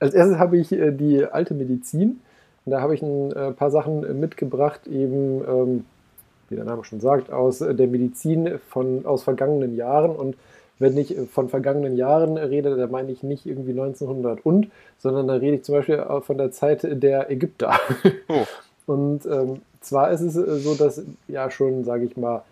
als 0.00 0.14
erstes 0.14 0.38
habe 0.38 0.58
ich 0.58 0.72
äh, 0.72 0.92
die 0.92 1.24
alte 1.24 1.54
Medizin. 1.54 2.20
Und 2.64 2.72
da 2.72 2.80
habe 2.80 2.94
ich 2.94 3.02
ein 3.02 3.32
äh, 3.32 3.52
paar 3.52 3.70
Sachen 3.70 4.18
mitgebracht, 4.18 4.86
eben, 4.88 5.44
ähm, 5.46 5.84
wie 6.48 6.56
der 6.56 6.64
Name 6.64 6.84
schon 6.84 7.00
sagt, 7.00 7.30
aus 7.30 7.60
äh, 7.60 7.74
der 7.74 7.86
Medizin 7.86 8.58
von, 8.68 9.06
aus 9.06 9.22
vergangenen 9.22 9.76
Jahren. 9.76 10.16
Und 10.16 10.36
wenn 10.78 10.96
ich 10.96 11.16
äh, 11.16 11.26
von 11.26 11.48
vergangenen 11.48 11.96
Jahren 11.96 12.36
rede, 12.36 12.76
da 12.76 12.86
meine 12.86 13.12
ich 13.12 13.22
nicht 13.22 13.46
irgendwie 13.46 13.72
1900 13.72 14.44
und, 14.44 14.68
sondern 14.98 15.28
da 15.28 15.34
rede 15.34 15.56
ich 15.56 15.64
zum 15.64 15.76
Beispiel 15.76 16.00
auch 16.00 16.24
von 16.24 16.38
der 16.38 16.50
Zeit 16.50 16.86
der 17.02 17.30
Ägypter. 17.30 17.74
Oh. 18.28 18.44
Und 18.86 19.26
ähm, 19.26 19.62
zwar 19.80 20.12
ist 20.12 20.20
es 20.20 20.36
äh, 20.36 20.56
so, 20.58 20.74
dass 20.74 21.02
ja 21.26 21.50
schon, 21.50 21.84
sage 21.84 22.04
ich 22.04 22.16
mal, 22.16 22.42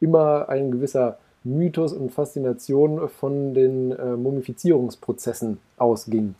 immer 0.00 0.48
ein 0.48 0.70
gewisser 0.70 1.18
Mythos 1.44 1.92
und 1.92 2.10
Faszination 2.10 3.08
von 3.08 3.52
den 3.52 3.92
äh, 3.92 4.16
Mumifizierungsprozessen 4.16 5.58
ausging. 5.76 6.34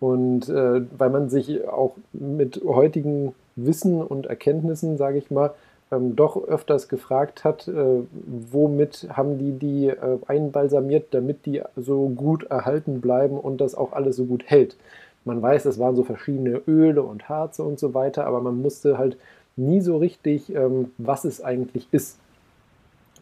Und 0.00 0.48
äh, 0.48 0.82
weil 0.96 1.10
man 1.10 1.28
sich 1.28 1.68
auch 1.68 1.96
mit 2.12 2.62
heutigen 2.64 3.34
Wissen 3.56 4.02
und 4.02 4.26
Erkenntnissen, 4.26 4.96
sage 4.96 5.18
ich 5.18 5.30
mal, 5.30 5.52
ähm, 5.90 6.16
doch 6.16 6.42
öfters 6.44 6.88
gefragt 6.88 7.44
hat, 7.44 7.68
äh, 7.68 8.02
womit 8.50 9.08
haben 9.10 9.38
die 9.38 9.52
die 9.52 9.88
äh, 9.88 10.18
einbalsamiert, 10.26 11.08
damit 11.12 11.46
die 11.46 11.62
so 11.76 12.08
gut 12.08 12.44
erhalten 12.44 13.00
bleiben 13.00 13.38
und 13.38 13.60
das 13.60 13.74
auch 13.74 13.92
alles 13.92 14.16
so 14.16 14.24
gut 14.24 14.44
hält. 14.46 14.76
Man 15.24 15.42
weiß, 15.42 15.64
das 15.64 15.78
waren 15.78 15.96
so 15.96 16.04
verschiedene 16.04 16.62
Öle 16.66 17.02
und 17.02 17.28
Harze 17.28 17.62
und 17.62 17.78
so 17.78 17.94
weiter, 17.94 18.26
aber 18.26 18.40
man 18.40 18.60
musste 18.60 18.98
halt 18.98 19.16
nie 19.56 19.80
so 19.80 19.96
richtig, 19.96 20.54
ähm, 20.54 20.92
was 20.98 21.24
es 21.24 21.42
eigentlich 21.42 21.88
ist. 21.90 22.18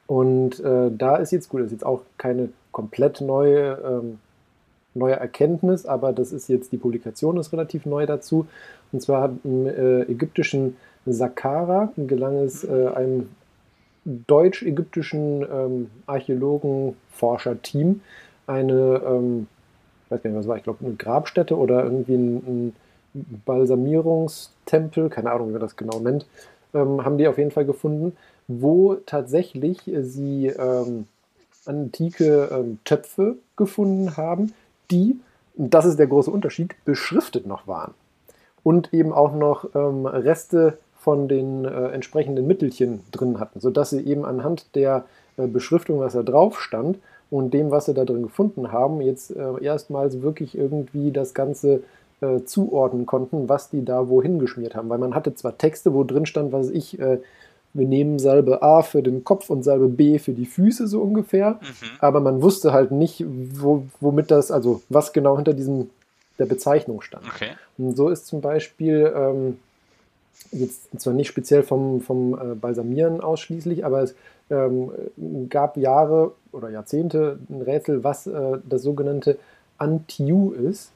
Und 0.06 0.60
äh, 0.60 0.90
da 0.96 1.16
ist 1.16 1.32
jetzt 1.32 1.48
gut, 1.48 1.60
das 1.60 1.66
ist 1.66 1.72
jetzt 1.72 1.86
auch 1.86 2.02
keine 2.16 2.50
komplett 2.70 3.20
neue, 3.20 3.78
ähm, 3.84 4.18
neue 4.94 5.14
Erkenntnis, 5.14 5.86
aber 5.86 6.12
das 6.12 6.32
ist 6.32 6.48
jetzt, 6.48 6.72
die 6.72 6.76
Publikation 6.76 7.38
ist 7.38 7.52
relativ 7.52 7.86
neu 7.86 8.06
dazu. 8.06 8.46
Und 8.92 9.02
zwar 9.02 9.22
hat 9.22 9.32
im 9.44 9.66
äh, 9.66 10.02
ägyptischen 10.02 10.76
Saqqara 11.06 11.92
gelang 11.96 12.36
es 12.44 12.64
äh, 12.64 12.88
einem 12.94 13.28
deutsch-ägyptischen 14.04 15.42
ähm, 15.42 15.90
Archäologen-Forscher-Team 16.06 18.00
eine, 18.46 19.02
ähm, 19.04 19.48
ich 20.04 20.10
weiß 20.10 20.22
gar 20.22 20.30
nicht, 20.30 20.38
was 20.38 20.48
war, 20.48 20.56
ich 20.56 20.62
glaube, 20.62 20.84
eine 20.84 20.94
Grabstätte 20.94 21.56
oder 21.56 21.84
irgendwie 21.84 22.14
ein, 22.14 22.36
ein 22.36 22.76
Balsamierungstempel, 23.44 25.08
keine 25.08 25.32
Ahnung, 25.32 25.48
wie 25.48 25.52
man 25.52 25.60
das 25.60 25.76
genau 25.76 25.98
nennt, 25.98 26.26
ähm, 26.74 27.04
haben 27.04 27.18
die 27.18 27.28
auf 27.28 27.38
jeden 27.38 27.50
Fall 27.50 27.64
gefunden, 27.64 28.16
wo 28.46 28.94
tatsächlich 28.94 29.80
sie 30.02 30.46
ähm, 30.46 31.08
antike 31.64 32.48
ähm, 32.52 32.78
Töpfe 32.84 33.36
gefunden 33.56 34.16
haben, 34.16 34.52
die, 34.90 35.18
das 35.56 35.84
ist 35.84 35.98
der 35.98 36.06
große 36.06 36.30
Unterschied, 36.30 36.76
beschriftet 36.84 37.46
noch 37.46 37.66
waren. 37.66 37.94
Und 38.62 38.92
eben 38.92 39.12
auch 39.12 39.34
noch 39.34 39.74
ähm, 39.74 40.06
Reste 40.06 40.78
von 41.06 41.28
den 41.28 41.64
äh, 41.64 41.90
entsprechenden 41.90 42.48
Mittelchen 42.48 43.00
drin 43.12 43.38
hatten, 43.38 43.60
sodass 43.60 43.90
sie 43.90 44.04
eben 44.04 44.24
anhand 44.24 44.74
der 44.74 45.04
äh, 45.36 45.46
Beschriftung, 45.46 46.00
was 46.00 46.14
da 46.14 46.24
drauf 46.24 46.60
stand, 46.60 46.98
und 47.30 47.54
dem, 47.54 47.70
was 47.70 47.84
sie 47.86 47.94
da 47.94 48.04
drin 48.04 48.24
gefunden 48.24 48.72
haben, 48.72 49.00
jetzt 49.00 49.30
äh, 49.30 49.62
erstmals 49.62 50.20
wirklich 50.22 50.58
irgendwie 50.58 51.12
das 51.12 51.32
Ganze 51.32 51.84
äh, 52.20 52.42
zuordnen 52.44 53.06
konnten, 53.06 53.48
was 53.48 53.70
die 53.70 53.84
da 53.84 54.08
wohin 54.08 54.40
geschmiert 54.40 54.74
haben. 54.74 54.88
Weil 54.88 54.98
man 54.98 55.14
hatte 55.14 55.32
zwar 55.36 55.56
Texte, 55.56 55.94
wo 55.94 56.02
drin 56.02 56.26
stand, 56.26 56.50
was 56.52 56.70
ich, 56.70 56.98
äh, 56.98 57.18
wir 57.72 57.86
nehmen 57.86 58.18
Salbe 58.18 58.62
A 58.62 58.82
für 58.82 59.00
den 59.00 59.22
Kopf 59.22 59.48
und 59.48 59.62
Salbe 59.62 59.86
B 59.88 60.18
für 60.18 60.32
die 60.32 60.46
Füße 60.46 60.88
so 60.88 61.02
ungefähr, 61.02 61.60
Mhm. 61.60 61.86
aber 62.00 62.18
man 62.18 62.42
wusste 62.42 62.72
halt 62.72 62.90
nicht, 62.90 63.24
wo, 63.54 63.84
womit 64.00 64.32
das, 64.32 64.50
also 64.50 64.82
was 64.88 65.12
genau 65.12 65.36
hinter 65.36 65.52
diesem 65.52 65.88
der 66.40 66.46
Bezeichnung 66.46 67.00
stand. 67.00 67.26
Okay. 67.32 67.50
Und 67.78 67.96
so 67.96 68.08
ist 68.08 68.26
zum 68.26 68.40
Beispiel 68.40 69.12
ähm, 69.16 69.58
jetzt 70.52 70.88
zwar 70.98 71.12
nicht 71.12 71.28
speziell 71.28 71.62
vom, 71.62 72.00
vom 72.00 72.34
äh, 72.34 72.54
Balsamieren 72.54 73.20
ausschließlich, 73.20 73.84
aber 73.84 74.02
es 74.02 74.14
ähm, 74.50 74.90
gab 75.48 75.76
Jahre 75.76 76.32
oder 76.52 76.70
Jahrzehnte 76.70 77.38
ein 77.50 77.62
Rätsel, 77.62 78.04
was 78.04 78.26
äh, 78.26 78.58
das 78.68 78.82
sogenannte 78.82 79.38
Antiu 79.78 80.52
ist. 80.52 80.92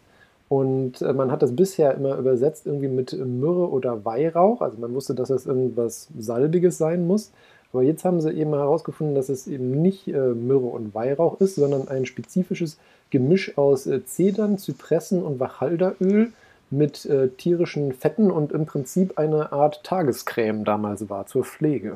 Und 0.49 1.01
äh, 1.03 1.13
man 1.13 1.31
hat 1.31 1.43
das 1.43 1.55
bisher 1.55 1.95
immer 1.95 2.17
übersetzt 2.17 2.67
irgendwie 2.67 2.89
mit 2.89 3.13
Myrrhe 3.13 3.69
oder 3.69 4.05
Weihrauch. 4.05 4.61
Also 4.61 4.79
man 4.79 4.93
wusste, 4.95 5.15
dass 5.15 5.29
das 5.29 5.47
irgendwas 5.47 6.09
Salbiges 6.19 6.79
sein 6.79 7.07
muss. 7.07 7.31
Aber 7.73 7.83
jetzt 7.83 8.05
haben 8.05 8.21
sie 8.21 8.33
eben 8.33 8.53
herausgefunden, 8.53 9.15
dass 9.15 9.29
es 9.29 9.47
eben 9.47 9.81
nicht 9.81 10.09
äh, 10.09 10.35
Myrrhe 10.35 10.67
und 10.67 10.95
Weihrauch 10.95 11.41
ist, 11.41 11.55
sondern 11.55 11.89
ein 11.89 12.05
spezifisches 12.05 12.79
Gemisch 13.11 13.57
aus 13.57 13.87
äh, 13.87 14.05
Zedern, 14.05 14.59
Zypressen 14.59 15.23
und 15.23 15.39
Wacholderöl 15.39 16.33
mit 16.71 17.05
äh, 17.07 17.29
tierischen 17.29 17.93
Fetten 17.93 18.31
und 18.31 18.53
im 18.53 18.65
Prinzip 18.65 19.19
eine 19.19 19.53
Art 19.53 19.83
Tagescreme 19.83 20.65
damals 20.65 21.09
war 21.11 21.27
zur 21.27 21.45
Pflege. 21.45 21.95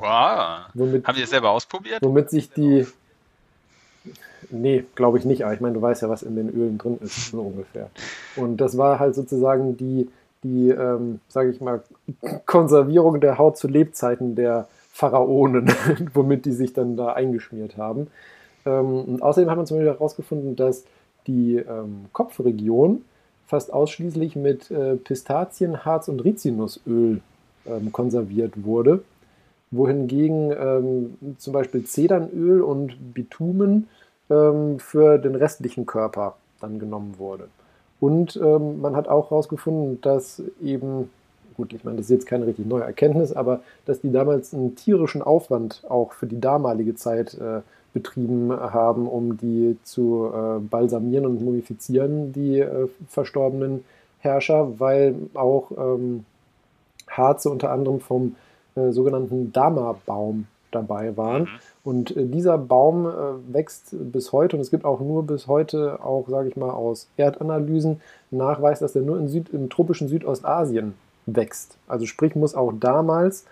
Wow. 0.00 0.66
womit, 0.74 1.06
Haben 1.06 1.14
die 1.14 1.20
das 1.20 1.30
selber 1.30 1.50
ausprobiert? 1.50 2.00
womit 2.02 2.30
sich 2.30 2.50
die. 2.50 2.86
Nee, 4.50 4.84
glaube 4.96 5.18
ich 5.18 5.24
nicht, 5.24 5.44
aber 5.44 5.54
ich 5.54 5.60
meine, 5.60 5.74
du 5.74 5.82
weißt 5.82 6.02
ja, 6.02 6.08
was 6.08 6.22
in 6.22 6.36
den 6.36 6.50
Ölen 6.50 6.76
drin 6.76 6.98
ist, 7.00 7.30
so 7.30 7.40
ungefähr. 7.40 7.88
Und 8.36 8.58
das 8.58 8.76
war 8.76 8.98
halt 8.98 9.14
sozusagen 9.14 9.76
die, 9.76 10.10
die 10.42 10.70
ähm, 10.70 11.20
sage 11.28 11.50
ich 11.50 11.60
mal, 11.60 11.82
Konservierung 12.46 13.20
der 13.20 13.38
Haut 13.38 13.56
zu 13.56 13.68
Lebzeiten 13.68 14.34
der 14.34 14.66
Pharaonen, 14.92 15.72
womit 16.14 16.44
die 16.44 16.52
sich 16.52 16.72
dann 16.72 16.96
da 16.96 17.12
eingeschmiert 17.12 17.76
haben. 17.76 18.08
Ähm, 18.66 19.04
und 19.04 19.22
außerdem 19.22 19.48
hat 19.48 19.56
man 19.56 19.66
zum 19.66 19.78
Beispiel 19.78 19.92
herausgefunden, 19.92 20.56
dass 20.56 20.84
die 21.26 21.56
ähm, 21.56 22.06
Kopfregion 22.12 23.04
fast 23.52 23.70
ausschließlich 23.70 24.34
mit 24.34 24.70
äh, 24.70 24.96
Pistazien, 24.96 25.84
Harz 25.84 26.08
und 26.08 26.24
Rizinusöl 26.24 27.20
ähm, 27.66 27.92
konserviert 27.92 28.64
wurde, 28.64 29.02
wohingegen 29.70 30.50
ähm, 30.58 31.18
zum 31.36 31.52
Beispiel 31.52 31.84
Zedernöl 31.84 32.62
und 32.62 33.12
Bitumen 33.12 33.88
ähm, 34.30 34.78
für 34.78 35.18
den 35.18 35.34
restlichen 35.34 35.84
Körper 35.84 36.36
dann 36.62 36.78
genommen 36.78 37.16
wurde. 37.18 37.48
Und 38.00 38.40
ähm, 38.42 38.80
man 38.80 38.96
hat 38.96 39.06
auch 39.06 39.30
herausgefunden, 39.30 40.00
dass 40.00 40.42
eben, 40.62 41.10
gut, 41.58 41.74
ich 41.74 41.84
meine, 41.84 41.98
das 41.98 42.06
ist 42.06 42.10
jetzt 42.10 42.26
keine 42.26 42.46
richtig 42.46 42.64
neue 42.64 42.84
Erkenntnis, 42.84 43.34
aber 43.34 43.60
dass 43.84 44.00
die 44.00 44.12
damals 44.12 44.54
einen 44.54 44.76
tierischen 44.76 45.20
Aufwand 45.20 45.82
auch 45.86 46.14
für 46.14 46.26
die 46.26 46.40
damalige 46.40 46.94
Zeit 46.94 47.34
äh, 47.34 47.60
betrieben 47.92 48.50
haben, 48.50 49.06
um 49.06 49.36
die 49.36 49.76
zu 49.84 50.30
äh, 50.32 50.58
balsamieren 50.60 51.26
und 51.26 51.42
mumifizieren, 51.42 52.32
die 52.32 52.60
äh, 52.60 52.88
verstorbenen 53.08 53.84
Herrscher, 54.20 54.80
weil 54.80 55.14
auch 55.34 55.70
ähm, 55.76 56.24
Harze 57.08 57.50
unter 57.50 57.70
anderem 57.70 58.00
vom 58.00 58.36
äh, 58.74 58.90
sogenannten 58.90 59.52
Dama-Baum 59.52 60.46
dabei 60.70 61.16
waren. 61.16 61.42
Mhm. 61.42 61.48
Und 61.84 62.16
äh, 62.16 62.24
dieser 62.24 62.58
Baum 62.58 63.06
äh, 63.06 63.10
wächst 63.52 63.94
bis 64.12 64.32
heute 64.32 64.56
und 64.56 64.62
es 64.62 64.70
gibt 64.70 64.84
auch 64.84 65.00
nur 65.00 65.26
bis 65.26 65.46
heute 65.46 66.02
auch, 66.02 66.28
sage 66.28 66.48
ich 66.48 66.56
mal, 66.56 66.70
aus 66.70 67.08
Erdanalysen 67.16 68.00
Nachweis, 68.30 68.78
dass 68.80 68.96
er 68.96 69.02
nur 69.02 69.18
in 69.18 69.28
Süd, 69.28 69.50
im 69.50 69.68
tropischen 69.68 70.08
Südostasien 70.08 70.94
wächst. 71.26 71.76
Also 71.86 72.06
sprich 72.06 72.34
muss 72.34 72.54
auch 72.54 72.72
damals 72.78 73.44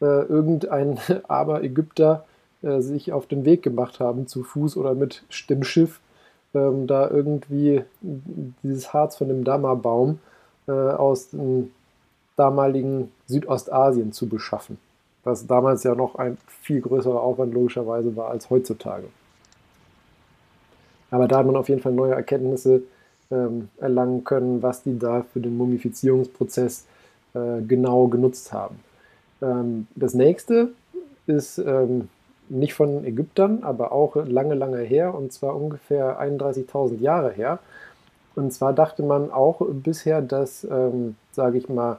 äh, 0.00 0.04
irgendein 0.04 0.98
aber 1.28 1.62
Ägypter 1.62 2.24
äh, 2.62 2.80
sich 2.80 3.12
auf 3.12 3.26
den 3.26 3.44
Weg 3.44 3.62
gemacht 3.62 4.00
haben, 4.00 4.26
zu 4.26 4.42
Fuß 4.42 4.76
oder 4.76 4.94
mit 4.94 5.24
dem 5.48 5.62
Schiff, 5.62 6.00
ähm, 6.54 6.86
da 6.86 7.08
irgendwie 7.10 7.82
dieses 8.62 8.92
Harz 8.92 9.16
von 9.16 9.28
dem 9.28 9.44
Dama-Baum 9.44 10.18
äh, 10.68 10.72
aus 10.72 11.30
dem 11.30 11.70
damaligen 12.36 13.10
Südostasien 13.26 14.12
zu 14.12 14.28
beschaffen 14.28 14.78
was 15.26 15.46
damals 15.46 15.82
ja 15.82 15.94
noch 15.94 16.14
ein 16.14 16.38
viel 16.62 16.80
größerer 16.80 17.20
Aufwand 17.20 17.52
logischerweise 17.52 18.14
war 18.16 18.30
als 18.30 18.48
heutzutage. 18.48 19.08
Aber 21.10 21.26
da 21.26 21.38
hat 21.38 21.46
man 21.46 21.56
auf 21.56 21.68
jeden 21.68 21.82
Fall 21.82 21.92
neue 21.92 22.14
Erkenntnisse 22.14 22.82
ähm, 23.30 23.68
erlangen 23.78 24.22
können, 24.22 24.62
was 24.62 24.84
die 24.84 24.98
da 24.98 25.24
für 25.32 25.40
den 25.40 25.56
Mumifizierungsprozess 25.56 26.86
äh, 27.34 27.60
genau 27.66 28.06
genutzt 28.06 28.52
haben. 28.52 28.78
Ähm, 29.42 29.88
das 29.96 30.14
nächste 30.14 30.70
ist 31.26 31.58
ähm, 31.58 32.08
nicht 32.48 32.74
von 32.74 33.04
Ägyptern, 33.04 33.62
aber 33.62 33.92
auch 33.92 34.16
lange, 34.16 34.54
lange 34.54 34.78
her, 34.78 35.14
und 35.14 35.32
zwar 35.32 35.56
ungefähr 35.56 36.20
31.000 36.20 37.00
Jahre 37.00 37.30
her. 37.30 37.58
Und 38.34 38.52
zwar 38.52 38.72
dachte 38.72 39.02
man 39.02 39.30
auch 39.30 39.62
bisher, 39.66 40.20
dass, 40.20 40.64
ähm, 40.64 41.16
sage 41.32 41.58
ich 41.58 41.68
mal, 41.68 41.98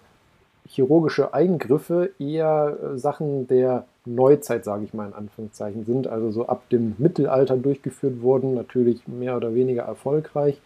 chirurgische 0.68 1.34
Eingriffe 1.34 2.11
eher 2.19 2.78
äh, 2.82 2.98
Sachen 2.98 3.48
der 3.48 3.86
Neuzeit, 4.06 4.64
sage 4.64 4.84
ich 4.84 4.94
mal 4.94 5.07
in 5.07 5.14
Anführungszeichen, 5.14 5.86
sind, 5.86 6.07
also 6.07 6.32
so 6.32 6.48
ab 6.48 6.69
dem 6.69 6.95
Mittelalter 6.98 7.57
durchgeführt 7.57 8.22
wurden, 8.22 8.53
natürlich 8.53 9.07
mehr 9.07 9.36
oder 9.38 9.56
weniger 9.56 9.84
erfolgreich. 9.84 10.60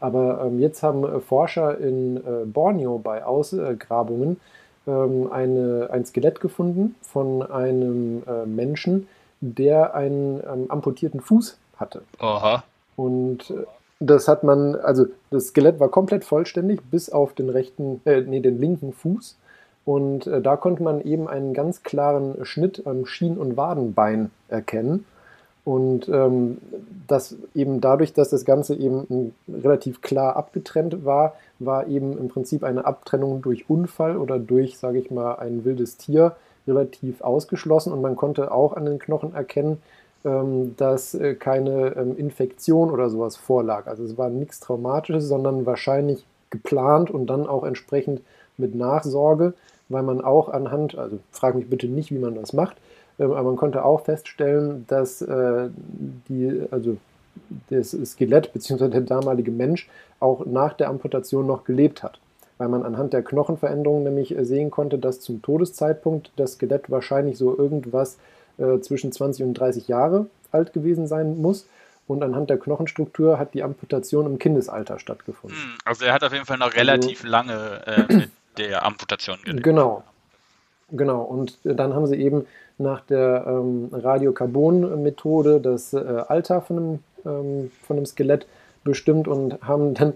Aber 0.00 0.44
ähm, 0.44 0.58
jetzt 0.58 0.82
haben 0.82 1.04
äh, 1.04 1.20
Forscher 1.20 1.78
in 1.78 2.16
äh, 2.16 2.44
Borneo 2.44 2.98
bei 2.98 3.24
Ausgrabungen 3.24 4.40
ähm, 4.86 5.30
eine, 5.30 5.88
ein 5.92 6.04
Skelett 6.04 6.40
gefunden 6.40 6.96
von 7.02 7.42
einem 7.42 8.22
äh, 8.26 8.46
Menschen, 8.46 9.06
der 9.42 9.94
einen 9.94 10.40
ähm, 10.40 10.66
amputierten 10.70 11.20
Fuß 11.20 11.58
hatte. 11.76 12.02
Aha. 12.18 12.64
Und 12.96 13.50
äh, 13.50 13.64
das 14.00 14.28
hat 14.28 14.44
man, 14.44 14.76
also 14.76 15.06
das 15.30 15.48
Skelett 15.48 15.80
war 15.80 15.88
komplett 15.88 16.24
vollständig, 16.24 16.80
bis 16.90 17.10
auf 17.10 17.34
den 17.34 17.50
rechten, 17.50 18.00
äh, 18.04 18.20
nee, 18.22 18.40
den 18.40 18.58
linken 18.58 18.92
Fuß. 18.92 19.36
Und 19.84 20.26
äh, 20.26 20.40
da 20.40 20.56
konnte 20.56 20.82
man 20.82 21.00
eben 21.00 21.28
einen 21.28 21.54
ganz 21.54 21.82
klaren 21.82 22.44
Schnitt 22.44 22.86
am 22.86 23.04
Schien- 23.04 23.36
und 23.36 23.56
Wadenbein 23.56 24.30
erkennen. 24.48 25.04
Und 25.64 26.08
ähm, 26.08 26.58
das 27.06 27.36
eben 27.54 27.80
dadurch, 27.80 28.12
dass 28.12 28.30
das 28.30 28.44
Ganze 28.44 28.74
eben 28.74 29.32
relativ 29.48 30.02
klar 30.02 30.34
abgetrennt 30.36 31.04
war, 31.04 31.34
war 31.60 31.86
eben 31.86 32.18
im 32.18 32.28
Prinzip 32.28 32.64
eine 32.64 32.84
Abtrennung 32.84 33.42
durch 33.42 33.70
Unfall 33.70 34.16
oder 34.16 34.40
durch, 34.40 34.78
sage 34.78 34.98
ich 34.98 35.10
mal, 35.10 35.36
ein 35.36 35.64
wildes 35.64 35.96
Tier 35.96 36.34
relativ 36.66 37.20
ausgeschlossen. 37.20 37.92
Und 37.92 38.02
man 38.02 38.16
konnte 38.16 38.52
auch 38.52 38.74
an 38.74 38.84
den 38.84 38.98
Knochen 38.98 39.34
erkennen, 39.34 39.82
ähm, 40.24 40.74
dass 40.76 41.14
äh, 41.14 41.34
keine 41.34 41.96
ähm, 41.96 42.16
Infektion 42.16 42.90
oder 42.90 43.10
sowas 43.10 43.36
vorlag. 43.36 43.86
Also 43.86 44.04
es 44.04 44.16
war 44.18 44.28
nichts 44.28 44.60
Traumatisches, 44.60 45.26
sondern 45.26 45.66
wahrscheinlich 45.66 46.24
geplant 46.50 47.10
und 47.10 47.26
dann 47.26 47.46
auch 47.46 47.64
entsprechend 47.64 48.20
mit 48.58 48.74
Nachsorge 48.74 49.54
weil 49.92 50.02
man 50.02 50.20
auch 50.20 50.48
anhand, 50.48 50.96
also 50.96 51.18
frag 51.30 51.54
mich 51.54 51.68
bitte 51.68 51.86
nicht, 51.86 52.10
wie 52.10 52.18
man 52.18 52.34
das 52.34 52.52
macht, 52.52 52.76
ähm, 53.18 53.32
aber 53.32 53.44
man 53.44 53.56
konnte 53.56 53.84
auch 53.84 54.04
feststellen, 54.04 54.84
dass 54.88 55.22
äh, 55.22 55.68
die, 56.28 56.66
also 56.70 56.96
das 57.70 57.96
Skelett 58.04 58.52
bzw. 58.52 58.88
der 58.88 59.00
damalige 59.02 59.50
Mensch 59.50 59.88
auch 60.20 60.44
nach 60.46 60.74
der 60.74 60.88
Amputation 60.88 61.46
noch 61.46 61.64
gelebt 61.64 62.02
hat. 62.02 62.18
Weil 62.62 62.68
man 62.68 62.84
anhand 62.84 63.12
der 63.12 63.24
Knochenveränderungen 63.24 64.04
nämlich 64.04 64.38
äh, 64.38 64.44
sehen 64.44 64.70
konnte, 64.70 64.96
dass 64.96 65.20
zum 65.20 65.42
Todeszeitpunkt 65.42 66.30
das 66.36 66.52
Skelett 66.52 66.92
wahrscheinlich 66.92 67.36
so 67.36 67.58
irgendwas 67.58 68.18
äh, 68.56 68.78
zwischen 68.78 69.10
20 69.10 69.44
und 69.46 69.54
30 69.54 69.88
Jahre 69.88 70.26
alt 70.52 70.72
gewesen 70.72 71.08
sein 71.08 71.42
muss. 71.42 71.66
Und 72.06 72.22
anhand 72.22 72.50
der 72.50 72.58
Knochenstruktur 72.58 73.36
hat 73.40 73.54
die 73.54 73.64
Amputation 73.64 74.26
im 74.26 74.38
Kindesalter 74.38 75.00
stattgefunden. 75.00 75.58
Hm, 75.58 75.78
also 75.84 76.04
er 76.04 76.12
hat 76.12 76.22
auf 76.22 76.32
jeden 76.32 76.46
Fall 76.46 76.58
noch 76.58 76.72
relativ 76.74 77.24
also, 77.24 77.32
lange 77.32 77.82
äh, 77.84 78.12
mit 78.14 78.30
der 78.58 78.86
Amputation 78.86 79.38
gelebt. 79.42 79.64
Genau. 79.64 80.04
Genau, 80.92 81.22
und 81.22 81.58
dann 81.64 81.94
haben 81.94 82.06
sie 82.06 82.16
eben 82.16 82.46
nach 82.78 83.00
der 83.00 83.44
ähm, 83.48 83.88
Radiokarbon-Methode 83.90 85.60
das 85.60 85.94
äh, 85.94 85.98
Alter 86.28 86.60
von 86.60 86.76
einem, 86.76 86.98
ähm, 87.24 87.72
von 87.84 87.96
einem 87.96 88.06
Skelett 88.06 88.46
bestimmt 88.84 89.26
und 89.26 89.60
haben 89.62 89.94
dann 89.94 90.12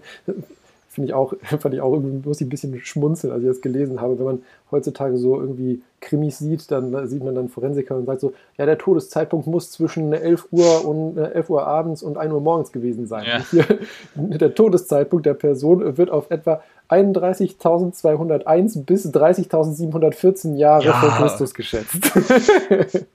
finde 0.97 1.09
ich 1.09 1.13
auch, 1.13 1.33
fand 1.59 1.75
ich 1.75 1.81
auch 1.81 1.93
irgendwie, 1.93 2.27
muss 2.27 2.41
ich 2.41 2.47
ein 2.47 2.49
bisschen 2.49 2.79
schmunzeln, 2.83 3.31
als 3.31 3.43
ich 3.43 3.47
das 3.47 3.61
gelesen 3.61 4.01
habe. 4.01 4.17
Wenn 4.17 4.25
man 4.25 4.41
heutzutage 4.71 5.15
so 5.19 5.39
irgendwie 5.39 5.83
Krimis 6.01 6.39
sieht, 6.39 6.71
dann 6.71 7.07
sieht 7.07 7.23
man 7.23 7.35
dann 7.35 7.49
Forensiker 7.49 7.95
und 7.95 8.07
sagt 8.07 8.21
so, 8.21 8.33
ja, 8.57 8.65
der 8.65 8.79
Todeszeitpunkt 8.79 9.45
muss 9.45 9.69
zwischen 9.69 10.11
11 10.11 10.47
Uhr 10.49 10.85
und 10.85 11.19
11 11.19 11.35
äh, 11.35 11.51
Uhr 11.51 11.67
abends 11.67 12.01
und 12.01 12.17
1 12.17 12.33
Uhr 12.33 12.41
morgens 12.41 12.71
gewesen 12.71 13.05
sein. 13.05 13.25
Ja. 13.27 13.45
Hier, 13.51 13.65
der 14.15 14.55
Todeszeitpunkt 14.55 15.27
der 15.27 15.35
Person 15.35 15.97
wird 15.99 16.09
auf 16.09 16.31
etwa 16.31 16.63
31.201 16.89 18.85
bis 18.85 19.05
30.714 19.05 20.55
Jahre 20.55 20.85
ja. 20.85 20.93
vor 20.93 21.09
Christus 21.09 21.53
geschätzt. 21.53 21.93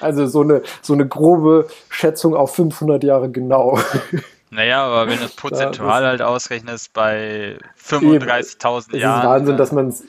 also 0.00 0.26
so 0.26 0.40
eine, 0.40 0.62
so 0.80 0.94
eine 0.94 1.06
grobe 1.06 1.66
Schätzung 1.90 2.34
auf 2.34 2.54
500 2.54 3.04
Jahre 3.04 3.30
genau. 3.30 3.78
Naja, 4.54 4.84
aber 4.84 5.10
wenn 5.10 5.18
du 5.18 5.24
es 5.24 5.32
prozentual 5.36 6.02
ja, 6.02 6.08
halt 6.10 6.22
ausrechnest 6.22 6.92
bei 6.92 7.58
35.000 7.82 8.96
Jahren. 8.96 9.18
Es 9.18 9.22
ist 9.22 9.28
Wahnsinn, 9.28 9.56
dass 9.56 9.72
man 9.72 9.88
es. 9.88 10.04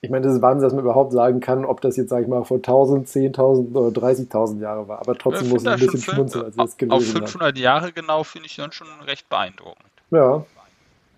Ich 0.00 0.10
meine, 0.10 0.26
das 0.26 0.34
ist 0.34 0.42
Wahnsinn, 0.42 0.64
dass 0.64 0.72
man 0.72 0.84
überhaupt 0.84 1.12
sagen 1.12 1.40
kann, 1.40 1.64
ob 1.64 1.80
das 1.80 1.96
jetzt, 1.96 2.10
sag 2.10 2.22
ich 2.22 2.28
mal, 2.28 2.44
vor 2.44 2.56
1000, 2.56 3.08
10.000 3.08 3.74
oder 3.74 4.00
30.000 4.00 4.60
Jahre 4.60 4.88
war. 4.88 4.98
Aber 4.98 5.16
trotzdem 5.16 5.48
muss 5.48 5.62
ich 5.62 5.68
ein 5.68 5.78
bisschen 5.78 6.00
schmunzeln, 6.00 6.44
als 6.44 6.56
ich 6.56 6.62
das 6.62 6.76
gelesen 6.76 6.96
Auf 6.96 7.04
500 7.04 7.48
habe. 7.48 7.58
Jahre 7.60 7.92
genau 7.92 8.24
finde 8.24 8.46
ich 8.46 8.56
dann 8.56 8.72
schon 8.72 8.88
recht 9.06 9.28
beeindruckend. 9.28 9.86
Ja, 10.10 10.44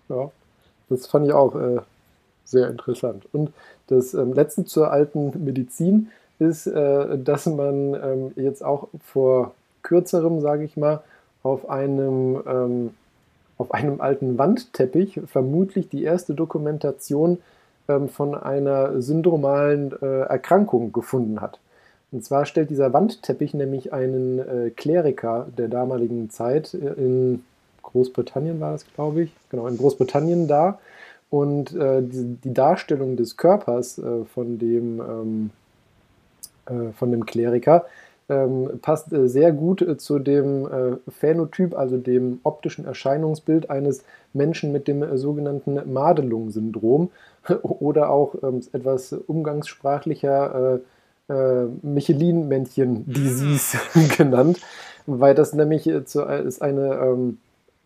ja. 0.09 0.31
Das 0.89 1.07
fand 1.07 1.25
ich 1.25 1.33
auch 1.33 1.55
äh, 1.55 1.81
sehr 2.43 2.69
interessant. 2.69 3.27
Und 3.33 3.51
das 3.87 4.13
ähm, 4.13 4.33
letzte 4.33 4.65
zur 4.65 4.91
alten 4.91 5.43
Medizin 5.43 6.11
ist, 6.37 6.67
äh, 6.67 7.17
dass 7.17 7.47
man 7.47 7.95
ähm, 7.95 8.31
jetzt 8.35 8.63
auch 8.63 8.87
vor 9.03 9.55
kürzerem, 9.81 10.41
sage 10.41 10.63
ich 10.63 10.77
mal, 10.77 11.01
auf 11.45 11.69
einem, 11.69 12.41
ähm, 12.47 12.89
auf 13.59 13.71
einem 13.71 14.01
alten 14.01 14.37
Wandteppich 14.39 15.21
vermutlich 15.27 15.89
die 15.89 16.03
erste 16.03 16.33
Dokumentation 16.33 17.37
ähm, 17.87 18.09
von 18.09 18.33
einer 18.33 18.99
syndromalen 18.99 19.93
äh, 20.01 20.21
Erkrankung 20.21 20.91
gefunden 20.91 21.41
hat. 21.41 21.59
Und 22.11 22.25
zwar 22.25 22.45
stellt 22.47 22.71
dieser 22.71 22.93
Wandteppich 22.93 23.53
nämlich 23.53 23.93
einen 23.93 24.39
äh, 24.39 24.69
Kleriker 24.71 25.45
der 25.55 25.67
damaligen 25.67 26.31
Zeit 26.31 26.73
in 26.73 27.43
Großbritannien 27.83 28.59
war 28.59 28.71
das, 28.71 28.85
glaube 28.95 29.23
ich, 29.23 29.31
genau, 29.49 29.67
in 29.67 29.77
Großbritannien 29.77 30.47
dar. 30.47 30.79
Und 31.29 31.75
äh, 31.75 32.01
die, 32.01 32.37
die, 32.43 32.53
Darstellung 32.53 33.17
des 33.17 33.37
Körpers 33.37 33.99
äh, 33.99 34.25
von, 34.33 34.57
dem, 34.57 34.99
ähm, 34.99 35.49
äh, 36.65 36.91
von 36.93 37.11
dem 37.11 37.25
Kleriker 37.25 37.85
ähm, 38.29 38.79
passt 38.81 39.13
äh, 39.13 39.27
sehr 39.27 39.51
gut 39.51 39.81
äh, 39.81 39.97
zu 39.97 40.19
dem 40.19 40.65
äh, 40.65 40.97
Phänotyp, 41.11 41.75
also 41.77 41.97
dem 41.97 42.39
optischen 42.43 42.85
Erscheinungsbild 42.85 43.69
eines 43.69 44.03
Menschen 44.33 44.71
mit 44.71 44.87
dem 44.87 45.03
äh, 45.03 45.17
sogenannten 45.17 45.79
Madelung-Syndrom 45.91 47.11
oder 47.61 48.09
auch 48.09 48.35
ähm, 48.41 48.61
etwas 48.73 49.13
umgangssprachlicher 49.13 50.79
äh, 51.29 51.33
äh, 51.33 51.67
Michelin-Männchen-Disease 51.81 53.77
genannt, 54.17 54.59
weil 55.05 55.35
das 55.35 55.53
nämlich 55.53 55.89
zu, 56.05 56.21
ist 56.21 56.61
eine, 56.61 56.95
ähm, 56.95 57.37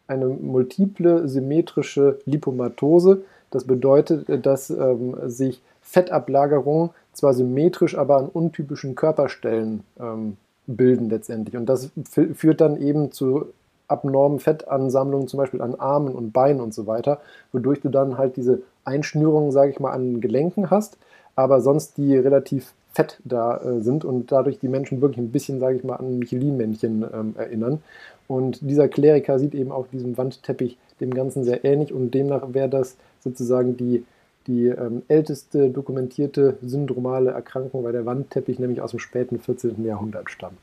eine 0.08 0.28
multiple 0.28 1.28
symmetrische 1.28 2.20
Lipomatose. 2.26 3.24
Das 3.52 3.66
bedeutet, 3.66 4.46
dass 4.46 4.70
ähm, 4.70 5.16
sich 5.26 5.62
Fettablagerungen 5.82 6.92
zwar 7.20 7.34
symmetrisch, 7.34 7.98
aber 7.98 8.18
an 8.18 8.28
untypischen 8.28 8.96
Körperstellen 8.96 9.84
ähm, 10.00 10.38
bilden 10.68 11.10
letztendlich. 11.10 11.56
Und 11.56 11.68
das 11.68 11.92
führt 12.34 12.62
dann 12.62 12.82
eben 12.82 13.12
zu 13.12 13.48
abnormen 13.88 14.40
Fettansammlungen, 14.40 15.28
zum 15.28 15.40
Beispiel 15.40 15.62
an 15.62 15.76
Armen 15.76 16.14
und 16.14 16.32
Beinen 16.32 16.62
und 16.62 16.74
so 16.74 16.86
weiter, 16.88 17.20
wodurch 17.52 17.82
du 17.82 17.90
dann 17.90 18.18
halt 18.18 18.38
diese 18.38 18.62
Einschnürungen, 18.86 19.52
sage 19.52 19.72
ich 19.72 19.80
mal, 19.80 19.92
an 19.92 20.22
Gelenken 20.22 20.70
hast, 20.70 20.98
aber 21.36 21.62
sonst 21.62 21.98
die 21.98 22.16
relativ 22.16 22.74
fett 22.92 23.20
da 23.24 23.58
äh, 23.58 23.82
sind 23.82 24.06
und 24.06 24.32
dadurch 24.32 24.60
die 24.60 24.68
Menschen 24.68 25.02
wirklich 25.02 25.20
ein 25.20 25.32
bisschen, 25.32 25.60
sage 25.60 25.78
ich 25.78 25.84
mal, 25.84 25.96
an 25.96 26.20
Michelin-Männchen 26.20 27.06
ähm, 27.14 27.36
erinnern. 27.38 27.82
Und 28.28 28.60
dieser 28.62 28.88
Kleriker 28.88 29.40
sieht 29.40 29.56
eben 29.56 29.72
auf 29.72 29.88
diesem 29.90 30.18
Wandteppich 30.18 30.78
dem 31.00 31.14
Ganzen 31.14 31.44
sehr 31.44 31.66
ähnlich 31.66 31.94
und 31.94 32.14
demnach 32.14 32.54
wäre 32.54 32.70
das 32.70 32.96
sozusagen 33.22 33.78
die, 33.78 34.06
die 34.48 34.68
ähm, 34.68 35.04
älteste 35.08 35.70
dokumentierte 35.70 36.58
syndromale 36.62 37.32
Erkrankung, 37.32 37.84
weil 37.84 37.94
der 37.94 38.06
Wandteppich 38.06 38.60
nämlich 38.60 38.82
aus 38.82 38.92
dem 38.92 39.00
späten 39.00 39.40
14. 39.40 39.84
Jahrhundert 39.86 40.30
stammt. 40.32 40.60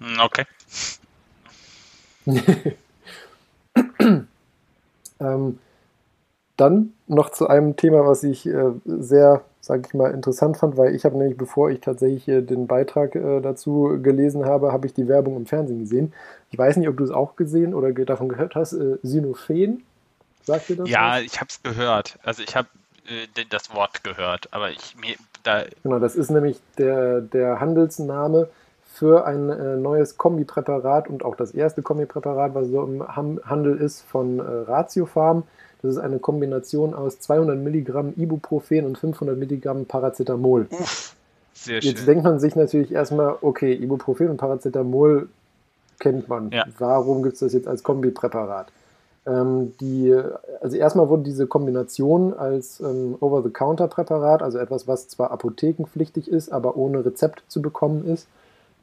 Hm, 0.00 0.20
okay. 0.20 0.44
ähm, 5.20 5.58
dann 6.56 6.92
noch 7.06 7.30
zu 7.30 7.46
einem 7.46 7.76
Thema, 7.76 8.06
was 8.06 8.24
ich 8.24 8.46
äh, 8.46 8.72
sehr, 8.84 9.42
sage 9.60 9.82
ich 9.86 9.94
mal, 9.94 10.12
interessant 10.12 10.56
fand, 10.56 10.76
weil 10.76 10.94
ich 10.94 11.04
habe 11.04 11.16
nämlich, 11.16 11.38
bevor 11.38 11.70
ich 11.70 11.80
tatsächlich 11.80 12.28
äh, 12.28 12.42
den 12.42 12.66
Beitrag 12.66 13.14
äh, 13.14 13.40
dazu 13.40 13.98
gelesen 14.02 14.44
habe, 14.44 14.72
habe 14.72 14.86
ich 14.86 14.94
die 14.94 15.08
Werbung 15.08 15.36
im 15.36 15.46
Fernsehen 15.46 15.78
gesehen. 15.78 16.12
Ich 16.50 16.58
weiß 16.58 16.76
nicht, 16.76 16.88
ob 16.88 16.96
du 16.96 17.04
es 17.04 17.10
auch 17.10 17.36
gesehen 17.36 17.74
oder 17.74 17.92
davon 17.92 18.28
gehört 18.28 18.54
hast. 18.54 18.72
Äh, 18.72 18.98
Sinophen, 19.02 19.84
sagt 20.48 20.68
dir 20.68 20.76
das? 20.76 20.88
Ja, 20.88 21.12
was? 21.12 21.22
ich 21.22 21.36
habe 21.40 21.48
es 21.48 21.62
gehört. 21.62 22.18
Also 22.24 22.42
ich 22.42 22.56
habe 22.56 22.68
äh, 23.06 23.44
das 23.48 23.72
Wort 23.72 24.02
gehört, 24.02 24.52
aber 24.52 24.70
ich 24.70 24.96
mir 24.96 25.14
da. 25.44 25.64
Genau, 25.84 26.00
das 26.00 26.16
ist 26.16 26.30
nämlich 26.30 26.58
der, 26.76 27.20
der 27.20 27.60
Handelsname 27.60 28.48
für 28.92 29.26
ein 29.26 29.48
äh, 29.50 29.76
neues 29.76 30.18
Kombipräparat 30.18 31.08
und 31.08 31.24
auch 31.24 31.36
das 31.36 31.52
erste 31.52 31.82
Kombipräparat, 31.82 32.54
was 32.54 32.66
so 32.68 32.82
im 32.82 33.06
Handel 33.06 33.76
ist 33.76 34.02
von 34.02 34.40
äh, 34.40 34.42
Ratiofarm. 34.42 35.44
Das 35.82 35.92
ist 35.92 35.98
eine 35.98 36.18
Kombination 36.18 36.94
aus 36.94 37.20
200 37.20 37.56
Milligramm 37.56 38.12
Ibuprofen 38.16 38.84
und 38.84 38.98
500 38.98 39.38
Milligramm 39.38 39.86
Paracetamol. 39.86 40.66
Uff, 40.70 41.14
sehr 41.54 41.80
schön. 41.80 41.92
Jetzt 41.92 42.08
denkt 42.08 42.24
man 42.24 42.40
sich 42.40 42.56
natürlich 42.56 42.90
erstmal, 42.90 43.36
okay, 43.40 43.72
Ibuprofen 43.72 44.28
und 44.28 44.38
Paracetamol 44.38 45.28
kennt 46.00 46.28
man. 46.28 46.50
Ja. 46.50 46.64
Warum 46.78 47.22
gibt 47.22 47.34
es 47.34 47.40
das 47.40 47.52
jetzt 47.52 47.68
als 47.68 47.84
Kombipräparat? 47.84 48.72
Ähm, 49.28 49.74
die, 49.80 50.14
also 50.60 50.76
erstmal 50.76 51.08
wurde 51.08 51.24
diese 51.24 51.46
Kombination 51.46 52.32
als 52.32 52.80
ähm, 52.80 53.16
Over-the-Counter-Präparat, 53.20 54.42
also 54.42 54.58
etwas, 54.58 54.88
was 54.88 55.08
zwar 55.08 55.30
apothekenpflichtig 55.30 56.28
ist, 56.28 56.50
aber 56.50 56.76
ohne 56.76 57.04
Rezept 57.04 57.42
zu 57.48 57.60
bekommen 57.60 58.06
ist, 58.06 58.26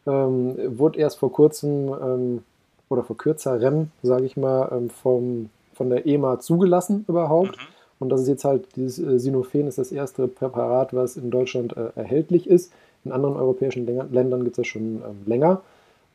ähm, 0.05 0.55
wurde 0.77 0.99
erst 0.99 1.17
vor 1.17 1.31
kurzem 1.31 1.87
ähm, 1.89 2.43
oder 2.89 3.03
vor 3.03 3.17
kürzerem, 3.17 3.89
sage 4.03 4.25
ich 4.25 4.37
mal, 4.37 4.69
ähm, 4.71 4.89
vom, 4.91 5.49
von 5.73 5.89
der 5.89 6.05
EMA 6.05 6.39
zugelassen 6.39 7.05
überhaupt. 7.07 7.57
Mhm. 7.57 7.75
Und 7.97 8.09
das 8.09 8.21
ist 8.21 8.27
jetzt 8.27 8.45
halt, 8.45 8.67
dieses 8.75 8.99
äh, 8.99 9.19
Sinophen 9.19 9.67
ist 9.67 9.79
das 9.79 9.91
erste 9.91 10.27
Präparat, 10.27 10.93
was 10.93 11.17
in 11.17 11.31
Deutschland 11.31 11.75
äh, 11.75 11.89
erhältlich 11.95 12.47
ist. 12.47 12.71
In 13.03 13.11
anderen 13.11 13.35
europäischen 13.35 13.85
Ländern 14.11 14.43
gibt 14.43 14.57
es 14.57 14.57
das 14.57 14.67
schon 14.67 15.01
ähm, 15.07 15.23
länger. 15.25 15.61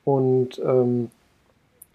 Und 0.05 0.61
ähm, 0.65 1.11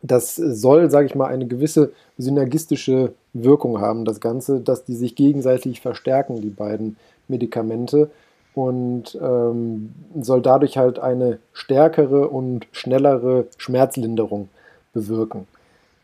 das 0.08 0.36
soll, 0.36 0.90
sage 0.90 1.08
ich 1.08 1.16
mal, 1.16 1.28
eine 1.28 1.48
gewisse 1.48 1.92
synergistische 2.18 3.14
Wirkung 3.34 3.82
haben, 3.82 4.06
das 4.06 4.20
Ganze, 4.20 4.60
dass 4.60 4.86
die 4.86 4.96
sich 4.96 5.16
gegenseitig 5.16 5.82
verstärken, 5.82 6.42
die 6.42 6.50
beiden 6.50 6.98
Medikamente 7.28 8.10
und 8.54 9.18
ähm, 9.22 9.94
soll 10.22 10.42
dadurch 10.42 10.78
halt 10.78 11.00
eine 11.00 11.40
stärkere 11.54 12.30
und 12.30 12.68
schnellere 12.72 13.48
Schmerzlinderung 13.58 14.50
bewirken. 14.94 15.48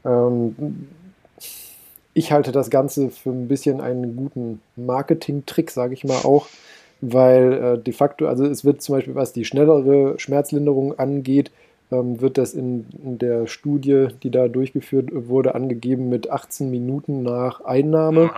Ähm, 0.04 0.90
ich 2.14 2.32
halte 2.34 2.52
das 2.52 2.70
Ganze 2.70 3.10
für 3.10 3.30
ein 3.30 3.48
bisschen 3.48 3.80
einen 3.80 4.18
guten 4.18 4.62
Marketing-Trick, 4.76 5.72
sage 5.72 5.94
ich 5.94 6.04
mal 6.04 6.20
auch, 6.24 6.48
weil 7.00 7.54
äh, 7.54 7.78
de 7.78 7.94
facto, 7.94 8.28
also 8.28 8.46
es 8.46 8.66
wird 8.66 8.82
zum 8.82 8.96
Beispiel, 8.96 9.16
was 9.16 9.32
die 9.32 9.46
schnellere 9.46 10.20
Schmerzlinderung 10.20 11.00
angeht, 11.00 11.52
wird 11.92 12.38
das 12.38 12.54
in, 12.54 12.86
der 12.94 13.48
Studie, 13.48 14.08
die 14.24 14.32
da 14.32 14.48
durchgeführt 14.48 15.10
wurde, 15.12 15.56
angegeben 15.56 16.10
mit 16.10 16.30
18 16.30 16.72
Minuten 16.72 17.24
nach 17.24 17.62
Einnahme. 17.62 18.32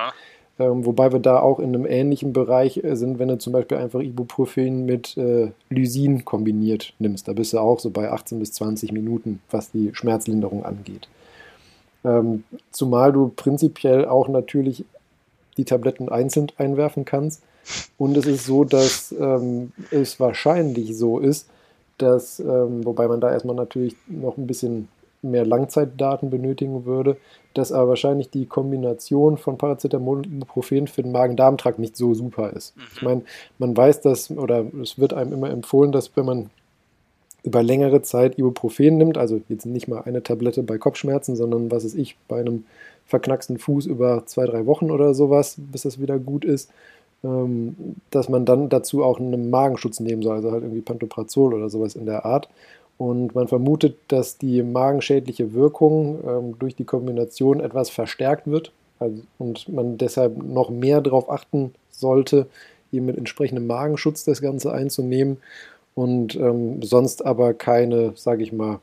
Ähm, 0.60 0.86
wobei 0.86 1.12
wir 1.12 1.20
da 1.20 1.40
auch 1.40 1.60
in 1.60 1.70
einem 1.70 1.88
ähnlichen 1.88 2.32
Bereich 2.32 2.84
äh, 2.84 2.96
sind, 2.96 3.18
wenn 3.18 3.28
du 3.28 3.40
zum 3.40 3.54
Beispiel 3.54 3.78
einfach 3.78 4.02
Ibuprofen 4.02 4.86
mit 4.86 5.18
äh, 5.18 5.50
Lysin 5.70 6.26
kombiniert 6.26 6.94
nimmst. 7.00 7.28
Da 7.28 7.34
bist 7.34 7.54
du 7.54 7.60
auch 7.60 7.80
so 7.80 7.90
bei 7.90 8.12
18 8.12 8.40
bis 8.40 8.52
20 8.54 8.92
Minuten, 8.92 9.42
was 9.50 9.72
die 9.72 9.90
Schmerzlinderung 9.94 10.64
angeht. 10.64 11.08
Ähm, 12.06 12.44
zumal 12.72 13.12
du 13.12 13.32
prinzipiell 13.36 14.06
auch 14.06 14.28
natürlich 14.28 14.86
die 15.58 15.66
Tabletten 15.66 16.10
einzeln 16.10 16.48
einwerfen 16.58 17.06
kannst. 17.06 17.42
Und 17.98 18.16
es 18.18 18.26
ist 18.26 18.46
so, 18.46 18.64
dass 18.64 19.14
ähm, 19.18 19.72
es 19.90 20.20
wahrscheinlich 20.20 20.96
so 20.98 21.18
ist, 21.18 21.48
dass, 22.04 22.40
ähm, 22.40 22.86
wobei 22.86 23.08
man 23.08 23.22
da 23.22 23.32
erstmal 23.32 23.56
natürlich 23.56 23.96
noch 24.08 24.38
ein 24.38 24.48
bisschen 24.48 24.88
mehr 25.22 25.46
Langzeitdaten 25.46 26.30
benötigen 26.30 26.86
würde, 26.86 27.18
dass 27.54 27.72
aber 27.72 27.90
wahrscheinlich 27.90 28.30
die 28.30 28.46
Kombination 28.46 29.38
von 29.38 29.58
Paracetamol 29.58 30.18
und 30.18 30.28
Ibuprofen 30.28 30.88
für 30.88 31.02
den 31.02 31.12
Magen-Darm-Trakt 31.12 31.80
nicht 31.80 31.96
so 31.96 32.14
super 32.14 32.52
ist. 32.52 32.76
Mhm. 32.76 32.84
Ich 32.96 33.02
meine, 33.02 33.22
man 33.58 33.78
weiß 33.78 34.02
das, 34.02 34.32
oder 34.32 34.66
es 34.82 35.00
wird 35.00 35.14
einem 35.14 35.34
immer 35.34 35.50
empfohlen, 35.50 35.92
dass 35.92 36.16
wenn 36.16 36.26
man 36.26 36.50
über 37.44 37.62
längere 37.62 38.02
Zeit 38.02 38.38
Ibuprofen 38.38 38.98
nimmt, 38.98 39.18
also 39.18 39.42
jetzt 39.50 39.66
nicht 39.66 39.88
mal 39.88 40.02
eine 40.02 40.24
Tablette 40.24 40.64
bei 40.64 40.78
Kopfschmerzen, 40.78 41.36
sondern 41.36 41.72
was 41.72 41.84
ist 41.84 41.96
ich, 41.96 42.18
bei 42.28 42.40
einem 42.40 42.66
verknacksten 43.06 43.58
Fuß 43.58 43.86
über 43.86 44.26
zwei, 44.26 44.46
drei 44.46 44.66
Wochen 44.66 44.92
oder 44.92 45.14
sowas, 45.14 45.56
bis 45.58 45.84
das 45.84 46.00
wieder 46.00 46.20
gut 46.20 46.46
ist, 46.46 46.72
dass 47.24 48.28
man 48.28 48.46
dann 48.46 48.68
dazu 48.68 49.04
auch 49.04 49.20
einen 49.20 49.50
Magenschutz 49.50 50.02
nehmen 50.02 50.22
soll, 50.24 50.36
also 50.36 50.52
halt 50.52 50.64
irgendwie 50.64 50.82
Pantoprazol 50.82 51.54
oder 51.54 51.70
sowas 51.70 51.96
in 51.96 52.06
der 52.06 52.26
Art. 52.26 52.50
Und 52.98 53.34
man 53.34 53.48
vermutet, 53.48 53.98
dass 54.10 54.38
die 54.38 54.62
magenschädliche 54.62 55.54
Wirkung 55.54 56.20
ähm, 56.28 56.56
durch 56.60 56.76
die 56.76 56.84
Kombination 56.84 57.60
etwas 57.60 57.90
verstärkt 57.90 58.48
wird 58.48 58.72
also, 59.00 59.22
und 59.38 59.68
man 59.70 59.98
deshalb 59.98 60.38
noch 60.38 60.70
mehr 60.70 61.02
darauf 61.02 61.30
achten 61.30 61.74
sollte, 61.92 62.48
eben 62.92 63.06
mit 63.06 63.18
entsprechendem 63.18 63.68
Magenschutz 63.68 64.24
das 64.24 64.42
Ganze 64.42 64.72
einzunehmen 64.72 65.38
und 65.96 66.36
ähm, 66.36 66.82
sonst 66.84 67.26
aber 67.26 67.54
keine, 67.54 68.14
sage 68.16 68.44
ich 68.44 68.54
mal, 68.54 68.80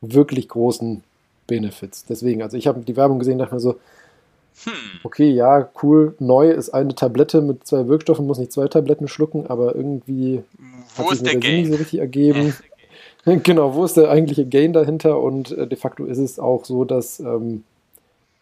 wirklich 0.00 0.48
großen 0.48 1.02
Benefits. 1.46 2.04
Deswegen, 2.06 2.42
also 2.42 2.56
ich 2.56 2.66
habe 2.66 2.80
die 2.80 2.96
Werbung 2.96 3.18
gesehen, 3.18 3.38
dachte 3.38 3.54
mir 3.54 3.60
so, 3.60 3.76
hm. 4.64 4.72
okay, 5.02 5.30
ja, 5.30 5.68
cool, 5.82 6.14
neu 6.18 6.50
ist 6.50 6.70
eine 6.70 6.94
Tablette 6.94 7.40
mit 7.40 7.66
zwei 7.66 7.88
Wirkstoffen, 7.88 8.26
muss 8.26 8.38
nicht 8.38 8.52
zwei 8.52 8.68
Tabletten 8.68 9.08
schlucken, 9.08 9.46
aber 9.46 9.74
irgendwie 9.74 10.42
Wo 10.96 11.04
hat 11.04 11.18
sich 11.18 11.22
der 11.22 11.40
Sinn 11.40 11.60
nicht 11.60 11.70
so 11.70 11.76
richtig 11.76 12.00
ergeben. 12.00 12.54
Genau, 13.24 13.76
wo 13.76 13.84
ist 13.84 13.96
der 13.96 14.10
eigentliche 14.10 14.46
Gain 14.46 14.72
dahinter? 14.72 15.20
Und 15.20 15.52
äh, 15.52 15.68
de 15.68 15.78
facto 15.78 16.04
ist 16.06 16.18
es 16.18 16.40
auch 16.40 16.64
so, 16.64 16.84
dass, 16.84 17.20
ähm, 17.20 17.62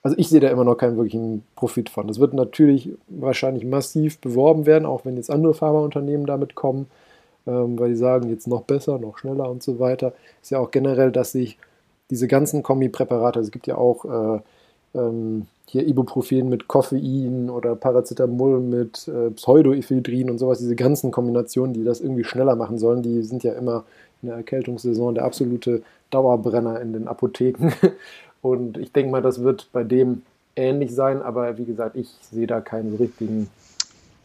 also 0.02 0.16
ich 0.16 0.30
sehe 0.30 0.40
da 0.40 0.48
immer 0.48 0.64
noch 0.64 0.76
keinen 0.76 0.96
wirklichen 0.96 1.44
Profit 1.54 1.90
von. 1.90 2.08
Das 2.08 2.18
wird 2.18 2.32
natürlich 2.32 2.88
wahrscheinlich 3.08 3.66
massiv 3.66 4.18
beworben 4.20 4.64
werden, 4.64 4.86
auch 4.86 5.04
wenn 5.04 5.16
jetzt 5.16 5.30
andere 5.30 5.52
Pharmaunternehmen 5.52 6.24
damit 6.24 6.54
kommen, 6.54 6.86
ähm, 7.46 7.78
weil 7.78 7.90
die 7.90 7.96
sagen, 7.96 8.30
jetzt 8.30 8.46
noch 8.46 8.62
besser, 8.62 8.98
noch 8.98 9.18
schneller 9.18 9.50
und 9.50 9.62
so 9.62 9.78
weiter. 9.78 10.14
Ist 10.40 10.50
ja 10.50 10.58
auch 10.58 10.70
generell, 10.70 11.12
dass 11.12 11.32
sich 11.32 11.58
diese 12.08 12.26
ganzen 12.26 12.62
Kombipräparate, 12.62 13.38
also 13.38 13.48
es 13.48 13.52
gibt 13.52 13.66
ja 13.66 13.76
auch 13.76 14.06
äh, 14.06 14.40
ähm, 14.94 15.46
hier 15.70 15.86
Ibuprofen 15.86 16.48
mit 16.48 16.66
Koffein 16.66 17.48
oder 17.48 17.76
Paracetamol 17.76 18.58
mit 18.58 19.06
äh, 19.06 19.30
Pseudoephedrin 19.30 20.28
und 20.28 20.38
sowas, 20.38 20.58
diese 20.58 20.74
ganzen 20.74 21.12
Kombinationen, 21.12 21.74
die 21.74 21.84
das 21.84 22.00
irgendwie 22.00 22.24
schneller 22.24 22.56
machen 22.56 22.78
sollen, 22.78 23.02
die 23.02 23.22
sind 23.22 23.44
ja 23.44 23.52
immer 23.52 23.84
in 24.20 24.28
der 24.28 24.38
Erkältungssaison 24.38 25.14
der 25.14 25.24
absolute 25.24 25.82
Dauerbrenner 26.10 26.80
in 26.80 26.92
den 26.92 27.06
Apotheken. 27.06 27.72
Und 28.42 28.78
ich 28.78 28.90
denke 28.92 29.12
mal, 29.12 29.22
das 29.22 29.42
wird 29.42 29.68
bei 29.72 29.84
dem 29.84 30.22
ähnlich 30.56 30.92
sein, 30.92 31.22
aber 31.22 31.56
wie 31.56 31.66
gesagt, 31.66 31.94
ich 31.94 32.08
sehe 32.20 32.48
da 32.48 32.60
keinen 32.60 32.96
richtigen 32.96 33.48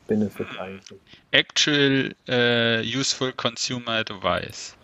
Benefit 0.07 0.47
eigentlich. 0.59 0.99
Actual 1.29 2.15
uh, 2.27 2.81
Useful 2.81 3.31
Consumer 3.33 4.03
Device. 4.03 4.75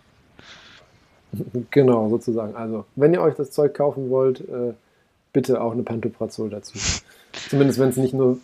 Genau, 1.70 2.10
sozusagen. 2.10 2.54
Also, 2.54 2.84
wenn 2.94 3.14
ihr 3.14 3.22
euch 3.22 3.34
das 3.34 3.50
Zeug 3.50 3.72
kaufen 3.72 4.10
wollt, 4.10 4.42
äh, 4.42 4.74
bitte 5.32 5.60
auch 5.60 5.72
eine 5.72 5.82
Pantoprazol 5.82 6.50
dazu. 6.50 6.78
Zumindest 7.48 7.78
wenn 7.78 7.88
es 7.88 7.96
nicht 7.96 8.14
nur, 8.14 8.38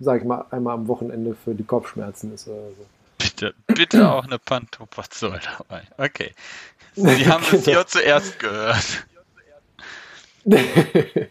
sag 0.00 0.20
ich 0.20 0.26
mal, 0.26 0.44
einmal 0.50 0.74
am 0.74 0.88
Wochenende 0.88 1.34
für 1.34 1.54
die 1.54 1.64
Kopfschmerzen 1.64 2.34
ist 2.34 2.48
oder 2.48 2.68
so. 2.78 2.86
Bitte, 3.18 3.54
bitte 3.66 4.10
auch 4.10 4.24
eine 4.24 4.38
Pantoprazol 4.38 5.40
dabei. 5.58 5.82
Okay. 5.98 6.32
Sie 6.94 7.26
haben 7.26 7.44
es 7.52 7.64
hier 7.64 7.86
zuerst 7.86 8.38
gehört. 8.38 9.06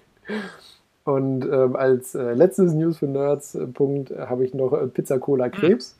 Und 1.05 1.45
ähm, 1.45 1.75
als 1.75 2.15
äh, 2.15 2.33
letztes 2.33 2.73
News 2.73 2.97
für 2.99 3.07
Nerds 3.07 3.55
äh, 3.55 3.67
Punkt 3.67 4.11
äh, 4.11 4.27
habe 4.27 4.45
ich 4.45 4.53
noch 4.53 4.73
äh, 4.73 4.87
Pizza 4.87 5.19
Cola 5.19 5.49
Krebs. 5.49 5.97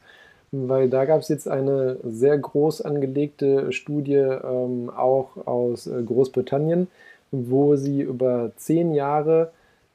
weil 0.52 0.90
da 0.90 1.06
gab 1.06 1.20
es 1.20 1.28
jetzt 1.28 1.48
eine 1.48 1.98
sehr 2.04 2.38
groß 2.38 2.82
angelegte 2.82 3.74
Studie 3.74 4.16
ähm, 4.16 4.90
auch 4.90 5.46
aus 5.46 5.88
äh, 5.88 6.02
Großbritannien, 6.04 6.88
wo 7.34 7.76
sie 7.76 8.02
über 8.02 8.52
zehn 8.58 8.94
Jahre 8.94 9.52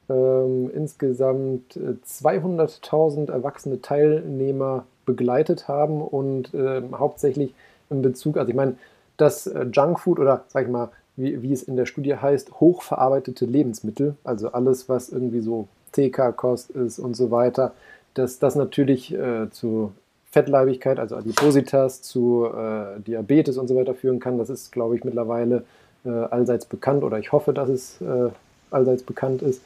ähm, 0.09 0.69
insgesamt 0.73 1.77
200.000 1.77 3.29
äh, 3.29 3.31
erwachsene 3.31 3.81
Teilnehmer 3.81 4.85
begleitet 5.05 5.67
haben 5.67 6.01
und 6.01 6.53
äh, 6.53 6.81
hauptsächlich 6.93 7.53
in 7.89 8.01
Bezug, 8.01 8.37
also 8.37 8.49
ich 8.49 8.55
meine, 8.55 8.75
das 9.17 9.47
äh, 9.47 9.65
Junkfood 9.71 10.19
oder 10.19 10.43
sag 10.49 10.65
ich 10.65 10.69
mal, 10.69 10.89
wie, 11.15 11.41
wie 11.41 11.53
es 11.53 11.63
in 11.63 11.75
der 11.75 11.85
Studie 11.85 12.15
heißt, 12.15 12.59
hochverarbeitete 12.59 13.45
Lebensmittel, 13.45 14.15
also 14.23 14.51
alles, 14.51 14.89
was 14.89 15.09
irgendwie 15.09 15.41
so 15.41 15.67
TK-Kost 15.93 16.71
ist 16.71 16.99
und 16.99 17.15
so 17.15 17.31
weiter, 17.31 17.73
dass 18.13 18.39
das 18.39 18.55
natürlich 18.55 19.13
äh, 19.13 19.49
zu 19.49 19.91
Fettleibigkeit, 20.31 20.99
also 20.99 21.15
Adipositas, 21.15 22.01
zu 22.01 22.45
äh, 22.45 22.99
Diabetes 23.01 23.57
und 23.57 23.67
so 23.67 23.75
weiter 23.75 23.95
führen 23.95 24.19
kann. 24.19 24.37
Das 24.37 24.49
ist, 24.49 24.71
glaube 24.71 24.95
ich, 24.95 25.03
mittlerweile 25.03 25.63
allseits 26.07 26.65
bekannt 26.65 27.03
oder 27.03 27.19
ich 27.19 27.31
hoffe, 27.31 27.53
dass 27.53 27.69
es 27.69 28.01
äh, 28.01 28.29
allseits 28.71 29.03
bekannt 29.03 29.41
ist. 29.41 29.61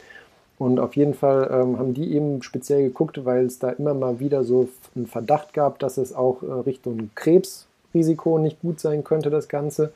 Und 0.59 0.79
auf 0.79 0.95
jeden 0.95 1.13
Fall 1.13 1.49
ähm, 1.51 1.77
haben 1.79 1.93
die 1.93 2.13
eben 2.13 2.41
speziell 2.43 2.83
geguckt, 2.83 3.25
weil 3.25 3.45
es 3.45 3.59
da 3.59 3.69
immer 3.71 3.93
mal 3.93 4.19
wieder 4.19 4.43
so 4.43 4.69
einen 4.95 5.07
Verdacht 5.07 5.53
gab, 5.53 5.79
dass 5.79 5.97
es 5.97 6.13
auch 6.13 6.43
äh, 6.43 6.51
Richtung 6.51 7.09
Krebsrisiko 7.15 8.37
nicht 8.37 8.61
gut 8.61 8.79
sein 8.79 9.03
könnte, 9.03 9.29
das 9.29 9.47
Ganze. 9.47 9.91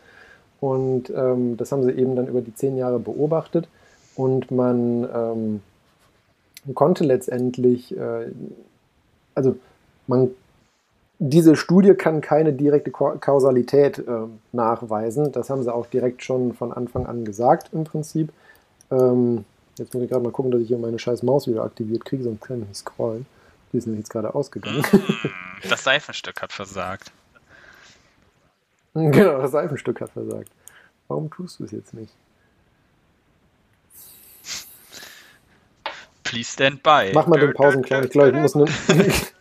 Und 0.60 1.12
ähm, 1.16 1.56
das 1.58 1.72
haben 1.72 1.84
sie 1.84 1.92
eben 1.92 2.16
dann 2.16 2.28
über 2.28 2.42
die 2.42 2.56
zehn 2.56 2.78
Jahre 2.78 3.00
beobachtet. 3.00 3.68
Und 4.16 4.50
man 4.50 5.08
ähm, 5.14 5.62
konnte 6.74 7.04
letztendlich, 7.04 7.96
äh, 7.96 8.32
also 9.36 9.56
man 10.08 10.32
diese 11.20 11.56
Studie 11.56 11.94
kann 11.96 12.22
keine 12.22 12.54
direkte 12.54 12.92
Kausalität 12.92 14.00
äh, 14.00 14.04
nachweisen. 14.52 15.32
Das 15.32 15.50
haben 15.50 15.64
sie 15.64 15.74
auch 15.74 15.88
direkt 15.88 16.24
schon 16.24 16.54
von 16.54 16.72
Anfang 16.72 17.06
an 17.08 17.26
gesagt 17.26 17.70
im 17.74 17.84
Prinzip. 17.86 18.32
Ähm, 18.92 19.46
jetzt 19.78 19.94
muss 19.94 20.04
ich 20.04 20.10
gerade 20.10 20.24
mal 20.24 20.32
gucken, 20.32 20.52
dass 20.52 20.62
ich 20.62 20.68
hier 20.68 20.78
meine 20.78 21.00
scheiß 21.00 21.24
Maus 21.24 21.48
wieder 21.48 21.64
aktiviert 21.64 22.06
kriege, 22.06 22.24
sonst 22.24 22.42
kann 22.42 22.62
ich 22.62 22.68
nicht 22.68 22.78
scrollen. 22.78 23.26
Die 23.74 23.78
ist 23.78 23.88
nämlich 23.88 24.02
jetzt 24.02 24.12
gerade 24.12 24.34
ausgegangen. 24.34 24.84
Das 25.68 25.84
Seifenstück 25.84 26.42
hat 26.42 26.54
versagt. 26.54 27.12
Genau, 28.94 29.42
das 29.42 29.52
Seifenstück 29.52 30.02
hat 30.02 30.10
versagt. 30.10 30.50
Warum 31.08 31.30
tust 31.30 31.60
du 31.60 31.66
es 31.66 31.72
jetzt 31.72 31.94
nicht? 31.94 32.12
Please 36.24 36.52
stand 36.52 36.82
by. 36.82 37.12
Mach 37.14 37.28
mal 37.28 37.40
den 37.40 37.54
Pausenclown. 37.54 38.06
Ich 38.06 38.10
glaube, 38.10 38.30
ich 38.30 38.36
muss 38.36 38.56
eine. 38.56 38.66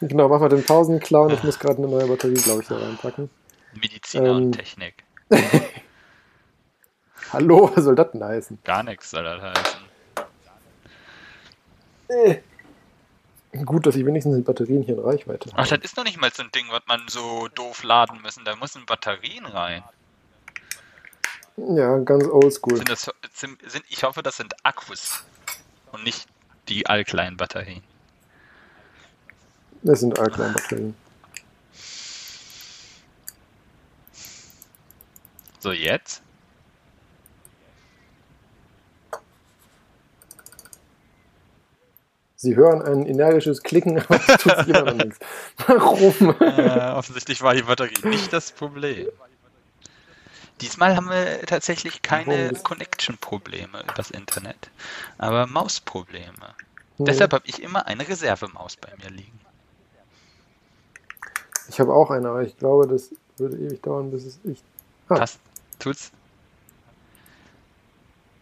genau, 0.00 0.28
mach 0.28 0.40
mal 0.40 0.48
den 0.48 0.64
Pausenclown. 0.64 1.32
Ich 1.32 1.42
muss 1.42 1.58
gerade 1.58 1.78
eine 1.78 1.88
neue 1.88 2.06
Batterie, 2.06 2.34
glaube 2.34 2.62
ich, 2.62 2.68
da 2.68 2.76
reinpacken. 2.76 3.30
Mediziner 3.74 4.30
ähm, 4.30 4.36
und 4.36 4.52
Technik. 4.52 5.02
Hallo, 7.32 7.70
was 7.74 7.84
soll 7.84 7.94
das 7.94 8.12
denn 8.12 8.22
heißen? 8.22 8.58
Gar 8.64 8.82
nichts 8.82 9.10
soll 9.10 9.24
das 9.24 9.42
heißen. 9.42 9.80
Äh. 12.08 12.40
Gut, 13.64 13.86
dass 13.86 13.96
ich 13.96 14.06
wenigstens 14.06 14.36
die 14.36 14.42
Batterien 14.42 14.82
hier 14.82 14.94
in 14.94 15.00
Reichweite 15.00 15.50
habe. 15.50 15.62
Ach, 15.62 15.68
das 15.68 15.80
ist 15.82 15.96
doch 15.96 16.04
nicht 16.04 16.18
mal 16.18 16.30
so 16.32 16.42
ein 16.42 16.50
Ding, 16.52 16.66
was 16.70 16.82
man 16.86 17.02
so 17.08 17.48
doof 17.54 17.82
laden 17.82 18.20
müssen. 18.22 18.44
Da 18.44 18.56
müssen 18.56 18.86
Batterien 18.86 19.44
rein. 19.44 19.82
Ja, 21.56 21.98
ganz 21.98 22.24
oldschool. 22.24 22.76
Sind 22.76 22.88
das, 22.88 23.10
sind, 23.34 23.58
sind, 23.70 23.84
ich 23.90 24.04
hoffe, 24.04 24.22
das 24.22 24.38
sind 24.38 24.54
Akkus 24.64 25.22
und 25.92 26.02
nicht 26.04 26.26
die 26.68 26.86
alkleinen 26.86 27.36
Batterien. 27.36 27.82
Das 29.82 30.00
sind 30.00 30.18
Alkaline-Batterien. 30.18 30.94
So, 35.58 35.72
jetzt? 35.72 36.22
Sie 42.34 42.56
hören 42.56 42.82
ein 42.82 43.06
energisches 43.06 43.62
Klicken, 43.62 44.00
aber 44.00 44.16
es 44.16 44.26
tut 44.66 44.96
nichts. 44.96 45.18
Warum? 45.68 46.34
Äh, 46.40 46.90
offensichtlich 46.90 47.40
war 47.42 47.54
die 47.54 47.62
Batterie 47.62 48.08
nicht 48.08 48.32
das 48.32 48.50
Problem. 48.50 49.06
Diesmal 50.60 50.96
haben 50.96 51.08
wir 51.08 51.42
tatsächlich 51.46 52.02
keine 52.02 52.52
Connection-Probleme 52.54 53.84
übers 53.88 54.10
Internet, 54.10 54.70
aber 55.18 55.46
Mausprobleme. 55.46 56.56
Mhm. 56.98 57.04
Deshalb 57.04 57.32
habe 57.32 57.44
ich 57.46 57.62
immer 57.62 57.86
eine 57.86 58.08
Reservemaus 58.08 58.76
bei 58.76 58.88
mir 59.00 59.10
liegen. 59.10 59.41
Ich 61.72 61.80
habe 61.80 61.94
auch 61.94 62.10
eine, 62.10 62.28
aber 62.28 62.42
ich 62.42 62.58
glaube, 62.58 62.86
das 62.86 63.14
würde 63.38 63.56
ewig 63.56 63.80
dauern, 63.80 64.10
bis 64.10 64.26
es 64.26 64.38
ich. 64.44 64.62
Ah. 65.08 65.14
Passt. 65.14 65.40
Tut's? 65.78 66.12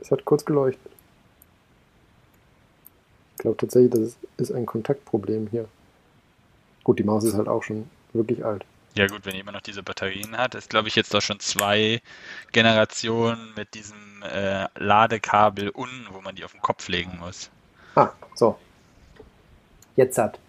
Es 0.01 0.11
hat 0.11 0.25
kurz 0.25 0.45
geleuchtet. 0.45 0.91
Ich 3.37 3.39
glaube 3.39 3.57
tatsächlich, 3.57 3.93
das 3.93 4.17
ist 4.37 4.53
ein 4.53 4.67
Kontaktproblem 4.67 5.47
hier. 5.53 5.69
Gut, 6.83 6.99
die 6.99 7.05
Maus 7.05 7.23
ist 7.23 7.35
halt 7.35 7.47
auch 7.47 7.63
schon 7.63 7.89
wirklich 8.13 8.45
alt. 8.45 8.65
Ja 8.97 9.07
gut, 9.07 9.25
wenn 9.25 9.37
jemand 9.37 9.55
noch 9.55 9.63
diese 9.63 9.85
Batterien 9.85 10.37
hat, 10.37 10.57
ist 10.57 10.69
glaube 10.69 10.89
ich 10.89 10.97
jetzt 10.97 11.15
doch 11.15 11.23
schon 11.23 11.39
zwei 11.39 12.03
Generationen 12.51 13.55
mit 13.55 13.75
diesem 13.75 14.25
äh, 14.25 14.67
Ladekabel 14.75 15.69
unten, 15.69 16.09
wo 16.11 16.21
man 16.21 16.35
die 16.35 16.45
auf 16.45 16.53
den 16.53 16.63
Kopf 16.63 16.89
legen 16.89 17.17
muss. 17.21 17.49
Ah, 17.95 18.11
so. 18.35 18.59
Jetzt 19.95 20.19
hat. 20.19 20.41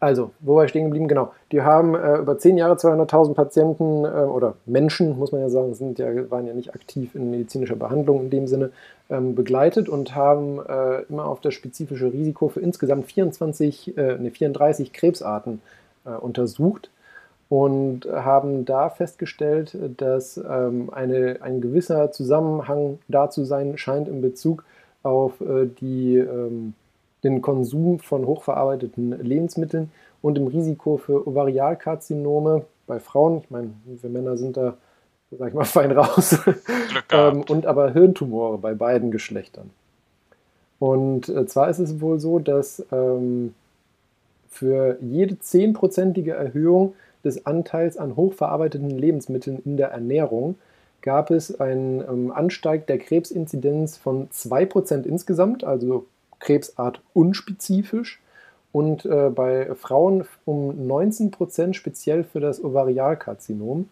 Also, 0.00 0.30
wo 0.40 0.56
war 0.56 0.64
ich 0.64 0.70
stehen 0.70 0.84
geblieben? 0.84 1.08
Genau. 1.08 1.32
Die 1.52 1.60
haben 1.60 1.94
äh, 1.94 2.16
über 2.16 2.38
zehn 2.38 2.56
Jahre 2.56 2.74
200.000 2.74 3.34
Patienten 3.34 4.04
äh, 4.06 4.08
oder 4.08 4.54
Menschen, 4.64 5.18
muss 5.18 5.30
man 5.30 5.42
ja 5.42 5.50
sagen, 5.50 5.74
sind 5.74 5.98
ja, 5.98 6.30
waren 6.30 6.46
ja 6.46 6.54
nicht 6.54 6.74
aktiv 6.74 7.14
in 7.14 7.30
medizinischer 7.30 7.76
Behandlung 7.76 8.22
in 8.22 8.30
dem 8.30 8.46
Sinne, 8.46 8.70
ähm, 9.10 9.34
begleitet 9.34 9.90
und 9.90 10.14
haben 10.14 10.58
äh, 10.58 11.02
immer 11.10 11.26
auf 11.26 11.40
das 11.42 11.52
spezifische 11.52 12.12
Risiko 12.12 12.48
für 12.48 12.60
insgesamt 12.60 13.06
24, 13.06 13.94
ne, 13.96 14.30
34 14.30 14.94
Krebsarten 14.94 15.60
äh, 16.06 16.10
untersucht 16.10 16.90
und 17.50 18.06
haben 18.06 18.64
da 18.64 18.88
festgestellt, 18.88 19.76
dass 19.98 20.38
ähm, 20.38 20.88
eine, 20.92 21.38
ein 21.40 21.60
gewisser 21.60 22.12
Zusammenhang 22.12 23.00
da 23.08 23.28
zu 23.28 23.44
sein 23.44 23.76
scheint 23.76 24.08
in 24.08 24.22
Bezug 24.22 24.64
auf 25.02 25.40
äh, 25.40 25.66
die 25.66 26.16
ähm, 26.16 26.74
den 27.24 27.42
Konsum 27.42 27.98
von 27.98 28.26
hochverarbeiteten 28.26 29.22
Lebensmitteln 29.24 29.90
und 30.22 30.36
dem 30.36 30.46
Risiko 30.46 30.96
für 30.96 31.26
Ovarialkarzinome 31.26 32.64
bei 32.86 33.00
Frauen. 33.00 33.38
Ich 33.38 33.50
meine, 33.50 33.70
wir 33.84 34.10
Männer 34.10 34.36
sind 34.36 34.56
da, 34.56 34.76
sag 35.30 35.48
ich 35.48 35.54
mal, 35.54 35.64
fein 35.64 35.92
raus. 35.92 36.38
ähm, 37.12 37.44
und 37.48 37.66
aber 37.66 37.92
Hirntumore 37.92 38.58
bei 38.58 38.74
beiden 38.74 39.10
Geschlechtern. 39.10 39.70
Und 40.78 41.28
äh, 41.28 41.46
zwar 41.46 41.68
ist 41.68 41.78
es 41.78 42.00
wohl 42.00 42.18
so, 42.20 42.38
dass 42.38 42.84
ähm, 42.90 43.54
für 44.48 44.98
jede 45.00 45.38
zehnprozentige 45.38 46.32
Erhöhung 46.32 46.94
des 47.22 47.46
Anteils 47.46 47.98
an 47.98 48.16
hochverarbeiteten 48.16 48.90
Lebensmitteln 48.90 49.60
in 49.64 49.76
der 49.76 49.88
Ernährung 49.88 50.56
gab 51.02 51.30
es 51.30 51.60
einen 51.60 52.00
ähm, 52.00 52.32
Ansteig 52.32 52.86
der 52.86 52.98
Krebsinzidenz 52.98 53.96
von 53.96 54.28
2% 54.28 55.04
insgesamt, 55.04 55.64
also 55.64 56.06
Krebsart 56.40 57.00
unspezifisch 57.14 58.20
und 58.72 59.04
äh, 59.04 59.30
bei 59.30 59.74
Frauen 59.74 60.26
um 60.44 60.86
19 60.86 61.30
Prozent 61.30 61.76
speziell 61.76 62.24
für 62.24 62.40
das 62.40 62.62
Ovarialkarzinom. 62.62 63.88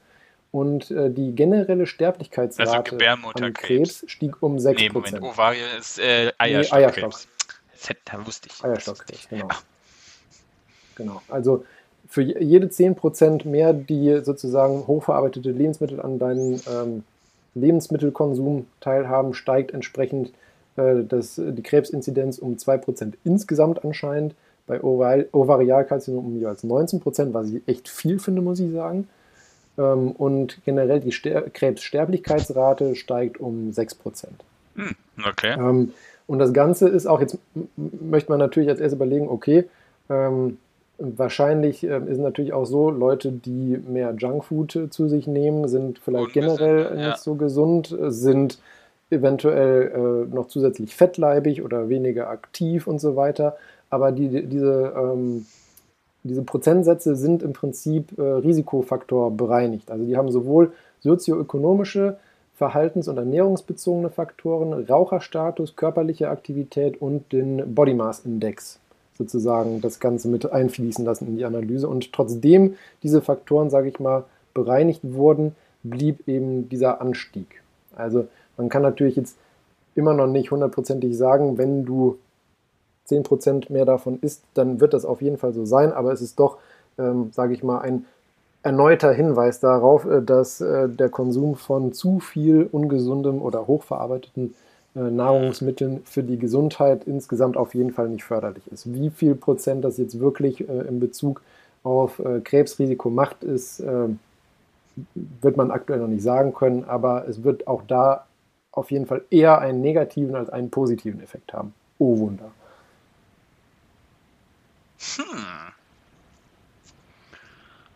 Und 0.51 0.91
äh, 0.91 1.11
die 1.11 1.35
generelle 1.35 1.87
Sterblichkeitsrate 1.87 2.97
also 2.97 3.45
an 3.45 3.53
Krebs 3.53 4.05
stieg 4.07 4.43
um 4.43 4.59
6 4.59 4.81
nee, 4.81 4.89
Moment, 4.89 5.20
Ovarial 5.23 5.69
ist 5.79 5.99
äh, 5.99 6.33
Eierstockkrebs. 6.39 7.29
Nee, 7.89 7.97
da 8.07 8.27
wusste 8.27 8.49
ich. 8.51 8.65
Eierstockkrebs, 8.65 9.29
genau. 9.29 9.49
Genau, 10.95 11.23
also 11.29 11.65
für 12.09 12.23
jede 12.23 12.70
10 12.70 12.95
Prozent 12.95 13.45
mehr, 13.45 13.75
die 13.75 14.20
sozusagen 14.25 14.87
hochverarbeitete 14.87 15.51
Lebensmittel 15.51 16.01
an 16.01 16.19
deinen 16.19 16.61
ähm, 16.66 17.05
Lebensmittelkonsum 17.55 18.66
teilhaben, 18.81 19.35
steigt 19.35 19.73
entsprechend 19.73 20.33
äh, 20.78 21.05
das, 21.05 21.40
die 21.42 21.62
Krebsinzidenz 21.62 22.38
um 22.38 22.56
2% 22.56 23.14
insgesamt 23.24 23.84
anscheinend, 23.84 24.34
bei 24.68 24.82
Ovarialkarzinom 24.82 26.26
um 26.26 26.36
jeweils 26.36 26.62
19%, 26.62 27.32
was 27.32 27.50
ich 27.50 27.62
echt 27.66 27.88
viel 27.88 28.18
finde, 28.18 28.42
muss 28.42 28.60
ich 28.60 28.70
sagen. 28.70 29.09
Ähm, 29.78 30.12
und 30.12 30.59
generell 30.64 31.00
die 31.00 31.12
Ster 31.12 31.42
Krebssterblichkeitsrate 31.42 32.94
steigt 32.94 33.40
um 33.40 33.70
6%. 33.70 34.26
Hm, 34.76 34.94
okay. 35.26 35.55
Ähm, 35.59 35.92
und 36.26 36.38
das 36.38 36.52
Ganze 36.52 36.88
ist 36.88 37.06
auch, 37.06 37.20
jetzt 37.20 37.38
möchte 37.76 38.30
man 38.30 38.38
natürlich 38.38 38.68
als 38.68 38.80
erstes 38.80 38.96
überlegen, 38.96 39.28
okay, 39.28 39.64
ähm, 40.10 40.59
wahrscheinlich 40.98 41.84
äh, 41.84 42.00
ist 42.06 42.18
natürlich 42.18 42.52
auch 42.52 42.66
so, 42.66 42.90
Leute, 42.90 43.32
die 43.32 43.78
mehr 43.88 44.14
Junkfood 44.18 44.88
zu 44.90 45.09
sich 45.09 45.26
nehmen, 45.26 45.68
sind 45.68 45.98
vielleicht 45.98 46.36
Ungesund, 46.36 46.59
generell 46.59 46.98
ja. 46.98 47.09
nicht 47.09 47.20
so 47.20 47.36
gesund, 47.36 47.96
sind 48.09 48.59
eventuell 49.10 50.26
äh, 50.30 50.35
noch 50.35 50.48
zusätzlich 50.48 50.94
fettleibig 50.94 51.62
oder 51.62 51.89
weniger 51.89 52.28
aktiv 52.28 52.86
und 52.86 53.01
so 53.01 53.16
weiter. 53.16 53.56
Aber 53.90 54.12
die, 54.12 54.47
diese, 54.47 54.93
ähm, 54.97 55.47
diese 56.24 56.43
Prozentsätze 56.43 57.16
sind 57.16 57.43
im 57.43 57.52
Prinzip 57.52 58.18
äh, 58.18 58.22
Risikofaktor 58.22 59.30
bereinigt. 59.30 59.90
Also 59.90 60.05
die 60.05 60.16
haben 60.16 60.30
sowohl 60.30 60.72
sozioökonomische, 61.01 62.18
verhaltens- 62.59 63.09
und 63.09 63.16
ernährungsbezogene 63.16 64.10
Faktoren, 64.10 64.72
Raucherstatus, 64.72 65.76
körperliche 65.76 66.28
Aktivität 66.28 67.01
und 67.01 67.32
den 67.32 67.74
Body 67.74 67.94
Mass 67.94 68.20
Index 68.26 68.80
sozusagen 69.16 69.80
das 69.80 70.01
Ganze 70.01 70.28
mit 70.28 70.51
einfließen 70.51 71.05
lassen 71.05 71.26
in 71.26 71.36
die 71.36 71.44
Analyse. 71.44 71.89
Und 71.89 72.12
trotzdem 72.12 72.76
diese 73.02 73.20
Faktoren, 73.20 73.68
sage 73.68 73.89
ich 73.89 73.98
mal, 73.98 74.24
bereinigt 74.55 75.01
wurden, 75.02 75.55
blieb 75.82 76.26
eben 76.28 76.68
dieser 76.68 77.01
Anstieg. 77.01 77.62
Also 77.94 78.28
man 78.59 78.68
kann 78.68 78.82
natürlich 78.82 79.16
jetzt 79.16 79.36
immer 79.94 80.12
noch 80.12 80.26
nicht 80.26 80.51
hundertprozentig 80.51 81.16
sagen, 81.16 81.56
wenn 81.56 81.85
du 81.85 82.18
10% 83.09 83.72
mehr 83.72 83.86
davon 83.86 84.18
isst, 84.20 84.43
dann 84.55 84.80
wird 84.80 84.93
das 84.93 85.05
auf 85.05 85.22
jeden 85.22 85.39
Fall 85.39 85.55
so 85.55 85.64
sein, 85.64 85.93
aber 85.93 86.12
es 86.12 86.20
ist 86.20 86.39
doch, 86.39 86.59
ähm, 86.98 87.30
sage 87.32 87.55
ich 87.55 87.62
mal, 87.62 87.78
ein 87.78 88.05
erneuter 88.62 89.12
Hinweis 89.12 89.60
darauf, 89.60 90.05
äh, 90.05 90.22
dass 90.22 90.60
äh, 90.60 90.89
der 90.89 91.09
Konsum 91.09 91.56
von 91.56 91.93
zu 91.93 92.20
viel 92.20 92.68
ungesundem 92.70 93.40
oder 93.40 93.66
hochverarbeiteten 93.66 94.55
äh, 94.94 95.01
Nahrungsmitteln 95.01 96.02
für 96.05 96.22
die 96.22 96.39
Gesundheit 96.39 97.05
insgesamt 97.06 97.56
auf 97.56 97.74
jeden 97.74 97.93
Fall 97.93 98.09
nicht 98.09 98.24
förderlich 98.24 98.70
ist. 98.70 98.93
Wie 98.93 99.10
viel 99.10 99.35
Prozent 99.35 99.85
das 99.85 99.97
jetzt 99.97 100.20
wirklich 100.20 100.68
äh, 100.68 100.86
in 100.89 101.01
Bezug 101.01 101.40
auf 101.82 102.18
äh, 102.18 102.40
Krebsrisiko 102.40 103.09
macht, 103.09 103.43
ist, 103.44 103.80
äh, 103.80 104.09
wird 105.40 105.56
man 105.56 105.70
aktuell 105.70 106.01
noch 106.01 106.09
nicht 106.09 106.22
sagen 106.22 106.52
können, 106.52 106.85
aber 106.85 107.26
es 107.28 107.44
wird 107.44 107.66
auch 107.66 107.82
da 107.86 108.26
auf 108.78 108.90
jeden 108.90 109.06
Fall 109.06 109.24
eher 109.30 109.59
einen 109.59 109.80
negativen 109.80 110.34
als 110.34 110.50
einen 110.50 110.70
positiven 110.70 111.22
Effekt 111.22 111.52
haben. 111.52 111.74
Oh 111.98 112.18
Wunder. 112.18 112.50
Hm. 115.16 115.72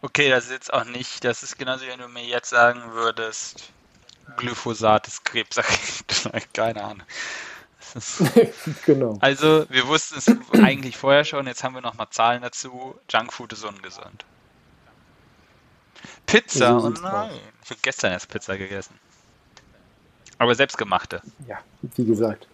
Okay, 0.03 0.31
das 0.31 0.47
ist 0.47 0.51
jetzt 0.51 0.73
auch 0.73 0.85
nicht, 0.85 1.25
das 1.25 1.43
ist 1.43 1.59
genauso, 1.59 1.85
wie 1.85 1.89
wenn 1.89 2.01
du 2.01 2.09
mir 2.09 2.25
jetzt 2.25 2.51
sagen 2.51 2.81
würdest, 2.93 3.73
Glyphosat 4.37 5.07
ist 5.07 5.25
krebserregend. 5.25 6.31
Keine 6.53 6.83
Ahnung. 6.83 7.07
genau. 8.87 9.19
Also, 9.21 9.67
wir 9.69 9.87
wussten 9.87 10.19
es 10.19 10.27
eigentlich 10.61 10.97
vorher 10.97 11.25
schon, 11.25 11.47
jetzt 11.47 11.63
haben 11.63 11.75
wir 11.75 11.83
nochmal 11.83 12.09
Zahlen 12.11 12.43
dazu. 12.43 12.97
Junkfood 13.11 13.53
ist 13.53 13.65
ungesund. 13.65 14.25
Pizza, 16.27 16.79
oh 16.79 16.89
nein. 16.89 17.31
Ich 17.65 17.71
habe 17.71 17.81
gestern 17.83 18.13
erst 18.13 18.29
Pizza 18.29 18.57
gegessen. 18.57 18.99
Aber 20.43 20.57
selbstgemachte. 20.57 21.23
Ja, 21.47 21.59
wie 21.95 22.05
gesagt. 22.05 22.49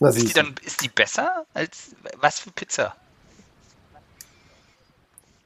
Na, 0.00 0.08
Ist 0.08 0.28
die 0.28 0.32
dann, 0.32 0.56
ist 0.64 0.82
die 0.82 0.88
besser 0.88 1.46
als, 1.54 1.94
was 2.16 2.40
für 2.40 2.50
Pizza? 2.50 2.96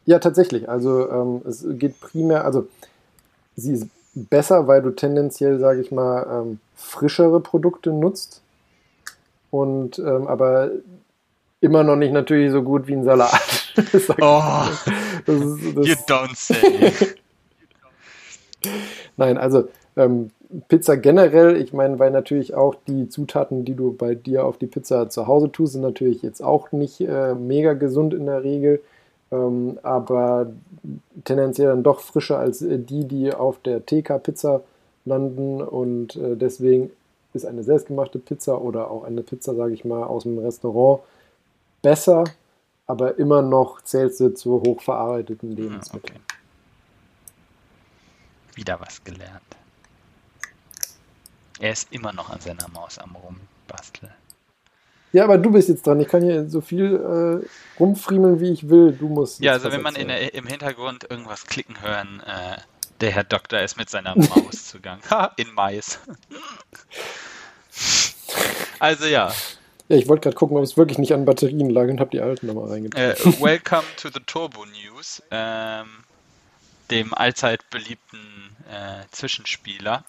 Ja, 0.07 0.19
tatsächlich. 0.21 0.71
Also 0.71 1.11
ähm, 1.11 1.43
es 1.47 1.67
geht 1.69 2.01
primär, 2.01 2.47
also 2.47 2.67
sie 3.57 3.75
ist 3.75 3.89
besser, 4.15 4.69
weil 4.69 4.81
du 4.81 4.91
tendenziell, 4.93 5.59
sage 5.59 5.83
ich 5.83 5.93
mal, 5.93 6.27
ähm, 6.31 6.61
frischere 6.77 7.41
Produkte 7.41 7.91
nutzt. 7.91 8.41
Und 9.51 9.99
ähm, 9.99 10.29
aber 10.29 10.71
immer 11.61 11.83
noch 11.83 11.97
nicht 11.97 12.13
natürlich 12.13 12.53
so 12.53 12.63
gut 12.63 12.87
wie 12.87 12.95
ein 12.95 13.05
Salat. 13.05 13.33
Ich 13.77 14.09
Oh, 14.19 14.69
das 15.27 15.37
ist, 15.37 15.77
das, 15.77 15.87
you 15.87 15.95
don't 16.07 16.35
say. 16.35 16.93
Nein, 19.17 19.39
also 19.39 19.69
ähm, 19.97 20.31
Pizza 20.69 20.97
generell, 20.97 21.57
ich 21.57 21.73
meine, 21.73 21.99
weil 21.99 22.11
natürlich 22.11 22.55
auch 22.55 22.75
die 22.89 23.09
Zutaten, 23.09 23.65
die 23.65 23.75
du 23.75 23.93
bei 23.93 24.15
dir 24.15 24.45
auf 24.45 24.59
die 24.59 24.67
Pizza 24.67 25.09
zu 25.09 25.27
Hause 25.27 25.53
tust, 25.53 25.75
sind 25.75 25.83
natürlich 25.83 26.23
jetzt 26.23 26.43
auch 26.43 26.73
nicht 26.73 27.01
äh, 27.01 27.35
mega 27.35 27.75
gesund 27.75 28.15
in 28.15 28.27
der 28.27 28.43
Regel, 28.43 28.81
ähm, 29.31 29.79
aber 29.83 30.51
tendenziell 31.25 31.69
dann 31.69 31.83
doch 31.85 32.01
frischer 32.01 32.39
als 32.39 32.63
äh, 32.63 32.79
die, 32.79 33.05
die 33.07 33.33
auf 33.33 33.59
der 33.61 33.87
TK-Pizza 33.87 34.63
landen 35.05 35.63
und 35.63 36.17
äh, 36.17 36.37
deswegen 36.37 36.91
ist 37.33 37.47
eine 37.47 37.63
selbstgemachte 37.63 38.19
Pizza 38.19 38.61
oder 38.61 38.91
auch 38.91 39.05
eine 39.05 39.23
Pizza, 39.23 39.55
sage 39.55 39.73
ich 39.73 39.85
mal, 39.85 40.03
aus 40.03 40.25
dem 40.25 40.39
Restaurant 40.39 41.01
besser, 41.81 42.25
aber 42.89 43.19
immer 43.19 43.41
noch 43.41 43.83
zählt 43.83 44.17
sie 44.17 44.35
zu 44.35 44.61
hochverarbeiteten 44.63 45.51
Hm, 45.51 45.57
Lebensmitteln. 45.57 46.17
okay. 46.17 46.25
Wieder 48.57 48.81
was 48.81 49.03
gelernt. 49.05 49.43
Er 51.61 51.73
ist 51.73 51.93
immer 51.93 52.13
noch 52.13 52.31
an 52.31 52.41
seiner 52.41 52.69
Maus 52.69 52.99
am 52.99 53.15
Rumbasteln. 53.15 54.13
Ja, 55.13 55.25
aber 55.25 55.39
du 55.39 55.51
bist 55.51 55.69
jetzt 55.69 55.87
dran. 55.87 56.01
Ich 56.01 56.09
kann 56.09 56.23
hier 56.23 56.49
so 56.49 56.61
viel 56.61 56.97
äh, 56.97 57.47
rumfriemeln, 57.79 58.41
wie 58.41 58.51
ich 58.51 58.69
will. 58.69 58.93
Du 58.93 59.09
musst. 59.09 59.41
Ja, 59.41 59.53
also 59.53 59.71
wenn 59.71 59.83
man 59.83 59.95
der, 59.95 60.35
im 60.35 60.47
Hintergrund 60.47 61.07
irgendwas 61.11 61.47
klicken 61.47 61.83
hören, 61.83 62.23
äh, 62.27 62.57
der 63.01 63.11
Herr 63.11 63.25
Doktor 63.25 63.61
ist 63.61 63.77
mit 63.77 63.91
seiner 63.91 64.17
Maus 64.17 64.69
zugang. 64.69 65.01
Ha, 65.11 65.33
in 65.37 65.53
Mais. 65.53 65.99
also 68.79 69.07
ja, 69.07 69.33
Ja, 69.89 69.97
ich 69.97 70.09
wollte 70.09 70.23
gerade 70.23 70.37
gucken, 70.37 70.57
ob 70.57 70.63
es 70.63 70.77
wirklich 70.77 70.99
nicht 70.99 71.13
an 71.13 71.25
Batterien 71.25 71.69
lag 71.69 71.89
und 71.89 71.99
habe 71.99 72.11
die 72.11 72.21
alten 72.21 72.47
nochmal 72.47 72.69
reingetan. 72.71 73.03
äh, 73.03 73.17
welcome 73.41 73.83
to 73.97 74.09
the 74.09 74.21
Turbo 74.25 74.65
News, 74.65 75.21
ähm, 75.33 75.89
dem 76.91 77.13
allzeit 77.13 77.69
beliebten 77.71 78.50
äh, 78.71 79.05
Zwischenspieler. 79.11 80.05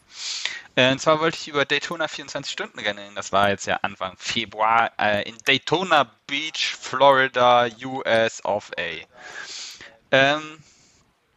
Äh, 0.75 0.91
und 0.91 0.99
zwar 0.99 1.19
wollte 1.19 1.37
ich 1.39 1.47
über 1.47 1.65
Daytona 1.65 2.07
24 2.07 2.51
Stunden 2.51 2.79
Rennen. 2.79 3.15
Das 3.15 3.31
war 3.31 3.49
jetzt 3.49 3.65
ja 3.65 3.79
Anfang 3.81 4.15
Februar 4.17 4.91
äh, 4.99 5.27
in 5.27 5.35
Daytona 5.45 6.09
Beach, 6.27 6.75
Florida, 6.79 7.67
US 7.83 8.43
of 8.45 8.71
A. 8.77 9.05
Ähm, 10.11 10.59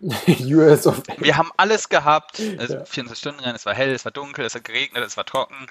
US 0.28 0.86
of 0.86 1.00
A. 1.08 1.14
Wir 1.18 1.36
haben 1.36 1.50
alles 1.56 1.88
gehabt. 1.88 2.40
Also 2.58 2.74
Ja. 2.74 2.84
24 2.84 3.18
Stunden 3.18 3.40
Rennen, 3.40 3.56
es 3.56 3.66
war 3.66 3.74
hell, 3.74 3.94
es 3.94 4.04
war 4.04 4.12
dunkel, 4.12 4.44
es 4.44 4.54
hat 4.54 4.64
geregnet, 4.64 5.02
es 5.04 5.16
war 5.16 5.24
trocken. 5.24 5.66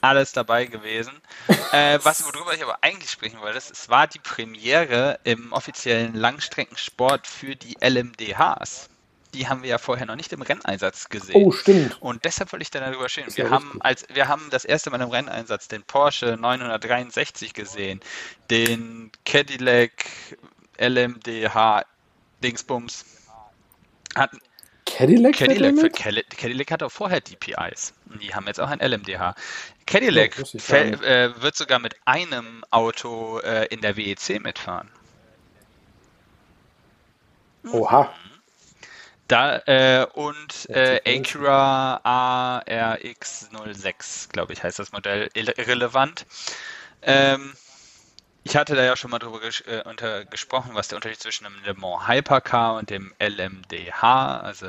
Alles 0.00 0.32
dabei 0.32 0.66
gewesen. 0.66 1.12
äh, 1.72 1.98
was, 2.02 2.24
worüber 2.24 2.54
ich 2.54 2.62
aber 2.62 2.78
eigentlich 2.82 3.10
sprechen 3.10 3.40
wollte, 3.40 3.58
ist, 3.58 3.70
es 3.70 3.88
war 3.88 4.06
die 4.06 4.18
Premiere 4.20 5.18
im 5.24 5.52
offiziellen 5.52 6.14
Langstreckensport 6.14 7.26
für 7.26 7.56
die 7.56 7.76
LMDHs. 7.80 8.88
Die 9.34 9.46
haben 9.48 9.62
wir 9.62 9.68
ja 9.68 9.78
vorher 9.78 10.06
noch 10.06 10.16
nicht 10.16 10.32
im 10.32 10.40
Renneinsatz 10.42 11.08
gesehen. 11.08 11.34
Oh, 11.34 11.52
stimmt. 11.52 12.00
Und 12.00 12.24
deshalb 12.24 12.52
wollte 12.52 12.62
ich 12.62 12.70
dann 12.70 12.82
darüber 12.82 13.08
stehen. 13.08 13.26
Wir 13.36 13.50
haben, 13.50 13.66
richtig. 13.66 13.84
als, 13.84 14.06
wir 14.12 14.28
haben 14.28 14.48
das 14.50 14.64
erste 14.64 14.90
Mal 14.90 15.00
im 15.00 15.10
Renneinsatz 15.10 15.68
den 15.68 15.82
Porsche 15.82 16.36
963 16.38 17.52
gesehen, 17.52 18.00
den 18.50 19.12
Cadillac 19.24 20.04
LMDH 20.78 21.84
Dingsbums. 22.42 23.04
Hatten, 24.14 24.38
Cadillac, 24.86 25.34
Cadillac, 25.36 25.78
für? 25.78 25.90
Cadillac, 25.90 26.70
hat 26.70 26.82
auch 26.82 26.90
vorher 26.90 27.20
DPIs. 27.20 27.92
Die 28.22 28.34
haben 28.34 28.46
jetzt 28.46 28.58
auch 28.60 28.68
ein 28.68 28.80
LMDH. 28.80 29.34
Cadillac 29.86 30.38
Ja, 30.38 30.44
fäll- 30.58 31.02
äh, 31.04 31.42
wird 31.42 31.56
sogar 31.56 31.78
mit 31.78 31.96
einem 32.06 32.64
Auto 32.70 33.40
äh, 33.40 33.66
in 33.66 33.82
der 33.82 33.96
WEC 33.96 34.40
mitfahren. 34.42 34.90
Oha. 37.70 38.12
Da, 39.28 39.58
äh, 39.66 40.06
und 40.14 40.68
äh, 40.70 41.00
Acura 41.04 42.00
ARX06, 42.02 44.28
glaube 44.28 44.54
ich, 44.54 44.62
heißt 44.62 44.78
das 44.78 44.92
Modell, 44.92 45.28
irre- 45.34 45.58
irrelevant. 45.58 46.24
Ähm, 47.02 47.54
ich 48.44 48.56
hatte 48.56 48.74
da 48.76 48.84
ja 48.84 48.96
schon 48.96 49.10
mal 49.10 49.18
drüber 49.20 49.40
ges 49.40 49.60
äh, 49.62 49.82
unter 49.86 50.24
gesprochen, 50.26 50.72
was 50.74 50.88
der 50.88 50.96
Unterschied 50.96 51.20
zwischen 51.20 51.44
dem 51.44 51.62
Le 51.64 51.74
Mans 51.74 52.06
Hypercar 52.08 52.76
und 52.76 52.90
dem 52.90 53.12
LMDH, 53.18 54.40
also 54.40 54.68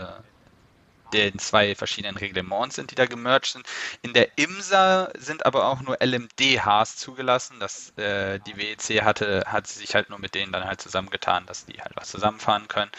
den 1.14 1.40
zwei 1.40 1.74
verschiedenen 1.74 2.18
Reglements 2.18 2.76
sind, 2.76 2.92
die 2.92 2.96
da 2.96 3.08
gemerged 3.08 3.54
sind. 3.54 3.66
In 4.04 4.14
der 4.14 4.38
IMSA 4.38 5.10
sind 5.18 5.44
aber 5.46 5.66
auch 5.66 5.82
nur 5.82 5.98
LMDHs 6.02 6.98
zugelassen. 6.98 7.60
Das, 7.60 7.90
äh, 7.98 8.40
die 8.40 8.58
WEC 8.58 9.04
hatte, 9.04 9.44
hat 9.48 9.66
sich 9.66 9.96
halt 9.96 10.10
nur 10.10 10.20
mit 10.20 10.36
denen 10.36 10.52
dann 10.52 10.66
halt 10.66 10.82
zusammengetan, 10.82 11.48
dass 11.48 11.66
die 11.66 11.82
halt 11.82 11.94
was 11.96 12.10
zusammenfahren 12.10 12.68
können. 12.68 12.92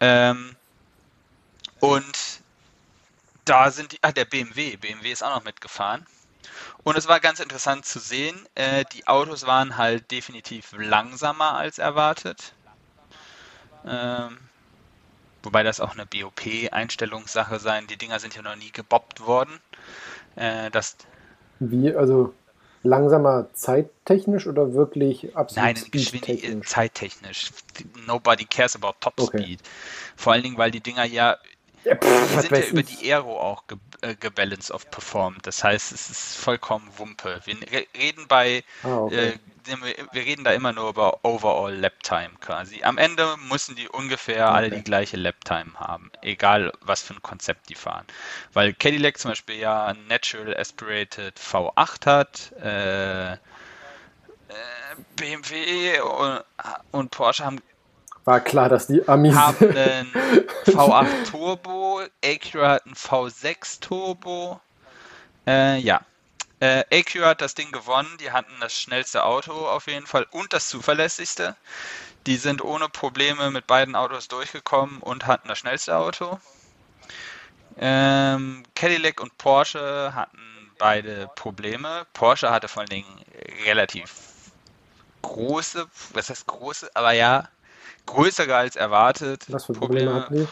Ähm, 0.00 0.56
und 1.80 2.40
da 3.44 3.70
sind 3.70 3.92
die, 3.92 3.98
ah, 4.02 4.12
der 4.12 4.24
BMW, 4.24 4.76
BMW 4.76 5.12
ist 5.12 5.22
auch 5.22 5.34
noch 5.34 5.44
mitgefahren. 5.44 6.06
Und 6.82 6.96
es 6.96 7.08
war 7.08 7.20
ganz 7.20 7.40
interessant 7.40 7.86
zu 7.86 7.98
sehen, 7.98 8.36
äh, 8.54 8.84
die 8.92 9.06
Autos 9.06 9.46
waren 9.46 9.76
halt 9.76 10.10
definitiv 10.10 10.72
langsamer 10.76 11.54
als 11.54 11.78
erwartet. 11.78 12.52
Ähm, 13.86 14.38
wobei 15.42 15.62
das 15.62 15.80
auch 15.80 15.92
eine 15.92 16.06
BOP-Einstellungssache 16.06 17.58
sein. 17.58 17.86
Die 17.86 17.96
Dinger 17.96 18.18
sind 18.18 18.34
ja 18.34 18.42
noch 18.42 18.56
nie 18.56 18.70
gebobbt 18.70 19.20
worden. 19.20 19.60
Äh, 20.36 20.70
das, 20.70 20.96
Wie, 21.60 21.94
also 21.94 22.34
langsamer 22.84 23.52
zeittechnisch 23.54 24.46
oder 24.46 24.74
wirklich 24.74 25.36
absolut 25.36 25.76
Nein, 25.76 25.90
Geschwindigkeit, 25.90 26.58
speedtechnisch? 26.62 26.68
zeittechnisch. 26.68 27.52
Nobody 28.06 28.44
cares 28.46 28.74
about 28.76 28.94
Top 29.00 29.20
Okay. 29.20 29.38
Speed. 29.42 29.62
Vor 30.16 30.32
allen 30.32 30.42
Dingen, 30.42 30.58
weil 30.58 30.70
die 30.70 30.82
Dinger 30.82 31.04
ja 31.04 31.38
Ja, 31.84 31.96
pff, 31.96 32.26
die 32.28 32.38
sind 32.38 32.56
ja 32.56 32.64
über 32.66 32.82
die 32.82 33.12
Aero 33.12 33.40
auch 33.40 33.66
ge 33.66 33.78
äh, 34.02 34.16
gebalanced 34.16 34.72
auf 34.72 34.90
performt. 34.90 35.46
Das 35.46 35.62
heißt, 35.64 35.92
es 35.92 36.10
ist 36.10 36.36
vollkommen 36.36 36.90
Wumpe. 36.98 37.40
Wir 37.44 37.56
re 37.72 37.86
reden 37.96 38.26
bei, 38.28 38.64
Ah, 38.82 39.00
okay. 39.00 39.34
äh, 39.34 39.38
wir 39.66 40.22
reden 40.24 40.44
da 40.44 40.52
immer 40.52 40.72
nur 40.72 40.90
über 40.90 41.24
Overall 41.24 41.74
Lap 41.74 42.02
Time 42.02 42.30
quasi. 42.40 42.82
Am 42.84 42.98
Ende 42.98 43.36
müssen 43.48 43.76
die 43.76 43.88
ungefähr 43.88 44.48
alle 44.50 44.66
Okay. 44.66 44.76
die 44.76 44.84
gleiche 44.84 45.16
Lap 45.16 45.44
Time 45.44 45.72
haben, 45.78 46.10
egal 46.22 46.72
was 46.80 47.02
für 47.02 47.14
ein 47.14 47.22
Konzept 47.22 47.68
die 47.68 47.74
fahren. 47.74 48.06
Weil 48.52 48.72
Cadillac 48.74 49.18
zum 49.18 49.30
Beispiel 49.32 49.56
ja 49.56 49.86
ein 49.86 50.06
Natural 50.08 50.56
Aspirated 50.56 51.38
V8 51.38 52.06
hat, 52.06 52.52
äh, 52.62 53.32
äh, 53.34 53.36
BMW 55.16 56.00
und, 56.00 56.44
und 56.92 57.10
Porsche 57.10 57.44
haben 57.44 57.60
War 58.24 58.40
klar, 58.40 58.68
dass 58.68 58.86
die 58.86 59.06
Amis. 59.08 59.34
haben 59.34 59.56
einen 59.76 60.12
V8 60.66 61.24
Turbo, 61.30 62.02
Acura 62.24 62.72
hat 62.74 62.86
einen 62.86 62.94
V6 62.94 63.80
Turbo. 63.80 64.60
Äh, 65.46 65.78
ja. 65.78 66.00
Äh, 66.64 66.84
Acura 66.90 67.28
hat 67.28 67.42
das 67.42 67.54
Ding 67.54 67.72
gewonnen, 67.72 68.16
die 68.20 68.32
hatten 68.32 68.54
das 68.58 68.72
schnellste 68.72 69.24
Auto 69.24 69.52
auf 69.52 69.86
jeden 69.86 70.06
Fall 70.06 70.26
und 70.30 70.54
das 70.54 70.70
zuverlässigste. 70.70 71.56
Die 72.24 72.38
sind 72.38 72.64
ohne 72.64 72.88
Probleme 72.88 73.50
mit 73.50 73.66
beiden 73.66 73.94
Autos 73.94 74.28
durchgekommen 74.28 75.00
und 75.00 75.26
hatten 75.26 75.48
das 75.48 75.58
schnellste 75.58 75.94
Auto. 75.94 76.40
Ähm, 77.76 78.62
Cadillac 78.74 79.20
und 79.20 79.36
Porsche 79.36 80.14
hatten 80.14 80.38
beide 80.78 81.28
Probleme. 81.34 82.06
Porsche 82.14 82.50
hatte 82.50 82.68
vor 82.68 82.80
allen 82.80 82.88
Dingen 82.88 83.24
relativ 83.66 84.14
große, 85.20 85.86
was 86.14 86.30
heißt 86.30 86.46
große, 86.46 86.90
aber 86.94 87.12
ja, 87.12 87.50
größere 88.06 88.56
als 88.56 88.76
erwartet. 88.76 89.44
Was 89.48 89.66
für 89.66 89.74
Probleme 89.74 90.14
hatten 90.14 90.34
die? 90.34 90.48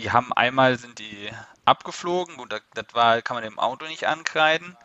Die 0.00 0.10
haben 0.10 0.32
einmal 0.32 0.76
sind 0.78 0.98
die 0.98 1.30
abgeflogen, 1.66 2.36
gut, 2.36 2.52
das, 2.52 2.62
das 2.74 2.86
war, 2.92 3.22
kann 3.22 3.36
man 3.36 3.44
dem 3.44 3.58
Auto 3.58 3.86
nicht 3.86 4.06
ankreiden, 4.06 4.76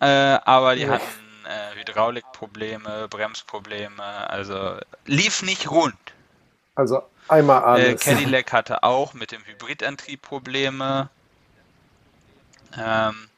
äh, 0.00 0.06
aber 0.44 0.76
die 0.76 0.86
Ja. 0.86 0.88
hatten 0.88 1.46
äh, 1.46 1.74
Hydraulikprobleme, 1.76 3.08
Bremsprobleme, 3.08 4.02
also 4.30 4.78
lief 5.06 5.42
nicht 5.42 5.70
rund. 5.70 5.96
Also 6.76 7.02
einmal 7.28 7.62
Äh, 7.72 7.96
alles. 7.96 7.96
Cadillac 7.96 8.52
hatte 8.52 8.82
auch 8.84 9.12
mit 9.14 9.32
dem 9.32 9.44
Hybridantrieb 9.44 10.22
Probleme. 10.22 11.10
Ähm, 12.76 13.30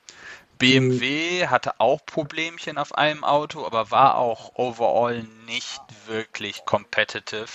BMW 0.59 1.49
hatte 1.49 1.81
auch 1.81 2.05
Problemchen 2.07 2.79
auf 2.79 2.95
einem 2.97 3.25
Auto, 3.25 3.65
aber 3.67 3.91
war 3.91 4.17
auch 4.17 4.53
overall 4.57 5.23
nicht 5.47 5.85
wirklich 6.07 6.65
competitive, 6.67 7.49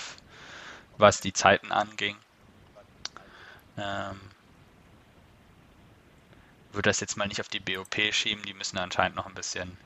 was 0.98 1.20
die 1.20 1.32
Zeiten 1.34 1.72
anging. 1.72 2.16
Ähm, 3.76 4.31
würde 6.74 6.90
das 6.90 7.00
jetzt 7.00 7.16
mal 7.16 7.28
nicht 7.28 7.40
auf 7.40 7.48
die 7.48 7.60
BOP 7.60 8.12
schieben, 8.12 8.44
die 8.44 8.54
müssen 8.54 8.78
anscheinend 8.78 9.16
noch 9.16 9.26
ein 9.26 9.34
bisschen. 9.34 9.78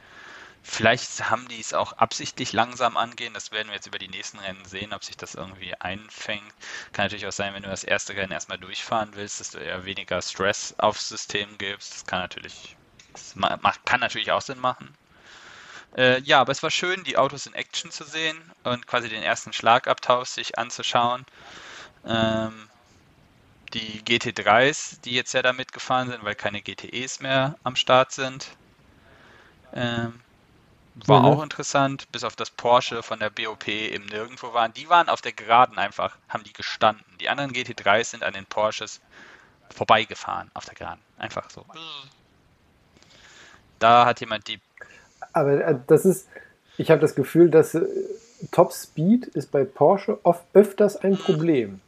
Vielleicht 0.63 1.31
haben 1.31 1.49
die 1.49 1.61
es 1.61 1.75
auch 1.75 1.93
absichtlich 1.95 2.53
langsam 2.53 2.97
angehen, 2.97 3.35
das 3.35 3.53
werden 3.53 3.69
wir 3.69 3.75
jetzt 3.77 3.87
über 3.87 3.99
die 3.99 4.09
nächsten 4.09 4.39
Rennen 4.41 4.65
sehen, 4.65 4.93
ob 4.93 5.05
sich 5.05 5.17
das 5.17 5.35
irgendwie 5.35 5.75
einfängt. 5.77 6.53
Kann 6.93 7.07
natürlich 7.07 7.27
auch 7.27 7.33
sein, 7.33 7.55
wenn 7.55 7.63
du 7.63 7.69
das 7.71 7.85
erste 7.85 8.15
Rennen 8.17 8.33
erstmal 8.33 8.59
durchfahren 8.59 9.11
willst, 9.15 9.41
dass 9.41 9.51
du 9.53 9.59
eher 9.59 9.85
weniger 9.85 10.21
Stress 10.23 10.75
aufs 10.79 11.09
System 11.09 11.57
gibst. 11.59 11.95
Das 11.95 12.07
kann 12.07 12.21
natürlich, 12.21 12.77
das 13.13 13.35
ma- 13.37 13.59
macht, 13.63 13.87
kann 13.87 14.01
natürlich 14.01 14.33
auch 14.33 14.43
Sinn 14.43 14.59
machen. 14.59 14.97
Äh, 15.97 16.21
ja, 16.23 16.41
aber 16.41 16.53
es 16.53 16.63
war 16.63 16.71
schön, 16.71 17.05
die 17.05 17.17
Autos 17.17 17.47
in 17.47 17.55
Action 17.55 17.91
zu 17.91 18.05
sehen 18.05 18.53
und 18.65 18.87
quasi 18.87 19.09
den 19.09 19.23
ersten 19.23 19.53
Schlagabtausch 19.53 20.29
sich 20.29 20.59
anzuschauen. 20.59 21.25
Ähm, 22.07 22.69
die 23.75 24.03
GT3s, 24.05 25.01
die 25.05 25.13
jetzt 25.15 25.35
ja 25.35 25.43
da 25.43 25.53
mitgefahren 25.53 26.11
sind, 26.11 26.25
weil 26.25 26.35
keine 26.35 26.63
GTEs 26.63 27.21
mehr 27.21 27.57
am 27.65 27.77
Start 27.77 28.13
sind. 28.13 28.57
Ähm, 29.73 30.21
war 30.95 31.25
Mhm. 31.25 31.25
auch 31.25 31.43
interessant, 31.43 32.11
bis 32.13 32.25
auf 32.25 32.37
das 32.37 32.51
Porsche 32.51 33.03
von 33.03 33.21
der 33.21 33.31
BOP 33.31 33.69
eben 33.69 34.07
nirgendwo 34.07 34.53
waren. 34.55 34.73
Die 34.75 34.89
waren 34.91 35.09
auf 35.09 35.23
der 35.23 35.33
Geraden 35.33 35.79
einfach, 35.79 36.19
haben 36.29 36.45
die 36.45 36.53
gestanden. 36.55 37.05
Die 37.21 37.29
anderen 37.31 37.53
GT3s 37.53 38.13
sind 38.13 38.25
an 38.25 38.35
den 38.35 38.47
Porsches 38.47 39.01
vorbeigefahren 39.71 40.51
auf 40.55 40.67
der 40.67 40.75
Geraden. 40.75 41.03
Einfach 41.19 41.51
so. 41.51 41.67
Da 43.79 44.07
hat 44.07 44.21
jemand 44.21 44.49
die. 44.49 44.61
Aber 45.33 45.53
äh, 45.67 45.79
das 45.87 46.05
ist, 46.05 46.29
ich 46.77 46.91
habe 46.91 47.01
das 47.01 47.15
Gefühl, 47.15 47.51
dass 47.51 47.75
äh, 47.75 47.87
Top 48.51 48.73
Speed 48.73 49.27
ist 49.27 49.51
bei 49.51 49.65
Porsche 49.65 50.25
oft 50.25 50.45
öfters 50.53 50.97
ein 50.97 51.19
Problem. 51.19 51.81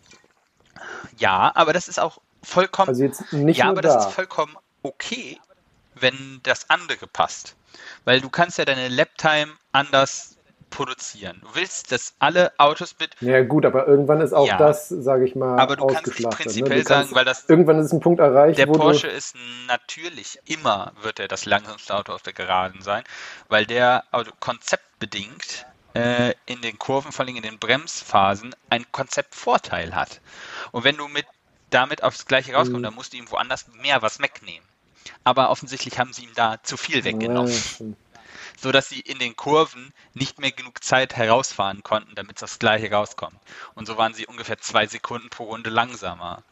Ja, 1.18 1.52
aber 1.54 1.72
das 1.72 1.88
ist 1.88 1.98
auch 2.00 2.18
vollkommen. 2.42 2.88
Also 2.88 3.02
jetzt 3.04 3.32
nicht 3.32 3.58
ja, 3.58 3.68
aber 3.70 3.82
da. 3.82 3.94
das 3.94 4.06
ist 4.06 4.12
vollkommen 4.14 4.56
okay, 4.82 5.38
wenn 5.94 6.40
das 6.42 6.70
andere 6.70 7.06
passt. 7.06 7.56
Weil 8.04 8.20
du 8.20 8.30
kannst 8.30 8.58
ja 8.58 8.64
deine 8.64 8.88
Laptime 8.88 9.52
anders 9.72 10.36
produzieren. 10.70 11.40
Du 11.42 11.54
willst, 11.54 11.92
dass 11.92 12.14
alle 12.18 12.52
Autos 12.58 12.94
mit. 13.00 13.10
ja 13.20 13.42
gut, 13.42 13.64
aber 13.64 13.86
irgendwann 13.88 14.20
ist 14.20 14.32
auch 14.34 14.46
Ja. 14.46 14.58
das, 14.58 14.88
sage 14.88 15.24
ich 15.24 15.34
mal, 15.34 15.58
Aber 15.58 15.76
du 15.76 15.86
kannst 15.86 16.06
nicht 16.06 16.26
ausgeschlachtet. 16.26 16.46
prinzipiell 16.46 16.78
ne? 16.78 16.84
Kannst, 16.84 16.88
sagen, 17.08 17.14
weil 17.14 17.24
das 17.24 17.48
irgendwann 17.48 17.78
ist 17.78 17.92
ein 17.92 18.00
Punkt 18.00 18.20
erreicht, 18.20 18.58
Der 18.58 18.66
Porsche 18.66 19.06
ist 19.08 19.34
natürlich 19.66 20.38
immer, 20.44 20.92
wird 21.00 21.20
er 21.20 21.28
das 21.28 21.46
langsamste 21.46 21.94
Auto 21.96 22.12
auf 22.12 22.22
der 22.22 22.34
Geraden 22.34 22.82
sein, 22.82 23.02
weil 23.48 23.64
der 23.64 24.04
Auto 24.10 24.30
konzeptbedingt 24.40 25.64
äh, 25.98 26.34
in 26.46 26.60
den 26.62 26.78
Kurven, 26.78 27.12
vor 27.12 27.24
allem 27.24 27.36
in 27.36 27.42
den 27.42 27.58
Bremsphasen, 27.58 28.54
einen 28.70 28.90
Konzeptvorteil 28.92 29.94
hat. 29.94 30.20
Und 30.70 30.84
wenn 30.84 30.96
du 30.96 31.08
mit 31.08 31.26
damit 31.70 32.02
aufs 32.02 32.26
Gleiche 32.26 32.54
rauskommst, 32.54 32.78
Mhm. 32.78 32.82
dann 32.84 32.94
musst 32.94 33.12
du 33.12 33.16
ihm 33.18 33.30
woanders 33.30 33.66
mehr 33.68 34.00
was 34.00 34.20
wegnehmen. 34.20 34.66
Aber 35.24 35.50
offensichtlich 35.50 35.98
haben 35.98 36.12
sie 36.12 36.24
ihm 36.24 36.34
da 36.34 36.62
zu 36.62 36.76
viel 36.76 37.04
weggenommen, 37.04 37.52
Ja, 37.52 37.84
so 38.56 38.72
dass 38.72 38.88
sie 38.88 39.00
in 39.00 39.18
den 39.18 39.36
Kurven 39.36 39.92
nicht 40.14 40.38
mehr 40.38 40.52
genug 40.52 40.82
Zeit 40.84 41.16
herausfahren 41.16 41.82
konnten, 41.82 42.14
damit 42.14 42.40
das 42.42 42.58
Gleiche 42.58 42.90
rauskommt. 42.90 43.38
Und 43.74 43.86
so 43.86 43.96
waren 43.96 44.14
sie 44.14 44.26
ungefähr 44.26 44.58
zwei 44.58 44.86
Sekunden 44.86 45.30
pro 45.30 45.44
Runde 45.44 45.70
langsamer. 45.70 46.42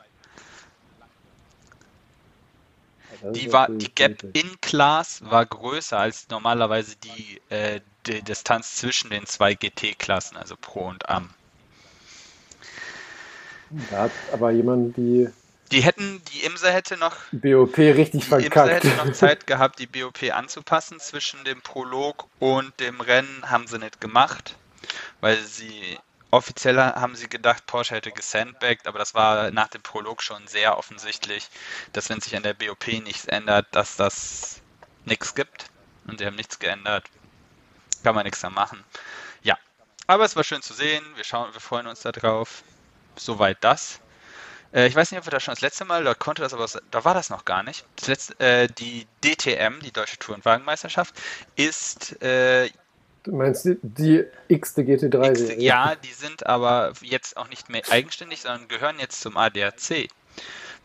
Das 2.81 2.95
Die, 3.35 3.53
war, 3.53 3.69
die 3.69 3.95
Gap 3.95 4.23
in 4.33 4.61
Class 4.61 5.23
war 5.25 5.47
größer 5.47 5.99
als 5.99 6.29
normalerweise 6.29 6.97
die, 6.97 7.41
äh, 7.51 7.81
die 8.07 8.23
Distanz 8.23 8.77
zwischen 8.77 9.11
den 9.11 9.27
zwei 9.27 9.55
GT-Klassen, 9.55 10.37
also 10.37 10.57
Pro 10.61 10.87
und 10.89 11.09
Am. 11.09 11.31
Da 13.91 14.03
hat 14.03 14.13
aber 14.33 14.51
jemand 14.51 14.97
die 14.97 15.29
Die 15.73 15.81
hätten, 15.81 16.23
die 16.33 16.45
Imse 16.45 16.71
hätte 16.71 16.97
noch, 16.97 17.17
BOP 17.33 17.77
richtig 17.79 18.29
die 18.29 18.29
Imse 18.29 18.51
verkackt. 18.51 18.71
hätte 18.71 18.97
noch 18.97 19.13
Zeit 19.13 19.47
gehabt, 19.47 19.79
die 19.79 19.87
BOP 19.87 20.23
anzupassen 20.33 21.01
zwischen 21.01 21.43
dem 21.45 21.61
Prolog 21.63 22.27
und 22.39 22.79
dem 22.81 23.01
Rennen, 23.01 23.51
haben 23.51 23.67
sie 23.67 23.79
nicht 23.79 24.01
gemacht, 24.01 24.57
weil 25.21 25.39
sie 25.43 25.99
offiziell 26.31 26.77
haben 26.79 27.15
sie 27.15 27.29
gedacht, 27.29 27.67
Porsche 27.67 27.95
hätte 27.95 28.13
gesandbagged, 28.13 28.87
aber 28.87 28.99
das 28.99 29.15
war 29.15 29.51
nach 29.51 29.69
dem 29.69 29.83
Prolog 29.83 30.23
schon 30.23 30.47
sehr 30.47 30.79
offensichtlich, 30.79 31.49
dass 31.93 32.09
wenn 32.11 32.21
sich 32.21 32.37
an 32.37 32.43
der 32.43 32.55
BOP 32.55 32.87
nichts 32.89 33.27
ändert, 33.27 33.67
dass 33.73 33.97
das 33.97 34.61
nichts 35.05 35.35
gibt. 35.35 35.67
Und 36.07 36.19
sie 36.19 36.27
haben 36.27 36.37
nichts 36.37 36.59
geändert. 36.59 37.05
Kann 38.03 38.15
man 38.15 38.25
nichts 38.25 38.41
da 38.41 38.51
machen. 38.51 38.85
Ja. 39.43 39.59
Aber 40.07 40.25
es 40.25 40.37
war 40.37 40.45
schön 40.45 40.63
zu 40.63 40.73
sehen. 40.73 41.05
Wir 41.17 41.25
schauen, 41.25 41.53
wir 41.53 41.61
freuen 41.61 41.87
uns 41.87 42.03
da 42.03 42.13
drauf. 42.13 42.63
Soweit 43.17 43.59
das. 43.63 44.01
Äh, 44.73 44.87
ich 44.87 44.95
weiß 44.95 45.11
nicht, 45.11 45.19
ob 45.19 45.27
wir 45.27 45.31
das 45.31 45.43
schon 45.43 45.55
das 45.55 45.63
letzte 45.63 45.85
Mal, 45.85 46.05
da 46.05 46.15
konnte 46.15 46.43
das 46.43 46.55
aber, 46.55 46.67
da 46.91 47.05
war 47.05 47.15
das 47.15 47.31
noch 47.31 47.45
gar 47.45 47.63
nicht. 47.63 47.85
Letzte, 48.07 48.39
äh, 48.39 48.69
die 48.69 49.07
DTM, 49.25 49.81
die 49.81 49.93
Deutsche 49.93 50.19
Tour- 50.19 50.37
und 50.37 50.45
Wagenmeisterschaft, 50.45 51.15
ist 51.57 52.21
äh, 52.23 52.71
Du 53.27 53.35
meinst 53.35 53.65
die, 53.65 53.77
die 53.83 54.25
x-te 54.49 54.83
GT3 54.83 55.31
X-? 55.31 55.55
Ja, 55.59 55.97
die 55.97 56.13
sind 56.13 56.47
aber 56.47 56.93
jetzt 57.03 57.37
auch 57.37 57.49
nicht 57.49 57.69
mehr 57.69 57.83
eigenständig, 57.91 58.41
sondern 58.43 58.69
gehören 58.69 58.99
jetzt 59.01 59.21
zum 59.21 59.37
ADAC. 59.37 60.09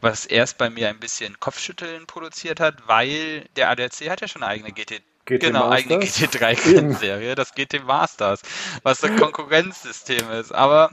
Was 0.02 0.26
erst 0.26 0.58
bei 0.58 0.70
mir 0.72 0.90
ein 0.90 1.00
bisschen 1.00 1.40
Kopfschütteln 1.40 2.08
produziert 2.08 2.60
hat, 2.60 2.88
weil 2.88 3.46
der 3.56 3.70
ADAC 3.70 4.10
hat 4.10 4.22
ja 4.22 4.28
schon 4.28 4.42
eine 4.42 4.52
eigene 4.52 4.72
GT, 4.72 5.04
GT 5.26 5.40
genau, 5.40 5.70
eigene 5.70 5.98
Masters? 5.98 6.32
GT3-Rennserie, 6.32 7.36
das 7.36 7.54
GT 7.54 7.84
Masters, 7.86 8.42
was 8.82 9.04
ein 9.04 9.16
Konkurrenzsystem 9.16 10.32
ist. 10.32 10.52
Aber 10.52 10.92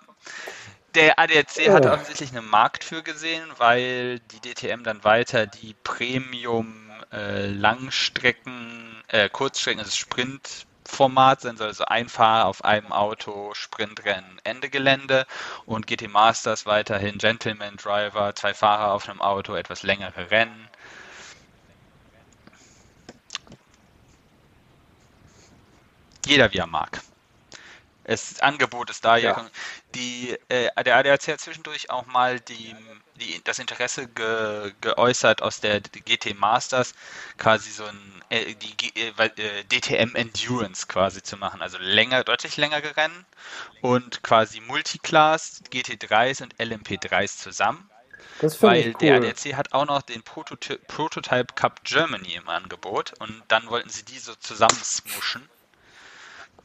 der 0.95 1.19
ADAC 1.19 1.71
hat 1.71 1.87
Oh. 1.87 1.91
offensichtlich 1.93 2.37
einen 2.37 2.49
Markt 2.49 2.85
für 2.85 3.03
gesehen, 3.03 3.45
weil 3.57 4.19
die 4.21 4.41
DTM 4.41 4.83
dann 4.85 5.05
weiter 5.05 5.47
die 5.47 5.75
Premium 5.83 6.91
äh, 7.13 7.47
Langstrecken, 7.47 9.03
äh, 9.09 9.31
Kurzstrecken, 9.31 9.81
also 9.81 9.93
Sprintformat 10.89 11.43
sein 11.43 11.61
also 11.61 11.85
ein 11.85 12.09
Fahrer 12.09 12.47
auf 12.47 12.65
einem 12.65 12.93
Auto, 12.93 13.53
Sprintrennen, 13.55 14.41
Ende 14.43 14.71
Gelände 14.71 15.27
und 15.67 15.87
GT 15.87 16.09
Masters 16.09 16.67
weiterhin 16.67 17.19
Gentleman 17.19 17.77
Driver, 17.77 18.35
zwei 18.35 18.55
Fahrer 18.55 18.93
auf 18.95 19.09
einem 19.09 19.21
Auto, 19.21 19.55
etwas 19.55 19.83
längere 19.83 20.31
Rennen. 20.31 20.69
Jeder 26.27 26.53
wie 26.53 26.59
er 26.59 26.67
mag. 26.67 27.01
Das 28.09 28.41
Angebot 28.41 28.89
ist 28.89 29.05
da. 29.05 29.19
Ja. 29.19 29.33
Ja. 29.33 29.51
Die, 29.95 30.35
äh, 30.49 30.71
der 30.83 30.97
ADAC 30.97 31.29
hat 31.29 31.41
zwischendurch 31.41 31.91
auch 31.91 32.07
mal 32.07 32.41
die, 32.41 32.75
die, 33.17 33.43
das 33.45 33.59
Interesse 33.59 34.09
ge, 34.09 34.73
geäußert, 34.81 35.43
aus 35.43 35.61
der 35.61 35.83
GT 35.83 36.35
Masters 36.39 36.95
quasi 37.37 37.71
so 37.71 37.85
ein 37.85 38.23
äh, 38.31 38.55
die 38.55 38.99
äh, 38.99 39.13
äh, 39.19 39.65
DTM 39.65 40.15
Endurance 40.15 40.87
quasi 40.87 41.23
zu 41.23 41.37
machen. 41.37 41.61
Also 41.61 41.77
länger, 41.79 42.25
deutlich 42.25 42.57
längere 42.57 42.97
Rennen 42.97 43.27
und 43.83 44.23
quasi 44.23 44.61
Multiclass, 44.61 45.63
GT3s 45.71 46.43
und 46.43 46.55
LMP3s 46.57 47.37
zusammen. 47.39 47.91
Das 48.41 48.63
Weil 48.63 48.89
ich 48.89 48.97
der 48.97 49.19
cool. 49.19 49.27
ADAC 49.27 49.55
hat 49.55 49.75
auch 49.75 49.85
noch 49.85 50.01
den 50.01 50.23
Prototy 50.23 50.79
Prototype 50.87 51.53
Cup 51.55 51.85
Germany 51.85 52.37
im 52.37 52.49
Angebot 52.49 53.13
und 53.19 53.43
dann 53.49 53.69
wollten 53.69 53.91
sie 53.91 54.05
die 54.05 54.19
so 54.19 54.35
zusammensmuschen. 54.35 55.47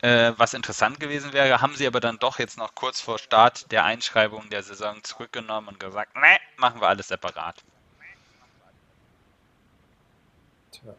Äh, 0.03 0.33
was 0.37 0.53
interessant 0.53 0.99
gewesen 0.99 1.31
wäre, 1.31 1.61
haben 1.61 1.75
sie 1.77 1.87
aber 1.87 2.01
dann 2.01 2.19
doch 2.19 2.37
jetzt 2.37 2.57
noch 2.57 2.75
kurz 2.75 2.99
vor 2.99 3.19
Start 3.19 3.71
der 3.71 3.85
Einschreibung 3.85 4.49
der 4.49 4.61
Saison 4.61 5.01
zurückgenommen 5.01 5.69
und 5.69 5.79
gesagt, 5.79 6.13
ne, 6.17 6.39
machen 6.57 6.81
wir 6.81 6.89
alles 6.89 7.07
separat. 7.07 7.63
Tja. 10.73 10.93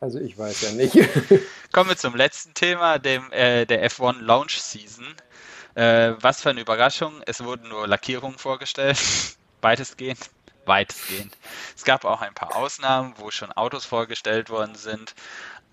Also 0.00 0.20
ich 0.20 0.38
weiß 0.38 0.60
ja 0.60 0.70
nicht. 0.70 0.94
Kommen 1.72 1.90
wir 1.90 1.96
zum 1.96 2.14
letzten 2.14 2.54
Thema, 2.54 3.00
dem 3.00 3.32
äh, 3.32 3.66
der 3.66 3.90
F1 3.90 4.20
Launch 4.20 4.60
Season. 4.60 5.12
Äh, 5.74 6.12
was 6.20 6.42
für 6.42 6.50
eine 6.50 6.60
Überraschung, 6.60 7.20
es 7.26 7.42
wurden 7.42 7.68
nur 7.68 7.88
Lackierungen 7.88 8.38
vorgestellt, 8.38 9.00
weitestgehend. 9.62 10.30
Weitestgehend. 10.64 11.36
Es 11.76 11.84
gab 11.84 12.04
auch 12.04 12.20
ein 12.20 12.34
paar 12.34 12.54
Ausnahmen, 12.54 13.14
wo 13.18 13.32
schon 13.32 13.50
Autos 13.52 13.84
vorgestellt 13.84 14.48
worden 14.48 14.76
sind, 14.76 15.14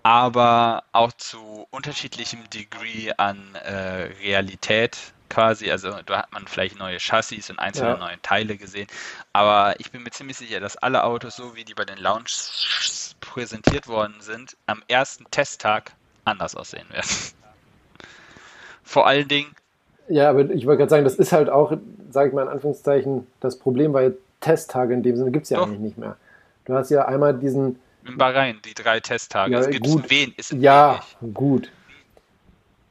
aber 0.04 0.84
auch 0.92 1.12
zu 1.14 1.68
unterschiedlichem 1.72 2.50
Degree 2.50 3.12
an 3.18 3.56
äh, 3.56 4.04
Realität 4.22 5.14
quasi. 5.30 5.70
Also 5.72 6.02
da 6.06 6.18
hat 6.20 6.32
man 6.32 6.48
vielleicht 6.48 6.78
neue 6.78 6.98
Chassis 7.00 7.50
und 7.50 7.58
einzelne 7.60 7.94
Ja. 7.94 7.98
neue 7.98 8.20
Teile 8.22 8.58
gesehen. 8.58 8.88
Aber 9.34 9.80
ich 9.80 9.92
bin 9.92 10.04
mir 10.04 10.12
ziemlich 10.12 10.38
sicher, 10.38 10.60
dass 10.60 10.76
alle 10.78 11.04
Autos, 11.04 11.36
so 11.36 11.56
wie 11.56 11.66
die 11.66 11.74
bei 11.74 11.86
den 11.86 11.98
Launches 11.98 13.16
präsentiert 13.20 13.88
worden 13.88 14.20
sind, 14.20 14.56
am 14.66 14.84
ersten 14.88 15.26
Testtag 15.32 15.96
anders 16.24 16.56
aussehen 16.56 16.90
werden. 16.90 17.10
Vor 18.82 19.06
allen 19.06 19.28
Dingen, 19.28 19.54
Ja, 20.08 20.30
aber 20.30 20.50
ich 20.50 20.66
wollte 20.66 20.78
gerade 20.78 20.90
sagen, 20.90 21.04
das 21.04 21.16
ist 21.16 21.32
halt 21.32 21.48
auch, 21.48 21.72
sage 22.10 22.28
ich 22.28 22.34
mal 22.34 22.42
in 22.42 22.48
Anführungszeichen, 22.48 23.26
das 23.40 23.56
Problem, 23.58 23.92
weil 23.94 24.16
Testtage 24.40 24.92
in 24.94 25.02
dem 25.02 25.16
Sinne 25.16 25.30
gibt 25.30 25.44
es 25.44 25.50
ja 25.50 25.58
Doch. 25.58 25.62
eigentlich 25.62 25.80
nicht 25.80 25.98
mehr. 25.98 26.16
Du 26.66 26.74
hast 26.74 26.90
ja 26.90 27.06
einmal 27.06 27.34
diesen, 27.34 27.78
in 28.06 28.18
Bahrain, 28.18 28.56
die 28.64 28.74
drei 28.74 29.00
Testtage. 29.00 29.52
Ja, 29.52 29.60
es 29.60 29.70
gibt 29.70 29.86
gut. 29.86 30.10
Wen, 30.10 30.32
ist 30.36 30.52
ja, 30.52 31.00
wenig. 31.20 31.34
gut. 31.34 31.70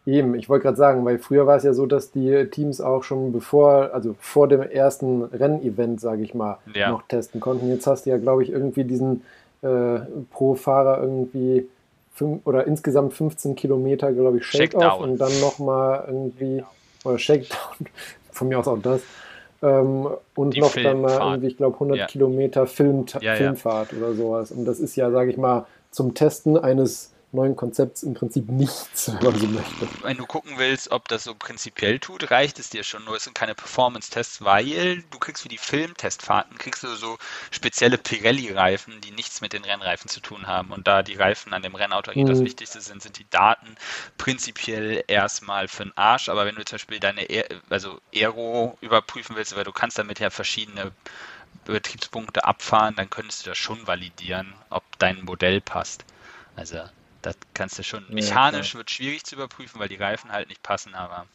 Eben, 0.05 0.35
ich 0.35 0.49
wollte 0.49 0.63
gerade 0.63 0.77
sagen, 0.77 1.05
weil 1.05 1.17
früher 1.17 1.47
war 1.47 1.55
es 1.55 1.63
ja 1.63 1.73
so, 1.73 1.85
dass 1.85 2.11
die 2.11 2.47
Teams 2.51 2.81
auch 2.81 3.03
schon 3.03 3.31
bevor, 3.31 3.91
also 3.93 4.15
vor 4.19 4.49
dem 4.49 4.61
ersten 4.61 5.23
Rennevent, 5.23 6.01
sage 6.01 6.23
ich 6.23 6.33
mal, 6.33 6.57
Ja. 6.73 6.89
noch 6.91 7.03
testen 7.07 7.39
konnten. 7.39 7.69
Jetzt 7.69 7.87
hast 7.87 8.05
du 8.05 8.09
ja, 8.09 8.17
glaube 8.17 8.43
ich, 8.43 8.49
irgendwie 8.49 8.83
diesen 8.83 9.23
äh, 9.61 9.99
pro 10.31 10.55
Fahrer 10.55 11.01
irgendwie 11.01 11.69
fünf, 12.13 12.45
oder 12.45 12.67
insgesamt 12.67 13.13
15 13.13 13.55
Kilometer, 13.55 14.11
glaube 14.11 14.39
ich, 14.39 14.45
Shakeoff 14.45 14.81
Shakedown. 14.83 15.09
und 15.11 15.17
dann 15.19 15.39
nochmal 15.39 16.03
irgendwie, 16.07 16.63
oder 17.05 17.17
Shakedown, 17.17 17.87
von 18.33 18.49
mir 18.49 18.59
aus 18.59 18.67
auch 18.67 18.79
das. 18.79 19.01
Ähm, 19.63 20.07
und 20.35 20.55
Die 20.55 20.59
noch 20.59 20.73
dann 20.73 21.01
mal 21.01 21.07
Filmfahrt. 21.09 21.31
irgendwie, 21.35 21.47
ich 21.47 21.57
glaube, 21.57 21.75
100 21.75 21.97
Ja. 21.97 22.05
Kilometer 22.07 22.67
Film, 22.67 23.05
Ja, 23.13 23.21
ja. 23.21 23.35
Filmfahrt 23.35 23.93
oder 23.93 24.13
sowas. 24.13 24.51
Und 24.51 24.65
das 24.65 24.79
ist 24.79 24.95
ja, 24.97 25.09
sage 25.09 25.31
ich 25.31 25.37
mal, 25.37 25.65
zum 25.89 26.13
Testen 26.13 26.57
eines 26.57 27.12
neuen 27.33 27.55
Konzepts 27.55 28.03
im 28.03 28.13
Prinzip 28.13 28.49
nichts, 28.49 29.07
wenn 29.07 29.23
man 29.23 29.37
so 29.39 29.47
möchte. 29.47 29.89
Wenn 30.01 30.17
du 30.17 30.25
gucken 30.27 30.57
willst, 30.57 30.91
ob 30.91 31.07
das 31.07 31.23
so 31.23 31.33
prinzipiell 31.35 31.99
tut, 31.99 32.29
reicht 32.31 32.59
es 32.59 32.69
dir 32.69 32.83
schon. 32.83 33.03
Nur 33.05 33.15
es 33.15 33.23
sind 33.23 33.33
keine 33.35 33.55
Performance-Tests, 33.55 34.43
weil 34.43 35.03
du 35.11 35.19
kriegst 35.19 35.43
für 35.43 35.49
die 35.49 35.57
Filmtestfahrten, 35.57 36.57
kriegst 36.57 36.83
du 36.83 36.95
so 36.95 37.17
spezielle 37.51 37.97
Pirelli-Reifen, 37.97 39.01
die 39.01 39.11
nichts 39.11 39.41
mit 39.41 39.53
den 39.53 39.63
Rennreifen 39.63 40.09
zu 40.09 40.19
tun 40.19 40.47
haben. 40.47 40.71
Und 40.71 40.87
da 40.87 41.03
die 41.03 41.15
Reifen 41.15 41.53
an 41.53 41.61
dem 41.63 41.75
Rennauto 41.75 42.11
eigentlich 42.11 42.25
das 42.25 42.41
Mhm. 42.41 42.45
Wichtigste 42.45 42.81
sind, 42.81 43.01
sind 43.01 43.17
die 43.17 43.29
Daten 43.29 43.75
prinzipiell 44.17 45.03
erstmal 45.07 45.67
für 45.67 45.83
den 45.85 45.97
Arsch. 45.97 46.29
Aber 46.29 46.45
wenn 46.45 46.55
du 46.55 46.65
zum 46.65 46.75
Beispiel 46.75 46.99
deine 46.99 47.21
Aer 47.29 47.45
also 47.69 47.99
Aero 48.13 48.77
überprüfen 48.81 49.35
willst, 49.35 49.55
weil 49.55 49.63
du 49.63 49.71
kannst 49.73 49.97
damit 49.97 50.19
ja 50.19 50.29
verschiedene 50.29 50.91
Betriebspunkte 51.65 52.45
abfahren, 52.45 52.95
dann 52.95 53.09
könntest 53.09 53.45
du 53.45 53.49
das 53.51 53.57
schon 53.57 53.87
validieren, 53.87 54.55
ob 54.69 54.83
dein 54.99 55.23
Modell 55.25 55.61
passt. 55.61 56.05
Also 56.55 56.79
das 57.23 57.35
kannst 57.53 57.79
du 57.79 57.83
schon. 57.83 58.05
Ja, 58.09 58.13
Mechanisch 58.13 58.71
klar. 58.71 58.79
wird 58.79 58.91
schwierig 58.91 59.23
zu 59.23 59.35
überprüfen, 59.35 59.79
weil 59.79 59.89
die 59.89 59.95
Reifen 59.95 60.31
halt 60.31 60.49
nicht 60.49 60.61
passen, 60.61 60.93
aber 60.93 61.25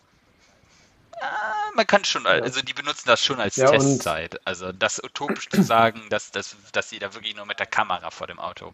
ah, 1.20 1.70
man 1.74 1.86
kann 1.86 2.04
schon, 2.04 2.26
also 2.26 2.60
die 2.60 2.74
benutzen 2.74 3.04
das 3.06 3.24
schon 3.24 3.40
als 3.40 3.56
Ja, 3.56 3.70
Testzeit. 3.70 4.40
Also 4.46 4.70
das 4.72 5.02
utopisch 5.02 5.48
zu 5.48 5.62
sagen, 5.62 6.02
dass, 6.10 6.30
dass, 6.30 6.56
dass 6.72 6.90
sie 6.90 6.98
da 6.98 7.14
wirklich 7.14 7.34
nur 7.36 7.46
mit 7.46 7.58
der 7.58 7.66
Kamera 7.66 8.10
vor 8.10 8.26
dem 8.26 8.38
Auto. 8.38 8.72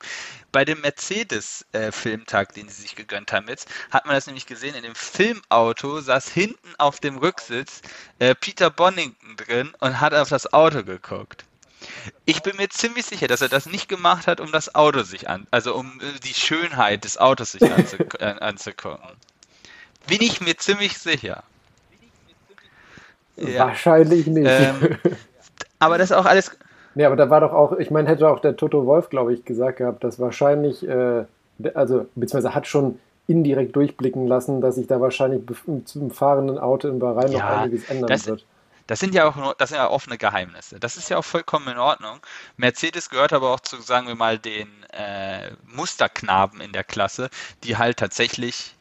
Bei 0.53 0.65
dem 0.65 0.81
Mercedes-Filmtag, 0.81 2.53
den 2.55 2.69
sie 2.69 2.83
sich 2.83 2.97
gegönnt 2.97 3.33
haben 3.33 3.49
jetzt, 3.49 3.69
hat 3.91 4.07
man 4.07 4.15
das 4.15 4.27
nämlich 4.27 4.47
gesehen, 4.47 4.75
in 4.75 4.83
dem 4.83 4.95
Filmauto 4.95 6.01
saß 6.01 6.29
hinten 6.31 6.75
auf 6.79 7.01
dem 7.01 7.19
Rücksitz 7.19 7.81
äh, 8.19 8.35
Peter 8.35 8.71
Bonington 8.71 9.37
drin 9.37 9.73
und 9.81 10.01
hat 10.01 10.15
auf 10.15 10.29
das 10.29 10.53
Auto 10.53 10.83
geguckt. 10.85 11.45
Ich 12.25 12.43
bin 12.43 12.57
mir 12.57 12.69
ziemlich 12.69 13.07
sicher, 13.07 13.27
dass 13.27 13.41
er 13.43 13.49
das 13.49 13.67
nicht 13.67 13.89
gemacht 13.89 14.27
hat, 14.27 14.41
um 14.41 14.51
das 14.53 14.75
Auto 14.75 15.03
sich 15.03 15.29
an, 15.29 15.47
also 15.51 15.75
um 15.75 16.01
äh, 16.01 16.19
die 16.21 16.35
Schönheit 16.35 17.05
des 17.05 17.19
Autos 17.19 17.53
sich 17.53 17.63
anzu, 17.63 17.97
anzugucken. 18.41 19.11
Bin 20.07 20.19
ich 20.21 20.41
mir 20.41 20.57
ziemlich 20.57 20.99
sicher. 20.99 21.43
Ja. 23.37 23.67
Wahrscheinlich 23.69 24.27
nicht. 24.27 24.47
Ähm, 24.49 24.97
aber 25.79 25.99
das 25.99 26.11
ist 26.11 26.17
auch 26.17 26.27
alles. 26.27 26.57
Nee, 26.95 27.05
aber 27.05 27.17
da 27.17 27.29
war 27.31 27.41
doch 27.41 27.53
auch, 27.53 27.73
ich 27.79 27.91
meine, 27.91 28.09
hätte 28.09 28.29
auch 28.29 28.39
der 28.41 28.57
Toto 28.57 28.87
Wolf, 28.87 29.09
glaube 29.09 29.35
ich, 29.35 29.45
gesagt 29.45 29.79
gehabt, 29.79 30.05
dass 30.05 30.21
wahrscheinlich, 30.21 30.87
äh, 30.87 31.25
also, 31.75 32.07
beziehungsweise 32.15 32.55
hat 32.55 32.69
schon 32.69 33.01
indirekt 33.27 33.75
durchblicken 33.75 34.27
lassen, 34.29 34.61
dass 34.61 34.77
sich 34.77 34.87
da 34.87 35.01
wahrscheinlich 35.01 35.43
zum 35.87 36.11
fahrenden 36.11 36.59
Auto 36.59 36.89
in 36.89 36.99
Bahrain 36.99 37.33
noch 37.33 37.39
Ja, 37.41 37.63
einiges 37.63 37.89
ändern 37.89 38.09
das- 38.09 38.27
wird. 38.27 38.45
Das 38.87 39.01
sind 39.01 39.15
ja 39.15 39.27
auch 39.27 39.37
nur, 39.37 39.55
das 39.57 39.71
sind 39.71 39.79
ja 39.79 39.89
offene 39.89 40.19
Geheimnisse. 40.19 40.79
Das 40.79 40.97
ist 40.97 41.09
ja 41.09 41.17
auch 41.19 41.25
vollkommen 41.25 41.69
in 41.69 41.79
Ordnung. 41.79 42.21
Mercedes 42.57 43.09
gehört 43.09 43.33
aber 43.33 43.53
auch 43.53 43.61
zu, 43.61 43.81
sagen 43.81 44.07
wir 44.07 44.15
mal, 44.15 44.39
den 44.39 44.69
äh, 44.91 45.53
Musterknaben 45.65 46.61
in 46.61 46.73
der 46.73 46.85
Klasse, 46.85 47.31
die 47.63 47.77
halt 47.77 47.99
tatsächlich 47.99 48.75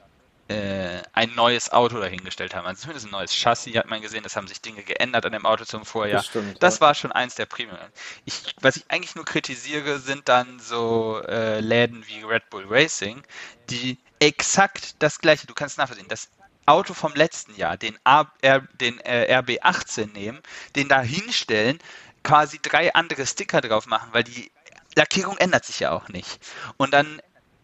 äh, 0.49 1.01
ein 1.13 1.33
neues 1.35 1.71
Auto 1.71 1.99
dahingestellt 1.99 2.53
haben. 2.53 2.67
Also 2.67 2.81
zumindest 2.81 3.07
ein 3.07 3.11
neues 3.11 3.33
Chassis 3.33 3.77
hat 3.77 3.87
man 3.87 4.01
gesehen, 4.01 4.23
es 4.25 4.35
haben 4.35 4.47
sich 4.47 4.61
Dinge 4.61 4.83
geändert 4.83 5.25
an 5.25 5.31
dem 5.31 5.45
Auto 5.45 5.63
zum 5.63 5.85
Vorjahr. 5.85 6.19
Das 6.19 6.27
stimmt, 6.27 6.61
Das 6.61 6.75
ja. 6.75 6.81
war 6.81 6.95
schon 6.95 7.11
eins 7.13 7.35
der 7.35 7.45
Premium. 7.45 7.77
Ich, 8.25 8.53
was 8.59 8.75
ich 8.75 8.83
eigentlich 8.89 9.15
nur 9.15 9.25
kritisiere, 9.25 9.99
sind 9.99 10.27
dann 10.27 10.59
so 10.59 11.21
äh, 11.27 11.61
Läden 11.61 12.05
wie 12.07 12.23
Red 12.23 12.49
Bull 12.49 12.65
Racing, 12.67 13.23
die 13.69 13.97
exakt 14.19 14.95
das 14.99 15.19
gleiche, 15.19 15.47
du 15.47 15.53
kannst 15.53 15.77
nachvollziehen, 15.77 16.07
das 16.09 16.29
Auto 16.65 16.93
vom 16.93 17.13
letzten 17.13 17.55
Jahr, 17.55 17.77
den, 17.77 17.97
A, 18.03 18.25
R, 18.41 18.61
den 18.79 18.99
äh, 19.01 19.35
RB18 19.37 20.13
nehmen, 20.13 20.39
den 20.75 20.87
da 20.87 21.01
hinstellen, 21.01 21.79
quasi 22.23 22.59
drei 22.61 22.93
andere 22.93 23.25
Sticker 23.25 23.61
drauf 23.61 23.85
machen, 23.85 24.09
weil 24.13 24.23
die 24.23 24.51
Lackierung 24.95 25.37
ändert 25.37 25.65
sich 25.65 25.79
ja 25.79 25.91
auch 25.91 26.07
nicht. 26.07 26.39
Und 26.77 26.93
dann 26.93 27.21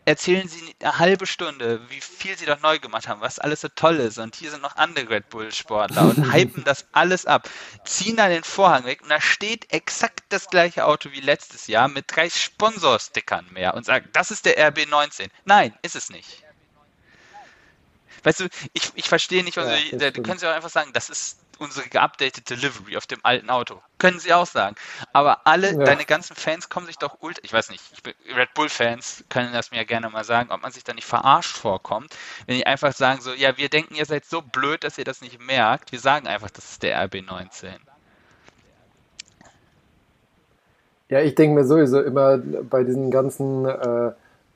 erzählen 0.10 0.48
sie 0.48 0.76
eine 0.82 0.98
halbe 0.98 1.28
Stunde, 1.28 1.88
wie 1.90 2.02
viel 2.02 2.36
sie 2.36 2.48
doch 2.48 2.60
neu 2.62 2.80
gemacht 2.80 3.08
haben, 3.08 3.22
was 3.22 3.38
alles 3.38 3.62
so 3.62 3.68
toll 3.68 3.98
ist. 3.98 4.18
Und 4.18 4.36
hier 4.36 4.50
sind 4.50 4.64
noch 4.64 4.76
andere 4.76 5.08
Red 5.08 5.30
Bull-Sportler 5.30 6.02
und 6.02 6.34
hypen 6.34 6.64
das 6.64 6.88
alles 6.94 7.28
ab, 7.28 7.48
ziehen 7.86 8.18
dann 8.18 8.32
den 8.32 8.44
Vorhang 8.44 8.86
weg 8.86 9.04
und 9.04 9.10
da 9.10 9.22
steht 9.22 9.72
exakt 9.72 10.24
das 10.30 10.48
gleiche 10.48 10.86
Auto 10.86 11.12
wie 11.12 11.22
letztes 11.22 11.68
Jahr 11.68 11.88
mit 11.88 12.06
drei 12.08 12.30
Sponsorstickern 12.30 13.46
mehr 13.52 13.76
und 13.76 13.86
sagen, 13.86 14.10
das 14.14 14.32
ist 14.32 14.46
der 14.46 14.58
RB19. 14.72 15.30
Nein, 15.46 15.76
ist 15.84 15.96
es 15.96 16.10
nicht. 16.10 16.44
Weißt 18.24 18.40
du, 18.42 18.50
ich, 18.74 18.92
ich 18.96 19.08
verstehe 19.08 19.44
nicht, 19.44 19.58
also, 19.58 19.70
Ja, 19.72 19.78
da 19.98 20.10
stimmt. 20.10 20.28
können 20.28 20.40
sie 20.40 20.48
auch 20.48 20.54
einfach 20.56 20.70
sagen, 20.70 20.92
das 20.94 21.10
ist 21.10 21.40
unsere 21.60 21.88
geupdatete 21.90 22.42
Delivery 22.56 22.96
auf 22.98 23.06
dem 23.06 23.20
alten 23.24 23.50
Auto. 23.50 23.82
Können 23.98 24.20
sie 24.20 24.34
auch 24.34 24.46
sagen. 24.46 24.76
Aber 25.12 25.46
alle, 25.46 25.72
Ja. 25.74 25.84
deine 25.84 26.06
ganzen 26.06 26.36
Fans 26.36 26.70
kommen 26.70 26.86
sich 26.88 26.98
doch 26.98 27.18
ultra, 27.20 27.42
ich 27.44 27.52
weiß 27.52 27.70
nicht, 27.70 27.84
ich 27.94 28.36
Red 28.36 28.54
Bull-Fans 28.54 29.26
können 29.30 29.52
das 29.52 29.72
mir 29.72 29.78
ja 29.78 29.84
gerne 29.84 30.10
mal 30.10 30.24
sagen, 30.24 30.52
ob 30.52 30.62
man 30.62 30.72
sich 30.72 30.84
da 30.86 30.94
nicht 30.94 31.06
verarscht 31.06 31.58
vorkommt, 31.58 32.16
wenn 32.48 32.56
die 32.56 32.66
einfach 32.66 32.94
sagen 32.94 33.20
so, 33.22 33.34
ja, 33.34 33.58
wir 33.58 33.70
denken, 33.70 33.96
ihr 33.96 34.06
seid 34.06 34.26
so 34.26 34.42
blöd, 34.42 34.84
dass 34.86 34.98
ihr 34.98 35.04
das 35.04 35.22
nicht 35.22 35.40
merkt. 35.42 35.92
Wir 35.92 36.00
sagen 36.00 36.28
einfach, 36.28 36.50
das 36.50 36.72
ist 36.72 36.84
der 36.84 36.98
RB19. 37.06 37.68
Ja, 41.10 41.22
ich 41.22 41.36
denke 41.36 41.56
mir 41.56 41.66
sowieso 41.66 42.02
immer 42.02 42.38
bei 42.38 42.84
diesen 42.84 43.10
ganzen 43.12 43.66
äh, 43.66 44.12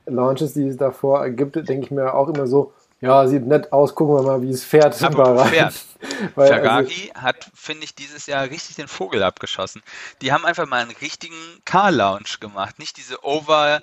Launches, 0.06 0.54
die 0.54 0.68
es 0.68 0.76
davor 0.76 1.28
gibt, 1.30 1.56
denke 1.56 1.84
ich 1.86 1.90
mir 1.90 2.14
auch 2.14 2.28
immer 2.28 2.46
so, 2.46 2.72
ja, 3.04 3.28
sieht 3.28 3.46
nett 3.46 3.70
aus, 3.70 3.94
gucken 3.94 4.16
wir 4.16 4.22
mal, 4.22 4.40
wie 4.40 4.50
es 4.50 4.64
fährt. 4.64 4.94
fährt. 4.96 5.74
Weil, 6.34 6.48
Ferrari 6.48 7.12
hat, 7.14 7.50
finde 7.54 7.84
ich, 7.84 7.94
dieses 7.94 8.26
Jahr 8.26 8.44
richtig 8.44 8.76
den 8.76 8.88
Vogel 8.88 9.22
abgeschossen. 9.22 9.82
Die 10.22 10.32
haben 10.32 10.46
einfach 10.46 10.66
mal 10.66 10.80
einen 10.80 10.90
richtigen 10.90 11.36
Car-Lounge 11.66 12.38
gemacht. 12.40 12.78
Nicht 12.78 12.96
diese 12.96 13.22
over 13.22 13.82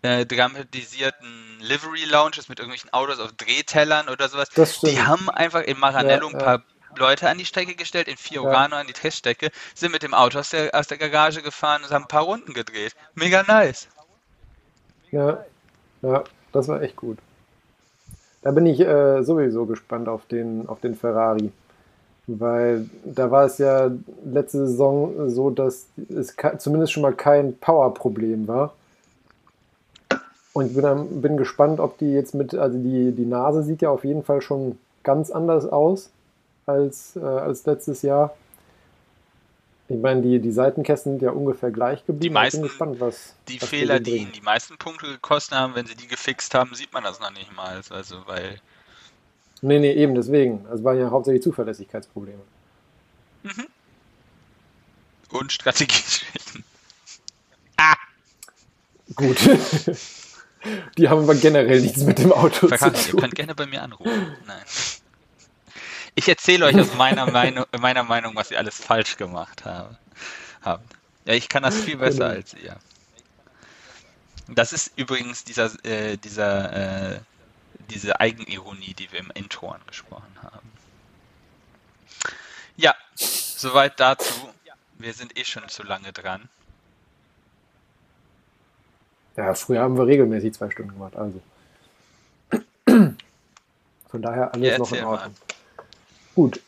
äh, 0.00 0.24
dramatisierten 0.24 1.58
Livery 1.60 2.04
Lounges 2.04 2.48
mit 2.48 2.60
irgendwelchen 2.60 2.90
Autos 2.94 3.20
auf 3.20 3.32
Drehtellern 3.32 4.08
oder 4.08 4.28
sowas. 4.30 4.48
Die 4.82 5.02
haben 5.02 5.28
einfach 5.28 5.62
in 5.62 5.78
Maranello 5.78 6.30
Ja, 6.30 6.38
ein 6.38 6.42
paar 6.42 6.62
Leute 6.96 7.28
an 7.28 7.36
die 7.36 7.44
Strecke 7.44 7.74
gestellt, 7.74 8.08
in 8.08 8.16
Fiorano 8.16 8.76
an 8.76 8.86
die 8.86 8.94
Teststrecke, 8.94 9.50
sind 9.74 9.92
mit 9.92 10.02
dem 10.02 10.14
Auto 10.14 10.38
aus 10.38 10.50
der, 10.50 10.74
aus 10.74 10.86
der 10.86 10.96
Garage 10.96 11.42
gefahren 11.42 11.82
und 11.84 11.90
haben 11.90 12.04
ein 12.04 12.08
paar 12.08 12.24
Runden 12.24 12.54
gedreht. 12.54 12.94
Mega 13.14 13.42
nice. 13.42 13.88
Ja, 15.10 15.44
ja, 16.00 16.24
das 16.52 16.68
war 16.68 16.80
echt 16.80 16.96
gut. 16.96 17.18
Da 18.42 18.50
bin 18.50 18.66
ich 18.66 18.80
äh, 18.80 19.22
sowieso 19.22 19.66
gespannt 19.66 20.08
auf 20.08 20.26
den, 20.26 20.68
auf 20.68 20.80
den 20.80 20.94
Ferrari. 20.94 21.52
Weil 22.26 22.88
da 23.04 23.30
war 23.30 23.44
es 23.44 23.58
ja 23.58 23.90
letzte 24.24 24.66
Saison 24.66 25.28
so, 25.28 25.50
dass 25.50 25.86
es 26.08 26.36
zumindest 26.58 26.92
schon 26.92 27.02
mal 27.02 27.14
kein 27.14 27.56
Power-Problem 27.56 28.46
war. 28.46 28.74
Und 30.52 30.66
ich 30.66 30.74
bin, 30.74 31.20
bin 31.20 31.36
gespannt, 31.36 31.80
ob 31.80 31.98
die 31.98 32.12
jetzt 32.12 32.34
mit, 32.34 32.54
also 32.54 32.78
die, 32.78 33.12
die 33.12 33.26
Nase 33.26 33.62
sieht 33.62 33.82
ja 33.82 33.90
auf 33.90 34.04
jeden 34.04 34.22
Fall 34.22 34.42
schon 34.42 34.78
ganz 35.02 35.30
anders 35.30 35.66
aus 35.66 36.10
als, 36.66 37.16
äh, 37.16 37.20
als 37.20 37.64
letztes 37.66 38.02
Jahr. 38.02 38.34
Ich 39.92 40.00
meine, 40.00 40.22
die, 40.22 40.38
die 40.40 40.52
Seitenkästen 40.52 41.12
sind 41.12 41.22
ja 41.22 41.30
ungefähr 41.30 41.70
gleich 41.70 42.00
geblieben. 42.06 42.20
Die 42.20 42.26
Ich 42.28 42.32
meisten- 42.32 42.58
bin 42.60 42.68
gespannt, 42.68 43.00
was 43.00 43.34
Die 43.48 43.60
was 43.60 43.68
Fehler, 43.68 44.00
die 44.00 44.16
ihnen 44.16 44.32
die 44.32 44.40
meisten 44.40 44.76
Punkte 44.78 45.06
gekostet 45.06 45.58
haben, 45.58 45.74
wenn 45.74 45.86
sie 45.86 45.94
die 45.94 46.06
gefixt 46.08 46.54
haben, 46.54 46.74
sieht 46.74 46.92
man 46.92 47.02
das 47.04 47.20
noch 47.20 47.30
nicht 47.32 47.54
mal. 47.54 47.80
Also, 47.90 48.16
weil 48.26 48.60
Nee, 49.64 49.78
nee, 49.78 49.92
eben 49.92 50.14
deswegen. 50.16 50.66
Also 50.68 50.82
waren 50.82 50.98
ja 50.98 51.10
hauptsächlich 51.10 51.42
Zuverlässigkeitsprobleme. 51.42 52.40
und 55.30 55.52
Strategieschwächen. 55.52 56.64
Gut. 59.14 59.36
Die 60.96 61.08
haben 61.08 61.22
aber 61.24 61.34
generell 61.34 61.80
nichts 61.80 62.02
mit 62.04 62.18
dem 62.18 62.32
Auto 62.32 62.50
zu 62.50 62.68
Verkaufen, 62.68 62.94
ihr 62.96 63.10
tun. 63.10 63.20
könnt 63.20 63.34
gerne 63.34 63.54
bei 63.54 63.66
mir 63.66 63.82
anrufen. 63.82 64.36
Nein. 64.46 64.62
Ich 66.14 66.28
erzähle 66.28 66.66
euch 66.66 66.78
aus 66.78 66.94
meiner 66.96 67.30
Meinung, 67.30 67.64
meiner 67.80 68.02
Meinung, 68.02 68.34
was 68.36 68.50
ihr 68.50 68.58
alles 68.58 68.78
falsch 68.78 69.16
gemacht 69.16 69.64
habt. 69.64 69.96
Ja, 71.24 71.34
ich 71.34 71.48
kann 71.48 71.62
das 71.62 71.76
viel 71.76 71.96
besser 71.96 72.28
Genau. 72.28 72.36
als 72.36 72.54
ihr. 72.54 72.76
Das 74.48 74.72
ist 74.72 74.92
übrigens 74.98 75.44
dieser, 75.44 75.70
äh, 75.84 76.16
dieser, 76.18 77.12
äh, 77.14 77.20
diese 77.90 78.20
Eigenironie, 78.20 78.94
die 78.94 79.10
wir 79.12 79.20
im 79.20 79.30
Intro 79.34 79.70
angesprochen 79.70 80.34
haben. 80.42 80.70
Ja, 82.76 82.94
soweit 83.14 83.98
dazu. 84.00 84.52
Wir 84.98 85.14
sind 85.14 85.36
eh 85.38 85.44
schon 85.44 85.68
zu 85.68 85.82
lange 85.82 86.12
dran. 86.12 86.48
Ja, 89.36 89.54
früher 89.54 89.80
haben 89.80 89.96
wir 89.96 90.06
regelmäßig 90.06 90.54
zwei 90.54 90.70
Stunden 90.70 90.92
gemacht, 90.92 91.16
also. 91.16 91.40
Von 92.86 94.22
daher 94.22 94.52
alles 94.52 94.68
Ja, 94.68 94.78
noch 94.78 94.92
in 94.92 94.98
erzähl 94.98 95.04
mal. 95.04 95.30
Gut. 96.34 96.60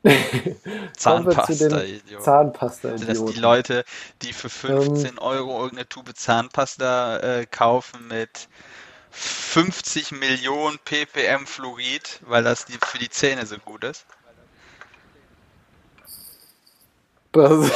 Kommen 0.02 1.26
wir 1.26 1.44
zu 1.44 1.54
den 1.54 1.70
Zahnpasta-Idiot. 1.70 2.22
Zahnpasta 2.22 2.88
Also, 2.90 3.04
dass 3.04 3.24
die 3.24 3.40
Leute, 3.40 3.84
die 4.22 4.32
für 4.32 4.48
15 4.48 5.18
Euro 5.18 5.60
irgendeine 5.62 5.88
Tube 5.88 6.14
Zahnpasta 6.14 7.18
äh, 7.18 7.46
kaufen 7.46 8.06
mit 8.08 8.48
50 9.10 10.12
Millionen 10.12 10.78
ppm 10.84 11.46
Fluorid, 11.46 12.20
weil 12.26 12.44
das 12.44 12.64
die, 12.66 12.78
für 12.80 12.98
die 12.98 13.10
Zähne 13.10 13.44
so 13.46 13.56
gut 13.58 13.82
ist. 13.84 14.06
Das, 17.32 17.50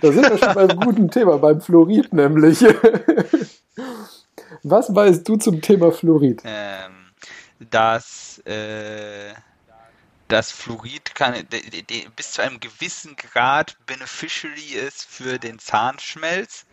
da 0.00 0.12
sind 0.12 0.30
wir 0.30 0.38
schon 0.38 0.54
beim 0.54 0.78
guten 0.78 1.10
Thema, 1.10 1.38
beim 1.38 1.60
Fluorid 1.60 2.12
nämlich. 2.12 2.60
Was 4.62 4.94
weißt 4.94 5.26
du 5.26 5.36
zum 5.36 5.62
Thema 5.62 5.90
Fluorid? 5.90 6.42
Ähm, 6.44 7.12
dass 7.70 8.42
äh, 8.44 9.32
das 10.30 10.50
Fluorid 10.52 11.14
kann, 11.14 11.34
de, 11.50 11.82
de, 11.82 12.08
bis 12.16 12.32
zu 12.32 12.42
einem 12.42 12.60
gewissen 12.60 13.16
Grad 13.16 13.76
beneficiary 13.86 14.74
ist 14.74 15.04
für 15.04 15.38
den 15.38 15.58
Zahnschmelz. 15.58 16.66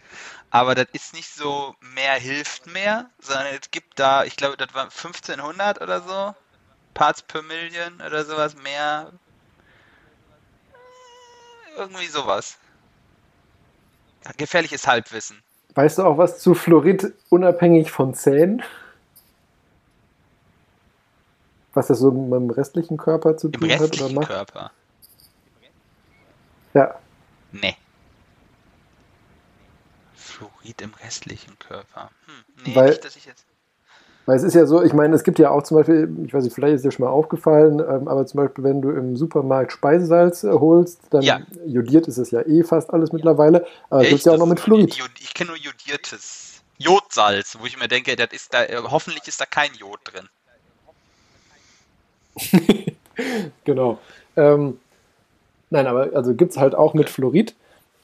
Aber 0.50 0.76
das 0.76 0.88
ist 0.94 1.14
nicht 1.14 1.34
so, 1.34 1.76
mehr 1.82 2.14
hilft 2.14 2.68
mehr, 2.68 3.10
sondern 3.20 3.48
es 3.60 3.70
gibt 3.72 4.00
da, 4.00 4.24
ich 4.24 4.38
glaube, 4.38 4.58
das 4.58 4.74
war 4.74 4.84
1500 4.84 5.82
oder 5.82 6.02
so, 6.02 6.36
Parts 6.94 7.22
per 7.22 7.42
Million 7.42 8.02
oder 8.06 8.24
sowas, 8.24 8.56
mehr. 8.56 9.12
Irgendwie 11.76 12.08
sowas. 12.08 12.58
Gefährliches 14.38 14.88
Halbwissen. 14.88 15.42
Weißt 15.76 16.00
du 16.00 16.04
auch 16.04 16.18
was 16.18 16.40
zu 16.40 16.56
Fluorid 16.56 17.14
unabhängig 17.30 17.92
von 17.92 18.14
Zähnen? 18.14 18.64
Was 21.78 21.86
das 21.88 22.00
so 22.00 22.10
mit 22.12 22.34
dem 22.34 22.50
restlichen 22.50 22.98
Körper 22.98 23.38
zu 23.38 23.48
Im 23.50 23.54
tun 23.54 23.70
hat 23.70 23.76
oder 23.80 23.84
restlichen 23.92 24.16
macht? 24.16 24.28
Körper. 24.30 24.72
Ja, 26.74 26.96
Nee. 27.52 27.76
Fluorid 30.16 30.82
im 30.82 30.94
restlichen 30.96 31.58
Körper. 31.60 32.10
Hm, 32.26 32.64
nee, 32.66 32.76
Weil- 32.76 32.90
nicht, 32.90 33.06
dass 33.06 33.16
ich 33.16 33.26
jetzt. 33.26 33.46
Weil 34.26 34.38
es 34.38 34.44
ist 34.44 34.56
ja 34.56 34.66
so, 34.66 34.82
ich 34.82 34.92
meine, 34.92 35.16
es 35.16 35.24
gibt 35.24 35.38
ja 35.40 35.52
auch 35.52 35.62
zum 35.64 35.78
Beispiel, 35.78 36.10
ich 36.26 36.34
weiß 36.34 36.44
nicht, 36.44 36.54
vielleicht 36.56 36.76
ist 36.76 36.84
dir 36.84 36.92
schon 36.92 37.06
mal 37.06 37.12
aufgefallen, 37.12 37.80
ähm, 37.80 38.08
aber 38.08 38.26
zum 38.26 38.40
Beispiel, 38.40 38.64
wenn 38.64 38.82
du 38.82 38.90
im 38.90 39.16
Supermarkt 39.16 39.72
Speisesalz 39.72 40.44
äh, 40.44 40.52
holst, 40.52 41.00
dann 41.12 41.22
Ja. 41.22 41.40
jodiert 41.66 42.08
ist 42.08 42.18
es 42.18 42.32
ja 42.32 42.42
eh 42.42 42.64
fast 42.64 42.90
alles 42.92 43.14
mittlerweile, 43.14 43.66
aber 43.92 44.02
es 44.02 44.10
gibt 44.10 44.24
ja 44.26 44.34
auch 44.34 44.38
noch 44.38 44.48
mit 44.48 44.60
Fluorid. 44.60 45.00
Ich 45.20 45.34
kenne 45.36 45.52
nur 45.52 45.58
jodiertes 45.60 46.62
Jodsalz, 46.80 47.58
wo 47.62 47.66
ich 47.68 47.80
mir 47.80 47.88
denke, 47.88 48.16
das 48.18 48.30
ist 48.34 48.54
da, 48.54 48.64
äh, 48.64 48.78
hoffentlich 48.84 49.28
ist 49.28 49.40
da 49.40 49.46
kein 49.46 49.74
Jod 49.76 50.00
drin. 50.04 50.28
Genau. 53.64 53.98
Ähm, 54.36 54.78
nein, 55.70 55.88
aber 55.88 56.10
also 56.14 56.34
gibt 56.36 56.52
es 56.52 56.58
halt 56.58 56.76
auch 56.76 56.94
mit 56.94 57.10
Fluorid. 57.10 57.56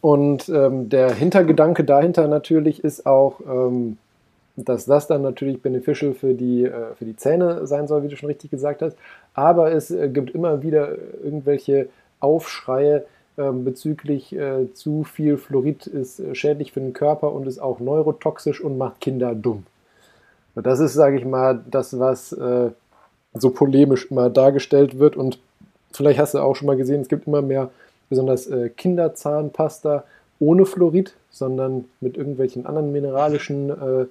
Und 0.01 0.49
ähm, 0.49 0.89
der 0.89 1.13
Hintergedanke 1.13 1.83
dahinter 1.83 2.27
natürlich 2.27 2.83
ist 2.83 3.05
auch, 3.05 3.39
ähm, 3.47 3.97
dass 4.57 4.85
das 4.85 5.07
dann 5.07 5.21
natürlich 5.21 5.61
beneficial 5.61 6.13
für 6.13 6.33
die, 6.33 6.65
äh, 6.65 6.95
für 6.95 7.05
die 7.05 7.15
Zähne 7.15 7.65
sein 7.65 7.87
soll, 7.87 8.03
wie 8.03 8.09
du 8.09 8.17
schon 8.17 8.27
richtig 8.27 8.51
gesagt 8.51 8.81
hast. 8.81 8.97
Aber 9.33 9.71
es 9.71 9.91
äh, 9.91 10.09
gibt 10.09 10.31
immer 10.31 10.61
wieder 10.61 10.97
irgendwelche 11.23 11.87
Aufschreie 12.19 13.05
ähm, 13.37 13.63
bezüglich 13.63 14.35
äh, 14.35 14.71
zu 14.73 15.05
viel 15.05 15.37
Fluorid 15.37 15.87
ist 15.87 16.19
äh, 16.19 16.35
schädlich 16.35 16.71
für 16.71 16.81
den 16.81 16.93
Körper 16.93 17.31
und 17.31 17.47
ist 17.47 17.59
auch 17.59 17.79
neurotoxisch 17.79 18.61
und 18.61 18.77
macht 18.77 18.99
Kinder 18.99 19.33
dumm. 19.33 19.65
Das 20.55 20.79
ist, 20.79 20.93
sage 20.93 21.17
ich 21.17 21.25
mal, 21.25 21.63
das, 21.71 21.97
was 21.97 22.31
äh, 22.33 22.69
so 23.33 23.49
polemisch 23.49 24.09
immer 24.11 24.29
dargestellt 24.29 24.99
wird. 24.99 25.15
Und 25.15 25.39
vielleicht 25.91 26.19
hast 26.19 26.33
du 26.33 26.39
auch 26.39 26.55
schon 26.55 26.67
mal 26.67 26.77
gesehen, 26.77 27.01
es 27.01 27.09
gibt 27.09 27.27
immer 27.27 27.41
mehr, 27.41 27.69
besonders 28.09 28.47
äh, 28.47 28.69
Kinderzahnpasta 28.69 30.03
ohne 30.39 30.65
Fluorid, 30.65 31.13
sondern 31.31 31.85
mit 31.99 32.17
irgendwelchen 32.17 32.65
anderen 32.65 32.91
mineralischen 32.91 33.69
äh, 33.69 34.01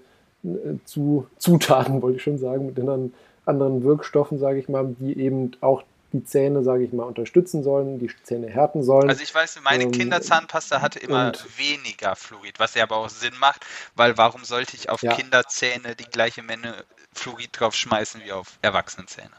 äh, 0.48 0.76
zu, 0.84 1.26
Zutaten, 1.38 2.02
wollte 2.02 2.16
ich 2.16 2.22
schon 2.22 2.38
sagen, 2.38 2.66
mit 2.66 2.78
anderen, 2.80 3.14
anderen 3.46 3.84
Wirkstoffen, 3.84 4.38
sage 4.38 4.58
ich 4.58 4.68
mal, 4.68 4.94
die 4.98 5.18
eben 5.18 5.52
auch 5.60 5.82
die 6.12 6.24
Zähne, 6.24 6.62
sage 6.62 6.84
ich 6.84 6.92
mal, 6.92 7.04
unterstützen 7.04 7.62
sollen, 7.62 7.98
die 7.98 8.10
Zähne 8.22 8.48
härten 8.48 8.82
sollen. 8.82 9.08
Also 9.08 9.22
ich 9.22 9.34
weiß, 9.34 9.60
meine 9.64 9.84
Ähm, 9.84 9.92
Kinderzahnpasta 9.92 10.82
hatte 10.82 10.98
immer 10.98 11.32
weniger 11.56 12.16
Fluorid, 12.16 12.58
was 12.58 12.74
ja 12.74 12.82
aber 12.82 12.96
auch 12.96 13.08
Sinn 13.08 13.32
macht, 13.40 13.64
weil 13.96 14.18
warum 14.18 14.44
sollte 14.44 14.76
ich 14.76 14.90
auf 14.90 15.02
Ja. 15.02 15.14
Kinderzähne 15.14 15.94
die 15.96 16.04
gleiche 16.04 16.42
Menge 16.42 16.74
Fluorid 17.12 17.50
draufschmeißen 17.52 18.22
wie 18.24 18.32
auf 18.32 18.58
Erwachsenenzähne? 18.62 19.30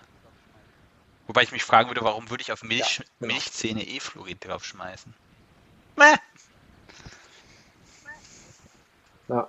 Wobei 1.28 1.44
ich 1.44 1.52
mich 1.52 1.64
fragen 1.64 1.90
würde, 1.90 2.02
warum 2.02 2.30
würde 2.30 2.41
ich 2.41 2.52
auf 2.52 2.64
Milch, 2.64 3.00
Ja, 3.00 3.06
genau. 3.20 3.34
Milchzähne 3.34 3.88
eh 3.88 4.00
Fluorid 4.00 4.45
draufschmeißen? 4.45 5.14
Meh. 5.95 6.16
Ja. 9.30 9.48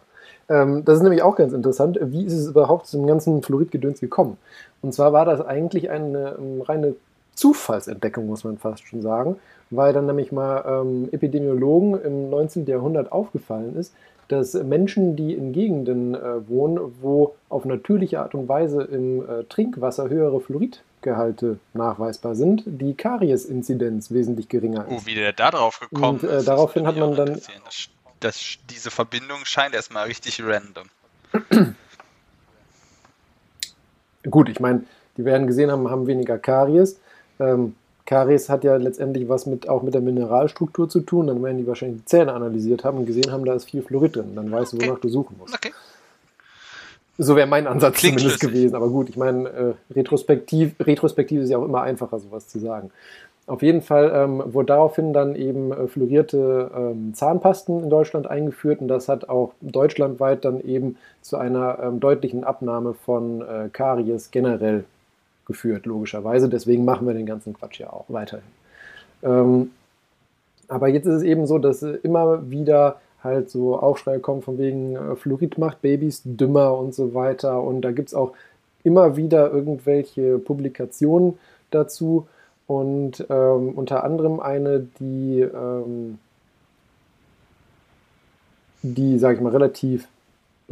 Ähm, 0.48 0.84
das 0.84 0.98
ist 0.98 1.02
nämlich 1.02 1.22
auch 1.22 1.36
ganz 1.36 1.52
interessant. 1.52 1.98
Wie 2.00 2.24
ist 2.24 2.34
es 2.34 2.48
überhaupt 2.48 2.86
zum 2.86 3.06
ganzen 3.06 3.42
Fluoridgedöns 3.42 4.00
gekommen? 4.00 4.38
Und 4.82 4.92
zwar 4.92 5.12
war 5.12 5.24
das 5.24 5.40
eigentlich 5.40 5.90
eine 5.90 6.36
ähm, 6.38 6.62
reine 6.62 6.94
Zufallsentdeckung, 7.34 8.26
muss 8.26 8.44
man 8.44 8.58
fast 8.58 8.86
schon 8.86 9.02
sagen, 9.02 9.36
weil 9.70 9.92
dann 9.92 10.06
nämlich 10.06 10.30
mal 10.30 10.64
ähm, 10.66 11.08
Epidemiologen 11.10 12.00
im 12.02 12.30
19. 12.30 12.66
Jahrhundert 12.66 13.10
aufgefallen 13.10 13.76
ist, 13.76 13.92
dass 14.28 14.54
Menschen, 14.54 15.16
die 15.16 15.34
in 15.34 15.52
Gegenden 15.52 16.14
äh, 16.14 16.48
wohnen, 16.48 16.78
wo 17.00 17.34
auf 17.48 17.64
natürliche 17.64 18.20
Art 18.20 18.34
und 18.34 18.48
Weise 18.48 18.82
im 18.82 19.28
äh, 19.28 19.44
Trinkwasser 19.44 20.08
höhere 20.08 20.40
Fluoridgehalte 20.40 21.58
nachweisbar 21.72 22.34
sind, 22.34 22.62
die 22.66 22.94
Karies-Inzidenz 22.94 24.10
wesentlich 24.10 24.48
geringer 24.48 24.86
ist. 24.86 25.02
Oh, 25.02 25.06
wie 25.06 25.14
der 25.14 25.32
da 25.32 25.50
drauf 25.50 25.80
gekommen 25.80 26.20
Und, 26.20 26.30
äh, 26.30 26.38
ist. 26.38 26.48
daraufhin 26.48 26.86
hat 26.86 26.96
man 26.96 27.14
dann-. 27.14 27.34
Das, 27.64 27.88
das, 28.20 28.56
diese 28.70 28.90
Verbindung 28.90 29.44
scheint 29.44 29.74
erstmal 29.74 30.06
richtig 30.06 30.42
random. 30.42 30.88
Gut, 34.30 34.48
ich 34.48 34.60
meine, 34.60 34.84
die 35.16 35.24
werden 35.24 35.46
gesehen 35.46 35.70
haben, 35.70 35.90
haben 35.90 36.06
weniger 36.06 36.38
Karies. 36.38 36.98
Ähm, 37.38 37.74
Karies 38.06 38.48
hat 38.50 38.64
ja 38.64 38.76
letztendlich 38.76 39.28
was 39.28 39.46
mit, 39.46 39.68
auch 39.68 39.82
mit 39.82 39.94
der 39.94 40.00
Mineralstruktur 40.02 40.88
zu 40.88 41.00
tun. 41.00 41.26
Dann 41.26 41.42
werden 41.42 41.58
die 41.58 41.66
wahrscheinlich 41.66 42.00
die 42.00 42.04
Zähne 42.04 42.32
analysiert 42.34 42.84
haben 42.84 42.98
und 42.98 43.06
gesehen 43.06 43.32
haben, 43.32 43.44
da 43.44 43.54
ist 43.54 43.70
viel 43.70 43.82
Fluorid 43.82 44.16
drin. 44.16 44.32
Dann 44.34 44.50
weißt 44.50 44.72
du, 44.74 44.76
Okay. 44.76 44.88
wonach 44.88 45.00
du 45.00 45.08
suchen 45.08 45.36
musst. 45.38 45.54
Okay. 45.54 45.72
So 47.16 47.36
wäre 47.36 47.46
mein 47.46 47.66
Ansatz 47.66 47.96
Klingt 47.98 48.18
zumindest 48.18 48.40
schlüssig. 48.40 48.56
gewesen. 48.56 48.74
Aber 48.74 48.88
gut, 48.88 49.08
ich 49.08 49.16
meine, 49.16 49.48
äh, 49.48 49.74
retrospektiv, 49.94 50.74
retrospektiv 50.80 51.42
ist 51.42 51.50
ja 51.50 51.58
auch 51.58 51.64
immer 51.64 51.82
einfacher, 51.82 52.18
sowas 52.18 52.48
zu 52.48 52.58
sagen. 52.58 52.90
Auf 53.46 53.62
jeden 53.62 53.82
Fall 53.82 54.10
ähm, 54.14 54.42
wurde 54.54 54.66
daraufhin 54.68 55.12
dann 55.12 55.36
eben 55.36 55.70
äh, 55.70 55.86
fluorierte 55.86 56.70
ähm, 56.74 57.12
Zahnpasten 57.14 57.84
in 57.84 57.90
Deutschland 57.90 58.26
eingeführt 58.26 58.80
und 58.80 58.88
das 58.88 59.06
hat 59.08 59.28
auch 59.28 59.52
deutschlandweit 59.60 60.44
dann 60.46 60.60
eben 60.62 60.96
zu 61.20 61.36
einer 61.36 61.78
ähm, 61.82 62.00
deutlichen 62.00 62.42
Abnahme 62.42 62.94
von 62.94 63.42
äh, 63.42 63.68
Karies 63.70 64.30
generell 64.30 64.84
geführt, 65.46 65.86
logischerweise. 65.86 66.48
Deswegen 66.48 66.84
machen 66.84 67.06
wir 67.06 67.14
den 67.14 67.26
ganzen 67.26 67.54
Quatsch 67.54 67.80
ja 67.80 67.92
auch 67.92 68.06
weiterhin. 68.08 68.44
Ähm, 69.22 69.70
aber 70.68 70.88
jetzt 70.88 71.06
ist 71.06 71.16
es 71.16 71.22
eben 71.22 71.46
so, 71.46 71.58
dass 71.58 71.82
immer 71.82 72.50
wieder 72.50 73.00
halt 73.22 73.50
so 73.50 73.78
Aufschrei 73.78 74.18
kommen 74.18 74.42
von 74.42 74.58
wegen 74.58 74.96
äh, 74.96 75.16
Fluorid 75.16 75.58
macht 75.58 75.82
Babys 75.82 76.22
dümmer 76.24 76.76
und 76.76 76.94
so 76.94 77.14
weiter. 77.14 77.62
Und 77.62 77.82
da 77.82 77.92
gibt 77.92 78.08
es 78.08 78.14
auch 78.14 78.32
immer 78.82 79.16
wieder 79.16 79.50
irgendwelche 79.50 80.38
Publikationen 80.38 81.38
dazu 81.70 82.26
und 82.66 83.26
ähm, 83.28 83.72
unter 83.74 84.04
anderem 84.04 84.40
eine, 84.40 84.86
die, 85.00 85.40
ähm, 85.40 86.18
die, 88.82 89.18
sage 89.18 89.36
ich 89.36 89.40
mal, 89.40 89.52
relativ 89.52 90.06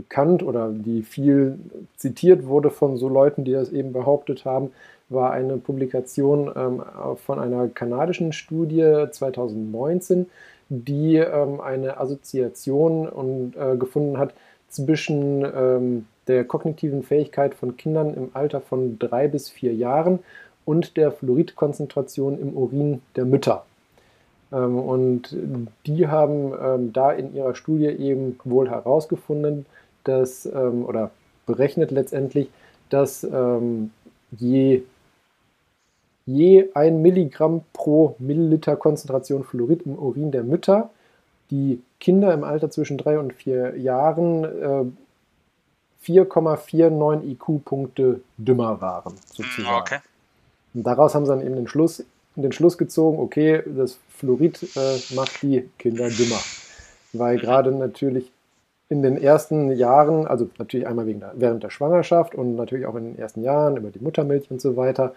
bekannt 0.03 0.43
oder 0.43 0.71
die 0.71 1.03
viel 1.03 1.59
zitiert 1.97 2.47
wurde 2.47 2.71
von 2.71 2.97
so 2.97 3.09
Leuten, 3.09 3.45
die 3.45 3.53
das 3.53 3.71
eben 3.71 3.93
behauptet 3.93 4.45
haben, 4.45 4.73
war 5.09 5.33
eine 5.33 5.59
Publikation 5.59 6.51
ähm, 6.55 6.83
von 7.25 7.39
einer 7.39 7.69
kanadischen 7.69 8.33
Studie 8.33 9.07
2019, 9.11 10.27
die 10.69 11.17
ähm, 11.17 11.61
eine 11.61 11.99
Assoziation 11.99 13.09
und, 13.09 13.55
äh, 13.57 13.77
gefunden 13.77 14.19
hat 14.19 14.35
zwischen 14.69 15.45
ähm, 15.45 16.07
der 16.29 16.45
kognitiven 16.45 17.03
Fähigkeit 17.03 17.55
von 17.55 17.77
Kindern 17.77 18.15
im 18.15 18.31
Alter 18.33 18.61
von 18.61 18.99
drei 18.99 19.29
bis 19.29 19.51
vier 19.51 19.75
Jahren 19.75 20.21
und 20.65 20.97
der 20.97 21.13
Fluoridkonzentration 21.13 22.41
im 22.41 22.57
Urin 22.57 23.03
der 23.17 23.25
Mütter. 23.25 23.65
Ähm, 24.53 24.79
und 24.79 25.37
die 25.87 26.09
haben 26.09 26.53
ähm, 26.63 26.93
da 26.93 27.13
in 27.13 27.35
ihrer 27.35 27.55
Studie 27.55 27.87
eben 27.87 28.39
wohl 28.45 28.71
herausgefunden, 28.71 29.67
dass, 30.05 30.47
ähm, 30.47 30.85
oder 30.85 31.11
berechnet 31.47 31.91
letztendlich, 31.91 32.49
dass 32.89 33.27
je, 34.39 34.83
je 36.27 36.69
ein 36.75 37.03
Milligramm 37.03 37.63
pro 37.73 38.15
Milliliter 38.19 38.77
Konzentration 38.77 39.45
Fluorid 39.45 39.83
im 39.83 39.99
Urin 39.99 40.31
der 40.31 40.43
Mütter 40.43 40.91
die 41.51 41.83
Kinder 42.01 42.33
im 42.33 42.45
Alter 42.45 42.71
zwischen 42.71 42.97
drei 42.99 43.19
und 43.19 43.35
vier 43.35 43.79
Jahren 43.79 44.45
äh, 44.45 44.85
4,49 46.05 47.25
IQ-Punkte 47.33 48.23
dümmer 48.39 48.81
waren, 48.81 49.15
sozusagen. 49.27 49.81
Okay. 49.81 49.99
Und 50.75 50.85
daraus 50.85 51.15
haben 51.15 51.27
sie 51.27 51.31
dann 51.31 51.43
eben 51.43 51.55
den 51.55 51.69
Schluss, 51.69 52.05
den 52.35 52.53
Schluss 52.53 52.79
gezogen, 52.79 53.19
okay, 53.21 53.63
das 53.67 53.99
Fluorid 54.09 54.63
äh, 54.75 55.15
macht 55.15 55.43
die 55.43 55.69
Kinder 55.79 56.09
dümmer. 56.09 56.41
Weil 57.13 57.39
gerade 57.39 57.71
natürlich 57.71 58.32
in 58.93 59.03
den 59.03 59.17
ersten 59.17 59.73
Jahren, 59.73 60.27
also 60.27 60.49
natürlich 60.59 60.87
einmal 60.87 61.07
wegen 61.07 61.21
der, 61.21 61.33
während 61.35 61.63
der 61.63 61.71
Schwangerschaft 61.71 62.35
und 62.35 62.57
natürlich 62.57 62.87
auch 62.87 62.95
in 62.95 63.13
den 63.13 63.19
ersten 63.19 63.43
Jahren 63.43 63.77
über 63.77 63.91
die 63.91 63.99
Muttermilch 63.99 64.51
und 64.51 64.61
so 64.61 64.77
weiter, 64.77 65.15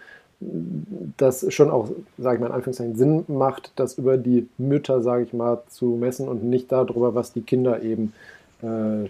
das 1.16 1.46
schon 1.52 1.70
auch, 1.70 1.88
sage 2.18 2.36
ich 2.36 2.40
mal 2.40 2.48
in 2.48 2.52
Anführungszeichen, 2.52 2.96
Sinn 2.96 3.24
macht, 3.28 3.72
das 3.76 3.94
über 3.94 4.18
die 4.18 4.48
Mütter, 4.58 5.00
sage 5.02 5.24
ich 5.24 5.32
mal, 5.32 5.62
zu 5.68 5.86
messen 5.86 6.28
und 6.28 6.44
nicht 6.44 6.72
darüber, 6.72 7.14
was 7.14 7.32
die 7.32 7.42
Kinder 7.42 7.82
eben 7.82 8.12
äh, 8.62 9.08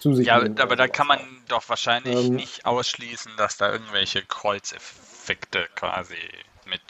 zu 0.00 0.14
sich 0.14 0.26
Ja, 0.26 0.36
aber 0.36 0.76
da 0.76 0.86
kann 0.86 1.06
man 1.06 1.18
doch 1.48 1.68
wahrscheinlich 1.68 2.28
ähm, 2.28 2.36
nicht 2.36 2.66
ausschließen, 2.66 3.32
dass 3.38 3.56
da 3.56 3.72
irgendwelche 3.72 4.22
Kreuzeffekte 4.22 5.08
Effekte 5.28 5.66
quasi 5.74 6.14
mit. 6.64 6.80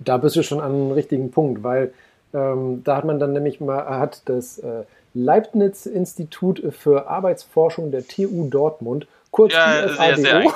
Da 0.00 0.18
bist 0.18 0.36
du 0.36 0.42
schon 0.42 0.60
an 0.60 0.72
einem 0.72 0.90
richtigen 0.90 1.30
Punkt, 1.30 1.62
weil 1.62 1.94
ähm, 2.34 2.82
da 2.84 2.96
hat 2.96 3.04
man 3.04 3.18
dann 3.18 3.32
nämlich 3.32 3.60
mal 3.60 3.84
hat 3.98 4.22
das 4.26 4.58
äh, 4.58 4.82
Leibniz-Institut 5.14 6.62
für 6.74 7.08
Arbeitsforschung 7.08 7.90
der 7.92 8.06
TU 8.06 8.48
Dortmund, 8.48 9.06
kurz 9.30 9.52
ja, 9.52 9.88
sehr, 9.88 10.16
sehr 10.16 10.42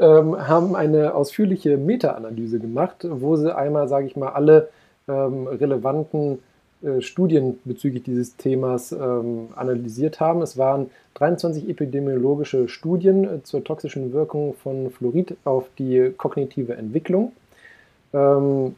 ähm, 0.00 0.48
haben 0.48 0.74
eine 0.74 1.14
ausführliche 1.14 1.76
Meta-Analyse 1.76 2.58
gemacht, 2.58 3.06
wo 3.08 3.36
sie 3.36 3.54
einmal, 3.54 3.88
sage 3.88 4.06
ich 4.06 4.16
mal, 4.16 4.30
alle 4.30 4.68
ähm, 5.08 5.46
relevanten 5.46 6.40
äh, 6.82 7.00
Studien 7.00 7.58
bezüglich 7.64 8.02
dieses 8.02 8.36
Themas 8.36 8.92
ähm, 8.92 9.48
analysiert 9.54 10.20
haben. 10.20 10.42
Es 10.42 10.58
waren 10.58 10.90
23 11.14 11.68
epidemiologische 11.68 12.68
Studien 12.68 13.24
äh, 13.24 13.42
zur 13.42 13.62
toxischen 13.62 14.12
Wirkung 14.12 14.54
von 14.54 14.90
Fluorid 14.90 15.36
auf 15.44 15.66
die 15.78 16.12
kognitive 16.16 16.76
Entwicklung. 16.76 17.32
Ähm, 18.14 18.76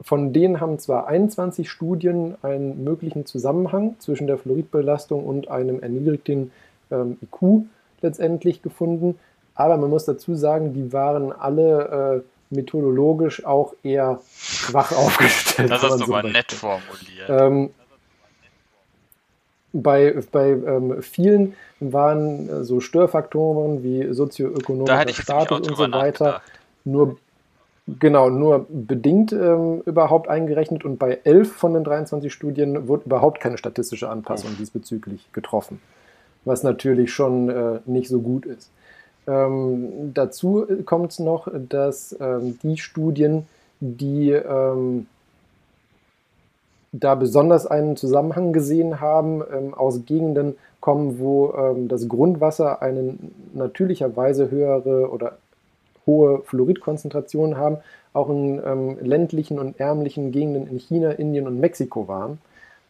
von 0.00 0.32
denen 0.32 0.60
haben 0.60 0.78
zwar 0.78 1.08
21 1.08 1.70
Studien 1.70 2.36
einen 2.42 2.84
möglichen 2.84 3.26
Zusammenhang 3.26 3.96
zwischen 3.98 4.26
der 4.26 4.38
Fluoridbelastung 4.38 5.24
und 5.24 5.48
einem 5.48 5.80
erniedrigten 5.80 6.52
ähm, 6.90 7.18
IQ 7.22 7.64
letztendlich 8.02 8.62
gefunden, 8.62 9.18
aber 9.54 9.78
man 9.78 9.90
muss 9.90 10.04
dazu 10.04 10.34
sagen, 10.34 10.74
die 10.74 10.92
waren 10.92 11.32
alle 11.32 12.22
äh, 12.22 12.54
methodologisch 12.54 13.44
auch 13.44 13.74
eher 13.82 14.20
schwach 14.36 14.92
aufgestellt. 14.96 15.70
Das 15.70 15.82
hast 15.82 16.00
du 16.00 16.06
so 16.06 16.14
aber 16.14 16.28
nett 16.28 16.52
formuliert. 16.52 17.28
Ähm, 17.28 17.70
bei 19.72 20.22
bei 20.30 20.50
ähm, 20.50 21.02
vielen 21.02 21.54
waren 21.80 22.48
äh, 22.48 22.64
so 22.64 22.80
Störfaktoren 22.80 23.82
wie 23.82 24.12
sozioökonomischer 24.12 25.22
Status 25.22 25.68
und 25.68 25.76
so 25.76 25.92
weiter 25.92 26.42
nur 26.84 27.18
genau 27.86 28.30
nur 28.30 28.66
bedingt 28.68 29.32
ähm, 29.32 29.82
überhaupt 29.86 30.28
eingerechnet 30.28 30.84
und 30.84 30.98
bei 30.98 31.20
elf 31.24 31.52
von 31.52 31.74
den 31.74 31.84
23 31.84 32.32
Studien 32.32 32.88
wurde 32.88 33.04
überhaupt 33.06 33.40
keine 33.40 33.58
statistische 33.58 34.08
Anpassung 34.08 34.50
diesbezüglich 34.58 35.28
getroffen, 35.32 35.80
was 36.44 36.62
natürlich 36.62 37.12
schon 37.12 37.48
äh, 37.48 37.80
nicht 37.86 38.08
so 38.08 38.20
gut 38.20 38.46
ist. 38.46 38.70
Ähm, 39.28 40.12
dazu 40.14 40.66
kommt 40.84 41.18
noch, 41.20 41.48
dass 41.68 42.16
ähm, 42.20 42.58
die 42.62 42.76
Studien, 42.76 43.46
die 43.80 44.30
ähm, 44.30 45.06
da 46.92 47.14
besonders 47.14 47.66
einen 47.66 47.96
Zusammenhang 47.96 48.52
gesehen 48.52 49.00
haben, 49.00 49.42
ähm, 49.52 49.74
aus 49.74 50.04
Gegenden 50.06 50.56
kommen, 50.80 51.18
wo 51.18 51.52
ähm, 51.52 51.88
das 51.88 52.08
Grundwasser 52.08 52.82
eine 52.82 53.16
natürlicherweise 53.54 54.50
höhere 54.50 55.10
oder 55.10 55.38
hohe 56.06 56.42
Fluoridkonzentration 56.42 57.56
haben, 57.56 57.78
auch 58.12 58.30
in 58.30 58.60
ähm, 58.64 58.98
ländlichen 59.00 59.58
und 59.58 59.78
ärmlichen 59.78 60.32
Gegenden 60.32 60.66
in 60.68 60.78
China, 60.78 61.10
Indien 61.10 61.46
und 61.46 61.60
Mexiko 61.60 62.08
waren, 62.08 62.38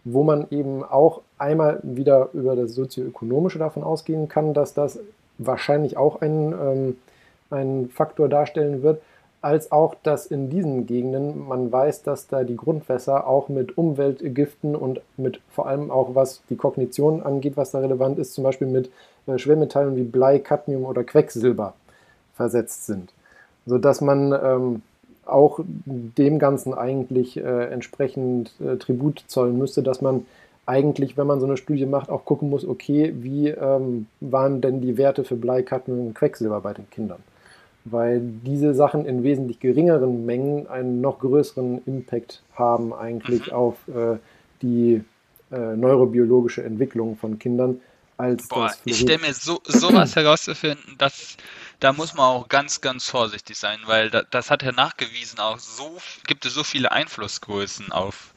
wo 0.05 0.23
man 0.23 0.47
eben 0.51 0.85
auch 0.85 1.23
einmal 1.39 1.81
wieder 1.83 2.29
über 2.33 2.55
das 2.55 2.75
sozioökonomische 2.75 3.59
davon 3.59 3.83
ausgehen 3.83 4.29
kann, 4.29 4.55
dass 4.55 4.73
das 4.73 5.01
wahrscheinlich 5.39 5.97
auch 5.97 6.21
ein, 6.21 6.53
ähm, 6.53 6.97
ein 7.51 7.91
Faktor 7.93 8.29
darstellen 8.29 8.83
wird, 8.83 9.03
als 9.43 9.71
auch, 9.71 9.95
dass 10.03 10.27
in 10.27 10.49
diesen 10.49 10.87
Gegenden 10.87 11.47
man 11.47 11.71
weiß, 11.71 12.03
dass 12.03 12.27
da 12.27 12.43
die 12.43 12.57
Grundwässer 12.57 13.27
auch 13.27 13.49
mit 13.49 13.77
Umweltgiften 13.77 14.75
und 14.75 15.01
mit 15.17 15.41
vor 15.51 15.67
allem 15.67 15.91
auch 15.91 16.15
was 16.15 16.43
die 16.51 16.57
Kognition 16.57 17.23
angeht, 17.23 17.57
was 17.57 17.71
da 17.71 17.81
relevant 17.81 18.19
ist, 18.19 18.35
zum 18.35 18.45
Beispiel 18.45 18.67
mit 18.69 18.91
äh, 19.27 19.39
Schwermetallen 19.39 19.97
wie 19.97 20.03
Blei, 20.03 20.39
Cadmium 20.39 20.85
oder 20.85 21.05
Quecksilber 21.05 21.75
versetzt 22.37 22.87
sind. 22.87 23.13
Sodass 23.67 24.01
man 24.01 24.33
ähm, 24.33 24.83
auch 25.25 25.61
dem 25.65 26.39
Ganzen 26.39 26.75
eigentlich 26.75 27.37
äh, 27.37 27.65
entsprechend 27.67 28.53
äh, 28.61 28.77
Tribut 28.77 29.25
zollen 29.27 29.59
müsste, 29.59 29.83
dass 29.83 30.01
man 30.01 30.27
eigentlich, 30.67 31.17
wenn 31.17 31.27
man 31.27 31.41
so 31.41 31.47
eine 31.47 31.57
Studie 31.57 31.87
macht, 31.87 32.11
auch 32.11 32.25
gucken 32.25 32.51
muss, 32.51 32.67
okay, 32.67 33.15
wie 33.17 33.49
ähm, 33.49 34.07
waren 34.21 34.61
denn 34.61 34.81
die 34.81 34.99
Werte 34.99 35.25
für 35.25 35.37
Blei, 35.37 35.63
Cadmium 35.63 36.09
und 36.09 36.15
Quecksilber 36.15 36.61
bei 36.61 36.75
den 36.75 36.91
Kindern? 36.91 37.21
Weil 37.85 38.21
diese 38.21 38.75
Sachen 38.75 39.07
in 39.07 39.23
wesentlich 39.23 39.61
geringeren 39.61 40.27
Mengen 40.27 40.67
einen 40.67 41.01
noch 41.01 41.21
größeren 41.21 41.83
Impact 41.87 42.43
haben 42.55 42.93
eigentlich 42.93 43.47
mhm. 43.47 43.53
auf 43.53 43.77
äh, 43.89 44.17
die 44.61 45.05
äh, 45.53 45.77
neurobiologische 45.77 46.65
Entwicklung 46.65 47.17
von 47.17 47.39
Kindern 47.39 47.81
als 48.17 48.49
Boah, 48.49 48.73
Ich 48.85 48.99
stelle 48.99 49.19
mir 49.19 49.35
so, 49.35 49.61
sowas 49.65 50.17
herauszufinden, 50.17 50.97
dass 50.99 51.37
da 51.81 51.93
muss 51.93 52.15
man 52.15 52.27
auch 52.27 52.49
ganz, 52.49 52.81
ganz 52.81 53.09
vorsichtig 53.09 53.59
sein, 53.59 53.81
weil 53.85 54.11
da, 54.11 54.23
das 54.23 54.51
hat 54.51 54.63
ja 54.63 54.73
nachgewiesen, 54.73 55.39
auch 55.41 55.59
so 55.59 56.01
gibt 56.27 56.47
es 56.47 56.55
so 56.55 56.65
viele 56.65 56.93
Einflussgrößen 56.93 57.93
auf 57.93 58.33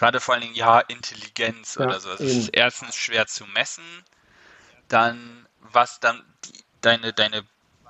Gerade 0.00 0.18
vor 0.18 0.32
allen 0.32 0.40
Dingen, 0.44 0.54
ja, 0.54 0.80
Intelligenz 0.80 1.74
ja, 1.74 1.84
oder 1.84 2.00
so. 2.00 2.10
Es 2.10 2.22
ist 2.22 2.48
erstens 2.54 2.96
schwer 2.96 3.26
zu 3.26 3.44
messen. 3.44 3.84
Dann, 4.88 5.46
was 5.60 6.00
dann 6.00 6.24
die, 6.46 6.64
deine, 6.80 7.12
deine 7.12 7.44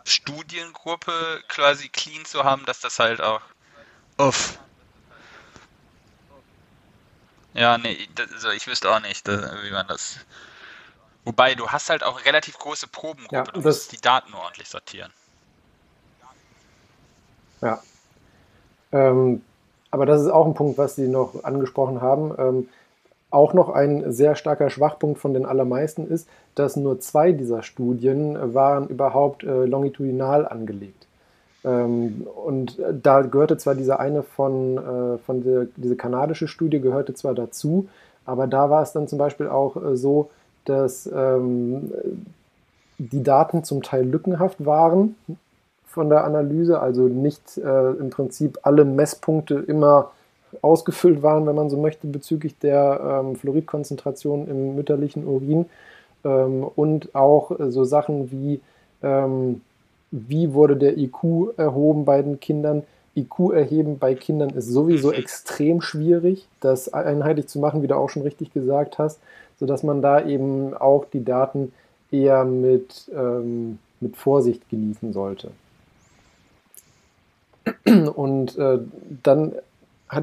Studiengruppe 0.04 1.40
quasi 1.46 1.88
clean 1.88 2.24
zu 2.24 2.42
haben, 2.42 2.66
dass 2.66 2.80
das 2.80 2.98
halt 2.98 3.20
auch 3.20 3.42
uff. 4.18 4.58
Ja, 7.54 7.78
nee, 7.78 8.08
das, 8.16 8.32
also 8.32 8.50
ich 8.50 8.66
wüsste 8.66 8.90
auch 8.90 9.00
nicht, 9.00 9.28
wie 9.28 9.70
man 9.70 9.86
das. 9.86 10.18
Wobei, 11.24 11.54
du 11.54 11.68
hast 11.68 11.90
halt 11.90 12.02
auch 12.02 12.24
relativ 12.24 12.58
große 12.58 12.88
Probengruppe, 12.88 13.36
ja, 13.36 13.42
du 13.44 13.60
musst 13.60 13.92
die 13.92 14.00
Daten 14.00 14.32
ordentlich 14.34 14.68
sortieren. 14.68 15.12
Ja. 17.60 17.82
Ähm, 18.92 19.42
aber 19.90 20.06
das 20.06 20.22
ist 20.22 20.28
auch 20.28 20.46
ein 20.46 20.54
Punkt, 20.54 20.78
was 20.78 20.96
Sie 20.96 21.08
noch 21.08 21.44
angesprochen 21.44 22.00
haben. 22.00 22.34
Ähm, 22.38 22.68
auch 23.30 23.52
noch 23.54 23.68
ein 23.68 24.12
sehr 24.12 24.34
starker 24.34 24.70
Schwachpunkt 24.70 25.20
von 25.20 25.34
den 25.34 25.46
allermeisten 25.46 26.08
ist, 26.08 26.28
dass 26.54 26.76
nur 26.76 27.00
zwei 27.00 27.32
dieser 27.32 27.62
Studien 27.62 28.54
waren 28.54 28.88
überhaupt 28.88 29.44
äh, 29.44 29.66
longitudinal 29.66 30.48
angelegt. 30.48 31.06
Ähm, 31.64 32.26
und 32.44 32.78
da 32.92 33.20
gehörte 33.22 33.56
zwar 33.56 33.74
diese 33.74 34.00
eine 34.00 34.22
von, 34.22 34.78
äh, 34.78 35.18
von 35.18 35.44
der, 35.44 35.66
diese 35.76 35.96
kanadische 35.96 36.48
Studie 36.48 36.80
gehörte 36.80 37.14
zwar 37.14 37.34
dazu, 37.34 37.88
aber 38.24 38.46
da 38.46 38.70
war 38.70 38.82
es 38.82 38.92
dann 38.92 39.08
zum 39.08 39.18
Beispiel 39.18 39.48
auch 39.48 39.76
äh, 39.76 39.96
so, 39.96 40.30
dass 40.70 41.10
ähm, 41.12 41.92
die 42.98 43.22
Daten 43.22 43.64
zum 43.64 43.82
Teil 43.82 44.06
lückenhaft 44.06 44.64
waren 44.64 45.16
von 45.86 46.08
der 46.08 46.24
Analyse, 46.24 46.80
also 46.80 47.02
nicht 47.02 47.58
äh, 47.58 47.90
im 47.90 48.10
Prinzip 48.10 48.60
alle 48.62 48.84
Messpunkte 48.84 49.54
immer 49.54 50.12
ausgefüllt 50.62 51.22
waren, 51.22 51.46
wenn 51.46 51.56
man 51.56 51.70
so 51.70 51.76
möchte, 51.76 52.06
bezüglich 52.06 52.58
der 52.58 53.22
ähm, 53.24 53.36
Fluoridkonzentration 53.36 54.48
im 54.48 54.76
mütterlichen 54.76 55.26
Urin. 55.26 55.66
Ähm, 56.24 56.64
und 56.76 57.14
auch 57.14 57.58
äh, 57.58 57.70
so 57.70 57.84
Sachen 57.84 58.30
wie, 58.30 58.60
ähm, 59.02 59.62
wie 60.10 60.52
wurde 60.54 60.76
der 60.76 60.96
IQ 60.96 61.56
erhoben 61.56 62.04
bei 62.04 62.22
den 62.22 62.38
Kindern. 62.38 62.84
IQ 63.16 63.52
erheben 63.52 63.98
bei 63.98 64.14
Kindern 64.14 64.50
ist 64.50 64.68
sowieso 64.68 65.12
extrem 65.12 65.80
schwierig, 65.80 66.46
das 66.60 66.92
einheitlich 66.92 67.48
zu 67.48 67.58
machen, 67.58 67.82
wie 67.82 67.88
du 67.88 67.96
auch 67.96 68.10
schon 68.10 68.22
richtig 68.22 68.52
gesagt 68.52 68.98
hast, 68.98 69.18
sodass 69.60 69.82
man 69.82 70.02
da 70.02 70.24
eben 70.24 70.74
auch 70.74 71.04
die 71.04 71.24
Daten 71.24 71.72
eher 72.10 72.44
mit, 72.44 73.08
ähm, 73.14 73.78
mit 74.00 74.16
Vorsicht 74.16 74.68
genießen 74.68 75.12
sollte. 75.12 75.52
Und 78.14 78.58
äh, 78.58 78.78
dann 79.22 79.52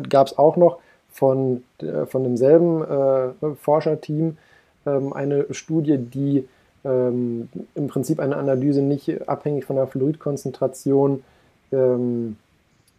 gab 0.09 0.27
es 0.27 0.38
auch 0.38 0.57
noch 0.57 0.80
von, 1.11 1.64
äh, 1.80 2.05
von 2.05 2.23
demselben 2.23 2.84
äh, 2.84 3.55
Forscherteam 3.61 4.38
ähm, 4.85 5.14
eine 5.14 5.45
Studie, 5.53 5.97
die 5.97 6.47
ähm, 6.84 7.49
im 7.76 7.88
Prinzip 7.88 8.19
eine 8.19 8.38
Analyse 8.38 8.81
nicht 8.81 9.27
abhängig 9.27 9.65
von 9.65 9.76
der 9.76 9.88
Fluoridkonzentration 9.88 11.23
ähm, 11.72 12.38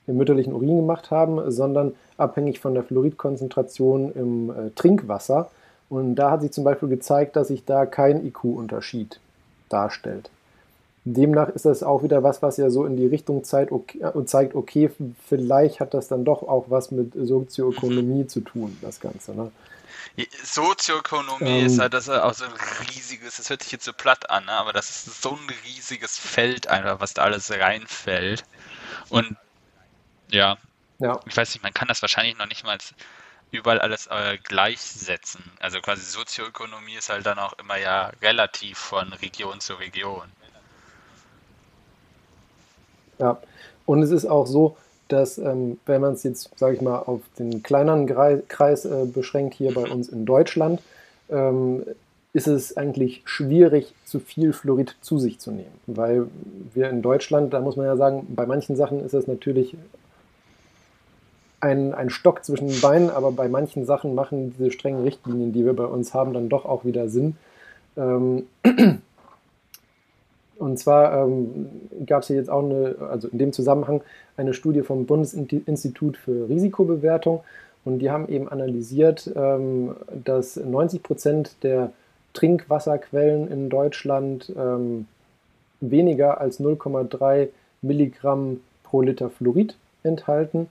im 0.07 0.17
mütterlichen 0.17 0.53
Urin 0.53 0.77
gemacht 0.77 1.11
haben, 1.11 1.51
sondern 1.51 1.95
abhängig 2.17 2.61
von 2.61 2.75
der 2.75 2.83
Fluoridkonzentration 2.83 4.13
im 4.13 4.51
äh, 4.51 4.71
Trinkwasser. 4.75 5.51
Und 5.89 6.17
da 6.17 6.33
hat 6.33 6.43
sich 6.43 6.53
zum 6.53 6.65
Beispiel 6.65 6.89
gezeigt, 6.89 7.37
dass 7.37 7.49
sich 7.49 7.65
da 7.65 7.87
kein 7.87 8.25
IQ-Unterschied 8.27 9.21
darstellt. 9.69 10.31
Demnach 11.05 11.49
ist 11.49 11.65
das 11.65 11.83
auch 11.83 12.03
wieder 12.03 12.23
was, 12.23 12.43
was 12.43 12.57
ja 12.57 12.71
so 12.71 12.85
in 12.85 12.97
die 12.97 13.07
Richtung 13.07 13.45
zeigt 13.45 13.73
okay, 13.73 14.01
äh, 14.01 14.25
zeigt, 14.27 14.55
okay, 14.55 14.91
vielleicht 15.27 15.81
hat 15.81 15.95
das 15.95 16.09
dann 16.09 16.25
doch 16.25 16.43
auch 16.43 16.67
was 16.69 16.91
mit 16.91 17.13
Sozioökonomie 17.15 18.27
zu 18.29 18.41
tun, 18.41 18.77
das 18.83 19.01
Ganze. 19.01 19.35
Ne? 19.35 19.51
Sozioökonomie 20.43 21.61
ähm, 21.61 21.67
ist 21.67 21.79
halt 21.79 21.95
das 21.95 22.09
auch 22.09 22.35
so 22.35 22.45
ein 22.45 22.53
riesiges, 22.95 23.37
das 23.37 23.49
hört 23.49 23.63
sich 23.63 23.73
jetzt 23.73 23.85
so 23.85 23.93
platt 23.93 24.29
an, 24.31 24.47
ne? 24.47 24.53
aber 24.53 24.73
das 24.73 24.91
ist 24.91 25.23
so 25.23 25.31
ein 25.31 25.49
riesiges 25.65 26.19
Feld 26.19 26.67
einfach, 26.67 27.01
was 27.01 27.15
da 27.15 27.23
alles 27.23 27.51
reinfällt. 27.51 28.45
Und 29.09 29.37
ja, 30.31 30.59
ja. 30.99 31.21
ich 31.27 31.37
weiß 31.37 31.55
nicht, 31.55 31.63
man 31.63 31.73
kann 31.73 31.89
das 31.89 32.03
wahrscheinlich 32.03 32.37
noch 32.37 32.49
nicht 32.49 32.65
mal 32.65 32.79
überall 33.51 33.81
alles 33.81 34.07
äh, 34.09 34.39
gleichsetzen. 34.43 35.43
Also 35.61 35.81
quasi 35.81 36.03
Sozioökonomie 36.03 36.97
ist 36.99 37.09
halt 37.09 37.27
dann 37.27 37.39
auch 37.39 37.55
immer 37.59 37.77
ja 37.77 38.13
relativ 38.23 38.79
von 38.79 39.13
Region 39.15 39.61
zu 39.61 39.75
Region. 39.75 40.29
Ja, 43.19 43.41
und 43.87 44.03
es 44.03 44.11
ist 44.11 44.27
auch 44.27 44.47
so, 44.47 44.77
dass, 45.09 45.39
ähm, 45.39 45.79
wenn 45.87 46.01
man 46.01 46.15
es 46.15 46.23
jetzt, 46.23 46.51
sage 46.57 46.77
ich 46.77 46.83
mal, 46.83 46.99
auf 46.99 47.23
den 47.39 47.63
kleineren 47.63 48.07
Kreis 48.47 48.85
äh, 48.85 49.07
beschränkt, 49.07 49.55
hier 49.55 49.73
bei 49.73 49.89
uns 49.91 50.09
in 50.09 50.27
Deutschland, 50.27 50.81
ähm, 51.31 51.85
ist 52.35 52.47
es 52.47 52.77
eigentlich 52.77 53.23
schwierig, 53.25 53.95
zu 54.05 54.21
viel 54.21 54.53
Fluorid 54.53 54.97
zu 55.01 55.19
sich 55.19 55.39
zu 55.39 55.51
nehmen. 55.51 55.81
Weil 55.87 56.29
wir 56.75 56.91
in 56.91 57.03
Deutschland, 57.03 57.55
da 57.55 57.61
muss 57.61 57.77
man 57.77 57.87
ja 57.87 57.97
sagen, 57.97 58.27
bei 58.29 58.47
manchen 58.47 58.77
Sachen 58.77 59.05
ist 59.05 59.15
es 59.15 59.27
natürlich 59.27 59.75
ein, 61.61 61.95
ein 61.95 62.11
Stock 62.11 62.45
zwischen 62.45 62.69
den 62.69 62.81
Beinen, 62.81 63.11
aber 63.11 63.33
bei 63.33 63.49
manchen 63.49 63.85
Sachen 63.85 64.15
machen 64.15 64.55
diese 64.57 64.71
strengen 64.71 65.03
Richtlinien, 65.03 65.53
die 65.53 65.65
wir 65.65 65.75
bei 65.75 65.85
uns 65.85 66.15
haben, 66.15 66.33
dann 66.33 66.49
doch 66.49 66.65
auch 66.65 66.85
wieder 66.85 67.09
Sinn. 67.09 67.37
Ähm, 67.97 68.47
und 70.59 70.79
zwar 70.79 71.25
ähm, 71.25 71.67
gab 72.07 72.23
es 72.23 72.29
hier 72.29 72.37
jetzt 72.37 72.51
auch 72.51 72.63
eine, 72.63 72.97
also 73.11 73.29
in 73.29 73.39
dem 73.39 73.53
Zusammenhang 73.53 74.03
eine 74.37 74.55
Studie 74.55 74.83
vom 74.83 75.07
Bundesinstitut 75.07 76.17
für 76.17 76.49
Risikobewertung 76.49 77.41
und 77.85 77.99
die 77.99 78.11
haben 78.11 78.29
eben 78.29 78.49
analysiert, 78.49 79.31
ähm, 79.35 79.97
dass 80.25 80.57
90 80.57 81.03
Prozent 81.03 81.57
der 81.63 81.93
Trinkwasserquellen 82.35 83.51
in 83.51 83.69
Deutschland 83.69 84.53
ähm, 84.57 85.07
weniger 85.81 86.41
als 86.41 86.61
0,3 86.61 87.49
Milligramm 87.83 88.61
pro 88.85 89.03
Liter 89.03 89.31
Fluorid 89.31 89.77
enthalten, 90.03 90.69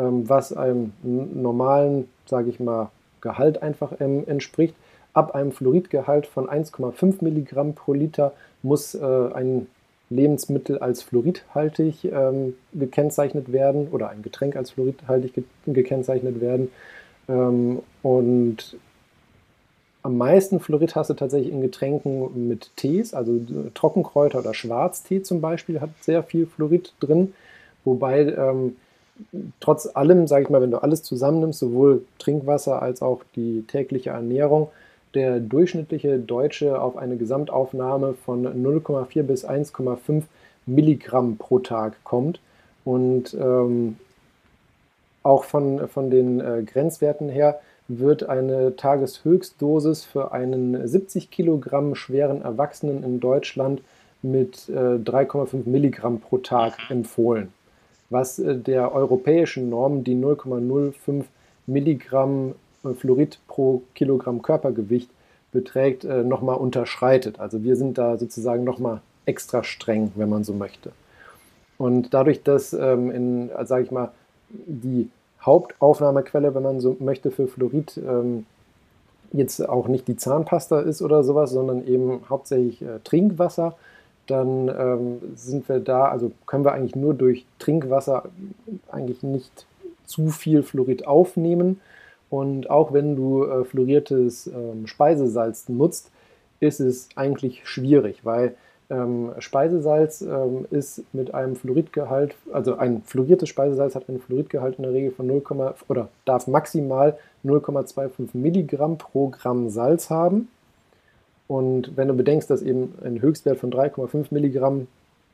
was 0.00 0.52
einem 0.52 0.92
normalen, 1.02 2.08
sage 2.26 2.50
ich 2.50 2.60
mal, 2.60 2.90
Gehalt 3.20 3.62
einfach 3.62 3.92
ähm, 4.00 4.24
entspricht. 4.26 4.74
Ab 5.12 5.34
einem 5.34 5.52
Fluoridgehalt 5.52 6.26
von 6.26 6.48
1,5 6.48 7.16
Milligramm 7.24 7.74
pro 7.74 7.92
Liter 7.92 8.32
muss 8.62 8.94
äh, 8.94 9.04
ein 9.34 9.66
Lebensmittel 10.10 10.78
als 10.78 11.02
fluoridhaltig 11.02 12.04
ähm, 12.04 12.54
gekennzeichnet 12.72 13.52
werden 13.52 13.88
oder 13.88 14.10
ein 14.10 14.22
Getränk 14.22 14.56
als 14.56 14.70
fluoridhaltig 14.70 15.34
ge 15.34 15.44
gekennzeichnet 15.66 16.40
werden. 16.40 16.70
Ähm, 17.28 17.80
und 18.02 18.76
am 20.02 20.16
meisten 20.16 20.60
Fluorid 20.60 20.94
hast 20.94 21.10
du 21.10 21.14
tatsächlich 21.14 21.52
in 21.52 21.60
Getränken 21.60 22.48
mit 22.48 22.70
Tees, 22.76 23.12
also 23.12 23.32
äh, 23.36 23.70
Trockenkräuter 23.74 24.38
oder 24.38 24.54
Schwarztee 24.54 25.22
zum 25.22 25.40
Beispiel 25.40 25.80
hat 25.80 25.90
sehr 26.00 26.22
viel 26.22 26.46
Fluorid 26.46 26.94
drin, 27.00 27.34
wobei 27.84 28.20
ähm, 28.20 28.76
trotz 29.60 29.88
allem, 29.94 30.26
sage 30.26 30.44
ich 30.44 30.50
mal, 30.50 30.60
wenn 30.60 30.70
du 30.70 30.78
alles 30.82 31.02
zusammennimmst, 31.02 31.58
sowohl 31.58 32.04
Trinkwasser 32.18 32.82
als 32.82 33.02
auch 33.02 33.22
die 33.36 33.64
tägliche 33.66 34.10
Ernährung, 34.10 34.68
der 35.14 35.40
durchschnittliche 35.40 36.18
Deutsche 36.18 36.80
auf 36.80 36.96
eine 36.96 37.16
Gesamtaufnahme 37.16 38.14
von 38.14 38.46
0,4 38.46 39.22
bis 39.22 39.46
1,5 39.46 40.24
Milligramm 40.66 41.36
pro 41.36 41.58
Tag 41.58 42.02
kommt. 42.04 42.40
Und 42.84 43.34
ähm, 43.34 43.96
auch 45.22 45.44
von, 45.44 45.88
von 45.88 46.10
den 46.10 46.40
äh, 46.40 46.62
Grenzwerten 46.64 47.28
her 47.28 47.60
wird 47.88 48.28
eine 48.28 48.76
Tageshöchstdosis 48.76 50.04
für 50.04 50.32
einen 50.32 50.86
70 50.86 51.30
Kilogramm 51.30 51.94
schweren 51.94 52.42
Erwachsenen 52.42 53.02
in 53.02 53.18
Deutschland 53.18 53.80
mit 54.22 54.68
äh, 54.68 54.72
3,5 54.72 55.68
Milligramm 55.68 56.20
pro 56.20 56.38
Tag 56.38 56.74
empfohlen, 56.90 57.52
was 58.10 58.38
äh, 58.38 58.56
der 58.56 58.94
europäischen 58.94 59.68
Norm, 59.70 60.04
die 60.04 60.14
0,05 60.14 61.24
Milligramm 61.66 62.54
Fluorid 62.94 63.38
pro 63.48 63.82
Kilogramm 63.94 64.42
Körpergewicht 64.42 65.10
beträgt, 65.52 66.04
äh, 66.04 66.22
nochmal 66.22 66.56
unterschreitet. 66.56 67.40
Also 67.40 67.62
wir 67.64 67.76
sind 67.76 67.98
da 67.98 68.16
sozusagen 68.16 68.64
nochmal 68.64 69.00
extra 69.26 69.64
streng, 69.64 70.12
wenn 70.14 70.28
man 70.28 70.44
so 70.44 70.52
möchte. 70.54 70.92
Und 71.76 72.14
dadurch, 72.14 72.42
dass 72.42 72.72
ähm, 72.72 73.10
in, 73.10 73.50
sage 73.64 73.84
ich 73.84 73.90
mal, 73.90 74.10
die 74.48 75.10
Hauptaufnahmequelle, 75.42 76.54
wenn 76.54 76.62
man 76.62 76.80
so 76.80 76.96
möchte, 76.98 77.30
für 77.30 77.46
Fluorid 77.46 77.98
ähm, 77.98 78.46
jetzt 79.32 79.66
auch 79.68 79.88
nicht 79.88 80.08
die 80.08 80.16
Zahnpasta 80.16 80.80
ist 80.80 81.02
oder 81.02 81.22
sowas, 81.22 81.50
sondern 81.50 81.86
eben 81.86 82.22
hauptsächlich 82.28 82.82
äh, 82.82 82.98
Trinkwasser, 83.04 83.76
dann 84.30 84.68
ähm, 84.68 85.18
sind 85.34 85.68
wir 85.68 85.80
da, 85.80 86.06
also 86.06 86.32
können 86.46 86.64
wir 86.64 86.72
eigentlich 86.72 86.96
nur 86.96 87.14
durch 87.14 87.46
Trinkwasser 87.58 88.24
eigentlich 88.90 89.22
nicht 89.22 89.66
zu 90.04 90.28
viel 90.28 90.62
Fluorid 90.62 91.06
aufnehmen. 91.06 91.80
Und 92.30 92.70
auch 92.70 92.92
wenn 92.92 93.16
du 93.16 93.44
äh, 93.44 93.64
fluoriertes 93.64 94.48
ähm, 94.48 94.86
Speisesalz 94.86 95.68
nutzt, 95.68 96.10
ist 96.60 96.80
es 96.80 97.08
eigentlich 97.16 97.66
schwierig, 97.66 98.24
weil 98.24 98.54
ähm, 98.90 99.32
Speisesalz 99.38 100.22
ähm, 100.22 100.66
ist 100.70 101.02
mit 101.12 101.34
einem 101.34 101.56
Fluoridgehalt, 101.56 102.34
also 102.52 102.76
ein 102.76 103.02
fluoriertes 103.02 103.48
Speisesalz 103.48 103.94
hat 103.94 104.08
einen 104.08 104.20
Fluoridgehalt 104.20 104.76
in 104.76 104.84
der 104.84 104.92
Regel 104.92 105.10
von 105.10 105.26
0, 105.26 105.42
oder 105.88 106.08
darf 106.24 106.46
maximal 106.46 107.18
0,25 107.44 108.30
Milligramm 108.32 108.98
pro 108.98 109.28
Gramm 109.28 109.68
Salz 109.68 110.10
haben. 110.10 110.48
Und 111.48 111.96
wenn 111.96 112.08
du 112.08 112.14
bedenkst, 112.14 112.48
dass 112.50 112.62
eben 112.62 112.94
ein 113.02 113.20
Höchstwert 113.20 113.58
von 113.58 113.72
3,5 113.72 114.26
Milligramm 114.30 114.86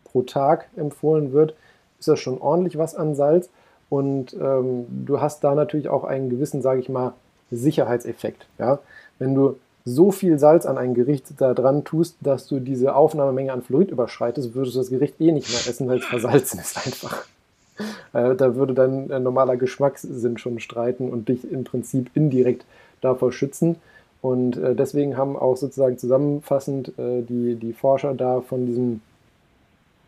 pro 0.04 0.22
Tag 0.22 0.68
empfohlen 0.76 1.32
wird, 1.32 1.54
ist 1.98 2.08
das 2.08 2.20
schon 2.20 2.40
ordentlich 2.40 2.78
was 2.78 2.94
an 2.94 3.14
Salz. 3.14 3.50
Und 3.90 4.34
ähm, 4.40 4.86
du 5.06 5.20
hast 5.20 5.44
da 5.44 5.54
natürlich 5.54 5.88
auch 5.88 6.04
einen 6.04 6.30
gewissen, 6.30 6.62
sage 6.62 6.80
ich 6.80 6.88
mal, 6.88 7.14
Sicherheitseffekt. 7.50 8.46
Ja? 8.58 8.78
Wenn 9.18 9.34
du 9.34 9.56
so 9.84 10.10
viel 10.12 10.38
Salz 10.38 10.66
an 10.66 10.78
ein 10.78 10.94
Gericht 10.94 11.26
da 11.38 11.52
dran 11.52 11.84
tust, 11.84 12.16
dass 12.20 12.46
du 12.46 12.58
diese 12.58 12.94
Aufnahmemenge 12.94 13.52
an 13.52 13.62
Fluorid 13.62 13.90
überschreitest, 13.90 14.54
würdest 14.54 14.76
du 14.76 14.80
das 14.80 14.90
Gericht 14.90 15.20
eh 15.20 15.32
nicht 15.32 15.50
mehr 15.50 15.60
essen, 15.68 15.88
weil 15.88 15.98
es 15.98 16.04
versalzen 16.04 16.60
ist 16.60 16.76
einfach. 16.86 17.26
Äh, 18.12 18.36
da 18.36 18.54
würde 18.54 18.72
dein 18.72 19.10
äh, 19.10 19.18
normaler 19.18 19.56
Geschmackssinn 19.56 20.38
schon 20.38 20.60
streiten 20.60 21.10
und 21.10 21.28
dich 21.28 21.50
im 21.50 21.64
Prinzip 21.64 22.08
indirekt 22.14 22.64
davor 23.00 23.32
schützen. 23.32 23.74
Und 24.24 24.56
äh, 24.56 24.74
deswegen 24.74 25.16
haben 25.18 25.36
auch 25.36 25.58
sozusagen 25.58 25.98
zusammenfassend 25.98 26.98
äh, 26.98 27.20
die, 27.20 27.56
die 27.56 27.74
Forscher 27.74 28.14
da 28.14 28.40
von 28.40 28.64
diesem 28.64 29.02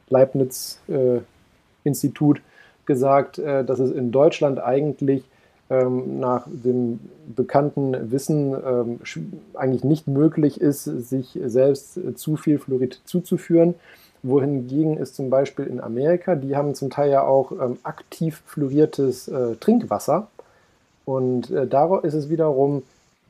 Leibniz-Institut 0.09 2.39
äh, 2.39 2.41
gesagt, 2.87 3.39
äh, 3.39 3.63
dass 3.63 3.79
es 3.79 3.91
in 3.91 4.13
Deutschland 4.13 4.59
eigentlich 4.59 5.23
ähm, 5.69 6.19
nach 6.19 6.49
dem 6.49 6.99
bekannten 7.37 8.11
Wissen 8.11 8.55
ähm, 8.55 9.01
eigentlich 9.53 9.85
nicht 9.85 10.09
möglich 10.09 10.63
ist, 10.63 10.85
sich 10.85 11.39
selbst 11.45 12.01
zu 12.15 12.37
viel 12.37 12.59
Fluorid 12.59 13.03
zuzuführen. 13.05 13.75
Wohingegen 14.23 14.97
ist 14.97 15.15
zum 15.15 15.29
Beispiel 15.29 15.67
in 15.67 15.79
Amerika, 15.79 16.37
die 16.37 16.57
haben 16.57 16.75
zum 16.75 16.89
Teil 16.89 17.11
ja 17.11 17.23
auch 17.23 17.53
ähm, 17.53 17.77
aktiv 17.83 18.43
fluoriertes 18.47 19.29
äh, 19.29 19.57
Trinkwasser. 19.57 20.29
Und 21.05 21.51
äh, 21.51 21.67
da 21.67 21.99
ist 21.99 22.15
es 22.15 22.31
wiederum 22.31 22.83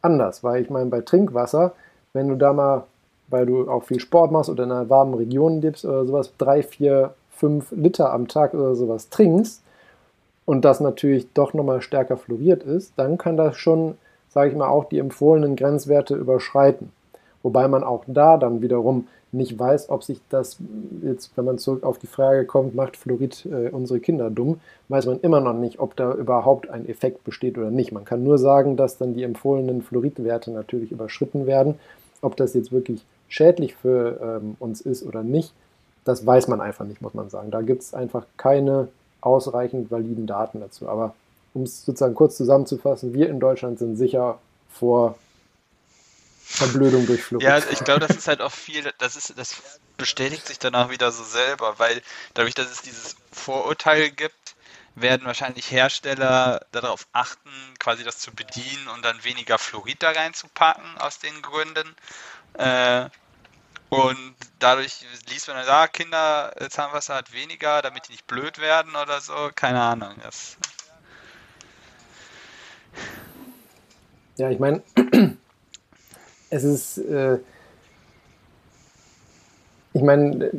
anders, 0.06 0.42
weil 0.42 0.62
ich 0.62 0.70
meine, 0.70 0.90
bei 0.90 1.02
Trinkwasser, 1.02 1.72
wenn 2.12 2.28
du 2.28 2.36
da 2.36 2.52
mal, 2.52 2.84
weil 3.28 3.44
du 3.44 3.68
auch 3.68 3.82
viel 3.82 4.00
Sport 4.00 4.32
machst 4.32 4.48
oder 4.48 4.64
in 4.64 4.72
einer 4.72 4.88
warmen 4.88 5.14
Region 5.14 5.60
lebst 5.60 5.84
oder 5.84 6.06
sowas, 6.06 6.32
drei, 6.38 6.62
vier, 6.62 7.14
fünf 7.30 7.72
Liter 7.72 8.12
am 8.12 8.28
Tag 8.28 8.54
oder 8.54 8.74
sowas 8.74 9.10
trinkst, 9.10 9.62
und 10.46 10.64
das 10.64 10.80
natürlich 10.80 11.26
doch 11.34 11.52
nochmal 11.52 11.82
stärker 11.82 12.16
fluoriert 12.16 12.62
ist, 12.62 12.92
dann 12.96 13.18
kann 13.18 13.36
das 13.36 13.56
schon, 13.56 13.98
sage 14.30 14.50
ich 14.50 14.56
mal, 14.56 14.68
auch 14.68 14.84
die 14.84 15.00
empfohlenen 15.00 15.56
Grenzwerte 15.56 16.14
überschreiten. 16.14 16.92
Wobei 17.42 17.68
man 17.68 17.84
auch 17.84 18.04
da 18.06 18.38
dann 18.38 18.62
wiederum 18.62 19.08
nicht 19.36 19.58
weiß, 19.58 19.90
ob 19.90 20.02
sich 20.02 20.20
das 20.30 20.56
jetzt, 21.02 21.30
wenn 21.36 21.44
man 21.44 21.58
zurück 21.58 21.84
auf 21.84 21.98
die 21.98 22.06
Frage 22.06 22.44
kommt, 22.44 22.74
macht 22.74 22.96
Fluorid 22.96 23.46
äh, 23.46 23.68
unsere 23.70 24.00
Kinder 24.00 24.30
dumm, 24.30 24.60
weiß 24.88 25.06
man 25.06 25.20
immer 25.20 25.40
noch 25.40 25.54
nicht, 25.54 25.78
ob 25.78 25.96
da 25.96 26.12
überhaupt 26.14 26.70
ein 26.70 26.88
Effekt 26.88 27.24
besteht 27.24 27.58
oder 27.58 27.70
nicht. 27.70 27.92
Man 27.92 28.04
kann 28.04 28.24
nur 28.24 28.38
sagen, 28.38 28.76
dass 28.76 28.98
dann 28.98 29.14
die 29.14 29.22
empfohlenen 29.22 29.82
Fluoridwerte 29.82 30.50
natürlich 30.50 30.92
überschritten 30.92 31.46
werden. 31.46 31.74
Ob 32.22 32.36
das 32.36 32.54
jetzt 32.54 32.72
wirklich 32.72 33.04
schädlich 33.28 33.74
für 33.74 34.40
ähm, 34.42 34.56
uns 34.58 34.80
ist 34.80 35.04
oder 35.04 35.22
nicht, 35.22 35.52
das 36.04 36.24
weiß 36.24 36.48
man 36.48 36.60
einfach 36.60 36.84
nicht, 36.84 37.02
muss 37.02 37.14
man 37.14 37.28
sagen. 37.30 37.50
Da 37.50 37.62
gibt 37.62 37.82
es 37.82 37.94
einfach 37.94 38.24
keine 38.36 38.88
ausreichend 39.20 39.90
validen 39.90 40.26
Daten 40.26 40.60
dazu. 40.60 40.88
Aber 40.88 41.14
um 41.52 41.62
es 41.62 41.84
sozusagen 41.84 42.14
kurz 42.14 42.36
zusammenzufassen, 42.36 43.12
wir 43.12 43.28
in 43.28 43.40
Deutschland 43.40 43.78
sind 43.78 43.96
sicher 43.96 44.38
vor 44.70 45.16
Verblödung 46.48 47.06
durch 47.06 47.22
Flucht. 47.22 47.42
Ja, 47.42 47.58
ich 47.58 47.80
glaube, 47.80 48.06
das 48.06 48.16
ist 48.16 48.28
halt 48.28 48.40
auch 48.40 48.52
viel, 48.52 48.92
das 48.98 49.16
ist, 49.16 49.36
das 49.36 49.80
bestätigt 49.96 50.46
sich 50.46 50.58
danach 50.58 50.90
wieder 50.90 51.10
so 51.10 51.24
selber, 51.24 51.78
weil 51.78 52.00
dadurch, 52.34 52.54
dass 52.54 52.70
es 52.70 52.82
dieses 52.82 53.16
Vorurteil 53.32 54.10
gibt, 54.10 54.54
werden 54.94 55.26
wahrscheinlich 55.26 55.70
Hersteller 55.70 56.64
darauf 56.72 57.08
achten, 57.12 57.50
quasi 57.78 58.04
das 58.04 58.18
zu 58.18 58.32
bedienen 58.32 58.88
und 58.94 59.04
dann 59.04 59.24
weniger 59.24 59.58
Fluorid 59.58 60.02
da 60.02 60.12
reinzupacken 60.12 60.98
aus 60.98 61.18
den 61.18 61.42
Gründen. 61.42 61.94
Äh, 62.54 63.08
und 63.88 64.36
dadurch 64.58 65.04
liest 65.28 65.48
man 65.48 65.56
dann, 65.58 65.68
ah, 65.68 65.88
Kinder, 65.88 66.54
Zahnwasser 66.70 67.16
hat 67.16 67.32
weniger, 67.32 67.82
damit 67.82 68.08
die 68.08 68.12
nicht 68.12 68.26
blöd 68.26 68.58
werden 68.58 68.94
oder 68.96 69.20
so. 69.20 69.50
Keine 69.54 69.82
Ahnung. 69.82 70.14
Das 70.22 70.56
ja, 74.38 74.50
ich 74.50 74.58
meine, 74.58 74.82
es 76.50 76.64
ist, 76.64 76.98
äh, 76.98 77.38
ich 79.92 80.02
meine, 80.02 80.50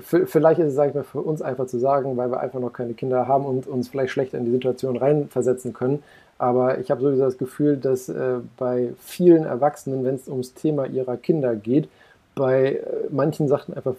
vielleicht 0.00 0.60
ist 0.60 0.68
es, 0.68 0.74
sage 0.74 0.90
ich 0.90 0.94
mal, 0.94 1.04
für 1.04 1.20
uns 1.20 1.42
einfach 1.42 1.66
zu 1.66 1.78
sagen, 1.78 2.16
weil 2.16 2.30
wir 2.30 2.40
einfach 2.40 2.60
noch 2.60 2.72
keine 2.72 2.94
Kinder 2.94 3.28
haben 3.28 3.44
und 3.44 3.66
uns 3.66 3.88
vielleicht 3.88 4.12
schlechter 4.12 4.38
in 4.38 4.46
die 4.46 4.50
Situation 4.50 4.96
reinversetzen 4.96 5.72
können. 5.72 6.02
Aber 6.38 6.78
ich 6.78 6.90
habe 6.90 7.00
sowieso 7.00 7.24
das 7.24 7.38
Gefühl, 7.38 7.76
dass 7.76 8.08
äh, 8.08 8.36
bei 8.56 8.92
vielen 8.98 9.44
Erwachsenen, 9.44 10.04
wenn 10.04 10.14
es 10.14 10.28
ums 10.28 10.54
Thema 10.54 10.86
ihrer 10.86 11.16
Kinder 11.16 11.54
geht, 11.54 11.88
bei 12.34 12.76
äh, 12.76 12.82
manchen 13.10 13.48
Sachen 13.48 13.74
einfach 13.74 13.94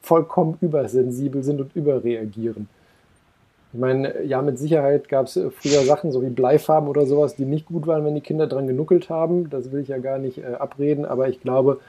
vollkommen 0.00 0.58
übersensibel 0.60 1.42
sind 1.42 1.60
und 1.60 1.74
überreagieren. 1.76 2.68
Ich 3.72 3.78
meine, 3.78 4.22
ja, 4.24 4.42
mit 4.42 4.58
Sicherheit 4.58 5.08
gab 5.08 5.26
es 5.26 5.36
äh, 5.36 5.50
früher 5.50 5.82
Sachen, 5.84 6.12
so 6.12 6.22
wie 6.22 6.28
Bleifarben 6.28 6.88
oder 6.88 7.06
sowas, 7.06 7.36
die 7.36 7.44
nicht 7.44 7.66
gut 7.66 7.86
waren, 7.86 8.04
wenn 8.04 8.14
die 8.14 8.20
Kinder 8.20 8.46
dran 8.46 8.66
genuckelt 8.66 9.08
haben. 9.08 9.48
Das 9.48 9.72
will 9.72 9.80
ich 9.80 9.88
ja 9.88 9.98
gar 9.98 10.18
nicht 10.18 10.38
äh, 10.38 10.54
abreden, 10.54 11.04
aber 11.06 11.28
ich 11.28 11.40
glaube, 11.40 11.80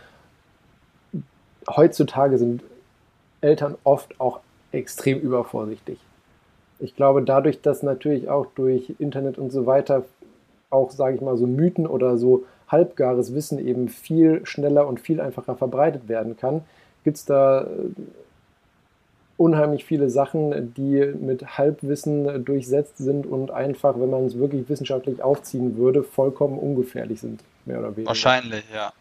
heutzutage 1.70 2.38
sind 2.38 2.64
Eltern 3.42 3.76
oft 3.84 4.20
auch 4.20 4.40
extrem 4.72 5.20
übervorsichtig. 5.20 6.00
Ich 6.80 6.96
glaube, 6.96 7.22
dadurch, 7.22 7.62
dass 7.62 7.84
natürlich 7.84 8.30
auch 8.30 8.48
durch 8.56 8.96
Internet 9.00 9.38
und 9.38 9.52
so 9.52 9.66
weiter 9.66 10.04
auch, 10.70 10.92
sage 10.92 11.16
ich 11.16 11.22
mal, 11.22 11.38
so 11.38 11.46
Mythen 11.46 11.86
oder 11.86 12.18
so 12.18 12.46
halbgares 12.68 13.36
Wissen 13.36 13.60
eben 13.60 13.90
viel 13.90 14.46
schneller 14.46 14.88
und 14.88 15.00
viel 15.00 15.22
einfacher 15.22 15.56
verbreitet 15.56 16.08
werden 16.08 16.38
kann, 16.38 16.62
gibt 17.04 17.18
es 17.18 17.26
da 17.26 17.64
äh, 17.64 17.68
unheimlich 19.38 19.86
viele 19.86 20.10
Sachen, 20.10 20.74
die 20.74 21.06
mit 21.20 21.58
Halbwissen 21.58 22.46
durchsetzt 22.46 22.98
sind 22.98 23.26
und 23.26 23.52
einfach, 23.52 23.96
wenn 24.00 24.10
man 24.10 24.26
es 24.26 24.38
wirklich 24.38 24.68
wissenschaftlich 24.70 25.22
aufziehen 25.22 25.78
würde, 25.78 26.04
vollkommen 26.04 26.60
ungefährlich 26.60 27.22
sind, 27.22 27.42
mehr 27.66 27.80
oder 27.80 27.96
weniger. 27.96 28.10
Wahrscheinlich, 28.10 28.64
ja. 28.74 28.94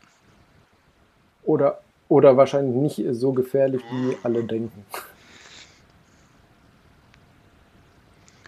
Oder, 1.44 1.80
oder 2.08 2.36
wahrscheinlich 2.36 2.74
nicht 2.98 3.14
so 3.14 3.32
gefährlich, 3.32 3.82
wie 3.90 4.16
alle 4.22 4.44
denken. 4.44 4.84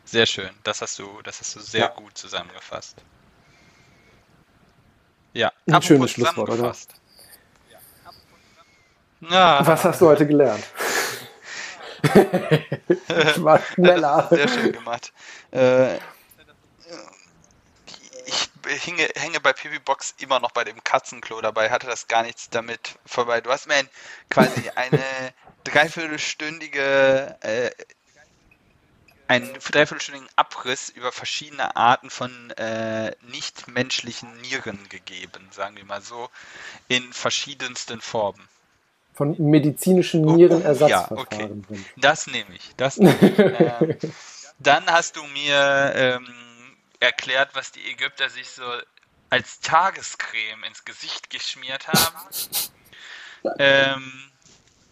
Sehr 0.05 0.27
schön, 0.27 0.51
das 0.63 0.81
hast 0.81 0.99
du, 0.99 1.05
das 1.25 1.41
hast 1.41 1.57
du 1.57 1.61
sehr 1.61 1.81
ja. 1.81 1.89
gut 1.89 2.17
zusammengefasst. 2.17 3.03
Ja, 5.33 5.53
ein 5.67 5.83
schönes 5.83 6.13
Schlusswort, 6.13 6.51
oder? 6.51 6.73
Ja. 9.29 9.67
Was 9.67 9.85
hast 9.85 10.01
du 10.01 10.07
heute 10.07 10.27
gelernt? 10.27 10.63
Ich 12.05 13.43
war 13.43 13.61
schneller. 13.61 14.29
Sehr 14.31 14.49
schön 14.49 14.73
gemacht. 14.73 15.13
Äh, 15.51 15.97
ich 18.27 18.51
hinge, 18.83 19.09
hänge 19.17 19.41
bei 19.41 19.53
Pipi 19.53 19.79
Box 19.79 20.15
immer 20.19 20.41
noch 20.41 20.53
bei 20.53 20.65
dem 20.65 20.83
Katzenklo 20.83 21.41
dabei, 21.41 21.71
hatte 21.71 21.87
das 21.87 22.09
gar 22.09 22.23
nichts 22.23 22.49
damit 22.51 22.99
vorbei. 23.07 23.41
Du 23.41 23.51
hast 23.51 23.67
mir 23.67 23.75
ein, 23.75 23.89
quasi 24.31 24.71
eine 24.75 25.03
dreiviertelstündige 25.65 27.37
äh, 27.41 27.71
einen 29.27 29.55
dreiviertelstündigen 29.55 30.29
Abriss 30.37 30.91
über 30.91 31.11
verschiedene 31.11 31.77
Arten 31.77 32.11
von 32.11 32.51
äh, 32.53 33.15
nichtmenschlichen 33.23 34.41
Nieren 34.43 34.89
gegeben, 34.91 35.49
sagen 35.51 35.77
wir 35.77 35.85
mal 35.85 36.03
so, 36.03 36.29
in 36.89 37.13
verschiedensten 37.13 38.03
Formen. 38.03 38.47
Von 39.15 39.37
medizinischen 39.39 40.23
Nierenersatzverfahren. 40.23 41.65
Oh, 41.71 41.75
ja, 41.75 41.79
okay. 41.79 41.85
Das 41.97 42.27
nehme 42.27 42.55
ich. 42.55 42.75
Das 42.77 42.97
nehm 42.99 43.17
ich. 43.21 43.39
ähm, 43.39 43.97
dann 44.59 44.87
hast 44.87 45.17
du 45.17 45.23
mir 45.25 45.93
ähm, 45.95 46.27
erklärt, 47.01 47.51
was 47.55 47.71
die 47.71 47.89
Ägypter 47.89 48.29
sich 48.29 48.49
so 48.51 48.65
als 49.31 49.61
Tagescreme 49.61 50.65
ins 50.65 50.85
Gesicht 50.85 51.31
geschmiert 51.31 51.89
haben. 51.89 52.17
ähm, 53.59 54.31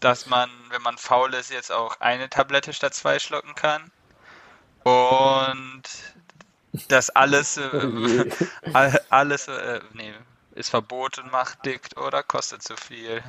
dass 0.01 0.27
man, 0.27 0.51
wenn 0.71 0.83
man 0.83 0.99
faul 0.99 1.33
ist, 1.35 1.51
jetzt 1.51 1.71
auch 1.71 2.01
eine 2.01 2.29
Tablette 2.29 2.73
statt 2.73 2.95
zwei 2.95 3.19
schlucken 3.19 3.55
kann. 3.55 3.91
Und 4.83 5.83
das 6.89 7.11
alles, 7.11 7.57
äh, 7.57 8.31
alles, 9.11 9.49
äh, 9.49 9.81
nee, 9.93 10.13
ist 10.55 10.71
verboten, 10.71 11.31
macht 11.31 11.65
dick 11.65 11.89
oder 11.97 12.23
kostet 12.23 12.63
zu 12.63 12.77
viel. 12.77 13.23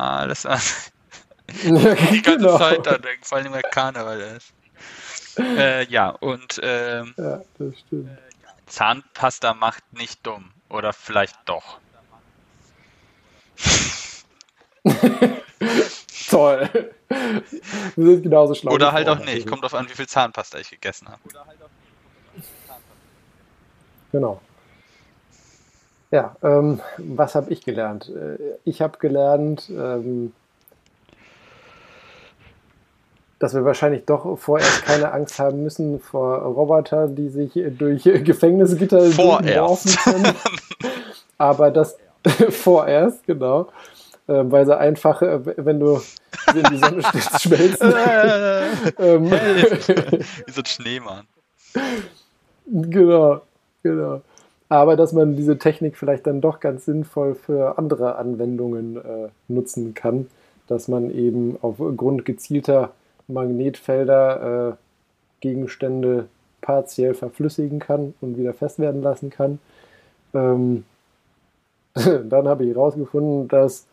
Alles 0.00 0.46
an. 0.46 0.60
Ja, 1.64 1.94
die 1.94 2.22
ganze 2.22 2.38
genau. 2.38 2.58
Zeit 2.58 2.86
da 2.86 2.96
denken, 2.96 3.24
vor 3.24 3.38
allem, 3.38 3.52
weil 3.52 3.62
Karneval 3.62 4.20
ist. 4.20 4.52
Äh, 5.36 5.84
ja, 5.86 6.10
und 6.10 6.60
ähm, 6.62 7.12
ja, 7.16 7.40
das 7.58 7.78
stimmt. 7.80 8.10
Zahnpasta 8.66 9.54
macht 9.54 9.82
nicht 9.92 10.24
dumm. 10.26 10.52
Oder 10.68 10.92
vielleicht 10.92 11.36
doch. 11.46 11.78
Toll. 16.30 16.70
Wir 17.96 18.06
sind 18.06 18.22
genauso 18.22 18.54
schlau. 18.54 18.72
Oder 18.72 18.92
halt 18.92 19.08
auch 19.08 19.18
nicht. 19.18 19.48
Kommt 19.48 19.64
drauf 19.64 19.74
an, 19.74 19.88
wie 19.88 19.94
viel 19.94 20.06
Zahnpasta 20.06 20.58
ich 20.58 20.70
gegessen 20.70 21.08
habe. 21.08 21.20
Genau. 24.12 24.40
Ja, 26.10 26.34
ähm, 26.42 26.80
was 26.98 27.34
habe 27.34 27.52
ich 27.52 27.64
gelernt? 27.64 28.08
Äh, 28.08 28.38
ich 28.64 28.82
habe 28.82 28.98
gelernt, 28.98 29.70
ähm, 29.70 30.32
dass 33.38 33.54
wir 33.54 33.64
wahrscheinlich 33.64 34.04
doch 34.06 34.36
vorerst 34.38 34.84
keine 34.84 35.12
Angst 35.12 35.38
haben 35.38 35.62
müssen 35.62 36.00
vor 36.00 36.38
Robotern, 36.38 37.14
die 37.14 37.28
sich 37.28 37.52
durch 37.78 38.02
Gefängnisgitter 38.04 39.02
Vorerst. 39.06 39.98
können. 40.04 40.34
Aber 41.38 41.70
das 41.70 41.96
vorerst, 42.50 43.24
genau. 43.26 43.68
Äh, 44.26 44.44
weil 44.50 44.66
sie 44.66 44.76
einfach, 44.76 45.22
äh, 45.22 45.40
wenn 45.64 45.80
du 45.80 46.02
in 46.54 46.64
die 46.70 46.76
Sonne 46.76 47.02
stellst, 47.02 47.40
schmelzen. 47.42 47.94
ähm, 48.98 49.30
Wie 49.30 50.52
so 50.52 50.60
ein 50.60 50.66
Schneemann. 50.66 51.26
genau, 52.66 53.40
genau. 53.82 54.20
Aber 54.70 54.94
dass 54.94 55.12
man 55.12 55.34
diese 55.34 55.58
Technik 55.58 55.96
vielleicht 55.96 56.28
dann 56.28 56.40
doch 56.40 56.60
ganz 56.60 56.84
sinnvoll 56.84 57.34
für 57.34 57.76
andere 57.76 58.14
Anwendungen 58.14 58.96
äh, 58.96 59.28
nutzen 59.48 59.94
kann, 59.94 60.28
dass 60.68 60.86
man 60.86 61.10
eben 61.10 61.58
aufgrund 61.60 62.24
gezielter 62.24 62.92
Magnetfelder 63.26 64.68
äh, 64.68 64.72
Gegenstände 65.40 66.28
partiell 66.60 67.14
verflüssigen 67.14 67.80
kann 67.80 68.14
und 68.20 68.38
wieder 68.38 68.54
fest 68.54 68.78
werden 68.78 69.02
lassen 69.02 69.30
kann. 69.30 69.58
Ähm, 70.34 70.84
dann 71.94 72.46
habe 72.46 72.64
ich 72.64 72.70
herausgefunden, 72.70 73.48
dass 73.48 73.86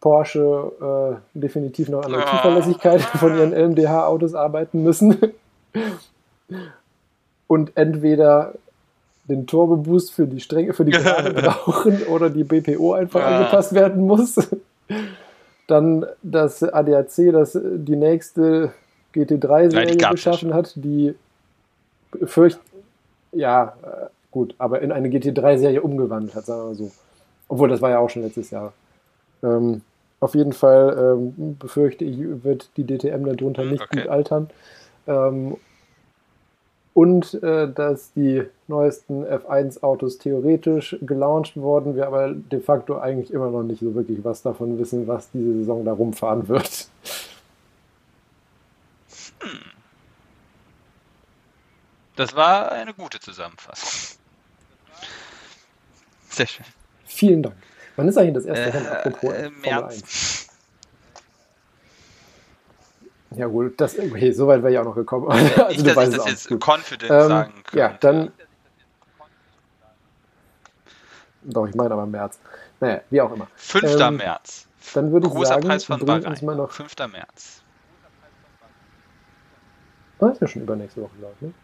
Porsche 0.00 1.20
äh, 1.34 1.38
definitiv 1.38 1.90
noch 1.90 2.04
an 2.04 2.10
der 2.10 2.26
Zuverlässigkeit 2.26 3.02
von 3.02 3.36
ihren 3.36 3.52
LMDH-Autos 3.52 4.34
arbeiten 4.34 4.82
müssen. 4.82 5.16
und 7.46 7.76
entweder 7.76 8.54
den 9.28 9.46
Turbo-Boost 9.46 10.12
für 10.12 10.26
die 10.26 10.40
Stränge, 10.40 10.72
für 10.72 10.84
die 10.84 10.92
Gerade 10.98 11.32
brauchen 11.34 12.02
oder 12.04 12.30
die 12.30 12.44
BPO 12.44 12.92
einfach 12.94 13.20
Ja. 13.20 13.26
angepasst 13.38 13.74
werden 13.74 14.06
muss. 14.06 14.36
Dann 15.66 16.06
das 16.22 16.62
ADAC, 16.62 17.32
das 17.32 17.58
die 17.62 17.96
nächste 17.96 18.72
Ja, 19.14 19.22
GT3-Serie 19.24 19.86
die 19.86 19.98
gab's 19.98 20.00
ja 20.02 20.10
geschaffen 20.10 20.54
hat, 20.54 20.72
die 20.76 21.14
fürcht, 22.24 22.58
ja, 23.32 23.74
äh, 23.82 24.06
gut, 24.30 24.54
aber 24.58 24.80
in 24.80 24.92
eine 24.92 25.08
GT3-Serie 25.08 25.82
umgewandelt 25.82 26.34
hat, 26.34 26.46
sagen 26.46 26.60
wir 26.62 26.66
mal 26.68 26.74
so. 26.74 26.90
Obwohl, 27.48 27.68
das 27.68 27.82
war 27.82 27.90
ja 27.90 27.98
auch 27.98 28.08
schon 28.10 28.22
letztes 28.22 28.50
Jahr. 28.50 28.72
Ähm, 29.42 29.82
auf 30.20 30.34
jeden 30.34 30.52
Fall 30.52 31.16
ähm, 31.18 31.56
befürchte 31.58 32.04
ich, 32.04 32.18
wird 32.42 32.70
die 32.76 32.84
DTM 32.84 33.24
darunter 33.24 33.62
Hm, 33.62 33.70
nicht 33.70 33.82
okay. 33.84 34.00
gut 34.00 34.08
altern. 34.08 34.50
Ähm, 35.06 35.56
und 36.98 37.40
äh, 37.44 37.72
dass 37.72 38.12
die 38.14 38.42
neuesten 38.66 39.24
F1-Autos 39.24 40.18
theoretisch 40.18 40.96
gelauncht 41.00 41.56
wurden, 41.56 41.94
wir 41.94 42.08
aber 42.08 42.34
de 42.34 42.58
facto 42.58 42.98
eigentlich 42.98 43.32
immer 43.32 43.50
noch 43.50 43.62
nicht 43.62 43.78
so 43.78 43.94
wirklich 43.94 44.24
was 44.24 44.42
davon 44.42 44.80
wissen, 44.80 45.06
was 45.06 45.30
diese 45.30 45.58
Saison 45.58 45.84
da 45.84 45.92
rumfahren 45.92 46.48
wird. 46.48 46.88
Das 52.16 52.34
war 52.34 52.72
eine 52.72 52.92
gute 52.94 53.20
Zusammenfassung. 53.20 54.18
Sehr 56.30 56.48
schön. 56.48 56.66
Vielen 57.04 57.44
Dank. 57.44 57.54
Wann 57.94 58.08
ist 58.08 58.18
eigentlich 58.18 58.34
das 58.34 58.46
erste 58.46 58.74
Rennen, 58.74 58.86
Äh, 58.86 58.90
apropos 58.90 59.32
äh, 59.34 59.50
März. 59.50 60.02
1? 60.02 60.27
Ja 63.32 63.46
gut, 63.46 63.78
das, 63.80 63.98
okay, 63.98 64.32
so 64.32 64.46
weit 64.46 64.62
wäre 64.62 64.72
ich 64.72 64.78
auch 64.78 64.84
noch 64.84 64.94
gekommen. 64.94 65.28
Also, 65.30 65.64
Nicht, 65.68 65.80
du 65.80 65.84
dass 65.84 65.96
weißt 65.96 66.10
ich 66.12 66.16
das 66.16 66.24
auch. 66.26 66.28
jetzt 66.30 66.48
Gut. 66.48 66.60
confident 66.66 67.10
Ähm, 67.12 67.28
sagen 67.28 67.52
könnte. 67.64 67.78
ja, 67.78 67.88
dann. 68.00 68.32
Doch, 71.42 71.66
ich 71.68 71.74
meine 71.74 71.92
aber 71.92 72.04
im 72.04 72.10
März. 72.10 72.38
Naja, 72.80 73.00
wie 73.10 73.20
auch 73.20 73.32
immer. 73.32 73.46
5. 73.56 74.00
ähm, 74.00 74.16
März. 74.16 74.66
Dann 74.94 75.12
würde 75.12 75.26
ich 75.26 75.32
Großer 75.32 75.46
sagen, 75.54 75.62
Preis 75.68 75.84
von 75.84 76.00
bring 76.00 76.26
uns 76.26 76.42
mal 76.42 76.56
noch. 76.56 76.70
5. 76.70 76.94
März. 77.12 77.62
Ah, 80.20 80.28
ist 80.28 80.40
ja 80.40 80.46
schon 80.48 80.62
übernächste 80.62 81.02
Woche, 81.02 81.12
glaube 81.18 81.34
ich. 81.36 81.42
Ne? 81.42 81.54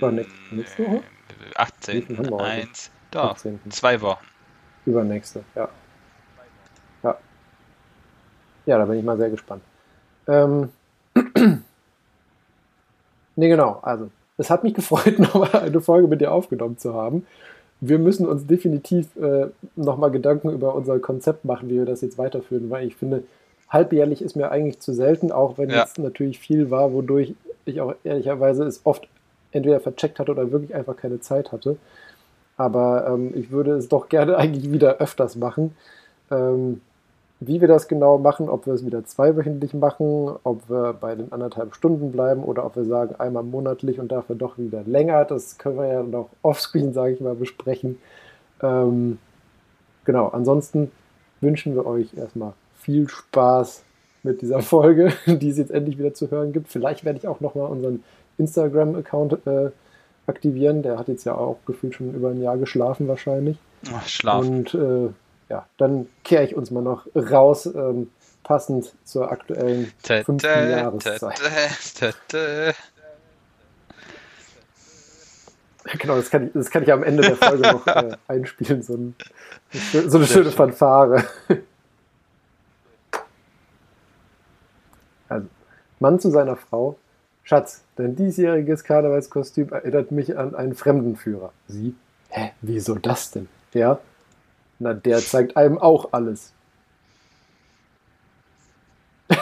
War 0.00 0.10
nächste- 0.12 0.54
nächste 0.54 0.82
Woche? 0.84 1.02
Wie 1.28 1.44
viel 1.44 1.52
18. 1.56 2.18
haben 2.18 2.24
wir 2.26 2.32
heute? 2.32 2.44
1. 2.44 2.90
Doch, 3.12 3.30
18.. 3.36 3.60
zwei 3.70 4.00
Wochen. 4.00 4.24
Übernächste, 4.84 5.44
ja. 5.54 5.68
Ja. 7.02 7.16
Ja, 8.66 8.78
da 8.78 8.84
bin 8.84 8.98
ich 8.98 9.04
mal 9.04 9.16
sehr 9.16 9.30
gespannt. 9.30 9.62
Ähm. 10.28 10.70
nee, 13.36 13.48
genau. 13.48 13.78
Also, 13.82 14.10
es 14.38 14.50
hat 14.50 14.64
mich 14.64 14.74
gefreut, 14.74 15.18
nochmal 15.18 15.54
eine 15.54 15.80
Folge 15.80 16.08
mit 16.08 16.20
dir 16.20 16.32
aufgenommen 16.32 16.78
zu 16.78 16.94
haben. 16.94 17.26
Wir 17.80 17.98
müssen 17.98 18.26
uns 18.26 18.46
definitiv 18.46 19.14
äh, 19.16 19.48
nochmal 19.76 20.10
Gedanken 20.10 20.50
über 20.50 20.74
unser 20.74 20.98
Konzept 20.98 21.44
machen, 21.44 21.68
wie 21.68 21.74
wir 21.76 21.84
das 21.84 22.00
jetzt 22.00 22.16
weiterführen, 22.16 22.70
weil 22.70 22.86
ich 22.86 22.96
finde, 22.96 23.22
halbjährlich 23.68 24.22
ist 24.22 24.34
mir 24.34 24.50
eigentlich 24.50 24.80
zu 24.80 24.92
selten, 24.94 25.30
auch 25.30 25.58
wenn 25.58 25.70
Ja. 25.70 25.82
es 25.84 25.98
natürlich 25.98 26.38
viel 26.38 26.70
war, 26.70 26.92
wodurch 26.92 27.34
ich 27.66 27.80
auch 27.80 27.94
ehrlicherweise 28.04 28.64
es 28.64 28.80
oft 28.84 29.06
entweder 29.52 29.80
vercheckt 29.80 30.18
hatte 30.18 30.30
oder 30.32 30.50
wirklich 30.52 30.74
einfach 30.74 30.96
keine 30.96 31.20
Zeit 31.20 31.52
hatte. 31.52 31.76
Aber 32.56 33.06
ähm, 33.08 33.32
ich 33.34 33.50
würde 33.50 33.72
es 33.72 33.88
doch 33.88 34.08
gerne 34.08 34.36
eigentlich 34.38 34.72
wieder 34.72 34.96
öfters 34.98 35.36
machen. 35.36 35.76
Ähm, 36.30 36.80
wie 37.40 37.60
wir 37.60 37.68
das 37.68 37.86
genau 37.86 38.18
machen, 38.18 38.48
ob 38.48 38.66
wir 38.66 38.74
es 38.74 38.86
wieder 38.86 39.04
zweiwöchentlich 39.04 39.74
machen, 39.74 40.36
ob 40.42 40.70
wir 40.70 40.94
bei 40.94 41.14
den 41.14 41.32
anderthalb 41.32 41.74
Stunden 41.74 42.10
bleiben 42.10 42.42
oder 42.42 42.64
ob 42.64 42.76
wir 42.76 42.84
sagen 42.84 43.14
einmal 43.16 43.42
monatlich 43.42 44.00
und 44.00 44.10
dafür 44.10 44.36
doch 44.36 44.56
wieder 44.56 44.82
länger, 44.84 45.24
das 45.24 45.58
können 45.58 45.76
wir 45.76 45.86
ja 45.86 46.02
noch 46.02 46.30
offscreen, 46.42 46.94
sage 46.94 47.12
ich 47.12 47.20
mal, 47.20 47.34
besprechen. 47.34 47.98
Ähm, 48.62 49.18
genau, 50.04 50.28
ansonsten 50.28 50.90
wünschen 51.42 51.74
wir 51.74 51.84
euch 51.84 52.16
erstmal 52.16 52.54
viel 52.80 53.08
Spaß 53.08 53.82
mit 54.22 54.40
dieser 54.40 54.60
Folge, 54.60 55.12
die 55.26 55.50
es 55.50 55.58
jetzt 55.58 55.70
endlich 55.70 55.98
wieder 55.98 56.14
zu 56.14 56.30
hören 56.30 56.52
gibt. 56.52 56.68
Vielleicht 56.68 57.04
werde 57.04 57.18
ich 57.18 57.28
auch 57.28 57.40
nochmal 57.40 57.70
unseren 57.70 58.02
Instagram-Account 58.38 59.46
äh, 59.46 59.70
aktivieren. 60.26 60.82
Der 60.82 60.98
hat 60.98 61.08
jetzt 61.08 61.24
ja 61.24 61.34
auch 61.34 61.58
gefühlt 61.66 61.94
schon 61.94 62.14
über 62.14 62.30
ein 62.30 62.40
Jahr 62.40 62.56
geschlafen 62.56 63.08
wahrscheinlich. 63.08 63.58
Oh, 63.92 64.00
Schlafen. 64.06 64.56
Und 64.56 64.74
äh, 64.74 65.10
ja, 65.48 65.66
dann 65.76 66.08
kehre 66.24 66.44
ich 66.44 66.56
uns 66.56 66.70
mal 66.70 66.82
noch 66.82 67.06
raus, 67.14 67.66
ähm, 67.66 68.10
passend 68.42 68.92
zur 69.04 69.30
aktuellen 69.30 69.92
fünften 70.02 70.70
Jahreszeit. 70.70 71.40
Genau, 75.98 76.16
das 76.16 76.30
kann, 76.30 76.48
ich, 76.48 76.52
das 76.52 76.70
kann 76.70 76.82
ich 76.82 76.92
am 76.92 77.02
Ende 77.04 77.22
der 77.22 77.36
Folge 77.36 77.62
noch 77.62 77.86
äh, 77.86 78.16
einspielen, 78.28 78.82
so, 78.82 78.94
ein, 78.94 79.14
so 79.70 79.98
eine 79.98 80.08
Sehr 80.08 80.26
schöne 80.26 80.44
schön. 80.46 80.52
Fanfare. 80.52 81.24
Also, 85.28 85.46
Mann 86.00 86.20
zu 86.20 86.30
seiner 86.30 86.56
Frau. 86.56 86.96
Schatz, 87.44 87.82
dein 87.94 88.16
diesjähriges 88.16 88.82
Karnevalskostüm 88.82 89.72
erinnert 89.72 90.10
mich 90.10 90.36
an 90.36 90.56
einen 90.56 90.74
Fremdenführer. 90.74 91.52
Sie? 91.68 91.94
Hä, 92.30 92.52
wieso 92.60 92.96
das 92.96 93.30
denn? 93.30 93.48
Ja? 93.72 94.00
Na, 94.78 94.94
der 94.94 95.18
zeigt 95.20 95.56
einem 95.56 95.78
auch 95.78 96.12
alles. 96.12 96.52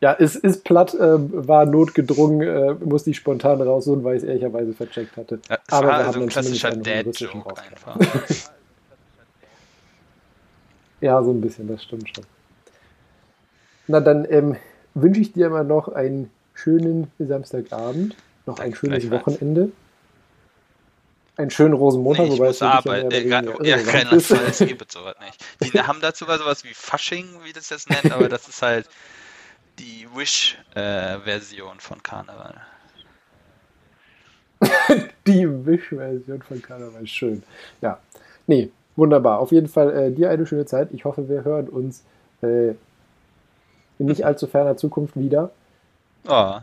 ja, 0.00 0.16
es 0.18 0.34
ist 0.36 0.64
platt, 0.64 0.96
ähm, 1.00 1.30
war 1.32 1.64
notgedrungen, 1.66 2.42
äh, 2.42 2.74
musste 2.84 3.10
ich 3.10 3.16
spontan 3.16 3.62
rausholen, 3.62 4.02
weil 4.04 4.16
ich 4.16 4.22
es 4.22 4.28
ehrlicherweise 4.28 4.72
vercheckt 4.72 5.16
hatte. 5.16 5.40
Ja, 5.48 5.58
Aber 5.70 5.86
wir 5.86 5.94
also 5.94 6.08
haben 6.08 6.22
ein 6.22 6.28
klassischer 6.28 6.72
Dad-Joke 6.72 7.54
einfach. 7.56 7.96
Ja, 11.02 11.22
so 11.22 11.32
ein 11.32 11.40
bisschen, 11.40 11.66
das 11.66 11.82
stimmt 11.82 12.08
schon. 12.14 12.24
Na, 13.88 13.98
dann 14.00 14.24
ähm, 14.30 14.56
wünsche 14.94 15.20
ich 15.20 15.32
dir 15.32 15.50
mal 15.50 15.64
noch 15.64 15.88
einen 15.88 16.30
schönen 16.54 17.10
Samstagabend, 17.18 18.14
noch 18.46 18.60
ein 18.60 18.70
Danke, 18.70 18.76
schönes 18.76 19.00
gleichfalls. 19.00 19.26
Wochenende. 19.26 19.72
Einen 21.36 21.50
schönen 21.50 21.72
Rosenmontag, 21.72 22.26
Nee, 22.26 22.32
wobei 22.32 22.48
es 22.48 22.60
arbeiten. 22.60 23.28
Ja, 23.28 23.42
oder 23.42 23.64
ja, 23.64 23.76
es 23.76 24.58
gibt 24.58 24.92
sowas 24.92 25.16
nicht. 25.20 25.72
Die 25.72 25.80
haben 25.80 26.00
da 26.00 26.12
sogar 26.12 26.38
sowas 26.38 26.62
wie 26.64 26.74
Fasching, 26.74 27.26
wie 27.44 27.52
das 27.52 27.70
jetzt 27.70 27.88
nennt, 27.88 28.12
aber 28.12 28.28
das 28.28 28.48
ist 28.48 28.60
halt 28.60 28.88
die 29.78 30.06
Wish-Version 30.14 31.80
von 31.80 32.02
Karneval. 32.02 32.60
Die 35.26 35.48
Wish-Version 35.66 36.42
von 36.42 36.62
Karneval, 36.62 37.06
schön. 37.06 37.42
Ja, 37.80 37.98
nee, 38.46 38.70
wunderbar. 38.96 39.38
Auf 39.38 39.52
jeden 39.52 39.68
Fall 39.68 39.90
äh, 39.90 40.10
dir 40.12 40.30
eine 40.30 40.46
schöne 40.46 40.66
Zeit. 40.66 40.90
Ich 40.92 41.04
hoffe, 41.04 41.28
wir 41.28 41.44
hören 41.44 41.68
uns 41.68 42.04
äh, 42.42 42.74
in 43.98 44.06
nicht 44.06 44.24
allzu 44.26 44.46
ferner 44.46 44.76
Zukunft 44.76 45.16
wieder. 45.16 45.50
Oh, 46.28 46.58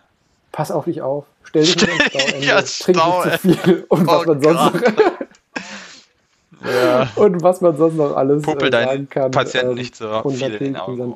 Pass 0.52 0.72
auf 0.72 0.86
dich 0.86 1.02
auf, 1.02 1.26
stell 1.44 1.64
dich 1.64 1.76
nicht 1.76 1.90
ins 1.90 2.04
Stauende, 2.06 2.40
Ja, 2.46 2.62
trink 2.62 2.98
Stau, 2.98 3.26
nicht 3.26 3.42
zu 3.42 3.54
viel 3.54 3.86
und 3.90 4.08
was 4.08 4.26
Oh 4.26 4.26
man 4.28 4.42
sonst 4.42 4.74
noch, 4.74 4.82
ja. 6.74 7.10
und 7.16 7.44
was 7.44 7.62
man 7.62 7.78
sonst 7.78 7.96
noch 7.96 8.16
alles 8.16 8.44
Puppel 8.44 8.68
äh, 8.68 8.72
deinen 8.72 8.88
sagen 8.88 9.10
kann. 9.10 9.32
Patienten 9.32 9.70
ähm, 9.72 9.76
nicht 9.76 9.96
so 9.96 10.10
und 10.10 10.36
viel 10.36 10.54
in 10.54 10.64
den 10.66 10.76
Augen. 10.78 11.16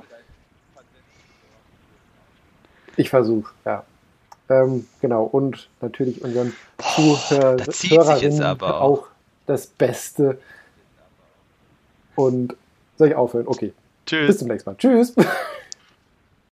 Ich 2.95 3.09
versuche, 3.09 3.51
ja. 3.65 3.83
Ähm, 4.49 4.87
genau, 5.01 5.23
und 5.23 5.69
natürlich 5.81 6.21
unseren 6.21 6.53
Zuhör 6.77 7.55
da 8.35 8.53
auch. 8.53 8.81
auch. 8.81 9.07
das 9.47 9.67
Beste. 9.67 10.37
Und 12.15 12.55
soll 12.97 13.07
ich 13.07 13.15
aufhören? 13.15 13.47
Okay. 13.47 13.73
Bis 14.05 14.05
Tschüss. 14.05 14.37
zum 14.37 14.47
nächsten 14.49 14.69
Mal. 14.69 14.75
Tschüss. 14.77 15.13